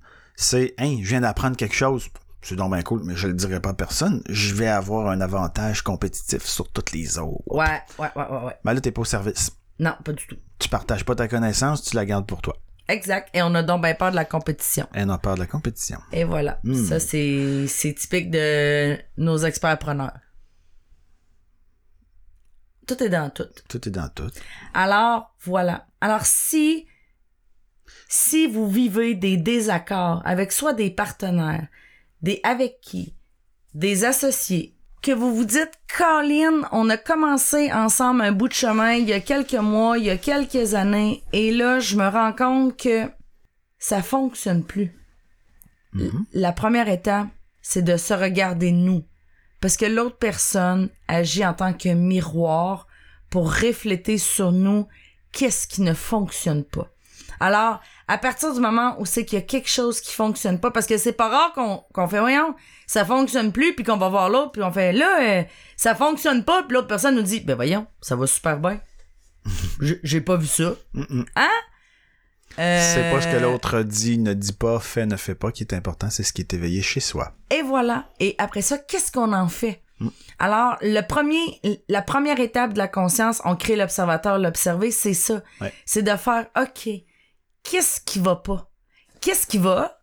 c'est 0.40 0.74
Hein, 0.78 0.98
je 1.02 1.08
viens 1.08 1.20
d'apprendre 1.20 1.56
quelque 1.56 1.74
chose. 1.74 2.08
C'est 2.42 2.54
donc 2.54 2.72
bien 2.72 2.82
cool, 2.82 3.02
mais 3.04 3.16
je 3.16 3.26
le 3.26 3.34
dirai 3.34 3.60
pas 3.60 3.70
à 3.70 3.74
personne. 3.74 4.22
Je 4.28 4.54
vais 4.54 4.68
avoir 4.68 5.08
un 5.08 5.20
avantage 5.20 5.82
compétitif 5.82 6.44
sur 6.44 6.70
toutes 6.70 6.92
les 6.92 7.18
autres. 7.18 7.42
Ouais, 7.48 7.82
ouais, 7.98 8.08
ouais, 8.14 8.26
ouais, 8.30 8.44
ouais. 8.44 8.56
Mais 8.64 8.72
là, 8.72 8.80
t'es 8.80 8.92
pas 8.92 9.00
au 9.00 9.04
service. 9.04 9.50
Non, 9.80 9.94
pas 10.04 10.12
du 10.12 10.24
tout. 10.26 10.36
Tu 10.60 10.68
partages 10.68 11.04
pas 11.04 11.16
ta 11.16 11.26
connaissance, 11.26 11.82
tu 11.82 11.96
la 11.96 12.06
gardes 12.06 12.26
pour 12.26 12.40
toi. 12.40 12.56
Exact. 12.86 13.28
Et 13.34 13.42
on 13.42 13.52
a 13.56 13.64
donc 13.64 13.82
bien 13.82 13.94
peur 13.94 14.12
de 14.12 14.16
la 14.16 14.24
compétition. 14.24 14.86
Et 14.94 15.02
on 15.02 15.08
a 15.08 15.18
peur 15.18 15.34
de 15.34 15.40
la 15.40 15.46
compétition. 15.46 15.98
Et 16.12 16.22
voilà. 16.22 16.60
Hmm. 16.62 16.86
Ça, 16.86 17.00
c'est, 17.00 17.66
c'est 17.66 17.94
typique 17.94 18.30
de 18.30 18.96
nos 19.16 19.38
experts 19.38 19.78
preneurs. 19.78 20.18
Tout 22.86 23.02
est 23.02 23.10
dans 23.10 23.28
tout. 23.28 23.48
Tout 23.68 23.88
est 23.88 23.90
dans 23.90 24.08
tout. 24.08 24.30
Alors, 24.72 25.34
voilà. 25.42 25.88
Alors, 26.00 26.24
si, 26.24 26.86
si 28.08 28.46
vous 28.46 28.68
vivez 28.68 29.14
des 29.14 29.36
désaccords 29.36 30.22
avec 30.24 30.52
soit 30.52 30.72
des 30.72 30.90
partenaires, 30.90 31.66
des 32.22 32.40
avec 32.42 32.80
qui, 32.80 33.14
des 33.74 34.04
associés, 34.04 34.74
que 35.02 35.12
vous 35.12 35.34
vous 35.34 35.44
dites, 35.44 35.72
Colin, 35.96 36.62
on 36.72 36.90
a 36.90 36.96
commencé 36.96 37.72
ensemble 37.72 38.22
un 38.22 38.32
bout 38.32 38.48
de 38.48 38.52
chemin 38.54 38.94
il 38.94 39.08
y 39.08 39.12
a 39.12 39.20
quelques 39.20 39.54
mois, 39.54 39.96
il 39.98 40.04
y 40.06 40.10
a 40.10 40.16
quelques 40.16 40.74
années, 40.74 41.22
et 41.32 41.52
là, 41.52 41.78
je 41.78 41.96
me 41.96 42.08
rends 42.08 42.32
compte 42.32 42.76
que 42.76 43.08
ça 43.78 44.02
fonctionne 44.02 44.64
plus. 44.64 44.92
L- 45.94 46.10
La 46.32 46.52
première 46.52 46.88
étape, 46.88 47.28
c'est 47.62 47.82
de 47.82 47.96
se 47.96 48.12
regarder 48.14 48.72
nous. 48.72 49.04
Parce 49.60 49.76
que 49.76 49.86
l'autre 49.86 50.18
personne 50.18 50.88
agit 51.08 51.44
en 51.44 51.54
tant 51.54 51.72
que 51.72 51.88
miroir 51.88 52.86
pour 53.30 53.52
refléter 53.52 54.18
sur 54.18 54.52
nous 54.52 54.86
qu'est-ce 55.32 55.66
qui 55.68 55.82
ne 55.82 55.94
fonctionne 55.94 56.64
pas. 56.64 56.88
Alors, 57.40 57.80
à 58.08 58.18
partir 58.18 58.52
du 58.54 58.60
moment 58.60 58.96
où 59.00 59.06
c'est 59.06 59.24
qu'il 59.24 59.38
y 59.38 59.42
a 59.42 59.44
quelque 59.44 59.68
chose 59.68 60.00
qui 60.00 60.14
fonctionne 60.14 60.58
pas, 60.60 60.70
parce 60.70 60.86
que 60.86 60.96
c'est 60.98 61.12
pas 61.12 61.28
rare 61.28 61.52
qu'on 61.54 61.82
qu'on 61.92 62.08
fait, 62.08 62.20
voyons, 62.20 62.54
ça 62.86 63.04
fonctionne 63.04 63.52
plus, 63.52 63.74
puis 63.74 63.84
qu'on 63.84 63.96
va 63.96 64.08
voir 64.08 64.28
l'autre, 64.30 64.52
puis 64.52 64.62
on 64.62 64.72
fait, 64.72 64.92
là, 64.92 65.18
euh, 65.22 65.42
ça 65.76 65.94
fonctionne 65.94 66.44
pas, 66.44 66.62
puis 66.64 66.74
l'autre 66.74 66.88
personne 66.88 67.14
nous 67.14 67.22
dit, 67.22 67.40
ben 67.40 67.54
voyons, 67.54 67.86
ça 68.00 68.16
va 68.16 68.26
super 68.26 68.58
bien. 68.58 68.80
J'ai- 70.02 70.20
pas 70.20 70.36
vu 70.36 70.46
ça. 70.46 70.74
Hein? 71.36 71.48
Euh, 72.58 72.94
C'est 72.94 73.10
pas 73.12 73.20
ce 73.20 73.28
que 73.28 73.36
l'autre 73.40 73.82
dit, 73.82 74.18
ne 74.18 74.34
dit 74.34 74.52
pas, 74.52 74.80
fait, 74.80 75.06
ne 75.06 75.16
fait 75.16 75.34
pas 75.34 75.52
qui 75.52 75.62
est 75.62 75.74
important, 75.74 76.10
c'est 76.10 76.22
ce 76.24 76.32
qui 76.32 76.40
est 76.42 76.52
éveillé 76.54 76.82
chez 76.82 77.00
soi. 77.00 77.32
Et 77.56 77.62
voilà. 77.62 78.08
Et 78.20 78.34
après 78.38 78.62
ça, 78.62 78.78
qu'est-ce 78.78 79.12
qu'on 79.12 79.32
en 79.32 79.48
fait? 79.48 79.82
Mm. 80.00 80.08
Alors, 80.40 80.76
le 80.80 81.00
premier, 81.02 81.60
la 81.88 82.02
première 82.02 82.40
étape 82.40 82.72
de 82.72 82.78
la 82.78 82.88
conscience, 82.88 83.40
on 83.44 83.54
crée 83.54 83.76
l'observateur, 83.76 84.38
l'observer, 84.38 84.90
c'est 84.90 85.14
ça. 85.14 85.42
Ouais. 85.60 85.72
C'est 85.86 86.02
de 86.02 86.16
faire, 86.16 86.46
OK, 86.60 86.88
qu'est-ce 87.70 88.00
qui 88.00 88.18
va 88.18 88.36
pas? 88.36 88.70
Qu'est-ce 89.20 89.46
qui 89.46 89.58
va? 89.58 90.00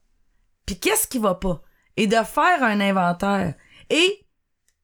Puis 0.66 0.80
qu'est-ce 0.80 1.08
qui 1.08 1.20
va 1.20 1.36
pas? 1.36 1.62
Et 1.98 2.08
de 2.08 2.16
faire 2.16 2.62
un 2.62 2.80
inventaire. 2.80 3.56
Et 3.90 4.26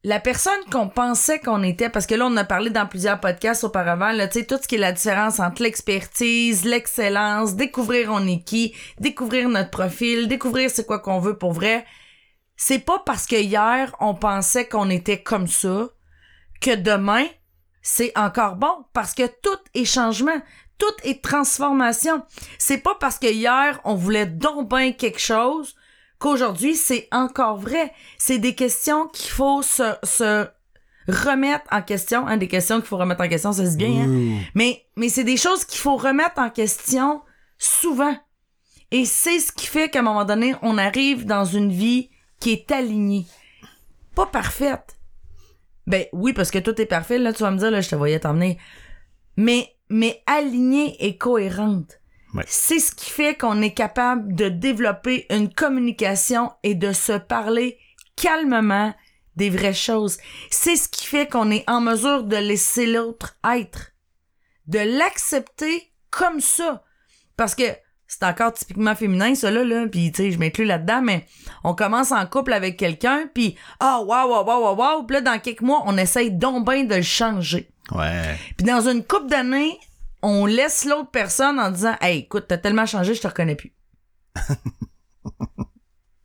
la 0.04 0.20
personne 0.20 0.64
qu'on 0.72 0.90
pensait 0.90 1.40
qu'on 1.40 1.62
était, 1.62 1.90
parce 1.90 2.08
que 2.08 2.16
là, 2.16 2.26
on 2.26 2.38
a 2.38 2.44
parlé 2.44 2.72
dans 2.72 2.88
plusieurs 2.88 3.20
podcasts 3.20 3.64
auparavant, 3.64 4.12
tu 4.12 4.40
sais, 4.40 4.46
tout 4.46 4.58
ce 4.62 4.68
qui 4.68 4.76
est 4.76 4.80
la 4.80 4.94
différence 4.94 5.40
entre 5.40 5.62
l'expertise, 5.62 6.66
l'excellence, 6.66 7.56
découvrir 7.56 8.10
on 8.12 8.26
est 8.26 8.44
qui, 8.44 8.76
découvrir 9.00 9.48
notre 9.50 9.70
profil, 9.70 10.28
découvrir 10.28 10.72
c'est 10.72 10.86
quoi 10.86 11.00
qu'on 11.00 11.20
veut 11.20 11.38
pour 11.38 11.54
vrai. 11.54 11.86
C'est 12.56 12.80
pas 12.80 13.00
parce 13.06 13.28
que 13.28 13.36
hier, 13.36 13.96
on 14.00 14.16
pensait 14.16 14.68
qu'on 14.68 14.90
était 14.90 15.22
comme 15.22 15.48
ça, 15.48 15.90
que 16.62 16.76
demain, 16.76 17.26
c'est 17.84 18.12
encore 18.18 18.56
bon, 18.56 18.86
parce 18.94 19.14
que 19.14 19.28
tout 19.28 19.60
est 19.74 19.86
changement, 19.86 20.42
tout 20.82 21.08
est 21.08 21.24
transformation. 21.24 22.24
C'est 22.58 22.80
pas 22.80 22.96
parce 23.00 23.20
que 23.20 23.32
hier, 23.32 23.80
on 23.86 23.94
voulait 23.94 24.26
donc 24.26 24.68
bien 24.68 24.94
quelque 24.94 25.20
chose, 25.20 25.76
qu'aujourd'hui, 26.18 26.76
c'est 26.76 27.08
encore 27.12 27.58
vrai. 27.58 27.94
C'est 28.18 28.40
des 28.40 28.56
questions 28.56 29.08
qu'il 29.10 29.30
faut 29.30 29.62
se, 29.62 29.94
se 30.02 30.48
remettre 31.08 31.66
en 31.72 31.84
question. 31.84 32.26
Hein, 32.26 32.38
des 32.38 32.48
questions 32.48 32.78
qu'il 32.78 32.88
faut 32.88 32.98
remettre 32.98 33.22
en 33.22 33.28
question, 33.28 33.52
ça 33.52 33.64
se 33.64 33.78
dit 33.78 33.86
bien, 33.86 34.06
hein? 34.06 34.40
Mais, 34.56 34.84
mais 34.96 35.10
c'est 35.10 35.24
des 35.24 35.38
choses 35.38 35.66
qu'il 35.66 35.80
faut 35.80 35.98
remettre 35.98 36.40
en 36.40 36.50
question 36.50 37.22
souvent. 37.60 38.16
Et 38.90 39.06
c'est 39.06 39.40
ce 39.40 39.52
qui 39.52 39.68
fait 39.68 39.90
qu'à 39.90 40.00
un 40.00 40.04
moment 40.04 40.26
donné, 40.26 40.56
on 40.64 40.80
arrive 40.80 41.28
dans 41.28 41.46
une 41.46 41.72
vie 41.72 42.10
qui 42.40 42.54
est 42.54 42.72
alignée. 42.72 43.28
Pas 44.16 44.26
parfaite. 44.26 44.96
Ben 45.86 46.06
oui, 46.12 46.34
parce 46.34 46.50
que 46.50 46.58
tout 46.60 46.82
est 46.82 46.88
parfait, 46.88 47.20
là, 47.20 47.34
tu 47.34 47.44
vas 47.44 47.52
me 47.52 47.58
dire, 47.58 47.70
là, 47.70 47.82
je 47.82 47.90
te 47.90 47.96
voyais 47.96 48.20
t'emmener. 48.20 48.58
Mais, 49.38 49.76
mais 49.92 50.24
alignée 50.26 50.96
et 51.06 51.18
cohérente. 51.18 52.00
Ouais. 52.34 52.44
C'est 52.48 52.80
ce 52.80 52.96
qui 52.96 53.10
fait 53.10 53.36
qu'on 53.36 53.62
est 53.62 53.74
capable 53.74 54.34
de 54.34 54.48
développer 54.48 55.26
une 55.30 55.54
communication 55.54 56.52
et 56.64 56.76
de 56.76 56.94
se 56.94 57.14
parler 57.14 57.78
calmement 58.16 58.94
des 59.36 59.50
vraies 59.50 59.74
choses. 59.74 60.18
C'est 60.50 60.76
ce 60.76 60.88
qui 60.88 61.06
fait 61.06 61.28
qu'on 61.28 61.52
est 61.52 61.70
en 61.70 61.82
mesure 61.82 62.24
de 62.24 62.38
laisser 62.38 62.86
l'autre 62.86 63.38
être, 63.46 63.92
de 64.68 64.80
l'accepter 64.80 65.92
comme 66.10 66.40
ça. 66.40 66.84
Parce 67.36 67.56
que 67.56 67.64
c'est 68.08 68.24
encore 68.24 68.54
typiquement 68.54 68.94
féminin, 68.94 69.36
ça 69.36 69.50
là, 69.52 69.64
là. 69.64 69.88
Puis, 69.88 70.12
tu 70.12 70.24
sais, 70.24 70.32
je 70.32 70.38
m'inclus 70.38 70.66
là-dedans, 70.66 71.02
mais 71.02 71.26
on 71.64 71.74
commence 71.74 72.12
en 72.12 72.26
couple 72.26 72.52
avec 72.52 72.78
quelqu'un, 72.78 73.30
puis 73.34 73.56
ah, 73.80 74.02
waouh, 74.02 74.30
waouh, 74.30 74.46
waouh, 74.46 74.64
waouh, 74.64 74.76
waouh. 74.76 75.04
Puis 75.04 75.16
là, 75.16 75.22
dans 75.22 75.40
quelques 75.40 75.62
mois, 75.62 75.84
on 75.86 75.98
essaye 75.98 76.32
donc 76.32 76.66
bien 76.70 76.84
de 76.84 76.96
le 76.96 77.02
changer. 77.02 77.71
Ouais. 77.92 78.38
Puis 78.58 78.66
dans 78.66 78.88
une 78.88 79.04
couple 79.04 79.28
d'années, 79.28 79.78
on 80.22 80.46
laisse 80.46 80.86
l'autre 80.86 81.10
personne 81.12 81.60
en 81.60 81.72
disant 81.72 81.96
Hey, 82.02 82.20
écoute, 82.20 82.46
t'as 82.48 82.58
tellement 82.58 82.86
changé, 82.86 83.14
je 83.16 83.22
te 83.22 83.28
reconnais 83.28 83.56
plus. 83.56 83.74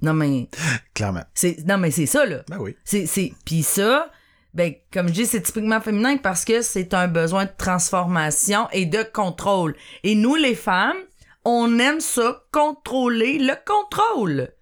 non, 0.03 0.13
mais 0.15 0.49
Clairement. 0.95 1.25
c'est 1.35 1.57
non 1.67 1.79
mais 1.79 1.91
c'est 1.91 2.07
ça 2.07 2.25
là. 2.27 2.43
Ben 2.49 2.59
oui. 2.59 2.77
C'est 2.85 3.07
c'est 3.07 3.33
puis 3.45 3.63
ça 3.63 4.11
ben 4.55 4.75
comme 4.93 5.09
je 5.09 5.13
dis 5.13 5.27
c'est 5.27 5.43
typiquement 5.43 5.81
féminin 5.81 6.17
parce 6.19 6.45
que 6.45 6.63
c'est 6.63 6.95
un 6.95 7.09
besoin 7.09 7.45
de 7.47 7.51
transformation 7.57 8.69
et 8.73 8.87
de 8.87 9.03
contrôle. 9.03 9.75
Et 10.05 10.15
nous 10.15 10.35
les 10.35 10.55
femmes, 10.55 10.97
on 11.45 11.79
aime 11.79 12.01
ça 12.01 12.43
contrôler 12.53 13.39
le 13.39 13.55
contrôle 13.67 14.53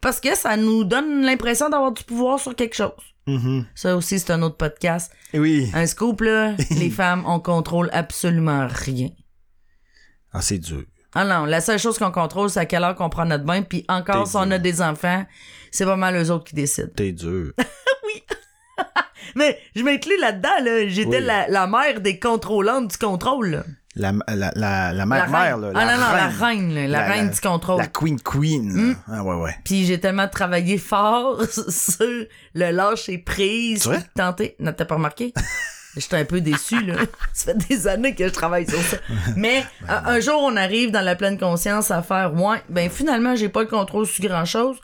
parce 0.00 0.20
que 0.20 0.34
ça 0.36 0.56
nous 0.56 0.84
donne 0.84 1.22
l'impression 1.22 1.68
d'avoir 1.68 1.92
du 1.92 2.04
pouvoir 2.04 2.38
sur 2.38 2.54
quelque 2.54 2.76
chose. 2.76 2.92
Mhm. 3.26 3.66
Ça 3.74 3.96
aussi 3.96 4.18
c'est 4.18 4.30
un 4.32 4.42
autre 4.42 4.56
podcast. 4.56 5.12
Et 5.32 5.38
oui. 5.38 5.70
Un 5.74 5.86
scoop 5.86 6.20
là, 6.20 6.54
les 6.70 6.90
femmes 6.90 7.24
on 7.26 7.40
contrôle 7.40 7.88
absolument 7.92 8.66
rien. 8.68 9.08
Ah, 10.32 10.42
c'est 10.42 10.58
dur. 10.58 10.82
Ah 11.14 11.24
non, 11.24 11.44
la 11.44 11.60
seule 11.60 11.78
chose 11.78 11.96
qu'on 11.96 12.10
contrôle, 12.10 12.50
c'est 12.50 12.58
à 12.60 12.66
quelle 12.66 12.82
heure 12.82 12.96
qu'on 12.96 13.08
prend 13.08 13.24
notre 13.24 13.44
bain, 13.44 13.62
puis 13.62 13.84
encore, 13.88 14.26
si 14.26 14.34
on 14.36 14.50
a 14.50 14.58
des 14.58 14.82
enfants, 14.82 15.24
c'est 15.70 15.84
pas 15.84 15.94
mal 15.96 16.16
eux 16.16 16.30
autres 16.32 16.44
qui 16.44 16.56
décident. 16.56 16.88
T'es 16.96 17.12
dur. 17.12 17.52
Mais 19.36 19.58
je 19.76 19.82
m'inclus 19.82 20.18
là-dedans, 20.20 20.48
là. 20.62 20.88
J'étais 20.88 21.18
Oui. 21.18 21.24
la, 21.24 21.46
la 21.48 21.66
mère 21.66 22.00
des 22.00 22.18
contrôlantes 22.18 22.90
du 22.90 22.96
contrôle, 22.98 23.48
là. 23.50 23.64
La, 23.96 24.12
la, 24.26 24.50
la, 24.56 24.92
la 24.92 25.06
mère, 25.06 25.30
mère, 25.30 25.56
là. 25.56 25.70
ah 25.74 25.84
la 25.84 25.96
non, 25.96 26.02
non, 26.02 26.12
la 26.12 26.28
reine. 26.28 26.74
là, 26.74 26.88
la, 26.88 27.04
reine 27.06 27.30
du 27.30 27.40
contrôle. 27.40 27.78
La 27.78 27.86
queen 27.86 28.20
queen. 28.20 28.74
là. 28.74 28.82
Mm. 28.82 28.96
Ah, 29.08 29.22
ouais, 29.22 29.36
ouais. 29.36 29.56
Puis 29.64 29.86
j'ai 29.86 30.00
tellement 30.00 30.26
travaillé 30.26 30.78
fort 30.78 31.40
sur 31.68 32.26
le 32.54 32.70
lâcher 32.72 33.18
prise. 33.18 33.88
Tenter. 34.16 34.56
Non, 34.58 34.72
t'as 34.72 34.84
pas 34.84 34.96
remarqué? 34.96 35.32
J'étais 35.96 36.16
un 36.16 36.24
peu 36.24 36.40
déçu, 36.40 36.80
là. 36.84 36.96
Ça 37.32 37.52
fait 37.52 37.68
des 37.68 37.86
années 37.86 38.16
que 38.16 38.26
je 38.26 38.32
travaille 38.32 38.68
sur 38.68 38.80
ça. 38.80 38.96
Mais 39.36 39.64
Ben 39.86 39.94
un, 39.94 40.14
un 40.16 40.20
jour, 40.20 40.40
on 40.42 40.56
arrive 40.56 40.90
dans 40.90 41.02
la 41.04 41.14
pleine 41.14 41.38
conscience 41.38 41.92
à 41.92 42.02
faire, 42.02 42.34
ouais, 42.34 42.60
ben 42.68 42.90
finalement, 42.90 43.36
j'ai 43.36 43.48
pas 43.48 43.62
le 43.62 43.68
contrôle 43.68 44.06
sur 44.06 44.24
grand 44.24 44.44
chose. 44.44 44.76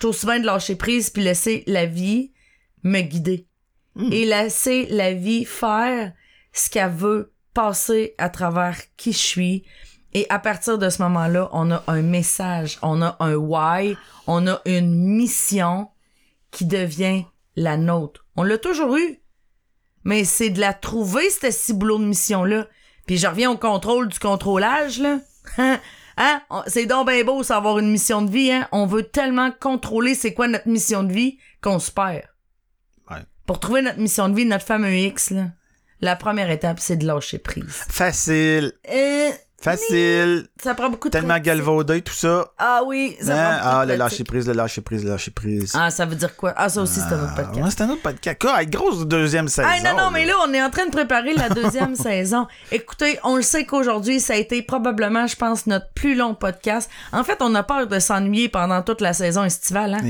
Je 0.00 0.06
aussi 0.06 0.24
bien 0.24 0.40
de 0.40 0.46
lâcher 0.46 0.76
prise 0.76 1.10
puis 1.10 1.22
laisser 1.22 1.64
la 1.66 1.84
vie 1.84 2.32
me 2.82 3.02
guider. 3.02 3.46
Mm. 3.94 4.10
Et 4.10 4.24
laisser 4.24 4.86
la 4.88 5.12
vie 5.12 5.44
faire 5.44 6.12
ce 6.54 6.70
qu'elle 6.70 6.90
veut 6.90 7.33
passer 7.54 8.14
à 8.18 8.28
travers 8.28 8.76
qui 8.96 9.12
je 9.12 9.18
suis. 9.18 9.64
Et 10.12 10.26
à 10.28 10.38
partir 10.38 10.78
de 10.78 10.90
ce 10.90 11.02
moment-là, 11.02 11.48
on 11.52 11.70
a 11.70 11.82
un 11.88 12.02
message, 12.02 12.78
on 12.82 13.02
a 13.02 13.16
un 13.20 13.34
why, 13.34 13.96
on 14.26 14.46
a 14.46 14.60
une 14.64 14.94
mission 14.94 15.88
qui 16.50 16.66
devient 16.66 17.24
la 17.56 17.76
nôtre. 17.76 18.24
On 18.36 18.42
l'a 18.42 18.58
toujours 18.58 18.96
eu. 18.96 19.20
Mais 20.04 20.24
c'est 20.24 20.50
de 20.50 20.60
la 20.60 20.72
trouver, 20.72 21.30
cette 21.30 21.52
ciboulot 21.52 21.98
de 21.98 22.04
mission-là. 22.04 22.66
Puis 23.06 23.18
je 23.18 23.26
reviens 23.26 23.50
au 23.50 23.56
contrôle 23.56 24.08
du 24.08 24.18
contrôlage, 24.18 25.00
là. 25.00 25.18
hein? 26.16 26.42
C'est 26.66 26.86
donc 26.86 27.08
bien 27.08 27.24
beau 27.24 27.42
savoir 27.42 27.78
une 27.78 27.90
mission 27.90 28.22
de 28.22 28.30
vie, 28.30 28.52
hein? 28.52 28.68
On 28.70 28.86
veut 28.86 29.04
tellement 29.04 29.50
contrôler 29.50 30.14
c'est 30.14 30.34
quoi 30.34 30.46
notre 30.46 30.68
mission 30.68 31.02
de 31.02 31.12
vie 31.12 31.38
qu'on 31.60 31.78
se 31.78 31.90
perd. 31.90 32.22
Ouais. 33.10 33.22
Pour 33.46 33.60
trouver 33.60 33.82
notre 33.82 33.98
mission 33.98 34.28
de 34.28 34.34
vie, 34.34 34.44
notre 34.44 34.64
fameux 34.64 34.94
X, 34.94 35.30
là, 35.30 35.48
la 36.04 36.16
première 36.16 36.50
étape, 36.50 36.78
c'est 36.80 36.96
de 36.96 37.06
lâcher 37.06 37.38
prise. 37.38 37.64
Facile. 37.88 38.72
Euh, 38.92 39.30
Facile. 39.60 40.46
ça 40.62 40.74
prend 40.74 40.90
beaucoup 40.90 41.08
de 41.08 41.12
Tellement 41.12 41.28
pratique. 41.28 41.46
galvaudé, 41.46 42.02
tout 42.02 42.12
ça. 42.12 42.52
Ah 42.58 42.82
oui, 42.86 43.16
ça 43.20 43.32
Hein? 43.32 43.58
prend 43.58 43.68
Ah, 43.80 43.86
le 43.86 43.96
lâcher 43.96 44.22
prise, 44.22 44.46
le 44.46 44.52
lâcher 44.52 44.82
prise, 44.82 45.04
le 45.04 45.10
lâcher 45.10 45.30
prise. 45.30 45.72
Ah, 45.74 45.90
ça 45.90 46.04
veut 46.04 46.16
dire 46.16 46.36
quoi? 46.36 46.52
Ah, 46.56 46.68
ça 46.68 46.82
aussi, 46.82 47.00
c'est 47.00 47.14
un 47.14 47.22
autre 47.24 47.32
Ah, 47.32 47.42
podcast. 47.44 47.64
ouais, 47.64 47.70
c'est 47.70 47.80
un 47.82 47.88
autre 47.88 48.02
podcast. 48.02 48.38
Quoi, 48.40 48.52
avec 48.52 48.68
grosse 48.70 49.06
deuxième 49.06 49.48
saison. 49.48 49.66
Ah 49.70 49.80
non, 49.94 49.98
non, 49.98 50.10
mais 50.10 50.26
là, 50.26 50.34
on 50.46 50.52
est 50.52 50.62
en 50.62 50.68
train 50.68 50.84
de 50.84 50.90
préparer 50.90 51.32
la 51.32 51.48
deuxième 51.62 51.96
saison. 51.96 52.46
Écoutez, 52.72 53.18
on 53.24 53.36
le 53.36 53.42
sait 53.42 53.64
qu'aujourd'hui, 53.64 54.20
ça 54.20 54.34
a 54.34 54.36
été 54.36 54.60
probablement, 54.62 55.26
je 55.26 55.36
pense, 55.36 55.66
notre 55.66 55.90
plus 55.94 56.14
long 56.14 56.34
podcast. 56.34 56.90
En 57.12 57.24
fait, 57.24 57.38
on 57.40 57.54
a 57.54 57.62
peur 57.62 57.86
de 57.86 57.98
s'ennuyer 57.98 58.50
pendant 58.50 58.82
toute 58.82 59.00
la 59.00 59.14
saison 59.14 59.44
estivale. 59.44 59.94
Hein? 59.94 60.02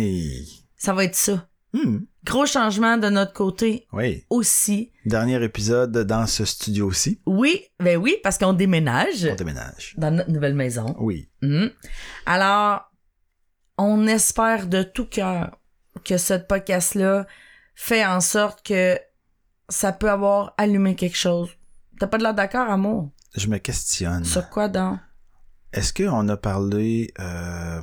Ça 0.76 0.92
va 0.92 1.04
être 1.04 1.14
ça. 1.14 1.46
Hmm. 1.74 2.04
Gros 2.24 2.46
changement 2.46 2.96
de 2.96 3.08
notre 3.10 3.32
côté 3.32 3.86
Oui. 3.92 4.24
aussi. 4.30 4.92
Dernier 5.04 5.42
épisode 5.42 5.98
dans 6.06 6.26
ce 6.26 6.44
studio-ci. 6.44 7.20
Oui, 7.26 7.64
ben 7.80 7.96
oui, 7.98 8.16
parce 8.22 8.38
qu'on 8.38 8.52
déménage 8.52 9.28
On 9.30 9.34
déménage. 9.34 9.94
dans 9.98 10.12
notre 10.14 10.30
nouvelle 10.30 10.54
maison. 10.54 10.94
Oui. 11.00 11.28
Mhm. 11.42 11.70
Alors, 12.26 12.90
on 13.76 14.06
espère 14.06 14.68
de 14.68 14.84
tout 14.84 15.06
cœur 15.06 15.58
que 16.04 16.16
ce 16.16 16.34
podcast-là 16.34 17.26
fait 17.74 18.06
en 18.06 18.20
sorte 18.20 18.64
que 18.64 18.96
ça 19.68 19.92
peut 19.92 20.10
avoir 20.10 20.54
allumé 20.56 20.94
quelque 20.94 21.16
chose. 21.16 21.50
T'as 21.98 22.06
pas 22.06 22.18
de 22.18 22.22
l'air 22.22 22.34
d'accord, 22.34 22.70
amour? 22.70 23.10
Je 23.36 23.48
me 23.48 23.58
questionne. 23.58 24.24
Sur 24.24 24.48
quoi 24.48 24.68
donc? 24.68 24.98
Est-ce 25.72 25.92
qu'on 25.92 26.28
a 26.28 26.36
parlé 26.36 27.12
euh, 27.18 27.80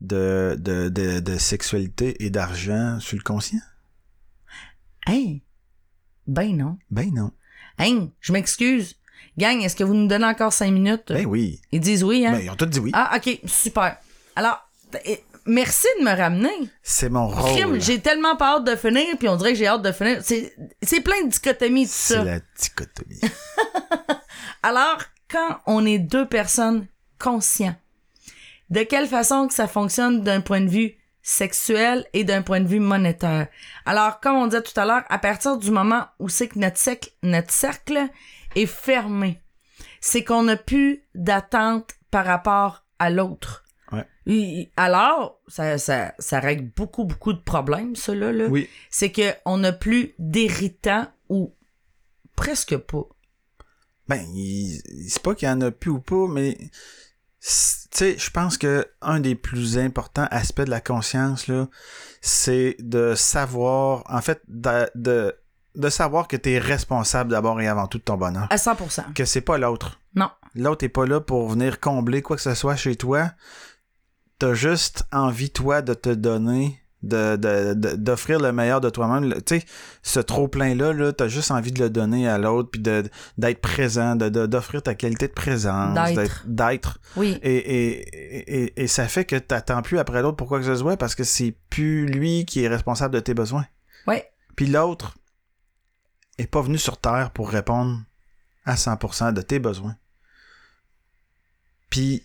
de, 0.00 0.56
de, 0.58 0.88
de, 0.88 1.20
de 1.20 1.38
sexualité 1.38 2.24
et 2.24 2.30
d'argent 2.30 2.98
sur 3.00 3.16
le 3.16 3.22
conscient? 3.22 3.60
Hein? 5.06 5.38
Ben 6.26 6.56
non. 6.56 6.78
Ben 6.90 7.12
non. 7.12 7.30
Hein? 7.78 8.08
Je 8.20 8.32
m'excuse. 8.32 8.96
Gang, 9.38 9.60
est-ce 9.62 9.76
que 9.76 9.84
vous 9.84 9.94
nous 9.94 10.08
donnez 10.08 10.24
encore 10.24 10.52
cinq 10.52 10.70
minutes? 10.72 11.08
Ben 11.08 11.26
oui. 11.26 11.60
Ils 11.72 11.80
disent 11.80 12.02
oui, 12.04 12.26
hein? 12.26 12.32
Ben, 12.32 12.40
ils 12.40 12.50
ont 12.50 12.56
tous 12.56 12.66
dit 12.66 12.80
oui. 12.80 12.90
Ah, 12.94 13.16
ok, 13.16 13.40
super. 13.44 13.98
Alors, 14.34 14.58
eh, 15.04 15.22
merci 15.46 15.86
de 16.00 16.04
me 16.04 16.10
ramener. 16.16 16.50
C'est 16.82 17.08
mon 17.10 17.28
rôle. 17.28 17.80
j'ai 17.80 18.00
tellement 18.00 18.36
pas 18.36 18.56
hâte 18.56 18.64
de 18.66 18.76
finir, 18.76 19.04
puis 19.18 19.28
on 19.28 19.36
dirait 19.36 19.52
que 19.52 19.58
j'ai 19.58 19.66
hâte 19.66 19.82
de 19.82 19.92
finir. 19.92 20.20
C'est 20.22 20.54
c'est 20.82 21.00
plein 21.02 21.22
de 21.24 21.28
dichotomies, 21.30 21.86
tout 21.86 21.92
C'est 21.94 22.14
ça. 22.14 22.24
la 22.24 22.40
dichotomie. 22.58 23.20
Alors, 24.62 24.98
quand 25.30 25.58
on 25.66 25.84
est 25.86 25.98
deux 25.98 26.26
personnes 26.26 26.86
conscientes, 27.18 27.76
de 28.70 28.82
quelle 28.82 29.06
façon 29.06 29.46
que 29.48 29.54
ça 29.54 29.68
fonctionne 29.68 30.22
d'un 30.22 30.40
point 30.40 30.60
de 30.60 30.68
vue 30.68 30.94
sexuel 31.22 32.06
et 32.12 32.24
d'un 32.24 32.42
point 32.42 32.60
de 32.60 32.68
vue 32.68 32.80
monétaire? 32.80 33.48
Alors, 33.84 34.20
comme 34.20 34.36
on 34.36 34.46
disait 34.46 34.62
tout 34.62 34.78
à 34.78 34.84
l'heure, 34.86 35.04
à 35.08 35.18
partir 35.18 35.56
du 35.56 35.70
moment 35.70 36.06
où 36.18 36.28
c'est 36.28 36.48
que 36.48 36.58
notre, 36.58 36.78
cercle, 36.78 37.10
notre 37.22 37.50
cercle 37.50 38.08
est 38.54 38.66
fermé, 38.66 39.40
c'est 40.00 40.24
qu'on 40.24 40.42
n'a 40.44 40.56
plus 40.56 41.02
d'attente 41.14 41.90
par 42.10 42.24
rapport 42.26 42.84
à 42.98 43.10
l'autre. 43.10 43.64
Ouais. 43.92 44.68
Alors, 44.76 45.40
ça, 45.46 45.78
ça, 45.78 46.14
ça 46.18 46.40
règle 46.40 46.70
beaucoup, 46.74 47.04
beaucoup 47.04 47.32
de 47.32 47.38
problèmes, 47.40 47.94
cela, 47.94 48.32
là. 48.32 48.46
Oui. 48.46 48.68
C'est 48.90 49.12
qu'on 49.12 49.58
n'a 49.58 49.72
plus 49.72 50.14
d'héritant 50.18 51.06
ou 51.28 51.54
presque 52.34 52.76
pas. 52.76 53.04
Ben, 54.08 54.24
il- 54.34 54.80
c'est 55.08 55.22
pas 55.22 55.34
qu'il 55.34 55.48
y 55.48 55.50
en 55.50 55.60
a 55.60 55.70
plus 55.70 55.90
ou 55.90 56.00
pas, 56.00 56.26
mais 56.28 56.56
sais, 57.50 58.18
je 58.18 58.30
pense 58.30 58.58
que 58.58 58.86
un 59.00 59.20
des 59.20 59.34
plus 59.34 59.78
importants 59.78 60.26
aspects 60.30 60.62
de 60.62 60.70
la 60.70 60.80
conscience 60.80 61.46
là, 61.46 61.68
c'est 62.20 62.76
de 62.80 63.14
savoir, 63.14 64.02
en 64.08 64.20
fait, 64.20 64.42
de, 64.48 64.90
de, 64.94 65.36
de 65.76 65.88
savoir 65.88 66.28
que 66.28 66.36
tu 66.36 66.52
es 66.52 66.58
responsable 66.58 67.30
d'abord 67.30 67.60
et 67.60 67.68
avant 67.68 67.86
tout 67.86 67.98
de 67.98 68.02
ton 68.02 68.16
bonheur. 68.16 68.46
À 68.50 68.56
100%. 68.56 69.12
Que 69.14 69.24
c'est 69.24 69.40
pas 69.40 69.58
l'autre. 69.58 70.00
Non. 70.14 70.30
L'autre 70.54 70.84
est 70.84 70.90
pas 70.90 71.06
là 71.06 71.20
pour 71.20 71.48
venir 71.48 71.80
combler 71.80 72.22
quoi 72.22 72.36
que 72.36 72.42
ce 72.42 72.54
soit 72.54 72.76
chez 72.76 72.96
toi. 72.96 73.30
T'as 74.38 74.54
juste 74.54 75.04
envie, 75.12 75.50
toi, 75.50 75.82
de 75.82 75.94
te 75.94 76.10
donner, 76.10 76.80
de, 77.06 77.36
de, 77.36 77.74
de- 77.74 77.96
d'offrir 77.96 78.38
le 78.40 78.52
meilleur 78.52 78.80
de 78.80 78.90
toi-même. 78.90 79.32
Tu 79.46 79.60
sais, 79.60 79.64
ce 80.02 80.20
trop-plein-là, 80.20 80.92
là, 80.92 81.12
t'as 81.12 81.28
juste 81.28 81.50
envie 81.50 81.72
de 81.72 81.82
le 81.82 81.90
donner 81.90 82.28
à 82.28 82.38
l'autre, 82.38 82.70
puis 82.70 82.80
de, 82.80 83.04
d'être 83.38 83.60
présent, 83.60 84.16
de, 84.16 84.28
d'offrir 84.28 84.82
ta 84.82 84.94
qualité 84.94 85.28
de 85.28 85.32
présence, 85.32 85.94
D'être. 86.14 86.42
d'être. 86.46 86.98
Oui. 87.16 87.38
Et, 87.42 87.56
et, 87.56 88.62
et, 88.64 88.82
et 88.82 88.86
ça 88.86 89.08
fait 89.08 89.24
que 89.24 89.36
t'attends 89.36 89.82
plus 89.82 89.98
après 89.98 90.22
l'autre 90.22 90.36
pour 90.36 90.48
quoi 90.48 90.58
que 90.58 90.66
ce 90.66 90.76
soit, 90.76 90.96
parce 90.96 91.14
que 91.14 91.24
c'est 91.24 91.54
plus 91.70 92.06
lui 92.06 92.44
qui 92.44 92.62
est 92.64 92.68
responsable 92.68 93.14
de 93.14 93.20
tes 93.20 93.34
besoins. 93.34 93.66
Ouais. 94.06 94.30
Puis 94.56 94.66
l'autre 94.66 95.16
est 96.38 96.46
pas 96.46 96.60
venu 96.62 96.78
sur 96.78 96.98
Terre 96.98 97.30
pour 97.32 97.50
répondre 97.50 97.98
à 98.64 98.74
100% 98.74 99.32
de 99.32 99.40
tes 99.42 99.58
besoins. 99.58 99.96
Puis 101.90 102.22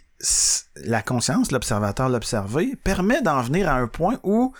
la 0.76 1.02
conscience, 1.02 1.52
l'observateur, 1.52 2.10
l'observé, 2.10 2.76
permet 2.84 3.22
d'en 3.22 3.42
venir 3.42 3.70
à 3.70 3.74
un 3.76 3.88
point 3.88 4.20
où 4.24 4.54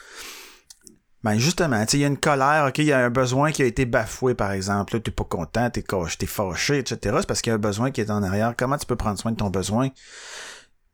Ben 1.24 1.38
justement, 1.38 1.80
tu 1.86 1.92
sais, 1.92 1.98
il 1.98 2.02
y 2.02 2.04
a 2.04 2.08
une 2.08 2.18
colère, 2.18 2.66
ok, 2.70 2.80
il 2.80 2.86
y 2.86 2.92
a 2.94 3.00
un 3.00 3.10
besoin 3.12 3.52
qui 3.52 3.62
a 3.62 3.66
été 3.66 3.86
bafoué, 3.86 4.34
par 4.34 4.52
exemple. 4.52 4.96
Là, 4.96 5.00
t'es 5.00 5.12
pas 5.12 5.24
content, 5.24 5.70
t'es 5.70 5.84
coche, 5.84 6.18
t'es 6.18 6.26
fâché, 6.26 6.80
etc. 6.80 7.18
C'est 7.20 7.28
parce 7.28 7.42
qu'il 7.42 7.52
y 7.52 7.54
a 7.54 7.56
un 7.56 7.60
besoin 7.60 7.92
qui 7.92 8.02
est 8.02 8.10
en 8.10 8.24
arrière. 8.24 8.56
Comment 8.58 8.78
tu 8.78 8.86
peux 8.88 8.96
prendre 8.96 9.20
soin 9.20 9.32
de 9.32 9.38
ton 9.38 9.50
besoin? 9.52 9.90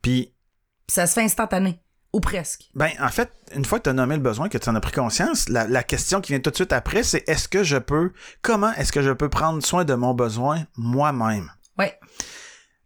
Puis, 0.02 0.34
Ça 0.89 1.07
se 1.07 1.14
fait 1.14 1.23
instantané. 1.23 1.81
Ou 2.14 2.19
presque. 2.22 2.69
ben, 2.73 2.89
en 3.02 3.10
fait, 3.10 3.31
une 3.53 3.65
fois 3.65 3.80
que 3.80 3.84
tu 3.84 3.89
as 3.89 3.94
nommé 3.94 4.15
le 4.15 4.22
besoin, 4.22 4.48
que 4.49 4.57
tu 4.57 4.69
en 4.69 4.76
as 4.76 4.80
pris 4.80 4.94
conscience, 4.94 5.49
la, 5.49 5.68
la 5.68 5.84
question 5.84 6.22
qui 6.22 6.31
vient 6.31 6.39
tout 6.39 6.49
de 6.49 6.56
suite 6.56 6.72
après, 6.72 7.03
c'est 7.03 7.27
est-ce 7.27 7.48
que 7.49 7.64
je 7.64 7.77
peux, 7.77 8.11
comment 8.41 8.72
est-ce 8.73 8.91
que 8.94 9.02
je 9.02 9.11
peux 9.11 9.30
prendre 9.30 9.64
soin 9.64 9.84
de 9.84 9.94
mon 9.94 10.14
besoin 10.14 10.65
moi-même? 10.77 11.52
Ouais. 11.77 11.99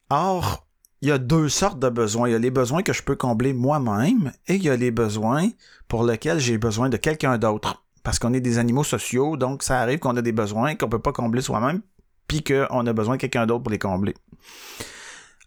Or, 0.09 0.67
il 1.01 1.09
y 1.09 1.11
a 1.11 1.17
deux 1.17 1.49
sortes 1.49 1.79
de 1.79 1.89
besoins. 1.89 2.29
Il 2.29 2.31
y 2.31 2.35
a 2.35 2.39
les 2.39 2.51
besoins 2.51 2.83
que 2.83 2.93
je 2.93 3.01
peux 3.03 3.15
combler 3.15 3.53
moi-même 3.53 4.31
et 4.47 4.55
il 4.55 4.63
y 4.63 4.69
a 4.69 4.75
les 4.75 4.91
besoins 4.91 5.49
pour 5.87 6.03
lesquels 6.03 6.39
j'ai 6.39 6.57
besoin 6.57 6.89
de 6.89 6.97
quelqu'un 6.97 7.37
d'autre. 7.37 7.83
Parce 8.03 8.17
qu'on 8.19 8.33
est 8.33 8.39
des 8.41 8.57
animaux 8.57 8.83
sociaux, 8.83 9.37
donc 9.37 9.61
ça 9.63 9.79
arrive 9.79 9.99
qu'on 9.99 10.15
a 10.17 10.21
des 10.21 10.31
besoins 10.31 10.75
qu'on 10.75 10.89
peut 10.89 10.99
pas 10.99 11.11
combler 11.11 11.41
soi-même, 11.41 11.81
puis 12.27 12.43
qu'on 12.43 12.85
a 12.87 12.93
besoin 12.93 13.15
de 13.15 13.21
quelqu'un 13.21 13.45
d'autre 13.45 13.63
pour 13.63 13.71
les 13.71 13.77
combler. 13.79 14.15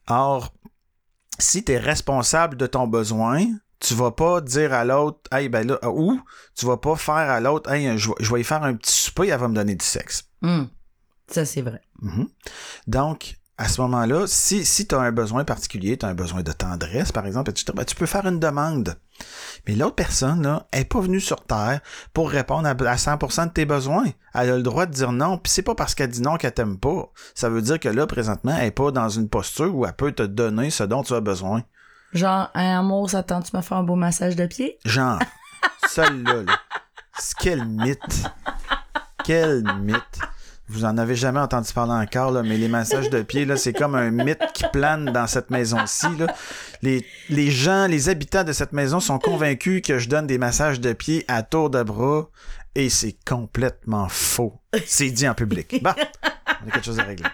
Or, 0.09 0.53
si 1.39 1.65
tu 1.65 1.73
es 1.73 1.79
responsable 1.79 2.57
de 2.57 2.67
ton 2.67 2.87
besoin, 2.87 3.45
tu 3.81 3.95
vas 3.95 4.13
pas 4.13 4.41
dire 4.41 4.73
à 4.73 4.85
l'autre, 4.85 5.19
hey, 5.33 5.49
ben 5.49 5.67
là, 5.67 5.79
ou 5.91 6.21
tu 6.57 6.67
vas 6.67 6.77
pas 6.77 6.97
faire 6.97 7.15
à 7.15 7.41
l'autre, 7.41 7.71
hey, 7.73 7.99
je, 7.99 8.09
vais- 8.09 8.15
je 8.21 8.33
vais 8.33 8.41
y 8.41 8.45
faire 8.45 8.63
un 8.63 8.75
petit 8.75 8.93
souper, 8.93 9.29
elle 9.29 9.41
va 9.41 9.49
me 9.49 9.55
donner 9.55 9.75
du 9.75 9.85
sexe. 9.85 10.29
Hmm. 10.43 10.65
Ça, 11.27 11.45
c'est 11.45 11.63
vrai. 11.63 11.81
Mhm. 12.01 12.29
Donc, 12.87 13.37
à 13.57 13.69
ce 13.69 13.81
moment-là, 13.83 14.27
si, 14.27 14.65
si 14.65 14.87
tu 14.87 14.95
as 14.95 15.01
un 15.01 15.13
besoin 15.13 15.45
particulier, 15.45 15.97
tu 15.97 16.05
as 16.05 16.09
un 16.09 16.15
besoin 16.15 16.43
de 16.43 16.51
tendresse, 16.51 17.13
par 17.13 17.25
exemple, 17.27 17.51
etc., 17.51 17.73
ben, 17.75 17.85
tu 17.85 17.95
peux 17.95 18.07
faire 18.07 18.27
une 18.27 18.41
demande. 18.41 18.97
Mais 19.67 19.77
l'autre 19.77 19.95
personne, 19.95 20.43
là, 20.43 20.67
elle 20.73 20.81
est 20.81 20.85
pas 20.85 21.01
venue 21.01 21.21
sur 21.21 21.45
Terre 21.45 21.81
pour 22.13 22.31
répondre 22.31 22.67
à, 22.67 22.71
à 22.71 22.97
100% 22.97 23.47
de 23.47 23.53
tes 23.53 23.65
besoins. 23.65 24.07
Elle 24.35 24.51
a 24.51 24.57
le 24.57 24.63
droit 24.63 24.87
de 24.87 24.93
dire 24.93 25.13
non, 25.13 25.39
puis 25.39 25.53
c'est 25.53 25.63
pas 25.63 25.77
parce 25.77 25.95
qu'elle 25.95 26.11
dit 26.11 26.21
non 26.21 26.37
qu'elle 26.37 26.53
t'aime 26.53 26.79
pas. 26.79 27.13
Ça 27.35 27.49
veut 27.49 27.63
dire 27.63 27.79
que 27.79 27.89
là, 27.89 28.07
présentement, 28.09 28.57
elle 28.59 28.67
est 28.67 28.73
pas 28.73 28.91
dans 28.91 29.09
une 29.09 29.29
posture 29.29 29.75
où 29.75 29.87
elle 29.87 29.95
peut 29.95 30.13
te 30.13 30.25
donner 30.25 30.71
ce 30.71 30.83
dont 30.83 31.05
tu 31.05 31.15
as 31.15 31.21
besoin. 31.21 31.63
Genre, 32.13 32.51
un 32.55 32.79
amour, 32.79 33.11
ça 33.11 33.23
tente, 33.23 33.51
tu 33.51 33.57
me 33.57 33.63
faire 33.63 33.79
un 33.79 33.83
beau 33.85 33.97
massage 33.97 34.37
de 34.37 34.47
pied? 34.47 34.79
Genre, 34.85 35.21
celle-là, 35.89 36.43
là. 36.43 36.59
C'est 37.19 37.37
Quel 37.39 37.65
mythe. 37.65 38.25
Quel 39.25 39.63
mythe. 39.79 40.21
Vous 40.75 40.85
en 40.85 40.99
avez 40.99 41.15
jamais 41.15 41.41
entendu 41.41 41.73
parler 41.73 41.93
encore, 41.93 42.33
là, 42.33 42.43
mais 42.43 42.57
les 42.57 42.69
massages 42.69 43.09
de 43.09 43.23
pieds, 43.23 43.45
là, 43.45 43.57
c'est 43.57 43.73
comme 43.73 43.95
un 43.95 44.11
mythe 44.11 44.43
qui 44.55 44.65
plane 44.73 45.07
dans 45.07 45.27
cette 45.27 45.51
maison-ci. 45.51 46.07
là. 46.19 46.27
Les, 46.83 47.07
les 47.31 47.51
gens, 47.51 47.87
les 47.87 48.09
habitants 48.09 48.45
de 48.45 48.53
cette 48.53 48.73
maison 48.73 48.99
sont 49.01 49.19
convaincus 49.19 49.83
que 49.83 49.99
je 49.99 50.09
donne 50.09 50.27
des 50.27 50.39
massages 50.39 50.81
de 50.81 50.93
pieds 50.93 51.25
à 51.29 51.43
tour 51.43 51.71
de 51.71 51.83
bras 51.83 52.29
et 52.75 52.91
c'est 52.91 53.17
complètement 53.27 54.09
faux. 54.09 54.61
C'est 54.85 55.11
dit 55.11 55.29
en 55.29 55.35
public. 55.35 55.81
Bon, 55.83 55.93
on 56.65 56.69
a 56.69 56.73
quelque 56.73 56.85
chose 56.85 56.99
à 56.99 57.05
régler. 57.05 57.29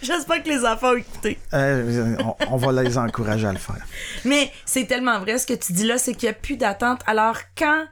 J'espère 0.00 0.42
que 0.44 0.48
les 0.48 0.64
enfants 0.64 0.92
ont 0.92 0.96
écouté. 0.96 1.38
Euh, 1.54 2.16
on, 2.20 2.36
on 2.52 2.56
va 2.56 2.82
les 2.82 2.96
encourager 2.98 3.48
à 3.48 3.52
le 3.52 3.58
faire. 3.58 3.84
Mais 4.24 4.52
c'est 4.64 4.86
tellement 4.86 5.18
vrai 5.18 5.38
ce 5.38 5.46
que 5.46 5.54
tu 5.54 5.72
dis 5.72 5.84
là, 5.86 5.98
c'est 5.98 6.14
qu'il 6.14 6.28
n'y 6.28 6.34
a 6.36 6.38
plus 6.38 6.56
d'attente. 6.56 7.00
Alors, 7.06 7.36
quand 7.56 7.84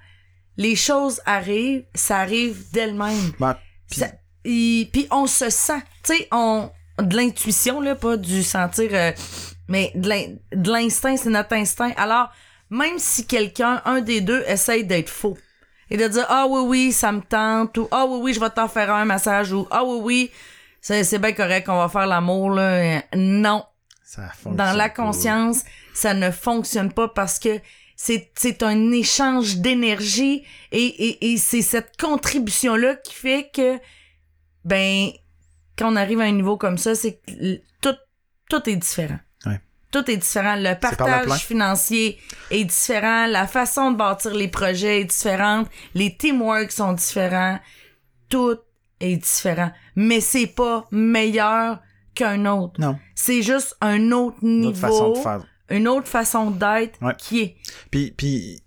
les 0.57 0.77
choses 0.77 1.21
arrivent, 1.27 1.85
ça 1.95 2.19
arrive 2.19 2.71
d'elles-mêmes. 2.73 3.33
Bon, 3.41 3.55
puis- 3.91 4.01
Ça- 4.01 4.13
y- 4.47 4.87
Puis 4.93 5.07
on 5.11 5.27
se 5.27 5.51
sent, 5.51 5.81
tu 6.05 6.15
sais, 6.17 6.29
on 6.33 6.71
de 7.01 7.15
l'intuition 7.17 7.81
là, 7.81 7.95
pas 7.95 8.17
du 8.17 8.43
sentir, 8.43 8.89
euh, 8.93 9.13
mais 9.69 9.93
de 9.95 10.09
l'in- 10.09 10.35
de 10.53 10.71
l'instinct, 10.73 11.17
c'est 11.17 11.29
notre 11.31 11.53
instinct. 11.55 11.93
Alors 11.97 12.31
même 12.71 12.99
si 12.99 13.27
quelqu'un, 13.27 13.83
un 13.85 14.01
des 14.01 14.21
deux, 14.21 14.43
essaye 14.47 14.85
d'être 14.85 15.11
faux 15.11 15.37
et 15.91 15.97
de 15.97 16.09
dire 16.09 16.27
ah 16.29 16.47
oui 16.49 16.61
oui 16.67 16.93
ça 16.93 17.13
me 17.13 17.21
tente 17.21 17.77
ou 17.79 17.87
ah 17.93 18.07
oui 18.09 18.19
oui 18.23 18.35
je 18.35 18.41
vais 18.41 18.51
t'en 18.51 18.67
faire 18.67 18.93
un 18.93 19.05
massage 19.05 19.53
ou 19.53 19.69
ah 19.71 19.85
oui 19.85 20.01
oui 20.03 20.31
c'est 20.81 21.05
c'est 21.05 21.19
bien 21.21 21.33
correct 21.33 21.69
on 21.69 21.77
va 21.77 21.89
faire 21.89 22.07
l'amour 22.09 22.51
là, 22.51 23.03
non 23.15 23.65
ça 24.03 24.23
dans 24.47 24.73
la 24.77 24.89
pas. 24.89 25.03
conscience, 25.03 25.63
ça 25.95 26.13
ne 26.15 26.31
fonctionne 26.31 26.93
pas 26.93 27.09
parce 27.09 27.39
que 27.39 27.61
c'est, 27.95 28.31
c'est 28.37 28.63
un 28.63 28.91
échange 28.93 29.57
d'énergie 29.59 30.45
et, 30.73 30.85
et, 30.87 31.33
et 31.33 31.37
c'est 31.39 31.63
cette 31.63 31.97
contribution-là 32.01 32.97
qui 32.97 33.15
fait 33.15 33.51
que, 33.55 33.79
ben, 34.67 35.11
quand 35.79 35.93
on 35.93 35.97
arrive 35.97 36.21
à 36.21 36.25
un 36.25 36.33
niveau 36.33 36.57
comme 36.57 36.77
ça, 36.77 36.95
c'est 36.95 37.15
que 37.27 37.57
tout, 37.81 37.97
tout 38.51 38.69
est 38.69 38.77
différent. 38.77 39.19
Ouais. 39.47 39.61
Tout 39.93 40.11
est 40.11 40.17
différent. 40.17 40.57
Le 40.57 40.75
par 40.79 40.91
le 40.93 40.97
partage 40.97 41.41
financier 41.45 42.19
est 42.51 42.65
différent. 42.65 43.27
La 43.27 43.47
façon 43.47 43.93
de 43.93 43.97
bâtir 43.97 44.35
les 44.35 44.49
projets 44.49 45.01
est 45.01 45.05
différente. 45.05 45.69
Les 45.95 46.17
teamwork 46.17 46.71
sont 46.73 46.93
différents. 46.95 47.59
Tout 48.29 48.59
est 49.01 49.17
différent. 49.17 49.71
Mais 49.95 50.21
c'est 50.21 50.47
pas 50.49 50.87
meilleur 50.91 51.79
qu'un 52.15 52.47
autre. 52.47 52.81
Non, 52.81 52.99
C'est 53.15 53.43
juste 53.43 53.77
un 53.81 54.11
autre 54.13 54.39
une 54.43 54.61
niveau, 54.61 54.71
autre 54.71 54.81
façon 54.81 55.13
de 55.13 55.19
faire. 55.19 55.45
une 55.71 55.87
autre 55.89 56.09
façon 56.09 56.51
d'être 56.51 57.01
Ouais. 57.03 57.15
qui 57.19 57.41
est. 57.43 57.57
Puis, 57.91 58.11
puis 58.17 58.63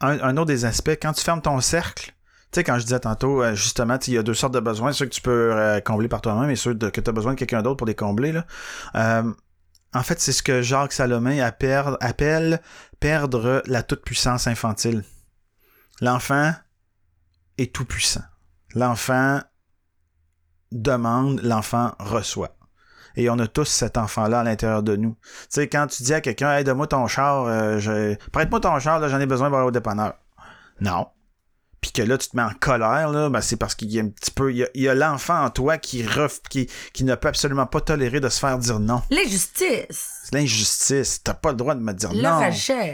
un, 0.00 0.18
un 0.20 0.36
autre 0.36 0.46
des 0.48 0.64
aspects, 0.64 0.98
quand 1.00 1.12
tu 1.12 1.22
fermes 1.22 1.40
ton 1.42 1.60
cercle, 1.60 2.11
sais, 2.52 2.64
quand 2.64 2.78
je 2.78 2.84
disais 2.84 3.00
tantôt, 3.00 3.42
euh, 3.42 3.54
justement, 3.54 3.98
tu 3.98 4.10
il 4.10 4.14
y 4.14 4.18
a 4.18 4.22
deux 4.22 4.34
sortes 4.34 4.54
de 4.54 4.60
besoins, 4.60 4.92
ceux 4.92 5.06
que 5.06 5.10
tu 5.10 5.20
peux 5.22 5.52
euh, 5.52 5.80
combler 5.80 6.08
par 6.08 6.20
toi-même 6.20 6.50
et 6.50 6.56
ceux 6.56 6.74
que 6.74 7.00
tu 7.00 7.08
as 7.10 7.12
besoin 7.12 7.34
de 7.34 7.38
quelqu'un 7.38 7.62
d'autre 7.62 7.76
pour 7.78 7.86
les 7.86 7.94
combler. 7.94 8.32
Là. 8.32 8.46
Euh, 8.94 9.32
en 9.94 10.02
fait, 10.02 10.20
c'est 10.20 10.32
ce 10.32 10.42
que 10.42 10.62
Jacques 10.62 10.92
Salomé 10.92 11.40
appelle, 11.42 12.60
perdre 13.00 13.62
la 13.66 13.82
toute-puissance 13.82 14.46
infantile. 14.46 15.04
L'enfant 16.00 16.52
est 17.58 17.74
tout-puissant. 17.74 18.22
L'enfant 18.74 19.40
demande, 20.72 21.40
l'enfant 21.42 21.94
reçoit. 21.98 22.56
Et 23.16 23.28
on 23.28 23.38
a 23.38 23.46
tous 23.46 23.66
cet 23.66 23.98
enfant-là 23.98 24.40
à 24.40 24.44
l'intérieur 24.44 24.82
de 24.82 24.96
nous. 24.96 25.16
Tu 25.20 25.46
sais, 25.50 25.68
quand 25.68 25.86
tu 25.86 26.02
dis 26.02 26.14
à 26.14 26.22
quelqu'un, 26.22 26.62
donne-moi 26.62 26.86
ton 26.86 27.06
char, 27.06 27.44
euh, 27.44 27.78
je- 27.78 28.14
prête-moi 28.30 28.60
ton 28.60 28.78
char, 28.78 29.06
j'en 29.06 29.20
ai 29.20 29.26
besoin 29.26 29.48
pour 29.48 29.58
aller 29.58 29.66
au 29.66 29.70
dépanneur. 29.70 30.14
Non. 30.80 31.06
Puis 31.82 31.90
que 31.90 32.00
là, 32.00 32.16
tu 32.16 32.28
te 32.28 32.36
mets 32.36 32.44
en 32.44 32.54
colère, 32.58 33.10
là, 33.10 33.28
ben, 33.28 33.40
c'est 33.40 33.56
parce 33.56 33.74
qu'il 33.74 33.90
y 33.90 33.98
a 33.98 34.02
un 34.02 34.08
petit 34.08 34.30
peu, 34.30 34.52
il 34.52 34.68
y 34.74 34.88
a, 34.88 34.94
l'enfant 34.94 35.44
en 35.44 35.50
toi 35.50 35.78
qui, 35.78 36.06
ref, 36.06 36.40
qui, 36.48 36.70
qui 36.92 37.02
ne 37.02 37.16
peut 37.16 37.26
absolument 37.26 37.66
pas 37.66 37.80
tolérer 37.80 38.20
de 38.20 38.28
se 38.28 38.38
faire 38.38 38.56
dire 38.58 38.78
non. 38.78 39.02
L'injustice, 39.10 40.20
C'est 40.22 40.34
l'injustice. 40.34 41.22
T'as 41.24 41.34
pas 41.34 41.50
le 41.50 41.56
droit 41.56 41.74
de 41.74 41.80
me 41.80 41.92
dire 41.92 42.12
le 42.12 42.22
non. 42.22 42.40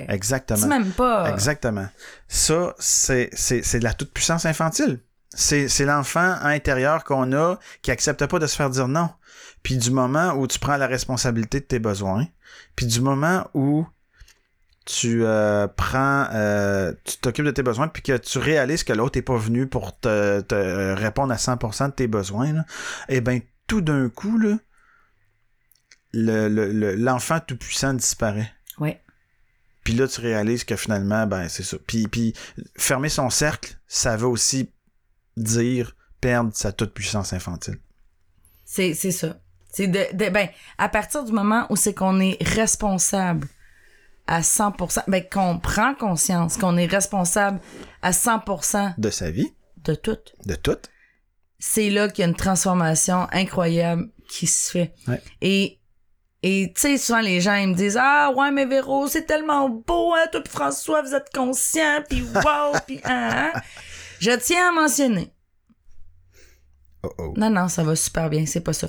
Exactement. 0.08 0.60
tu 0.60 0.66
m'aimes 0.66 0.90
pas. 0.92 1.30
Exactement. 1.30 1.86
Ça, 2.28 2.74
c'est, 2.78 3.28
c'est, 3.34 3.62
c'est 3.62 3.78
de 3.78 3.84
la 3.84 3.92
toute-puissance 3.92 4.46
infantile. 4.46 5.00
C'est, 5.34 5.68
c'est 5.68 5.84
l'enfant 5.84 6.36
intérieur 6.42 7.04
qu'on 7.04 7.32
a 7.34 7.58
qui 7.82 7.90
accepte 7.90 8.24
pas 8.24 8.38
de 8.38 8.46
se 8.46 8.56
faire 8.56 8.70
dire 8.70 8.88
non. 8.88 9.10
Puis 9.62 9.76
du 9.76 9.90
moment 9.90 10.32
où 10.32 10.46
tu 10.46 10.58
prends 10.58 10.78
la 10.78 10.86
responsabilité 10.86 11.60
de 11.60 11.66
tes 11.66 11.78
besoins, 11.78 12.26
puis 12.74 12.86
du 12.86 13.02
moment 13.02 13.46
où 13.52 13.86
tu 14.90 15.22
euh, 15.24 15.68
prends, 15.68 16.26
euh, 16.32 16.94
tu 17.04 17.18
t'occupes 17.18 17.44
de 17.44 17.50
tes 17.50 17.62
besoins, 17.62 17.88
puis 17.88 18.02
que 18.02 18.16
tu 18.16 18.38
réalises 18.38 18.84
que 18.84 18.94
l'autre 18.94 19.18
est 19.18 19.22
pas 19.22 19.36
venu 19.36 19.66
pour 19.66 19.98
te, 20.00 20.40
te 20.40 20.94
répondre 20.94 21.30
à 21.32 21.36
100% 21.36 21.88
de 21.88 21.92
tes 21.92 22.06
besoins, 22.06 22.54
là, 22.54 22.64
eh 23.10 23.20
ben 23.20 23.40
tout 23.66 23.82
d'un 23.82 24.08
coup, 24.08 24.38
là, 24.38 24.56
le, 26.12 26.48
le- 26.48 26.72
le- 26.72 26.94
l'enfant 26.94 27.38
tout-puissant 27.40 27.92
disparaît. 27.92 28.50
Ouais. 28.78 29.02
Puis 29.84 29.92
là, 29.92 30.08
tu 30.08 30.20
réalises 30.22 30.64
que 30.64 30.74
finalement, 30.76 31.26
ben, 31.26 31.48
c'est 31.50 31.62
ça. 31.62 31.76
Puis, 31.86 32.08
puis 32.08 32.32
fermer 32.78 33.10
son 33.10 33.28
cercle, 33.28 33.76
ça 33.86 34.16
veut 34.16 34.26
aussi 34.26 34.72
dire 35.36 35.94
perdre 36.22 36.50
sa 36.54 36.72
toute-puissance 36.72 37.32
infantile. 37.34 37.78
C'est, 38.64 38.94
c'est 38.94 39.12
ça. 39.12 39.38
C'est 39.70 39.86
de, 39.86 40.00
de- 40.16 40.30
ben, 40.30 40.48
à 40.78 40.88
partir 40.88 41.24
du 41.24 41.32
moment 41.32 41.66
où 41.68 41.76
c'est 41.76 41.92
qu'on 41.94 42.20
est 42.20 42.42
responsable 42.42 43.46
à 44.28 44.42
100%, 44.42 45.04
ben, 45.08 45.24
qu'on 45.28 45.58
prend 45.58 45.94
conscience 45.94 46.58
qu'on 46.58 46.76
est 46.76 46.86
responsable 46.86 47.60
à 48.02 48.12
100% 48.12 48.94
De 48.98 49.10
sa 49.10 49.30
vie, 49.30 49.52
de 49.84 49.94
tout, 49.94 50.18
de 50.44 50.54
tout. 50.54 50.76
c'est 51.58 51.88
là 51.88 52.08
qu'il 52.08 52.22
y 52.22 52.26
a 52.26 52.28
une 52.28 52.36
transformation 52.36 53.26
incroyable 53.32 54.10
qui 54.28 54.46
se 54.46 54.70
fait. 54.70 54.94
Ouais. 55.08 55.22
Et, 55.40 55.80
et 56.42 56.70
tu 56.74 56.82
sais, 56.82 56.98
souvent 56.98 57.20
les 57.20 57.40
gens, 57.40 57.54
ils 57.54 57.68
me 57.68 57.74
disent, 57.74 57.98
ah, 57.98 58.30
ouais, 58.36 58.50
mais 58.50 58.66
Véro, 58.66 59.08
c'est 59.08 59.24
tellement 59.24 59.70
beau, 59.70 60.12
hein, 60.14 60.26
toi 60.30 60.42
pis 60.42 60.50
François, 60.50 61.00
vous 61.00 61.14
êtes 61.14 61.32
conscients, 61.34 62.02
puis 62.08 62.22
wow, 62.22 62.78
puis 62.86 63.00
hein, 63.04 63.50
hein. 63.54 63.60
Je 64.20 64.32
tiens 64.32 64.68
à 64.68 64.72
mentionner. 64.72 65.32
Oh 67.02 67.08
oh. 67.18 67.32
Non, 67.36 67.48
non, 67.48 67.68
ça 67.68 67.82
va 67.82 67.96
super 67.96 68.28
bien, 68.28 68.44
c'est 68.44 68.60
pas 68.60 68.74
ça. 68.74 68.86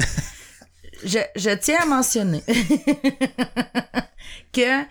je, 1.06 1.20
je 1.36 1.52
tiens 1.52 1.78
à 1.84 1.86
mentionner 1.86 2.42
que 4.52 4.84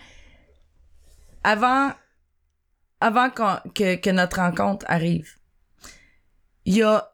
avant, 1.49 3.31
que, 3.31 3.97
que 3.97 4.11
notre 4.11 4.39
rencontre 4.39 4.85
arrive, 4.89 5.37
il 6.65 6.75
y 6.75 6.83
a 6.83 7.11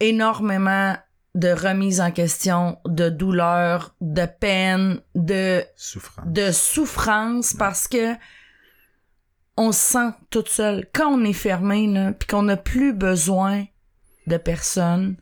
énormément 0.00 0.96
de 1.34 1.48
remises 1.48 2.00
en 2.00 2.10
question, 2.10 2.78
de 2.86 3.10
douleur, 3.10 3.94
de 4.00 4.24
peine, 4.24 5.00
de 5.14 5.62
souffrance 5.76 7.52
parce 7.54 7.88
que 7.88 8.14
on 9.58 9.72
se 9.72 9.78
sent 9.78 10.10
toute 10.30 10.48
seule. 10.48 10.86
Quand 10.94 11.08
on 11.08 11.24
est 11.24 11.32
fermé, 11.32 11.86
là, 11.86 12.12
puis 12.12 12.26
qu'on 12.26 12.42
n'a 12.42 12.56
plus 12.56 12.92
besoin 12.92 13.64
de 14.26 14.36
personne, 14.36 15.16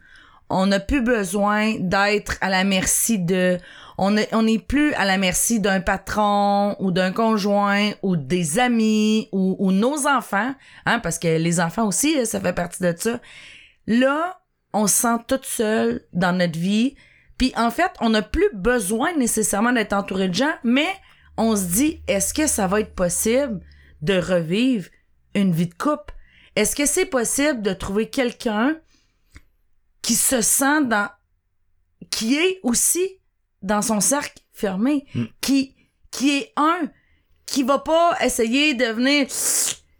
on 0.48 0.66
n'a 0.66 0.80
plus 0.80 1.02
besoin 1.02 1.74
d'être 1.78 2.36
à 2.40 2.48
la 2.48 2.64
merci 2.64 3.18
de... 3.18 3.58
On 3.96 4.12
n'est 4.12 4.28
on 4.32 4.44
plus 4.58 4.92
à 4.94 5.04
la 5.04 5.18
merci 5.18 5.60
d'un 5.60 5.80
patron 5.80 6.76
ou 6.80 6.90
d'un 6.90 7.12
conjoint 7.12 7.92
ou 8.02 8.16
des 8.16 8.58
amis 8.58 9.28
ou, 9.32 9.56
ou 9.58 9.72
nos 9.72 10.06
enfants, 10.06 10.54
hein, 10.86 10.98
parce 10.98 11.18
que 11.18 11.38
les 11.38 11.60
enfants 11.60 11.86
aussi, 11.86 12.16
là, 12.16 12.24
ça 12.24 12.40
fait 12.40 12.52
partie 12.52 12.82
de 12.82 12.94
ça. 12.96 13.20
Là, 13.86 14.40
on 14.72 14.86
se 14.86 14.94
sent 14.94 15.16
toute 15.28 15.46
seule 15.46 16.04
dans 16.12 16.36
notre 16.36 16.58
vie. 16.58 16.96
Puis 17.38 17.52
en 17.56 17.70
fait, 17.70 17.92
on 18.00 18.10
n'a 18.10 18.22
plus 18.22 18.50
besoin 18.52 19.14
nécessairement 19.14 19.72
d'être 19.72 19.92
entouré 19.92 20.28
de 20.28 20.34
gens, 20.34 20.54
mais 20.64 20.88
on 21.36 21.56
se 21.56 21.64
dit, 21.64 22.02
est-ce 22.08 22.34
que 22.34 22.46
ça 22.46 22.66
va 22.66 22.80
être 22.80 22.94
possible 22.94 23.60
de 24.02 24.18
revivre 24.18 24.88
une 25.34 25.52
vie 25.52 25.68
de 25.68 25.74
couple? 25.74 26.14
Est-ce 26.56 26.76
que 26.76 26.86
c'est 26.86 27.06
possible 27.06 27.62
de 27.62 27.72
trouver 27.72 28.08
quelqu'un 28.08 28.76
qui 30.02 30.14
se 30.14 30.40
sent 30.42 30.84
dans, 30.84 31.08
qui 32.10 32.36
est 32.36 32.60
aussi 32.62 33.20
dans 33.64 33.82
son 33.82 34.00
cercle 34.00 34.40
fermé, 34.52 35.04
Mm. 35.14 35.24
qui, 35.40 35.74
qui 36.12 36.30
est 36.38 36.52
un, 36.56 36.88
qui 37.46 37.62
va 37.64 37.78
pas 37.80 38.16
essayer 38.22 38.74
de 38.74 38.84
venir 38.86 39.26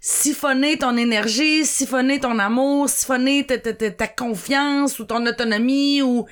siphonner 0.01 0.79
ton 0.79 0.97
énergie, 0.97 1.65
siphonner 1.65 2.21
ton 2.21 2.39
amour, 2.39 2.89
siphonner 2.89 3.47
ta, 3.47 3.59
ta, 3.59 3.73
ta, 3.73 3.91
ta 3.91 4.07
confiance 4.09 4.99
ou 4.99 5.05
ton 5.05 5.25
autonomie 5.27 6.03
ou 6.03 6.27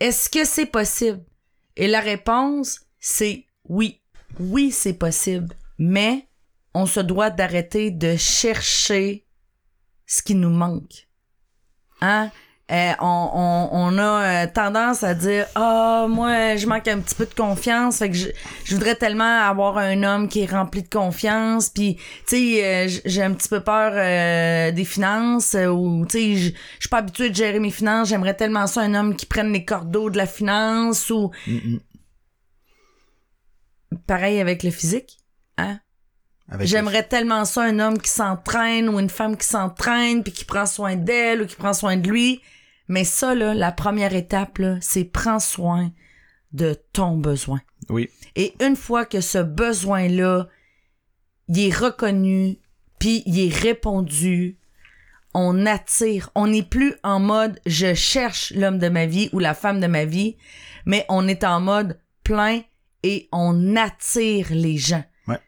est-ce 0.00 0.28
que 0.28 0.44
c'est 0.44 0.66
possible? 0.66 1.22
Et 1.76 1.86
la 1.86 2.00
réponse, 2.00 2.80
c'est 2.98 3.44
oui. 3.68 4.00
Oui, 4.38 4.70
c'est 4.70 4.94
possible. 4.94 5.54
Mais 5.78 6.26
on 6.74 6.86
se 6.86 7.00
doit 7.00 7.30
d'arrêter 7.30 7.90
de 7.90 8.16
chercher 8.16 9.26
ce 10.06 10.22
qui 10.22 10.34
nous 10.34 10.50
manque. 10.50 11.08
Hein? 12.00 12.30
Euh, 12.70 12.92
on, 13.00 13.30
on, 13.34 13.68
on 13.72 13.98
a 13.98 14.02
euh, 14.02 14.46
tendance 14.46 15.02
à 15.02 15.14
dire 15.14 15.46
ah 15.56 16.06
moi 16.08 16.54
je 16.54 16.66
manque 16.68 16.86
un 16.86 17.00
petit 17.00 17.16
peu 17.16 17.26
de 17.26 17.34
confiance 17.34 17.98
fait 17.98 18.10
que 18.10 18.16
je, 18.16 18.28
je 18.64 18.74
voudrais 18.76 18.94
tellement 18.94 19.40
avoir 19.40 19.76
un 19.78 20.04
homme 20.04 20.28
qui 20.28 20.42
est 20.42 20.50
rempli 20.50 20.82
de 20.84 20.88
confiance. 20.88 21.68
Puis 21.68 21.96
tu 21.96 22.02
sais 22.26 22.64
euh, 22.64 23.00
j'ai 23.04 23.22
un 23.22 23.32
petit 23.32 23.48
peu 23.48 23.60
peur 23.60 23.92
euh, 23.94 24.70
des 24.70 24.84
finances 24.84 25.56
euh, 25.56 25.66
ou 25.66 26.06
tu 26.06 26.12
sais 26.12 26.36
je 26.36 26.50
je 26.50 26.86
suis 26.86 26.88
pas 26.88 26.98
habituée 26.98 27.30
de 27.30 27.34
gérer 27.34 27.58
mes 27.58 27.72
finances. 27.72 28.08
J'aimerais 28.08 28.34
tellement 28.34 28.66
ça 28.68 28.82
un 28.82 28.94
homme 28.94 29.16
qui 29.16 29.26
prenne 29.26 29.52
les 29.52 29.64
cordeaux 29.64 30.08
de 30.08 30.16
la 30.16 30.26
finance 30.26 31.10
ou 31.10 31.32
pareil 34.06 34.40
avec 34.40 34.62
le 34.62 34.70
physique 34.70 35.18
hein? 35.58 35.80
J'aimerais 36.60 37.04
tellement 37.04 37.44
ça 37.44 37.62
un 37.62 37.78
homme 37.78 37.98
qui 37.98 38.10
s'entraîne 38.10 38.88
ou 38.88 38.98
une 38.98 39.10
femme 39.10 39.36
qui 39.36 39.46
s'entraîne 39.46 40.22
puis 40.22 40.32
qui 40.32 40.44
prend 40.44 40.66
soin 40.66 40.96
d'elle 40.96 41.42
ou 41.42 41.46
qui 41.46 41.56
prend 41.56 41.72
soin 41.72 41.96
de 41.96 42.08
lui. 42.08 42.40
Mais 42.90 43.04
ça 43.04 43.36
là, 43.36 43.54
la 43.54 43.70
première 43.70 44.14
étape 44.14 44.60
c'est 44.80 45.04
prends 45.04 45.38
soin 45.38 45.92
de 46.52 46.76
ton 46.92 47.16
besoin. 47.16 47.60
Oui. 47.88 48.10
Et 48.34 48.52
une 48.60 48.74
fois 48.74 49.04
que 49.04 49.20
ce 49.20 49.38
besoin 49.38 50.08
là, 50.08 50.48
il 51.46 51.60
est 51.60 51.74
reconnu 51.74 52.58
puis 52.98 53.22
il 53.26 53.38
est 53.38 53.54
répondu, 53.54 54.58
on 55.34 55.66
attire, 55.66 56.30
on 56.34 56.48
n'est 56.48 56.64
plus 56.64 56.94
en 57.04 57.20
mode 57.20 57.60
je 57.64 57.94
cherche 57.94 58.52
l'homme 58.56 58.78
de 58.78 58.88
ma 58.88 59.06
vie 59.06 59.30
ou 59.32 59.38
la 59.38 59.54
femme 59.54 59.78
de 59.78 59.86
ma 59.86 60.04
vie, 60.04 60.36
mais 60.84 61.06
on 61.08 61.28
est 61.28 61.44
en 61.44 61.60
mode 61.60 61.96
plein 62.24 62.60
et 63.04 63.28
on 63.30 63.76
attire 63.76 64.48
les 64.50 64.78
gens. 64.78 65.04
Ouais. 65.28 65.38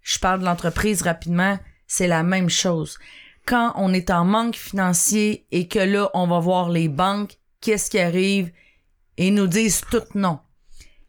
Je 0.00 0.20
parle 0.20 0.38
de 0.38 0.44
l'entreprise 0.44 1.02
rapidement, 1.02 1.58
c'est 1.88 2.06
la 2.06 2.22
même 2.22 2.50
chose. 2.50 3.00
Quand 3.46 3.72
on 3.76 3.92
est 3.92 4.10
en 4.10 4.24
manque 4.24 4.56
financier 4.56 5.46
et 5.50 5.68
que 5.68 5.78
là, 5.78 6.08
on 6.14 6.26
va 6.26 6.38
voir 6.38 6.70
les 6.70 6.88
banques, 6.88 7.38
qu'est-ce 7.60 7.90
qui 7.90 7.98
arrive? 7.98 8.50
Et 9.18 9.28
ils 9.28 9.34
nous 9.34 9.46
disent 9.46 9.82
tout 9.90 10.02
non. 10.14 10.38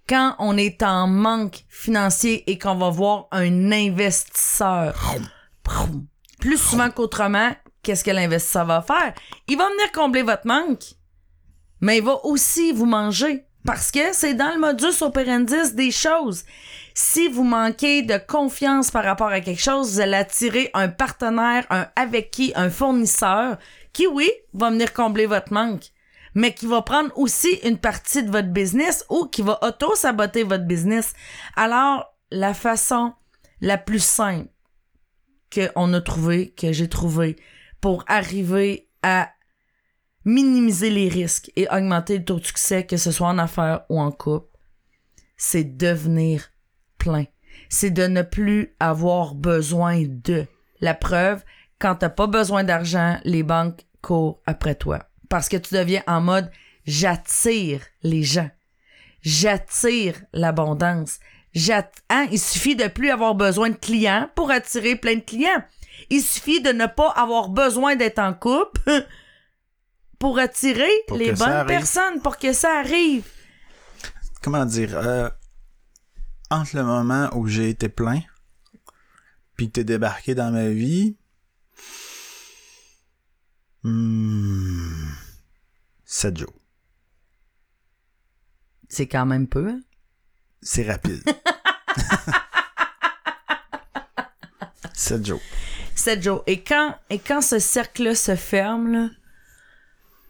Quand 0.07 0.35
on 0.39 0.57
est 0.57 0.83
en 0.83 1.07
manque 1.07 1.63
financier 1.69 2.43
et 2.49 2.59
qu'on 2.59 2.75
va 2.75 2.89
voir 2.89 3.27
un 3.31 3.71
investisseur, 3.71 4.95
plus 6.39 6.57
souvent 6.57 6.91
qu'autrement, 6.91 7.55
qu'est-ce 7.81 8.03
que 8.03 8.11
l'investisseur 8.11 8.65
va 8.65 8.81
faire? 8.81 9.13
Il 9.47 9.57
va 9.57 9.69
venir 9.69 9.91
combler 9.93 10.21
votre 10.21 10.45
manque, 10.45 10.83
mais 11.79 11.97
il 11.97 12.03
va 12.03 12.23
aussi 12.25 12.71
vous 12.71 12.85
manger. 12.85 13.45
Parce 13.65 13.89
que 13.89 14.13
c'est 14.13 14.35
dans 14.35 14.53
le 14.53 14.59
modus 14.59 15.01
operandi 15.01 15.73
des 15.73 15.89
choses. 15.89 16.45
Si 16.93 17.27
vous 17.27 17.43
manquez 17.43 18.03
de 18.03 18.17
confiance 18.17 18.91
par 18.91 19.03
rapport 19.03 19.29
à 19.29 19.41
quelque 19.41 19.61
chose, 19.61 19.93
vous 19.93 19.99
allez 19.99 20.13
attirer 20.13 20.69
un 20.75 20.87
partenaire, 20.87 21.65
un 21.71 21.87
avec 21.95 22.29
qui, 22.29 22.53
un 22.55 22.69
fournisseur, 22.69 23.57
qui, 23.91 24.05
oui, 24.05 24.29
va 24.53 24.69
venir 24.69 24.93
combler 24.93 25.25
votre 25.25 25.51
manque, 25.51 25.91
mais 26.35 26.53
qui 26.53 26.67
va 26.67 26.83
prendre 26.83 27.11
aussi 27.17 27.59
une 27.63 27.79
partie 27.79 28.23
de 28.23 28.29
votre 28.29 28.49
business 28.49 29.03
ou 29.09 29.25
qui 29.25 29.41
va 29.41 29.57
auto-saboter 29.63 30.43
votre 30.43 30.65
business. 30.65 31.13
Alors, 31.55 32.13
la 32.29 32.53
façon 32.53 33.13
la 33.61 33.79
plus 33.79 34.03
simple 34.03 34.49
qu'on 35.51 35.93
a 35.93 36.01
trouvé, 36.01 36.51
que 36.51 36.71
j'ai 36.71 36.89
trouvé, 36.89 37.35
pour 37.81 38.03
arriver 38.07 38.89
à 39.01 39.31
minimiser 40.25 40.89
les 40.89 41.07
risques 41.07 41.51
et 41.55 41.67
augmenter 41.69 42.17
le 42.17 42.25
taux 42.25 42.39
de 42.39 42.45
succès, 42.45 42.85
que 42.85 42.97
ce 42.97 43.11
soit 43.11 43.27
en 43.27 43.37
affaires 43.37 43.83
ou 43.89 43.99
en 43.99 44.11
couple, 44.11 44.49
c'est 45.37 45.77
devenir 45.77 46.51
plein. 46.97 47.25
C'est 47.69 47.91
de 47.91 48.07
ne 48.07 48.21
plus 48.21 48.75
avoir 48.79 49.35
besoin 49.35 50.03
de. 50.05 50.45
La 50.81 50.93
preuve, 50.93 51.43
quand 51.79 51.95
t'as 51.95 52.09
pas 52.09 52.27
besoin 52.27 52.63
d'argent, 52.63 53.17
les 53.23 53.43
banques 53.43 53.85
courent 54.01 54.41
après 54.45 54.75
toi. 54.75 55.07
Parce 55.29 55.49
que 55.49 55.57
tu 55.57 55.73
deviens 55.73 56.03
en 56.07 56.21
mode 56.21 56.51
j'attire 56.85 57.81
les 58.03 58.23
gens. 58.23 58.49
J'attire 59.21 60.15
l'abondance. 60.33 61.19
Hein, 62.09 62.27
Il 62.31 62.39
suffit 62.39 62.75
de 62.75 62.87
plus 62.87 63.09
avoir 63.09 63.33
besoin 63.35 63.69
de 63.69 63.75
clients 63.75 64.29
pour 64.35 64.51
attirer 64.51 64.95
plein 64.95 65.15
de 65.15 65.21
clients. 65.21 65.63
Il 66.09 66.21
suffit 66.21 66.61
de 66.61 66.71
ne 66.71 66.85
pas 66.85 67.09
avoir 67.11 67.49
besoin 67.49 67.95
d'être 67.95 68.19
en 68.19 68.33
couple 68.33 68.81
pour 70.19 70.39
attirer 70.39 70.89
Pour 71.07 71.17
les 71.17 71.33
bonnes 71.33 71.65
personnes, 71.67 72.21
pour 72.21 72.37
que 72.37 72.53
ça 72.53 72.79
arrive. 72.79 73.23
Comment 74.41 74.65
dire? 74.65 74.97
euh, 74.97 75.29
entre 76.51 76.75
le 76.77 76.83
moment 76.83 77.29
où 77.35 77.47
j'ai 77.47 77.69
été 77.69 77.89
plein, 77.89 78.21
puis 79.55 79.67
que 79.67 79.73
t'es 79.73 79.83
débarqué 79.83 80.35
dans 80.35 80.51
ma 80.51 80.69
vie, 80.69 81.17
hmm, 83.83 85.09
sept 86.05 86.37
jours. 86.37 86.53
C'est 88.89 89.07
quand 89.07 89.25
même 89.25 89.47
peu. 89.47 89.67
hein? 89.69 89.81
C'est 90.61 90.89
rapide. 90.89 91.23
Sept 94.93 95.25
jours. 95.25 95.41
Sept 95.95 96.23
jours. 96.23 96.43
Et 96.47 96.63
quand, 96.63 96.97
et 97.09 97.19
quand 97.19 97.41
ce 97.41 97.59
cercle 97.59 98.15
se 98.15 98.35
ferme, 98.35 98.91
là, 98.91 99.09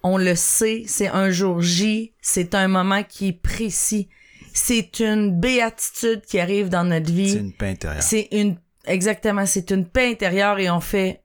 on 0.05 0.19
le 0.19 0.35
sait, 0.35 0.83
c'est 0.85 1.07
un 1.07 1.31
jour 1.31 1.61
J, 1.61 2.13
c'est 2.21 2.53
un 2.53 2.67
moment 2.67 3.01
qui 3.03 3.29
est 3.29 3.33
précis. 3.33 4.07
C'est 4.53 4.99
une 4.99 5.39
béatitude 5.39 6.21
qui 6.21 6.39
arrive 6.39 6.69
dans 6.69 6.83
notre 6.83 7.11
vie. 7.11 7.31
C'est 7.31 7.39
une 7.39 7.53
paix 7.53 7.69
intérieure. 7.69 8.03
C'est 8.03 8.27
une 8.31 8.55
exactement, 8.85 9.47
c'est 9.47 9.71
une 9.71 9.87
paix 9.87 10.11
intérieure 10.11 10.59
et 10.59 10.69
on 10.69 10.79
fait 10.79 11.23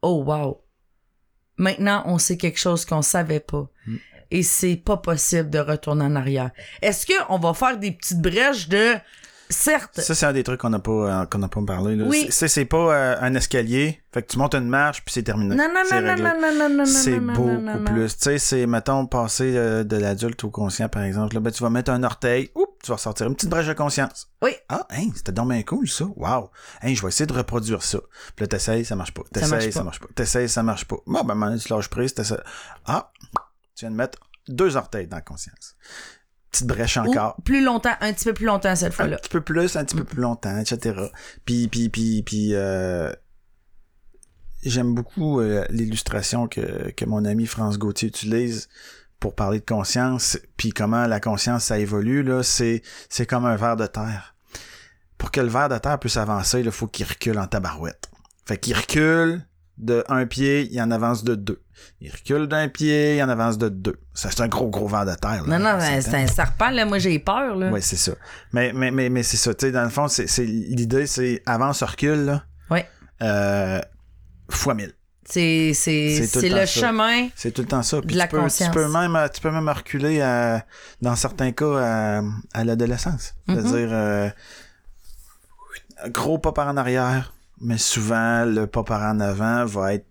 oh 0.00 0.24
wow. 0.26 0.64
Maintenant, 1.58 2.04
on 2.06 2.16
sait 2.16 2.38
quelque 2.38 2.58
chose 2.58 2.86
qu'on 2.86 3.02
savait 3.02 3.40
pas. 3.40 3.68
Mm. 3.86 3.96
Et 4.30 4.42
c'est 4.42 4.76
pas 4.76 4.96
possible 4.96 5.50
de 5.50 5.58
retourner 5.58 6.06
en 6.06 6.16
arrière. 6.16 6.52
Est-ce 6.80 7.04
que 7.04 7.12
on 7.28 7.38
va 7.38 7.52
faire 7.52 7.76
des 7.76 7.92
petites 7.92 8.22
brèches 8.22 8.68
de 8.68 8.94
certes 9.48 10.00
Ça, 10.00 10.14
c'est 10.14 10.26
un 10.26 10.32
des 10.32 10.42
trucs 10.42 10.60
qu'on 10.60 10.70
n'a 10.70 10.78
pas, 10.78 10.90
euh, 11.22 11.26
qu'on 11.26 11.38
n'a 11.38 11.48
pas 11.48 11.60
parlé. 11.66 11.96
Là. 11.96 12.04
Oui. 12.06 12.26
C'est, 12.30 12.48
c'est 12.48 12.64
pas 12.64 12.94
euh, 12.94 13.16
un 13.20 13.34
escalier. 13.34 14.02
Fait 14.12 14.22
que 14.22 14.28
tu 14.32 14.38
montes 14.38 14.54
une 14.54 14.68
marche, 14.68 15.04
puis 15.04 15.12
c'est 15.12 15.22
terminé. 15.22 15.54
non 15.54 15.68
non 15.72 15.82
C'est 15.86 16.00
non 16.00 16.06
non, 16.06 16.14
réglé. 16.14 16.24
non 16.24 16.40
non 16.40 16.68
non 16.68 16.76
non 16.78 16.84
C'est 16.86 17.20
non, 17.20 17.32
beaucoup 17.34 17.48
non, 17.60 17.78
non. 17.80 17.84
plus. 17.84 18.16
Tu 18.16 18.22
sais, 18.22 18.38
c'est, 18.38 18.66
mettons, 18.66 19.06
passer 19.06 19.56
euh, 19.56 19.84
de 19.84 19.96
l'adulte 19.96 20.42
au 20.44 20.50
conscient, 20.50 20.88
par 20.88 21.02
exemple. 21.02 21.34
Là, 21.34 21.40
ben, 21.40 21.50
tu 21.50 21.62
vas 21.62 21.70
mettre 21.70 21.90
un 21.90 22.02
orteil, 22.02 22.50
oups, 22.54 22.72
tu 22.82 22.88
vas 22.88 22.96
ressortir 22.96 23.26
une 23.26 23.34
petite 23.34 23.50
brèche 23.50 23.66
de 23.66 23.74
conscience. 23.74 24.28
Oui. 24.42 24.52
Ah, 24.68 24.86
hein, 24.90 25.08
c'était 25.14 25.32
donc 25.32 25.50
bien 25.50 25.62
cool, 25.62 25.88
ça. 25.88 26.04
Wow. 26.16 26.50
Hein, 26.82 26.94
je 26.94 27.02
vais 27.02 27.08
essayer 27.08 27.26
de 27.26 27.32
reproduire 27.34 27.82
ça. 27.82 27.98
Puis 28.34 28.44
là, 28.44 28.46
t'essayes, 28.48 28.84
ça 28.84 28.96
marche 28.96 29.12
pas. 29.12 29.22
T'essayes, 29.32 29.72
ça 29.72 29.84
marche 29.84 30.00
pas. 30.00 30.08
T'essayes, 30.14 30.48
ça 30.48 30.62
marche 30.62 30.86
pas. 30.86 30.96
Bon, 31.06 31.22
ben, 31.24 31.34
maintenant, 31.34 31.58
tu 31.58 31.68
lâches 31.72 31.88
prise, 31.88 32.14
t'essayes. 32.14 32.38
Ah, 32.86 33.10
tu 33.74 33.84
viens 33.84 33.90
de 33.90 33.96
mettre 33.96 34.18
deux 34.48 34.76
orteils 34.76 35.08
dans 35.08 35.16
la 35.16 35.22
conscience. 35.22 35.74
Petite 36.56 36.66
brèche 36.66 36.96
Ou 36.96 37.00
encore. 37.00 37.36
plus 37.44 37.62
longtemps, 37.64 37.94
un 38.00 38.12
petit 38.12 38.24
peu 38.24 38.34
plus 38.34 38.46
longtemps 38.46 38.74
cette 38.76 38.92
Un 38.92 38.96
fois-là. 38.96 39.16
petit 39.18 39.28
peu 39.30 39.40
plus, 39.40 39.76
un 39.76 39.84
petit 39.84 39.96
peu 39.96 40.04
plus 40.04 40.20
longtemps, 40.20 40.56
etc. 40.58 41.00
Puis, 41.44 41.68
puis, 41.68 41.88
puis, 41.88 42.22
puis, 42.22 42.54
euh, 42.54 43.12
j'aime 44.62 44.94
beaucoup 44.94 45.40
euh, 45.40 45.64
l'illustration 45.70 46.48
que, 46.48 46.90
que 46.90 47.04
mon 47.04 47.24
ami 47.24 47.46
France 47.46 47.78
Gauthier 47.78 48.08
utilise 48.08 48.68
pour 49.20 49.34
parler 49.34 49.60
de 49.60 49.64
conscience, 49.64 50.38
puis 50.56 50.70
comment 50.70 51.06
la 51.06 51.20
conscience, 51.20 51.64
ça 51.64 51.78
évolue, 51.78 52.22
là, 52.22 52.42
c'est, 52.42 52.82
c'est 53.08 53.26
comme 53.26 53.46
un 53.46 53.56
ver 53.56 53.76
de 53.76 53.86
terre. 53.86 54.34
Pour 55.16 55.30
que 55.30 55.40
le 55.40 55.48
ver 55.48 55.68
de 55.70 55.78
terre 55.78 55.98
puisse 55.98 56.18
avancer, 56.18 56.60
il 56.60 56.70
faut 56.70 56.86
qu'il 56.86 57.06
recule 57.06 57.38
en 57.38 57.46
tabarouette. 57.46 58.10
Fait 58.44 58.58
qu'il 58.58 58.76
recule 58.76 59.42
de 59.78 60.04
un 60.08 60.26
pied, 60.26 60.68
il 60.70 60.80
en 60.80 60.90
avance 60.90 61.24
de 61.24 61.34
deux. 61.34 61.62
Il 62.00 62.10
recule 62.10 62.46
d'un 62.46 62.68
pied, 62.68 63.16
il 63.16 63.22
en 63.22 63.28
avance 63.28 63.58
de 63.58 63.68
deux. 63.68 63.98
Ça, 64.14 64.30
c'est 64.30 64.42
un 64.42 64.48
gros, 64.48 64.68
gros 64.68 64.86
vent 64.86 65.04
de 65.04 65.14
terre. 65.14 65.44
Là, 65.46 65.58
non, 65.58 65.78
non, 65.78 65.78
c'est 65.80 66.14
un 66.14 66.26
serpent, 66.26 66.70
là. 66.70 66.84
Moi, 66.84 66.98
j'ai 66.98 67.18
peur, 67.18 67.56
là. 67.56 67.70
Oui, 67.70 67.80
c'est 67.82 67.96
ça. 67.96 68.12
Mais, 68.52 68.72
mais, 68.74 68.90
mais, 68.90 69.08
mais 69.08 69.22
c'est 69.22 69.36
ça. 69.36 69.54
Tu 69.54 69.66
sais, 69.66 69.72
dans 69.72 69.84
le 69.84 69.90
fond, 69.90 70.08
c'est, 70.08 70.26
c'est, 70.26 70.44
l'idée, 70.44 71.06
c'est 71.06 71.42
avance, 71.46 71.82
recule, 71.82 72.24
là. 72.24 72.44
Oui. 72.70 72.80
Euh, 73.22 73.80
fois 74.50 74.74
mille. 74.74 74.92
C'est, 75.28 75.72
le 75.86 76.60
le, 76.60 76.66
chemin. 76.66 77.28
C'est 77.34 77.50
tout 77.50 77.62
le 77.62 77.68
temps 77.68 77.82
ça. 77.82 78.00
Puis 78.00 78.14
De 78.14 78.18
la 78.18 78.26
tu, 78.26 78.30
peux, 78.32 78.36
tu, 78.36 78.42
conscience. 78.42 78.74
peux 78.74 78.88
même, 78.88 79.28
tu 79.34 79.40
peux 79.40 79.50
même 79.50 79.68
reculer 79.68 80.20
à, 80.20 80.64
dans 81.02 81.16
certains 81.16 81.50
cas 81.50 81.78
à, 81.78 82.22
à 82.54 82.64
l'adolescence. 82.64 83.34
Mhm. 83.48 83.54
C'est-à-dire 83.54 83.88
euh, 83.90 84.28
gros 86.08 86.38
pas 86.38 86.52
par 86.52 86.68
en 86.68 86.76
arrière, 86.76 87.34
mais 87.60 87.78
souvent 87.78 88.44
le 88.44 88.66
pas 88.66 88.84
par 88.84 89.02
en 89.02 89.18
avant 89.18 89.64
va 89.64 89.94
être 89.94 90.06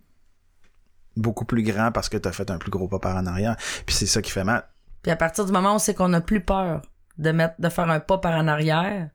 beaucoup 1.16 1.44
plus 1.44 1.62
grand 1.62 1.92
parce 1.92 2.08
que 2.08 2.16
tu 2.16 2.28
as 2.28 2.32
fait 2.32 2.50
un 2.50 2.58
plus 2.58 2.70
gros 2.70 2.88
pas 2.88 2.98
par 2.98 3.16
en 3.16 3.26
arrière. 3.26 3.56
Puis 3.86 3.94
c'est 3.94 4.06
ça 4.06 4.22
qui 4.22 4.30
fait 4.30 4.44
mal. 4.44 4.64
Puis 5.02 5.10
à 5.10 5.16
partir 5.16 5.44
du 5.46 5.52
moment 5.52 5.76
où 5.76 5.78
c'est 5.78 5.94
qu'on 5.94 6.08
n'a 6.08 6.20
plus 6.20 6.40
peur 6.40 6.82
de 7.18 7.30
mettre, 7.30 7.54
de 7.58 7.68
faire 7.68 7.88
un 7.90 8.00
pas 8.00 8.18
par 8.18 8.34
en 8.38 8.48
arrière, 8.48 9.10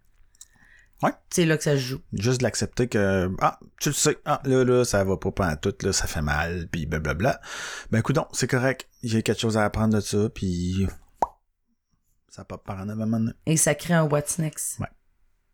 Ouais. 1.03 1.11
c'est 1.31 1.45
là 1.45 1.57
que 1.57 1.63
ça 1.63 1.71
se 1.71 1.77
joue. 1.81 2.01
Juste 2.13 2.39
de 2.39 2.43
l'accepter 2.43 2.87
que 2.87 3.31
ah, 3.41 3.57
tu 3.79 3.89
le 3.89 3.93
sais, 3.95 4.17
ah 4.25 4.39
là 4.43 4.63
là 4.63 4.85
ça 4.85 5.03
va 5.03 5.17
pas 5.17 5.31
pas 5.31 5.55
tout 5.55 5.73
là, 5.81 5.93
ça 5.93 6.05
fait 6.05 6.21
mal, 6.21 6.67
puis 6.71 6.85
blablabla. 6.85 7.41
Ben 7.91 7.99
écoute 7.99 8.15
donc, 8.15 8.27
c'est 8.33 8.47
correct. 8.47 8.87
J'ai 9.01 9.23
quelque 9.23 9.39
chose 9.41 9.57
à 9.57 9.65
apprendre 9.65 9.95
de 9.95 9.99
ça, 9.99 10.29
puis 10.29 10.87
ça 12.29 12.45
pop 12.45 12.63
par 12.63 12.79
en 12.79 12.89
avant 12.89 13.07
maintenant. 13.07 13.31
Et 13.47 13.57
ça 13.57 13.73
crée 13.75 13.95
un 13.95 14.03
What's 14.03 14.37
Next. 14.37 14.79
Ouais. 14.79 14.87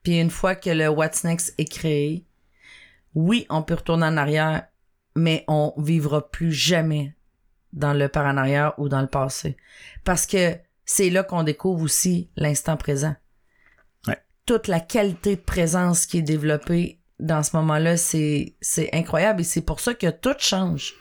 Puis 0.03 0.19
une 0.19 0.29
fois 0.29 0.55
que 0.55 0.69
le 0.69 0.89
What's 0.89 1.23
Next 1.23 1.53
est 1.57 1.65
créé, 1.71 2.27
oui, 3.15 3.45
on 3.49 3.63
peut 3.63 3.75
retourner 3.75 4.05
en 4.05 4.17
arrière, 4.17 4.67
mais 5.17 5.43
on 5.47 5.73
vivra 5.77 6.29
plus 6.29 6.51
jamais 6.51 7.15
dans 7.73 7.93
le 7.93 8.07
par 8.07 8.25
en 8.25 8.37
arrière 8.37 8.73
ou 8.77 8.87
dans 8.87 9.01
le 9.01 9.07
passé. 9.07 9.57
Parce 10.03 10.25
que 10.25 10.55
c'est 10.85 11.09
là 11.09 11.23
qu'on 11.23 11.43
découvre 11.43 11.83
aussi 11.83 12.29
l'instant 12.37 12.77
présent. 12.77 13.15
Ouais. 14.07 14.17
Toute 14.45 14.67
la 14.67 14.79
qualité 14.79 15.35
de 15.35 15.41
présence 15.41 16.05
qui 16.05 16.19
est 16.19 16.23
développée 16.23 16.99
dans 17.19 17.43
ce 17.43 17.55
moment-là, 17.57 17.97
c'est, 17.97 18.55
c'est 18.61 18.89
incroyable 18.93 19.41
et 19.41 19.43
c'est 19.43 19.61
pour 19.61 19.79
ça 19.79 19.93
que 19.93 20.09
tout 20.09 20.35
change. 20.37 20.93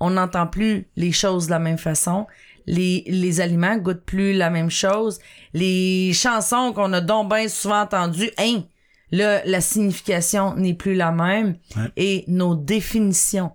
On 0.00 0.10
n'entend 0.10 0.46
plus 0.46 0.88
les 0.96 1.12
choses 1.12 1.46
de 1.46 1.50
la 1.50 1.58
même 1.58 1.78
façon. 1.78 2.26
Les, 2.66 3.04
les 3.06 3.40
aliments 3.40 3.76
goûtent 3.76 4.04
plus 4.04 4.32
la 4.32 4.50
même 4.50 4.70
chose. 4.70 5.18
Les 5.54 6.12
chansons 6.12 6.72
qu'on 6.72 6.92
a 6.92 7.00
donc 7.00 7.30
bien 7.32 7.48
souvent 7.48 7.82
entendues, 7.82 8.30
hein, 8.38 8.62
là, 9.10 9.44
la 9.44 9.60
signification 9.60 10.54
n'est 10.54 10.74
plus 10.74 10.94
la 10.94 11.12
même. 11.12 11.58
Ouais. 11.76 11.90
Et 11.96 12.24
nos 12.28 12.54
définitions 12.54 13.52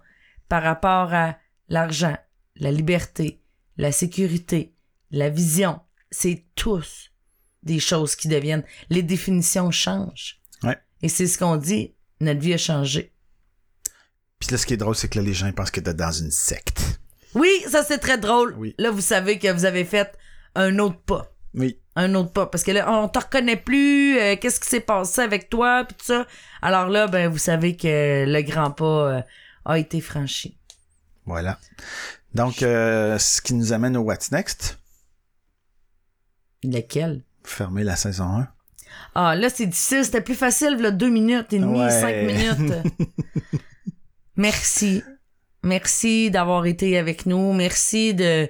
par 0.49 0.63
rapport 0.63 1.13
à 1.13 1.37
l'argent, 1.69 2.17
la 2.55 2.71
liberté, 2.71 3.41
la 3.77 3.91
sécurité, 3.91 4.73
la 5.11 5.29
vision, 5.29 5.79
c'est 6.11 6.45
tous 6.55 7.11
des 7.63 7.79
choses 7.79 8.15
qui 8.15 8.27
deviennent. 8.27 8.65
Les 8.89 9.03
définitions 9.03 9.71
changent. 9.71 10.41
Ouais. 10.63 10.77
Et 11.01 11.09
c'est 11.09 11.27
ce 11.27 11.37
qu'on 11.37 11.57
dit, 11.57 11.95
notre 12.19 12.39
vie 12.39 12.53
a 12.53 12.57
changé. 12.57 13.13
Puis 14.39 14.49
là, 14.51 14.57
ce 14.57 14.65
qui 14.65 14.73
est 14.73 14.77
drôle, 14.77 14.95
c'est 14.95 15.07
que 15.07 15.19
là, 15.19 15.25
les 15.25 15.33
gens 15.33 15.47
ils 15.47 15.53
pensent 15.53 15.71
que 15.71 15.79
t'es 15.79 15.93
dans 15.93 16.11
une 16.11 16.31
secte. 16.31 16.99
Oui, 17.35 17.49
ça 17.67 17.83
c'est 17.83 17.99
très 17.99 18.17
drôle. 18.17 18.55
Oui. 18.57 18.75
Là, 18.77 18.91
vous 18.91 19.01
savez 19.01 19.39
que 19.39 19.51
vous 19.51 19.65
avez 19.65 19.85
fait 19.85 20.17
un 20.55 20.79
autre 20.79 20.99
pas. 21.01 21.30
Oui. 21.53 21.77
Un 21.95 22.15
autre 22.15 22.31
pas. 22.31 22.45
Parce 22.45 22.63
que 22.63 22.71
là, 22.71 22.89
on 22.91 23.07
te 23.09 23.19
reconnaît 23.19 23.57
plus. 23.57 24.17
euh, 24.17 24.35
Qu'est-ce 24.39 24.59
qui 24.59 24.69
s'est 24.69 24.79
passé 24.79 25.21
avec 25.21 25.49
toi, 25.49 25.83
puis 25.85 25.97
tout 25.97 26.05
ça. 26.05 26.25
Alors 26.61 26.87
là, 26.87 27.07
ben, 27.07 27.27
vous 27.29 27.37
savez 27.37 27.75
que 27.75 28.25
le 28.27 28.41
grand 28.43 28.71
pas 28.71 28.85
euh, 29.17 29.21
a 29.65 29.77
été 29.77 29.99
franchi. 30.01 30.57
Voilà. 31.25 31.59
Donc, 32.33 32.63
euh, 32.63 33.17
ce 33.17 33.41
qui 33.41 33.53
nous 33.53 33.73
amène 33.73 33.97
au 33.97 34.01
What's 34.01 34.31
Next? 34.31 34.79
Lequel? 36.63 37.23
Fermer 37.43 37.83
la 37.83 37.95
saison 37.95 38.23
1. 38.37 38.47
Ah, 39.15 39.35
là, 39.35 39.49
c'est 39.49 39.65
difficile. 39.65 40.05
C'était 40.05 40.21
plus 40.21 40.35
facile, 40.35 40.77
là, 40.77 40.91
deux 40.91 41.09
minutes 41.09 41.51
et 41.53 41.59
demie, 41.59 41.79
Ouais. 41.79 41.89
cinq 41.89 42.15
minutes. 42.23 42.73
Merci. 44.35 45.03
Merci 45.63 46.31
d'avoir 46.31 46.65
été 46.65 46.97
avec 46.97 47.25
nous. 47.25 47.53
Merci 47.53 48.13
de 48.13 48.49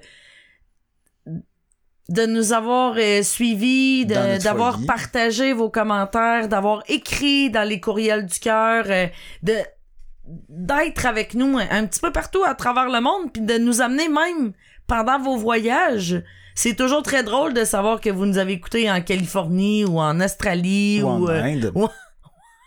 de 2.12 2.26
nous 2.26 2.54
avoir 2.54 2.96
euh, 2.98 3.24
suivis, 3.24 4.06
d'avoir 4.06 4.80
partagé 4.86 5.54
vos 5.54 5.70
commentaires, 5.70 6.48
d'avoir 6.48 6.84
écrit 6.88 7.50
dans 7.50 7.68
les 7.68 7.80
courriels 7.80 8.26
du 8.26 8.40
cœur, 8.40 8.86
euh, 8.88 9.08
de 9.44 9.54
d'être 10.50 11.06
avec 11.06 11.34
nous 11.34 11.58
un, 11.58 11.68
un 11.72 11.86
petit 11.88 12.00
peu 12.00 12.12
partout 12.12 12.44
à 12.46 12.54
travers 12.54 12.90
le 12.90 13.02
monde, 13.02 13.34
puis 13.34 13.42
de 13.42 13.58
nous 13.58 13.82
amener 13.82 14.08
même 14.08 14.54
pendant 14.88 15.20
vos 15.20 15.38
voyages. 15.38 16.22
C'est 16.54 16.76
toujours 16.76 17.02
très 17.02 17.24
drôle 17.24 17.54
de 17.54 17.64
savoir 17.64 18.00
que 18.02 18.10
vous 18.10 18.26
nous 18.26 18.38
avez 18.38 18.54
écoutés 18.54 18.92
en 18.92 19.02
Californie 19.02 19.86
ou 19.86 20.00
en 20.00 20.20
Australie 20.22 21.02
Ou 21.02 21.08
ou, 21.08 21.10
en 21.10 21.28
euh, 21.30 21.42
Inde. 21.44 21.72
ou 21.76 21.88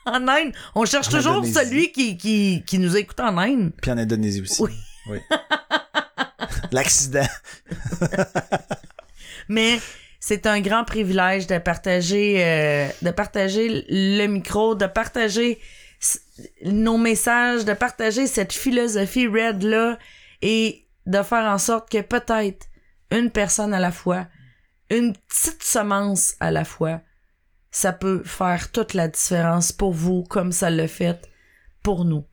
en 0.06 0.28
Inde. 0.28 0.52
On 0.74 0.84
cherche 0.84 1.08
En 1.08 1.12
toujours 1.18 1.32
Indonésie. 1.36 1.52
celui 1.54 1.92
qui, 1.92 2.16
qui, 2.16 2.62
qui 2.66 2.78
nous 2.78 2.96
écoute 2.96 3.20
en 3.20 3.36
Inde. 3.38 3.72
Puis 3.80 3.90
en 3.90 3.98
Indonésie 3.98 4.40
aussi. 4.42 4.62
Oui. 4.62 4.70
Oui. 5.10 5.18
L'accident. 6.72 7.28
Mais 9.48 9.78
c'est 10.20 10.46
un 10.46 10.60
grand 10.60 10.84
privilège 10.84 11.46
de 11.46 11.58
partager, 11.58 12.42
euh, 12.44 12.88
de 13.02 13.10
partager 13.10 13.84
le 13.88 14.26
micro, 14.26 14.74
de 14.74 14.86
partager 14.86 15.60
nos 16.64 16.98
messages, 16.98 17.64
de 17.64 17.72
partager 17.72 18.26
cette 18.26 18.52
philosophie 18.52 19.26
red 19.26 19.62
là 19.62 19.98
et 20.42 20.86
de 21.06 21.22
faire 21.22 21.44
en 21.44 21.58
sorte 21.58 21.90
que 21.90 22.00
peut-être 22.00 22.66
une 23.10 23.30
personne 23.30 23.74
à 23.74 23.80
la 23.80 23.92
fois, 23.92 24.26
une 24.90 25.12
petite 25.12 25.62
semence 25.62 26.34
à 26.40 26.50
la 26.50 26.64
fois, 26.64 27.00
ça 27.70 27.92
peut 27.92 28.22
faire 28.24 28.70
toute 28.70 28.94
la 28.94 29.08
différence 29.08 29.72
pour 29.72 29.92
vous 29.92 30.22
comme 30.22 30.52
ça 30.52 30.70
l'a 30.70 30.88
fait 30.88 31.28
pour 31.82 32.04
nous. 32.04 32.24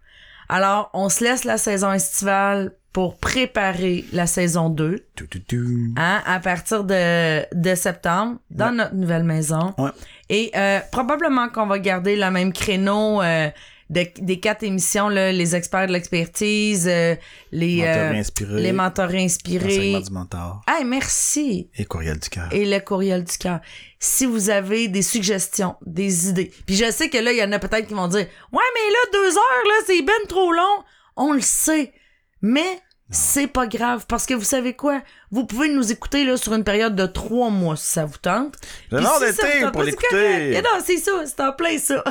Alors, 0.49 0.89
on 0.93 1.09
se 1.09 1.23
laisse 1.23 1.43
la 1.43 1.57
saison 1.57 1.91
estivale 1.91 2.75
pour 2.93 3.17
préparer 3.17 4.03
la 4.11 4.27
saison 4.27 4.69
2 4.69 5.05
Tout, 5.15 5.25
tout, 5.27 5.39
tout. 5.47 5.93
hein, 5.97 6.21
à 6.25 6.39
partir 6.39 6.83
de, 6.83 7.45
de 7.55 7.75
septembre 7.75 8.39
dans 8.49 8.69
Ouais. 8.69 8.75
notre 8.75 8.95
nouvelle 8.95 9.23
maison. 9.23 9.73
Ouais. 9.77 9.91
Et 10.29 10.51
euh, 10.55 10.79
probablement 10.91 11.47
qu'on 11.49 11.67
va 11.67 11.79
garder 11.79 12.15
le 12.17 12.29
même 12.31 12.51
créneau 12.51 13.21
euh, 13.21 13.49
de- 13.89 14.07
des 14.19 14.39
quatre 14.41 14.63
émissions, 14.63 15.07
là, 15.09 15.31
les 15.31 15.55
experts 15.55 15.87
de 15.87 15.93
l'expertise, 15.93 16.87
euh, 16.89 17.15
les, 17.53 17.77
Menteur 17.77 17.95
euh, 18.11 18.15
inspiré. 18.15 18.61
les 18.61 18.71
mentors 18.73 19.11
inspirés. 19.13 19.65
Enseignement 19.67 19.99
du 20.01 20.11
mentor. 20.11 20.61
Ah, 20.67 20.81
merci. 20.85 21.69
Et 21.77 21.85
courriel 21.85 22.19
du 22.19 22.29
cœur. 22.29 22.49
Et 22.51 22.65
le 22.65 22.79
courriel 22.79 23.23
du 23.23 23.37
cœur. 23.37 23.59
Si 23.99 24.25
vous 24.25 24.49
avez 24.49 24.87
des 24.89 25.01
suggestions, 25.01 25.75
des 25.85 26.29
idées. 26.29 26.51
Puis 26.65 26.75
je 26.75 26.89
sais 26.91 27.09
que 27.09 27.17
là, 27.17 27.31
il 27.31 27.37
y 27.37 27.43
en 27.43 27.51
a 27.53 27.59
peut-être 27.59 27.87
qui 27.87 27.93
vont 27.93 28.07
dire 28.09 28.27
Ouais, 28.51 28.63
mais 28.75 28.91
là, 28.91 28.99
deux 29.13 29.37
heures, 29.37 29.65
là, 29.65 29.75
c'est 29.85 30.01
ben 30.01 30.27
trop 30.27 30.51
long. 30.51 30.83
On 31.17 31.33
le 31.33 31.41
sait. 31.41 31.93
Mais 32.41 32.81
c'est 33.09 33.47
pas 33.47 33.67
grave. 33.67 34.05
Parce 34.07 34.25
que 34.25 34.33
vous 34.33 34.43
savez 34.43 34.73
quoi? 34.73 35.01
Vous 35.31 35.45
pouvez 35.45 35.69
nous 35.69 35.91
écouter 35.91 36.23
là, 36.23 36.37
sur 36.37 36.53
une 36.53 36.63
période 36.63 36.95
de 36.95 37.05
trois 37.05 37.49
mois 37.49 37.75
si 37.75 37.85
ça 37.87 38.05
vous 38.05 38.17
tente. 38.17 38.55
Le 38.91 39.01
si 39.01 39.19
d'été 39.19 39.71
pour 39.71 39.83
l'écouter. 39.83 40.61
non, 40.61 40.79
c'est 40.83 40.97
ça, 40.97 41.11
c'est 41.25 41.41
en 41.41 41.53
plein 41.53 41.77
ça. 41.77 42.03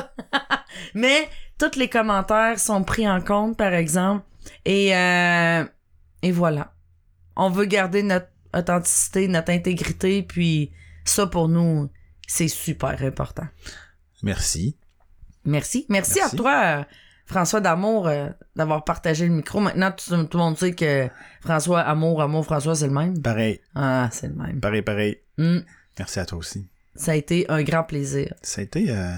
Mais 0.93 1.27
tous 1.57 1.77
les 1.77 1.89
commentaires 1.89 2.59
sont 2.59 2.83
pris 2.83 3.09
en 3.09 3.21
compte, 3.21 3.57
par 3.57 3.73
exemple. 3.73 4.25
Et, 4.65 4.95
euh, 4.95 5.65
et 6.21 6.31
voilà. 6.31 6.73
On 7.35 7.49
veut 7.49 7.65
garder 7.65 8.03
notre 8.03 8.27
authenticité, 8.55 9.27
notre 9.27 9.51
intégrité, 9.51 10.23
puis 10.23 10.71
ça 11.05 11.25
pour 11.27 11.47
nous, 11.47 11.89
c'est 12.27 12.47
super 12.47 13.01
important. 13.03 13.47
Merci. 14.23 14.77
Merci. 15.45 15.85
Merci, 15.89 16.19
Merci. 16.19 16.35
à 16.35 16.37
toi, 16.37 16.85
François 17.31 17.61
D'Amour, 17.61 18.07
euh, 18.07 18.27
d'avoir 18.55 18.83
partagé 18.83 19.25
le 19.27 19.33
micro. 19.33 19.59
Maintenant, 19.61 19.91
tout, 19.91 20.25
tout 20.27 20.37
le 20.37 20.43
monde 20.43 20.57
sait 20.57 20.73
que 20.73 21.07
François 21.41 21.79
Amour, 21.79 22.21
Amour, 22.21 22.43
François, 22.45 22.75
c'est 22.75 22.87
le 22.87 22.93
même. 22.93 23.19
Pareil. 23.21 23.61
Ah, 23.73 24.09
c'est 24.11 24.27
le 24.27 24.33
même. 24.35 24.59
Pareil, 24.59 24.81
pareil. 24.81 25.17
Hmm. 25.37 25.59
Merci 25.97 26.19
à 26.19 26.25
toi 26.25 26.37
aussi. 26.37 26.67
Ça 26.95 27.13
a 27.13 27.15
été 27.15 27.45
un 27.49 27.63
grand 27.63 27.83
plaisir. 27.83 28.33
Ça 28.41 28.59
a 28.61 28.63
été 28.65 28.85
euh, 28.89 29.13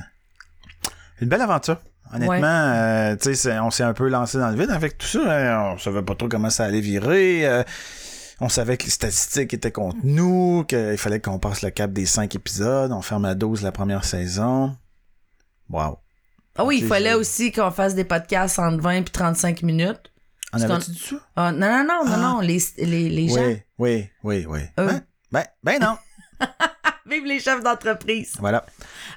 une 1.21 1.27
belle 1.27 1.41
aventure. 1.41 1.81
Honnêtement, 2.13 2.37
Ouais. 2.37 2.41
euh, 2.43 3.15
tu 3.15 3.23
sais, 3.23 3.35
c'est- 3.35 3.59
on 3.59 3.71
s'est 3.71 3.83
un 3.83 3.93
peu 3.93 4.07
lancé 4.07 4.37
dans 4.37 4.49
le 4.51 4.57
vide 4.57 4.69
avec 4.69 4.97
tout 4.99 5.07
ça. 5.07 5.21
hein. 5.25 5.71
On 5.73 5.77
savait 5.79 6.03
pas 6.03 6.13
trop 6.13 6.27
comment 6.29 6.51
ça 6.51 6.65
allait 6.65 6.81
virer. 6.81 7.63
on 8.39 8.49
savait 8.49 8.77
que 8.77 8.83
les 8.85 8.89
statistiques 8.91 9.53
étaient 9.53 9.71
contre 9.71 9.97
nous, 10.03 10.65
qu'il 10.67 10.97
fallait 10.97 11.19
qu'on 11.21 11.39
passe 11.39 11.61
le 11.63 11.69
cap 11.71 11.91
des 11.91 12.05
cinq 12.05 12.35
épisodes. 12.35 12.91
On 12.91 13.01
ferme 13.01 13.25
à 13.25 13.33
12 13.35 13.63
la 13.63 13.71
première 13.71 14.03
saison. 14.03 14.75
Wow. 15.69 15.97
Ah 16.57 16.63
oui, 16.65 16.79
il 16.81 16.87
fallait 16.87 17.13
aussi 17.13 17.51
qu'on 17.51 17.71
fasse 17.71 17.95
des 17.95 18.03
podcasts 18.03 18.59
entre 18.59 18.81
20 18.81 18.91
et 18.91 19.03
35 19.05 19.63
minutes. 19.63 20.11
En 20.51 20.59
C'est 20.59 20.65
avais-tu 20.65 20.91
dit 20.91 20.99
ça? 20.99 21.15
Ah, 21.35 21.51
non, 21.51 21.67
non, 21.67 21.83
non, 21.83 22.05
non, 22.05 22.13
Ah. 22.13 22.17
non, 22.17 22.39
les, 22.41 22.59
les, 22.77 23.09
les 23.09 23.27
gens. 23.27 23.35
Oui, 23.37 23.57
oui, 23.79 24.09
oui, 24.23 24.45
oui. 24.47 24.59
Eux. 24.79 24.85
Ben, 24.87 25.03
ben, 25.31 25.45
ben 25.63 25.79
non. 25.81 25.97
Vive 27.09 27.25
les 27.25 27.39
chefs 27.39 27.63
d'entreprise. 27.63 28.33
voilà. 28.39 28.65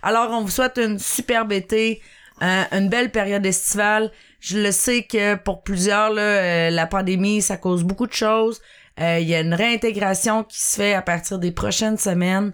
Alors, 0.02 0.30
on 0.30 0.42
vous 0.42 0.50
souhaite 0.50 0.78
une 0.78 0.98
superbe 0.98 1.52
été, 1.52 2.00
Euh, 2.42 2.64
une 2.72 2.90
belle 2.90 3.10
période 3.10 3.46
estivale. 3.46 4.12
Je 4.40 4.58
le 4.58 4.70
sais 4.70 5.04
que 5.04 5.36
pour 5.36 5.62
plusieurs, 5.62 6.10
là, 6.12 6.20
euh, 6.22 6.70
la 6.70 6.86
pandémie, 6.86 7.40
ça 7.40 7.56
cause 7.56 7.82
beaucoup 7.82 8.06
de 8.06 8.12
choses. 8.12 8.60
Euh, 9.00 9.18
Il 9.20 9.26
y 9.26 9.34
a 9.34 9.40
une 9.40 9.54
réintégration 9.54 10.44
qui 10.44 10.60
se 10.60 10.76
fait 10.76 10.92
à 10.92 11.00
partir 11.00 11.38
des 11.38 11.50
prochaines 11.50 11.96
semaines. 11.96 12.52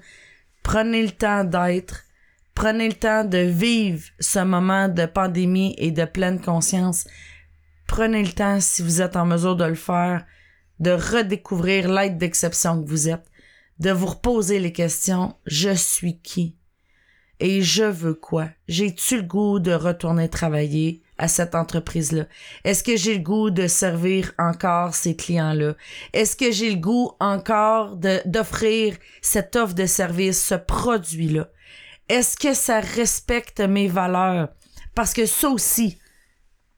Prenez 0.62 1.02
le 1.02 1.10
temps 1.10 1.42
d'être. 1.42 2.04
Prenez 2.54 2.88
le 2.88 2.94
temps 2.94 3.24
de 3.24 3.38
vivre 3.38 4.04
ce 4.20 4.38
moment 4.40 4.88
de 4.88 5.06
pandémie 5.06 5.74
et 5.78 5.90
de 5.90 6.04
pleine 6.04 6.40
conscience. 6.40 7.06
Prenez 7.86 8.22
le 8.22 8.32
temps, 8.32 8.60
si 8.60 8.82
vous 8.82 9.02
êtes 9.02 9.16
en 9.16 9.26
mesure 9.26 9.56
de 9.56 9.64
le 9.64 9.74
faire, 9.74 10.24
de 10.78 10.90
redécouvrir 10.90 11.90
l'aide 11.90 12.18
d'exception 12.18 12.82
que 12.82 12.88
vous 12.88 13.08
êtes, 13.08 13.24
de 13.78 13.90
vous 13.90 14.06
reposer 14.06 14.58
les 14.58 14.72
questions. 14.72 15.34
Je 15.46 15.74
suis 15.74 16.18
qui? 16.20 16.56
Et 17.40 17.62
je 17.62 17.84
veux 17.84 18.14
quoi? 18.14 18.48
J'ai-tu 18.68 19.16
le 19.16 19.22
goût 19.22 19.58
de 19.58 19.72
retourner 19.72 20.28
travailler 20.28 21.02
à 21.18 21.26
cette 21.28 21.54
entreprise-là? 21.54 22.26
Est-ce 22.62 22.84
que 22.84 22.96
j'ai 22.96 23.14
le 23.14 23.22
goût 23.22 23.50
de 23.50 23.66
servir 23.66 24.32
encore 24.38 24.94
ces 24.94 25.16
clients-là? 25.16 25.74
Est-ce 26.12 26.36
que 26.36 26.52
j'ai 26.52 26.70
le 26.70 26.80
goût 26.80 27.12
encore 27.18 27.96
d'offrir 27.96 28.96
cette 29.22 29.56
offre 29.56 29.74
de 29.74 29.86
service, 29.86 30.40
ce 30.40 30.54
produit-là? 30.54 31.48
Est-ce 32.12 32.36
que 32.36 32.52
ça 32.52 32.80
respecte 32.80 33.60
mes 33.60 33.88
valeurs? 33.88 34.50
Parce 34.94 35.14
que 35.14 35.24
ça 35.24 35.48
aussi, 35.48 35.98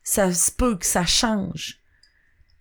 ça 0.05 0.33
se 0.33 0.53
peut 0.53 0.77
que 0.77 0.87
ça 0.87 1.05
change. 1.05 1.81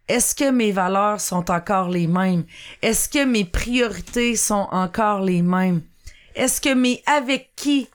Est-ce 0.07 0.33
que 0.33 0.49
mes 0.49 0.71
valeurs 0.71 1.21
sont 1.21 1.51
encore 1.51 1.89
les 1.89 2.07
mêmes? 2.07 2.45
Est-ce 2.81 3.07
que 3.07 3.25
mes 3.25 3.45
priorités 3.45 4.35
sont 4.35 4.67
encore 4.71 5.21
les 5.21 5.43
mêmes? 5.43 5.83
Est-ce 6.33 6.59
que 6.59 6.73
mes 6.73 7.03
avec 7.05 7.51
qui 7.55 7.89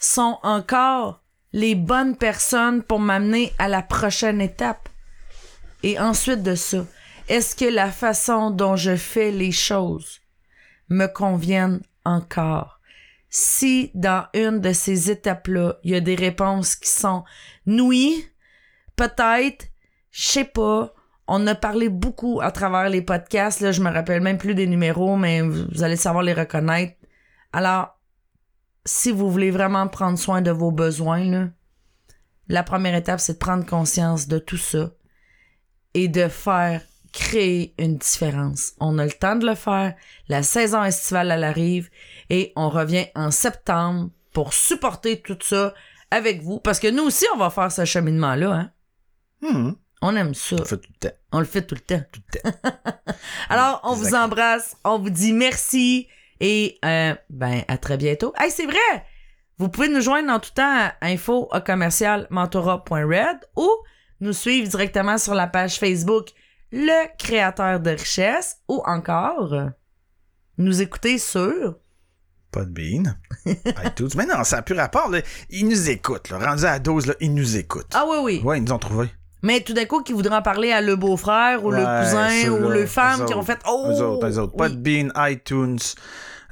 sont 0.00 0.38
encore 0.42 1.20
les 1.52 1.74
bonnes 1.74 2.16
personnes 2.16 2.82
pour 2.82 3.00
m'amener 3.00 3.52
à 3.58 3.68
la 3.68 3.82
prochaine 3.82 4.40
étape? 4.40 4.88
Et 5.82 5.98
ensuite 5.98 6.42
de 6.42 6.54
ça, 6.54 6.86
est-ce 7.28 7.54
que 7.54 7.66
la 7.66 7.92
façon 7.92 8.50
dont 8.50 8.76
je 8.76 8.96
fais 8.96 9.32
les 9.32 9.52
choses 9.52 10.22
me 10.88 11.08
conviennent 11.08 11.82
encore? 12.06 12.73
Si 13.36 13.90
dans 13.94 14.28
une 14.32 14.60
de 14.60 14.72
ces 14.72 15.10
étapes-là, 15.10 15.80
il 15.82 15.90
y 15.90 15.96
a 15.96 16.00
des 16.00 16.14
réponses 16.14 16.76
qui 16.76 16.88
sont 16.88 17.24
oui, 17.66 18.24
peut-être, 18.94 19.66
je 20.12 20.24
sais 20.24 20.44
pas, 20.44 20.94
on 21.26 21.44
a 21.48 21.56
parlé 21.56 21.88
beaucoup 21.88 22.40
à 22.40 22.52
travers 22.52 22.88
les 22.88 23.02
podcasts, 23.02 23.60
là, 23.60 23.72
je 23.72 23.82
me 23.82 23.90
rappelle 23.90 24.20
même 24.20 24.38
plus 24.38 24.54
des 24.54 24.68
numéros, 24.68 25.16
mais 25.16 25.40
vous 25.40 25.82
allez 25.82 25.96
savoir 25.96 26.22
les 26.22 26.32
reconnaître. 26.32 26.94
Alors, 27.52 27.98
si 28.84 29.10
vous 29.10 29.28
voulez 29.28 29.50
vraiment 29.50 29.88
prendre 29.88 30.16
soin 30.16 30.40
de 30.40 30.52
vos 30.52 30.70
besoins, 30.70 31.24
là, 31.24 31.48
la 32.46 32.62
première 32.62 32.94
étape, 32.94 33.18
c'est 33.18 33.32
de 33.32 33.38
prendre 33.38 33.66
conscience 33.66 34.28
de 34.28 34.38
tout 34.38 34.58
ça 34.58 34.92
et 35.94 36.06
de 36.06 36.28
faire 36.28 36.82
créer 37.12 37.74
une 37.78 37.96
différence. 37.96 38.74
On 38.78 38.96
a 38.98 39.04
le 39.04 39.10
temps 39.10 39.34
de 39.34 39.46
le 39.46 39.56
faire. 39.56 39.94
La 40.28 40.44
saison 40.44 40.84
estivale, 40.84 41.32
elle 41.32 41.42
arrive 41.42 41.90
et 42.30 42.52
on 42.56 42.68
revient 42.68 43.06
en 43.14 43.30
septembre 43.30 44.10
pour 44.32 44.52
supporter 44.52 45.20
tout 45.20 45.38
ça 45.40 45.74
avec 46.10 46.42
vous 46.42 46.60
parce 46.60 46.80
que 46.80 46.88
nous 46.88 47.04
aussi, 47.04 47.24
on 47.34 47.38
va 47.38 47.50
faire 47.50 47.72
ce 47.72 47.84
cheminement-là. 47.84 48.52
Hein? 48.52 48.70
Hmm. 49.40 49.72
On 50.02 50.16
aime 50.16 50.34
ça. 50.34 50.56
On 50.60 50.64
fait 50.64 50.76
tout 50.76 50.90
le 50.92 51.08
temps. 51.08 51.16
On 51.32 51.38
le 51.38 51.44
fait 51.44 51.62
tout 51.62 51.74
le 51.74 51.80
temps. 51.80 52.02
Tout 52.12 52.20
le 52.32 52.40
temps. 52.40 52.58
Alors, 53.48 53.80
on 53.84 53.94
vous 53.94 54.14
embrasse, 54.14 54.76
on 54.84 54.98
vous 54.98 55.10
dit 55.10 55.32
merci 55.32 56.08
et 56.40 56.78
euh, 56.84 57.14
ben 57.30 57.62
à 57.68 57.78
très 57.78 57.96
bientôt. 57.96 58.34
Hey, 58.38 58.50
c'est 58.50 58.66
vrai! 58.66 59.06
Vous 59.56 59.68
pouvez 59.68 59.88
nous 59.88 60.00
joindre 60.00 60.32
en 60.32 60.40
tout 60.40 60.50
temps 60.50 60.78
à 60.78 60.94
info 61.02 61.48
commercial 61.64 62.26
mentora.red 62.28 63.38
ou 63.56 63.70
nous 64.20 64.32
suivre 64.32 64.68
directement 64.68 65.16
sur 65.16 65.34
la 65.34 65.46
page 65.46 65.78
Facebook 65.78 66.30
Le 66.72 67.06
Créateur 67.16 67.80
de 67.80 67.90
Richesse 67.90 68.58
ou 68.68 68.82
encore 68.84 69.54
nous 70.58 70.82
écouter 70.82 71.18
sur 71.18 71.76
Pas 72.54 72.64
de 72.64 72.70
bean. 72.70 73.16
iTunes. 73.84 74.10
Mais 74.16 74.26
non, 74.26 74.44
ça 74.44 74.56
n'a 74.56 74.62
plus 74.62 74.76
rapport. 74.76 75.10
Là. 75.10 75.18
Ils 75.50 75.68
nous 75.68 75.90
écoutent. 75.90 76.30
Là. 76.30 76.38
Rendu 76.38 76.64
à 76.64 76.72
la 76.72 76.78
dose, 76.78 77.06
là, 77.06 77.14
ils 77.18 77.34
nous 77.34 77.56
écoutent. 77.56 77.90
Ah 77.94 78.04
oui, 78.08 78.18
oui. 78.22 78.40
Ouais, 78.44 78.58
ils 78.58 78.64
nous 78.64 78.70
ont 78.70 78.78
trouvé. 78.78 79.08
Mais 79.42 79.60
tout 79.60 79.72
d'un 79.74 79.86
coup, 79.86 80.02
qui 80.04 80.12
voudrait 80.12 80.36
en 80.36 80.42
parler 80.42 80.70
à 80.70 80.80
le 80.80 80.94
beau-frère 80.94 81.64
ou 81.64 81.72
le 81.72 81.78
cousin 81.78 82.50
ou 82.50 82.68
le 82.68 82.86
femme 82.86 83.26
qui 83.26 83.34
ont 83.34 83.38
autres. 83.40 83.46
fait 83.46 83.58
Oh! 83.68 83.88
Eux 83.88 84.02
autres, 84.02 84.28
eux 84.28 84.38
autres. 84.38 84.56
Pas 84.56 84.68
oui. 84.68 84.76
de 84.76 85.10
bean, 85.10 85.26
iTunes, 85.28 85.78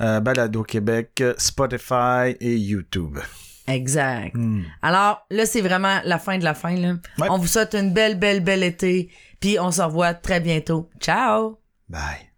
euh, 0.01 0.19
Balado 0.19 0.65
Québec, 0.65 1.23
Spotify 1.39 2.37
et 2.41 2.57
YouTube. 2.57 3.19
Exact. 3.69 4.35
Hmm. 4.35 4.63
Alors, 4.83 5.25
là, 5.31 5.47
c'est 5.47 5.61
vraiment 5.61 6.01
la 6.05 6.19
fin 6.19 6.37
de 6.37 6.45
la 6.45 6.55
fin. 6.55 6.75
Là. 6.75 6.95
Ouais. 7.19 7.29
On 7.31 7.39
vous 7.39 7.47
souhaite 7.47 7.75
une 7.75 7.93
belle, 7.93 8.19
belle, 8.19 8.41
belle 8.41 8.65
été. 8.65 9.09
Puis 9.41 9.57
on 9.61 9.71
se 9.71 9.81
revoit 9.81 10.15
très 10.15 10.41
bientôt. 10.41 10.91
Ciao! 11.01 11.61
Bye. 11.89 12.32